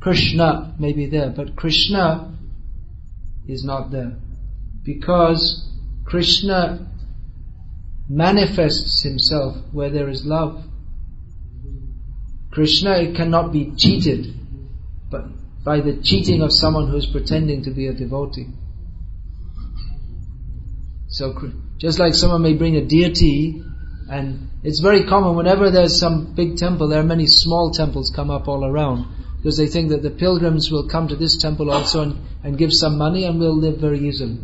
Krishna 0.00 0.76
may 0.78 0.94
be 0.94 1.04
there, 1.04 1.28
but 1.28 1.56
Krishna 1.56 2.33
is 3.46 3.64
not 3.64 3.90
there. 3.90 4.16
Because 4.84 5.70
Krishna 6.04 6.86
manifests 8.08 9.02
himself 9.02 9.56
where 9.72 9.90
there 9.90 10.08
is 10.08 10.24
love. 10.24 10.64
Krishna 12.50 13.12
cannot 13.14 13.52
be 13.52 13.72
cheated 13.76 14.34
but 15.10 15.24
by 15.64 15.80
the 15.80 15.96
cheating 16.02 16.42
of 16.42 16.52
someone 16.52 16.88
who 16.88 16.96
is 16.96 17.06
pretending 17.06 17.62
to 17.64 17.70
be 17.70 17.86
a 17.86 17.92
devotee. 17.92 18.48
So 21.08 21.34
just 21.78 21.98
like 21.98 22.14
someone 22.14 22.42
may 22.42 22.54
bring 22.54 22.76
a 22.76 22.84
deity 22.84 23.62
and 24.10 24.50
it's 24.62 24.80
very 24.80 25.04
common 25.04 25.36
whenever 25.36 25.70
there's 25.70 25.98
some 25.98 26.34
big 26.34 26.56
temple, 26.56 26.88
there 26.88 27.00
are 27.00 27.04
many 27.04 27.26
small 27.26 27.70
temples 27.70 28.12
come 28.14 28.30
up 28.30 28.48
all 28.48 28.64
around 28.64 29.06
because 29.44 29.58
they 29.58 29.66
think 29.66 29.90
that 29.90 30.02
the 30.02 30.10
pilgrims 30.10 30.70
will 30.70 30.88
come 30.88 31.06
to 31.06 31.16
this 31.16 31.36
temple 31.36 31.70
also 31.70 32.00
and, 32.00 32.16
and 32.42 32.56
give 32.56 32.72
some 32.72 32.96
money 32.96 33.24
and 33.24 33.38
will 33.38 33.54
live 33.54 33.78
very 33.78 33.98
easily. 34.08 34.38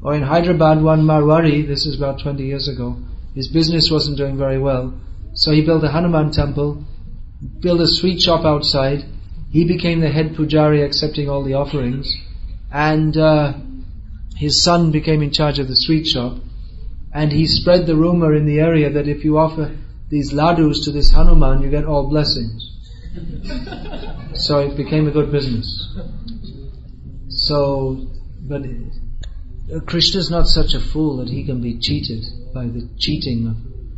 Or 0.00 0.14
in 0.14 0.22
Hyderabad, 0.22 0.80
one 0.80 1.02
Marwari, 1.02 1.66
this 1.66 1.86
is 1.86 1.96
about 1.96 2.22
20 2.22 2.44
years 2.44 2.68
ago, 2.68 2.96
his 3.34 3.48
business 3.48 3.90
wasn't 3.90 4.16
doing 4.16 4.38
very 4.38 4.60
well. 4.60 4.94
So 5.34 5.50
he 5.50 5.66
built 5.66 5.82
a 5.82 5.90
Hanuman 5.90 6.30
temple, 6.30 6.84
built 7.58 7.80
a 7.80 7.88
sweet 7.88 8.20
shop 8.20 8.44
outside. 8.44 9.04
He 9.50 9.64
became 9.64 9.98
the 9.98 10.10
head 10.10 10.36
pujari 10.36 10.84
accepting 10.84 11.28
all 11.28 11.42
the 11.42 11.54
offerings. 11.54 12.16
And 12.70 13.16
uh, 13.16 13.54
his 14.36 14.62
son 14.62 14.92
became 14.92 15.20
in 15.20 15.32
charge 15.32 15.58
of 15.58 15.66
the 15.66 15.74
sweet 15.74 16.06
shop. 16.06 16.36
And 17.12 17.32
he 17.32 17.48
spread 17.48 17.86
the 17.86 17.96
rumor 17.96 18.36
in 18.36 18.46
the 18.46 18.60
area 18.60 18.88
that 18.88 19.08
if 19.08 19.24
you 19.24 19.36
offer 19.36 19.76
these 20.10 20.32
ladus 20.32 20.84
to 20.84 20.92
this 20.92 21.10
Hanuman, 21.10 21.62
you 21.62 21.70
get 21.70 21.86
all 21.86 22.08
blessings. 22.08 22.69
So 24.34 24.58
it 24.58 24.76
became 24.76 25.08
a 25.08 25.10
good 25.10 25.32
business. 25.32 25.96
So, 27.28 28.08
but 28.42 28.62
Krishna 29.86 30.20
is 30.20 30.30
not 30.30 30.48
such 30.48 30.74
a 30.74 30.80
fool 30.80 31.18
that 31.18 31.28
he 31.28 31.44
can 31.44 31.60
be 31.60 31.78
cheated 31.78 32.24
by 32.52 32.66
the 32.66 32.88
cheating 32.98 33.46
of 33.46 33.56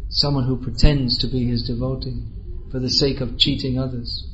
someone 0.09 0.44
who 0.44 0.62
pretends 0.62 1.18
to 1.18 1.26
be 1.26 1.47
his 1.47 1.62
devotee 1.66 2.22
for 2.70 2.78
the 2.78 2.90
sake 2.90 3.20
of 3.20 3.39
cheating 3.39 3.78
others. 3.78 4.28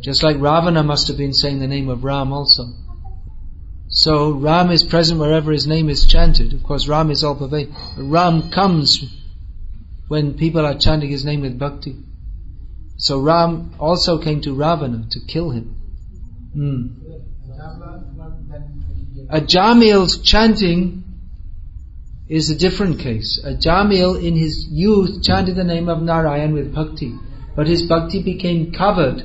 Just 0.00 0.22
like 0.22 0.36
Ravana 0.36 0.82
must 0.84 1.08
have 1.08 1.16
been 1.16 1.32
saying 1.32 1.58
the 1.58 1.66
name 1.66 1.88
of 1.88 2.04
Ram 2.04 2.32
also. 2.32 2.66
So 3.88 4.32
Ram 4.32 4.70
is 4.70 4.84
present 4.84 5.18
wherever 5.18 5.50
his 5.50 5.66
name 5.66 5.88
is 5.88 6.06
chanted. 6.06 6.52
Of 6.52 6.62
course, 6.62 6.86
Ram 6.86 7.10
is 7.10 7.24
all 7.24 7.34
pervading. 7.34 7.74
Ram 7.96 8.50
comes 8.50 9.04
when 10.08 10.34
people 10.34 10.64
are 10.64 10.78
chanting 10.78 11.10
his 11.10 11.24
name 11.24 11.40
with 11.40 11.58
bhakti. 11.58 11.96
So 12.98 13.20
Ram 13.20 13.74
also 13.78 14.18
came 14.18 14.40
to 14.42 14.52
Ravana 14.52 15.06
to 15.10 15.20
kill 15.20 15.50
him. 15.50 15.76
Mm. 16.56 16.96
Ajamil's 19.30 20.18
chanting 20.22 21.04
is 22.28 22.50
a 22.50 22.58
different 22.58 22.98
case. 22.98 23.40
Ajamil 23.44 24.22
in 24.22 24.34
his 24.34 24.66
youth 24.68 25.22
chanted 25.22 25.54
the 25.54 25.64
name 25.64 25.88
of 25.88 26.02
Narayan 26.02 26.52
with 26.52 26.74
bhakti, 26.74 27.14
but 27.54 27.68
his 27.68 27.82
bhakti 27.82 28.22
became 28.22 28.72
covered 28.72 29.22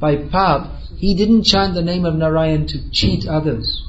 by 0.00 0.16
pap. 0.16 0.70
He 0.96 1.14
didn't 1.14 1.44
chant 1.44 1.74
the 1.74 1.82
name 1.82 2.04
of 2.04 2.14
Narayan 2.14 2.66
to 2.68 2.90
cheat 2.90 3.26
others, 3.26 3.82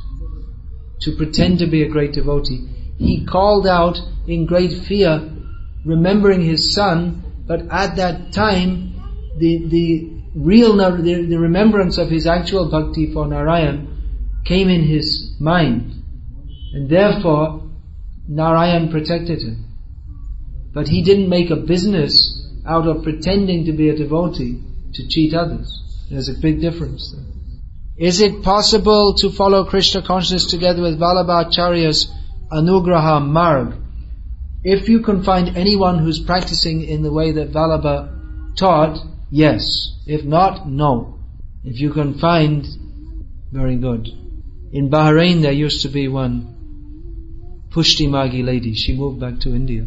to 1.01 1.15
pretend 1.15 1.59
to 1.59 1.68
be 1.68 1.84
a 1.84 1.89
great 1.89 2.14
devotee. 2.14 2.68
He 2.97 3.23
called 3.26 3.68
out 3.68 3.99
in 4.27 4.47
great 4.47 4.73
fear, 4.73 5.30
remembering 5.85 6.41
his 6.41 6.73
son, 6.73 7.23
but 7.47 7.61
at 7.69 7.97
that 7.97 8.34
time, 8.34 8.96
the, 9.38 9.68
the 9.68 10.18
real, 10.35 10.76
the, 10.76 11.26
the 11.30 11.39
remembrance 11.39 11.97
of 11.97 12.09
his 12.09 12.27
actual 12.27 12.69
bhakti 12.69 13.14
for 13.14 13.27
Narayan 13.27 14.41
came 14.45 14.69
in 14.69 14.84
his 14.84 15.35
mind. 15.39 16.03
And 16.73 16.89
therefore, 16.89 17.69
Narayan 18.27 18.89
protected 18.89 19.41
him. 19.41 19.65
But 20.73 20.88
he 20.88 21.03
didn't 21.03 21.30
make 21.30 21.49
a 21.49 21.55
business 21.55 22.45
out 22.65 22.88
of 22.88 23.03
pretending 23.03 23.65
to 23.65 23.72
be 23.72 23.89
a 23.89 23.97
devotee 23.97 24.61
to 24.93 25.07
cheat 25.07 25.34
others. 25.34 25.84
There's 26.09 26.30
a 26.30 26.39
big 26.39 26.61
difference 26.61 27.11
there. 27.11 27.26
Is 27.97 28.22
it 28.22 28.43
possible 28.43 29.15
to 29.15 29.31
follow 29.31 29.65
Krishna 29.65 30.03
consciousness 30.03 30.45
together 30.45 30.84
with 30.84 30.99
Vallabhacharya's 30.99 32.14
Anugraha 32.51 33.26
Marg? 33.26 33.76
If 34.64 34.88
you 34.88 34.99
can 34.99 35.23
find 35.23 35.57
anyone 35.57 35.99
who's 35.99 36.19
practicing 36.19 36.84
in 36.84 37.01
the 37.01 37.11
way 37.11 37.31
that 37.31 37.51
Vallabha 37.51 38.55
taught, 38.55 38.99
yes. 39.29 39.93
If 40.05 40.23
not, 40.23 40.67
no. 40.67 41.19
If 41.63 41.79
you 41.79 41.91
can 41.91 42.17
find, 42.17 42.65
very 43.51 43.77
good. 43.77 44.07
In 44.71 44.89
Bahrain 44.89 45.41
there 45.41 45.51
used 45.51 45.81
to 45.83 45.89
be 45.89 46.07
one 46.07 47.67
Pushti 47.71 48.07
Margi 48.07 48.43
lady. 48.43 48.73
She 48.73 48.95
moved 48.95 49.19
back 49.19 49.39
to 49.41 49.55
India. 49.55 49.85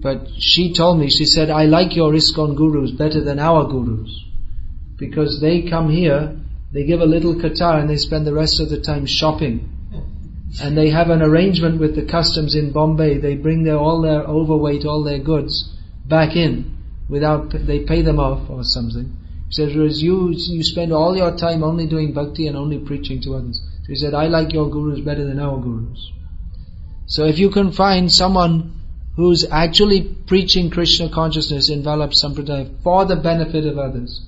But 0.00 0.28
she 0.38 0.74
told 0.74 1.00
me, 1.00 1.10
she 1.10 1.24
said, 1.24 1.50
I 1.50 1.64
like 1.64 1.96
your 1.96 2.12
ISKCON 2.12 2.56
gurus 2.56 2.92
better 2.92 3.22
than 3.22 3.38
our 3.38 3.66
gurus. 3.66 4.24
Because 4.96 5.40
they 5.40 5.62
come 5.62 5.90
here, 5.90 6.36
they 6.72 6.84
give 6.84 7.00
a 7.00 7.06
little 7.06 7.34
katar 7.34 7.80
and 7.80 7.90
they 7.90 7.96
spend 7.96 8.26
the 8.26 8.34
rest 8.34 8.60
of 8.60 8.70
the 8.70 8.80
time 8.80 9.06
shopping. 9.06 9.68
And 10.62 10.76
they 10.76 10.90
have 10.90 11.10
an 11.10 11.22
arrangement 11.22 11.80
with 11.80 11.96
the 11.96 12.06
customs 12.06 12.54
in 12.54 12.72
Bombay. 12.72 13.18
They 13.18 13.34
bring 13.34 13.64
their, 13.64 13.76
all 13.76 14.00
their 14.00 14.22
overweight, 14.22 14.84
all 14.84 15.02
their 15.02 15.18
goods 15.18 15.74
back 16.06 16.36
in 16.36 16.77
without, 17.08 17.50
they 17.50 17.80
pay 17.80 18.02
them 18.02 18.20
off 18.20 18.48
or 18.50 18.64
something. 18.64 19.16
He 19.48 19.52
said, 19.52 19.74
whereas 19.74 20.02
you, 20.02 20.30
you 20.34 20.62
spend 20.62 20.92
all 20.92 21.16
your 21.16 21.36
time 21.36 21.64
only 21.64 21.86
doing 21.86 22.12
bhakti 22.12 22.46
and 22.46 22.56
only 22.56 22.78
preaching 22.78 23.20
to 23.22 23.34
others. 23.34 23.60
So 23.82 23.88
he 23.88 23.96
said, 23.96 24.14
I 24.14 24.26
like 24.26 24.52
your 24.52 24.70
gurus 24.70 25.00
better 25.00 25.24
than 25.24 25.40
our 25.40 25.58
gurus. 25.58 26.12
So 27.06 27.24
if 27.24 27.38
you 27.38 27.50
can 27.50 27.72
find 27.72 28.12
someone 28.12 28.74
who's 29.16 29.46
actually 29.50 30.02
preaching 30.26 30.70
Krishna 30.70 31.08
consciousness 31.08 31.70
in 31.70 31.82
Vallabh 31.82 32.12
Sampradaya 32.12 32.82
for 32.82 33.06
the 33.06 33.16
benefit 33.16 33.64
of 33.66 33.78
others, 33.78 34.24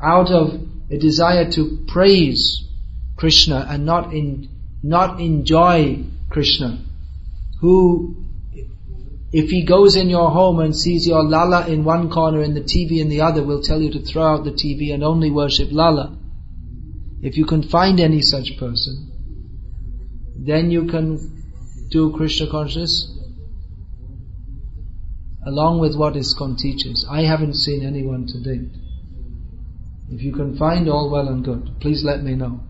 out 0.00 0.30
of 0.30 0.60
a 0.90 0.98
desire 0.98 1.50
to 1.52 1.84
praise 1.88 2.64
Krishna 3.16 3.66
and 3.68 3.86
not 3.86 4.12
in, 4.12 4.48
not 4.82 5.20
enjoy 5.20 6.04
Krishna, 6.28 6.78
who, 7.60 8.16
if 9.32 9.50
he 9.50 9.64
goes 9.64 9.94
in 9.94 10.10
your 10.10 10.30
home 10.30 10.58
and 10.58 10.76
sees 10.76 11.06
your 11.06 11.22
Lala 11.22 11.66
in 11.68 11.84
one 11.84 12.10
corner 12.10 12.40
and 12.42 12.56
the 12.56 12.60
TV 12.60 13.00
in 13.00 13.08
the 13.08 13.20
other, 13.20 13.44
will 13.44 13.62
tell 13.62 13.80
you 13.80 13.92
to 13.92 14.00
throw 14.00 14.24
out 14.24 14.44
the 14.44 14.50
TV 14.50 14.92
and 14.92 15.04
only 15.04 15.30
worship 15.30 15.68
Lala. 15.70 16.18
If 17.22 17.36
you 17.36 17.46
can 17.46 17.62
find 17.62 18.00
any 18.00 18.22
such 18.22 18.58
person, 18.58 19.12
then 20.36 20.70
you 20.70 20.86
can 20.86 21.88
do 21.90 22.12
Krishna 22.16 22.50
consciousness 22.50 23.18
along 25.46 25.78
with 25.80 25.96
what 25.96 26.14
ISKCON 26.14 26.58
teaches. 26.58 27.06
I 27.08 27.22
haven't 27.22 27.54
seen 27.54 27.84
anyone 27.84 28.26
to 28.26 28.42
date. 28.42 28.70
If 30.10 30.22
you 30.22 30.32
can 30.32 30.56
find 30.56 30.88
all 30.88 31.08
well 31.10 31.28
and 31.28 31.44
good, 31.44 31.80
please 31.80 32.02
let 32.04 32.22
me 32.22 32.34
know. 32.34 32.60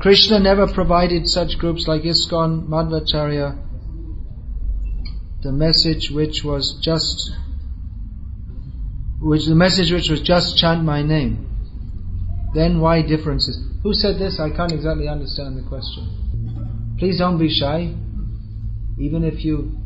Krishna 0.00 0.40
never 0.40 0.66
provided 0.66 1.28
such 1.28 1.58
groups 1.58 1.86
like 1.86 2.02
ISKCON, 2.02 2.66
Madhvacharya, 2.66 3.71
the 5.42 5.52
message 5.52 6.10
which 6.10 6.44
was 6.44 6.78
just, 6.82 7.32
which 9.20 9.46
the 9.46 9.54
message 9.54 9.92
which 9.92 10.08
was 10.08 10.20
just 10.20 10.56
chant 10.56 10.84
my 10.84 11.02
name. 11.02 11.48
Then 12.54 12.80
why 12.80 13.02
differences? 13.02 13.58
Who 13.82 13.94
said 13.94 14.18
this? 14.18 14.38
I 14.38 14.50
can't 14.50 14.72
exactly 14.72 15.08
understand 15.08 15.56
the 15.56 15.62
question. 15.68 16.96
Please 16.98 17.18
don't 17.18 17.38
be 17.38 17.48
shy. 17.48 17.94
Even 18.98 19.24
if 19.24 19.44
you 19.44 19.78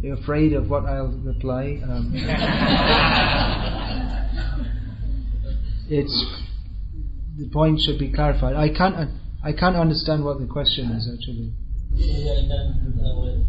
you're 0.00 0.14
afraid 0.14 0.54
of 0.54 0.68
what 0.68 0.84
I'll 0.84 1.08
reply. 1.08 1.80
Um, 1.84 2.12
it's 5.88 6.24
the 7.38 7.48
point 7.52 7.80
should 7.80 7.98
be 7.98 8.12
clarified. 8.12 8.56
I 8.56 8.68
can't. 8.70 9.10
I 9.44 9.52
can't 9.52 9.76
understand 9.76 10.24
what 10.24 10.40
the 10.40 10.46
question 10.46 10.90
is 10.92 11.08
actually. 11.12 11.52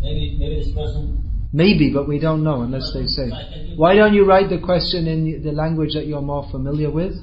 Maybe, 0.02 0.38
this 0.40 0.74
person. 0.74 1.20
Maybe, 1.54 1.92
but 1.94 2.08
we 2.08 2.20
don't 2.20 2.44
know 2.44 2.62
unless 2.62 2.92
they 2.94 3.06
say. 3.06 3.30
Why 3.76 3.96
don't 3.96 4.14
you 4.14 4.26
write 4.26 4.50
the 4.50 4.60
question 4.60 5.08
in 5.08 5.44
the 5.44 5.52
language 5.52 5.94
that 5.94 6.08
you're 6.08 6.22
more 6.22 6.48
familiar 6.50 6.92
with? 6.92 7.14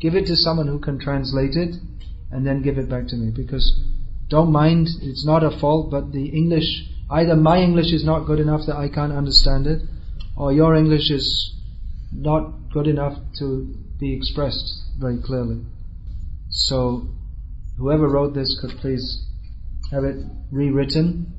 Give 0.00 0.14
it 0.14 0.26
to 0.26 0.36
someone 0.36 0.68
who 0.68 0.78
can 0.78 0.98
translate 0.98 1.56
it, 1.56 1.76
and 2.30 2.46
then 2.46 2.62
give 2.62 2.78
it 2.78 2.88
back 2.88 3.08
to 3.08 3.16
me. 3.16 3.30
Because 3.34 3.78
don't 4.28 4.52
mind, 4.52 4.88
it's 5.02 5.24
not 5.26 5.42
a 5.42 5.50
fault, 5.50 5.90
but 5.90 6.12
the 6.12 6.26
English 6.28 6.86
Either 7.10 7.34
my 7.34 7.58
English 7.58 7.92
is 7.92 8.04
not 8.04 8.24
good 8.24 8.38
enough 8.38 8.66
that 8.66 8.76
I 8.76 8.88
can't 8.88 9.12
understand 9.12 9.66
it, 9.66 9.82
or 10.36 10.52
your 10.52 10.76
English 10.76 11.10
is 11.10 11.56
not 12.12 12.70
good 12.72 12.86
enough 12.86 13.18
to 13.40 13.74
be 13.98 14.14
expressed 14.14 14.84
very 14.98 15.18
clearly. 15.20 15.62
So, 16.50 17.08
whoever 17.78 18.08
wrote 18.08 18.34
this 18.34 18.56
could 18.60 18.78
please 18.78 19.26
have 19.90 20.04
it 20.04 20.24
rewritten. 20.50 21.32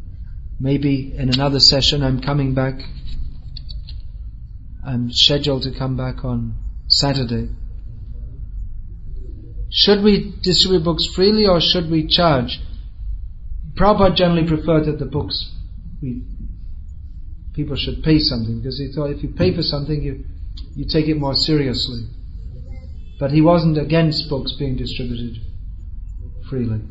Maybe 0.60 1.14
in 1.18 1.30
another 1.30 1.60
session 1.60 2.04
I'm 2.04 2.22
coming 2.22 2.54
back. 2.54 2.76
I'm 4.86 5.12
scheduled 5.12 5.64
to 5.64 5.72
come 5.78 5.96
back 5.96 6.26
on 6.26 6.56
Saturday. 6.88 7.50
Should 9.72 10.04
we 10.04 10.34
distribute 10.44 10.84
books 10.84 11.08
freely 11.16 11.48
or 11.48 11.62
should 11.62 11.90
we 11.90 12.08
charge? 12.08 12.60
Prabhupada 13.76 14.16
generally 14.16 14.48
preferred 14.48 14.86
that 14.86 15.00
the 15.00 15.06
books 15.06 15.50
we 16.02 16.24
people 17.54 17.76
should 17.76 18.04
pay 18.04 18.18
something 18.20 18.60
because 18.60 18.78
he 18.80 18.92
thought 18.94 19.12
if 19.12 19.24
you 19.24 19.30
pay 19.30 19.54
for 19.56 19.62
something 19.62 20.02
you 20.02 20.24
you 20.76 20.86
take 20.92 21.08
it 21.08 21.18
more 21.18 21.36
seriously. 21.36 22.08
But 23.20 23.32
he 23.32 23.42
wasn't 23.42 23.78
against 23.78 24.30
books 24.30 24.54
being 24.58 24.76
distributed 24.76 25.38
freely. 26.50 26.82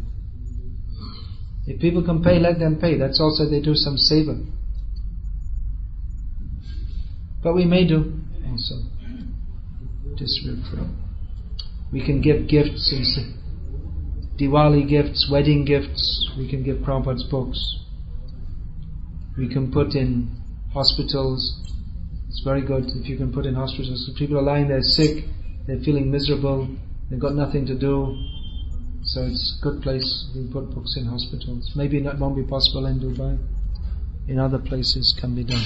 If 1.71 1.81
people 1.81 2.03
can 2.03 2.23
pay, 2.23 2.39
let 2.39 2.59
them 2.59 2.79
pay. 2.81 2.99
That's 2.99 3.21
also 3.21 3.49
they 3.49 3.61
do 3.61 3.75
some 3.75 3.97
seva. 3.97 4.45
But 7.43 7.55
we 7.55 7.65
may 7.65 7.87
do 7.87 8.21
also 8.51 8.75
free. 10.71 10.87
We 11.93 12.05
can 12.05 12.21
give 12.21 12.49
gifts 12.49 12.93
Diwali 14.39 14.89
gifts, 14.89 15.29
wedding 15.31 15.65
gifts. 15.65 16.31
We 16.37 16.49
can 16.49 16.63
give 16.63 16.79
Prabhupada's 16.79 17.25
books 17.31 17.81
we 19.41 19.49
can 19.49 19.73
put 19.73 19.95
in 19.95 20.31
hospitals. 20.73 21.61
It's 22.29 22.43
very 22.45 22.61
good 22.61 22.85
if 22.95 23.09
you 23.09 23.17
can 23.17 23.33
put 23.33 23.47
in 23.47 23.55
hospitals. 23.55 24.07
So 24.07 24.19
people 24.19 24.39
are 24.39 24.43
lying 24.43 24.69
there 24.69 24.83
sick, 24.83 25.25
they're 25.67 25.81
feeling 25.81 26.11
miserable, 26.11 26.69
they've 27.09 27.19
got 27.19 27.35
nothing 27.35 27.67
to 27.67 27.79
do. 27.79 28.17
So 29.03 29.25
it's 29.25 29.59
a 29.59 29.63
good 29.63 29.83
place. 29.83 30.29
We 30.35 30.47
put 30.47 30.71
books 30.75 30.97
in 30.97 31.07
hospitals. 31.07 31.73
Maybe 31.75 32.01
that 32.01 32.19
won't 32.19 32.37
be 32.37 32.43
possible 32.43 32.87
in 32.87 33.01
Dubai. 33.01 33.39
In 34.29 34.39
other 34.39 34.59
places 34.59 35.17
can 35.19 35.35
be 35.35 35.45
done. 35.45 35.65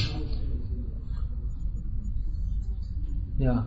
Yeah. 3.38 3.64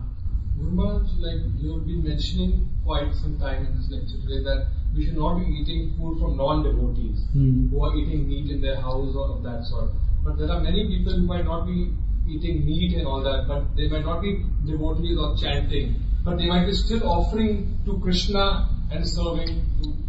Gurmaharaj, 0.58 1.20
like 1.20 1.42
you 1.60 1.74
have 1.74 1.86
been 1.86 2.02
mentioning 2.02 2.68
quite 2.84 3.14
some 3.14 3.38
time 3.38 3.66
in 3.66 3.76
this 3.76 3.90
lecture 3.90 4.16
today 4.22 4.42
that 4.42 4.66
we 4.96 5.04
should 5.04 5.16
not 5.16 5.38
be 5.38 5.44
eating 5.44 5.94
food 5.96 6.18
from 6.18 6.36
non-devotees 6.36 7.20
Mm. 7.36 7.70
who 7.70 7.84
are 7.84 7.94
eating 7.94 8.26
meat 8.28 8.50
in 8.50 8.60
their 8.62 8.80
house 8.80 9.14
or 9.14 9.26
of 9.36 9.42
that 9.42 9.64
sort. 9.66 9.90
But 10.24 10.38
there 10.38 10.50
are 10.50 10.60
many 10.60 10.88
people 10.88 11.12
who 11.12 11.26
might 11.26 11.44
not 11.44 11.66
be 11.66 11.92
eating 12.26 12.64
meat 12.64 12.96
and 12.96 13.06
all 13.06 13.22
that, 13.22 13.46
but 13.46 13.76
they 13.76 13.88
might 13.88 14.04
not 14.04 14.22
be 14.22 14.44
devotees 14.66 15.16
or 15.18 15.36
chanting, 15.36 15.94
but 16.24 16.38
they 16.38 16.46
might 16.46 16.66
be 16.66 16.72
still 16.72 17.06
offering 17.06 17.78
to 17.84 17.98
Krishna 17.98 18.68
and 18.90 19.06
serving. 19.06 19.48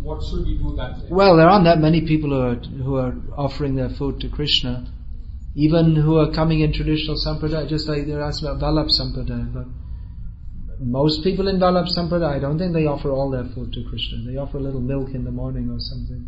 What 0.01 0.23
should 0.23 0.45
we 0.45 0.57
do 0.57 0.76
that 0.77 0.99
way? 0.99 1.07
Well, 1.10 1.38
there 1.38 1.47
aren't 1.47 1.65
that 1.65 1.80
many 1.80 2.07
people 2.07 2.30
who 2.30 2.41
are 2.41 2.56
who 2.56 2.95
are 2.95 3.14
offering 3.38 3.76
their 3.76 3.89
food 3.89 4.19
to 4.22 4.30
Krishna, 4.30 4.88
even 5.56 5.95
who 5.95 6.18
are 6.18 6.31
coming 6.31 6.61
in 6.61 6.73
traditional 6.73 7.18
sampradaya. 7.18 7.68
Just 7.68 7.88
like 7.88 8.07
they're 8.07 8.22
asking 8.22 8.49
about 8.49 8.61
Vallabh 8.61 8.89
sampradaya, 8.89 9.53
but 9.53 9.68
most 10.80 11.23
people 11.23 11.47
in 11.47 11.60
Vallabh 11.60 11.88
sampradaya, 11.95 12.38
I 12.38 12.39
don't 12.39 12.57
think 12.57 12.73
they 12.73 12.85
offer 12.85 13.11
all 13.11 13.30
their 13.30 13.45
food 13.45 13.73
to 13.73 13.84
Krishna. 13.89 14.23
They 14.26 14.38
offer 14.38 14.57
a 14.57 14.61
little 14.61 14.81
milk 14.81 15.10
in 15.14 15.26
the 15.26 15.31
morning 15.31 15.69
or 15.69 15.80
something. 15.80 16.27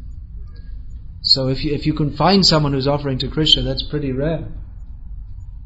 So 1.22 1.48
if 1.48 1.64
you 1.64 1.74
if 1.74 1.86
you 1.86 1.94
can 1.94 2.16
find 2.18 2.46
someone 2.46 2.74
who's 2.74 2.88
offering 2.88 3.20
to 3.20 3.30
Krishna, 3.30 3.62
that's 3.62 3.84
pretty 3.84 4.12
rare. 4.12 4.48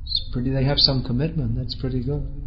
It's 0.04 0.30
pretty. 0.32 0.52
They 0.52 0.64
have 0.66 0.80
some 0.80 1.04
commitment. 1.04 1.56
That's 1.56 1.76
pretty 1.76 2.04
good. 2.04 2.45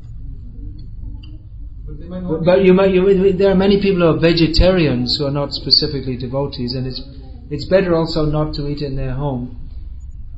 But 1.98 2.64
you 2.64 2.74
might, 2.74 2.94
you, 2.94 3.32
there 3.32 3.50
are 3.50 3.56
many 3.56 3.82
people 3.82 4.00
who 4.00 4.16
are 4.16 4.20
vegetarians 4.20 5.16
who 5.18 5.26
are 5.26 5.32
not 5.32 5.52
specifically 5.52 6.16
devotees, 6.16 6.74
and 6.74 6.86
it's 6.86 7.02
it's 7.50 7.64
better 7.64 7.96
also 7.96 8.24
not 8.24 8.54
to 8.54 8.68
eat 8.68 8.82
in 8.82 8.94
their 8.94 9.12
home, 9.12 9.68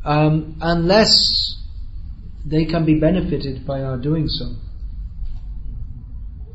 um, 0.04 0.56
unless 0.60 1.58
they 2.46 2.64
can 2.64 2.86
be 2.86 2.98
benefited 2.98 3.66
by 3.66 3.82
our 3.82 3.98
doing 3.98 4.26
so. 4.26 4.54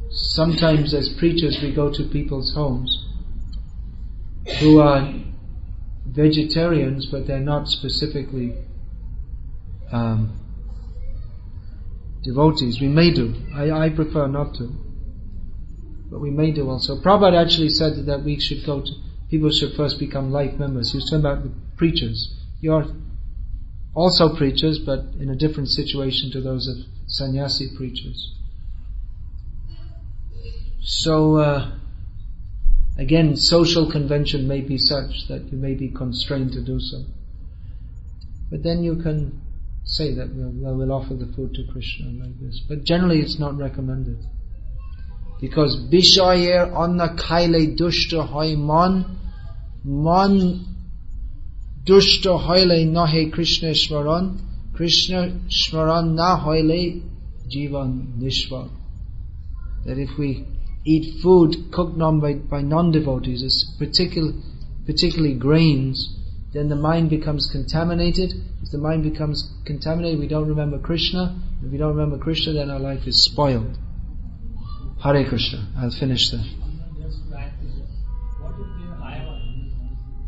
Sometimes, 0.10 0.94
as 0.94 1.14
preachers, 1.20 1.60
we 1.62 1.74
go 1.74 1.92
to 1.92 2.04
people's 2.12 2.54
homes 2.56 3.06
who 4.60 4.80
are 4.80 5.14
vegetarians, 6.08 7.06
but 7.12 7.28
they're 7.28 7.40
not 7.40 7.68
specifically 7.68 8.56
um, 9.92 10.40
devotees. 12.24 12.80
We 12.82 12.88
may 12.88 13.14
do. 13.14 13.36
I, 13.54 13.70
I 13.72 13.90
prefer 13.90 14.28
not 14.28 14.56
to 14.56 14.85
but 16.16 16.22
we 16.22 16.30
may 16.30 16.50
do 16.50 16.70
also. 16.70 16.96
Prabhupada 16.96 17.46
actually 17.46 17.68
said 17.68 18.06
that 18.06 18.24
we 18.24 18.40
should 18.40 18.66
go 18.66 18.80
to, 18.80 18.92
people 19.30 19.52
should 19.52 19.74
first 19.76 20.00
become 20.00 20.32
life 20.32 20.58
members. 20.58 20.94
He 20.94 20.98
was 20.98 21.10
talking 21.10 21.20
about 21.20 21.44
the 21.44 21.52
preachers. 21.76 22.34
You're 22.62 22.86
also 23.94 24.34
preachers, 24.34 24.80
but 24.80 25.00
in 25.20 25.30
a 25.30 25.36
different 25.36 25.68
situation 25.68 26.32
to 26.32 26.40
those 26.40 26.70
of 26.70 26.78
sannyasi 27.08 27.76
preachers. 27.76 28.34
So, 30.86 31.36
uh, 31.36 31.72
again, 32.98 33.36
social 33.36 33.92
convention 33.92 34.48
may 34.48 34.62
be 34.62 34.78
such 34.78 35.28
that 35.28 35.52
you 35.52 35.58
may 35.58 35.74
be 35.74 35.90
constrained 35.90 36.54
to 36.54 36.62
do 36.62 36.80
so. 36.80 37.04
But 38.50 38.64
then 38.64 38.86
you 38.86 38.96
can 39.04 39.42
say 39.84 40.14
that 40.14 40.30
we'll 40.34 40.94
offer 40.94 41.14
the 41.14 41.28
food 41.36 41.56
to 41.56 41.70
Krishna 41.70 42.10
like 42.24 42.40
this. 42.40 42.62
But 42.66 42.86
generally 42.86 43.20
it's 43.20 43.38
not 43.38 43.58
recommended. 43.58 44.20
Because 45.42 45.76
onna 45.92 47.10
kaile 47.16 47.78
dushta 47.78 48.26
hoy 48.28 48.56
mon, 48.56 49.18
mon 49.84 50.66
dushta 51.84 52.40
hoyle 52.40 52.86
nahe 52.88 53.32
Krishna 53.32 53.70
shmaran, 53.70 54.40
Krishna 54.74 55.40
shmaran 55.50 56.14
na 56.16 56.40
hoyle 56.40 57.02
jivan 57.50 58.18
nishva. 58.18 58.70
That 59.86 59.98
if 59.98 60.18
we 60.18 60.46
eat 60.86 61.22
food 61.22 61.72
cooked 61.72 62.02
on 62.02 62.20
by, 62.20 62.34
by 62.36 62.62
non-devotees, 62.62 63.76
particular, 63.78 64.34
particularly 64.86 65.36
grains, 65.36 66.18
then 66.54 66.70
the 66.70 66.76
mind 66.76 67.10
becomes 67.10 67.50
contaminated. 67.52 68.34
If 68.64 68.72
the 68.72 68.78
mind 68.78 69.04
becomes 69.04 69.52
contaminated, 69.66 70.20
we 70.20 70.28
don't 70.28 70.48
remember 70.48 70.80
Krishna. 70.80 71.38
If 71.64 71.72
we 71.72 71.78
don't 71.78 71.96
remember 71.96 72.18
Krishna, 72.18 72.54
then 72.54 72.72
our 72.72 72.80
life 72.80 73.06
is 73.06 73.24
spoiled. 73.24 73.78
Hare 75.06 75.24
Krishna. 75.30 75.68
I'll 75.78 75.92
finish 75.92 76.32
there. 76.32 76.44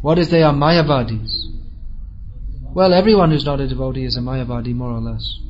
What 0.03 0.19
if 0.19 0.29
they 0.29 0.43
are 0.43 0.53
Mayavadis? 0.53 1.45
Well, 2.75 2.93
everyone 2.93 3.31
who's 3.31 3.43
not 3.43 3.59
a 3.59 3.67
devotee 3.67 4.05
is 4.05 4.17
a 4.17 4.19
Mayavadi, 4.19 4.75
more 4.75 4.91
or 4.91 4.99
less. 4.99 5.46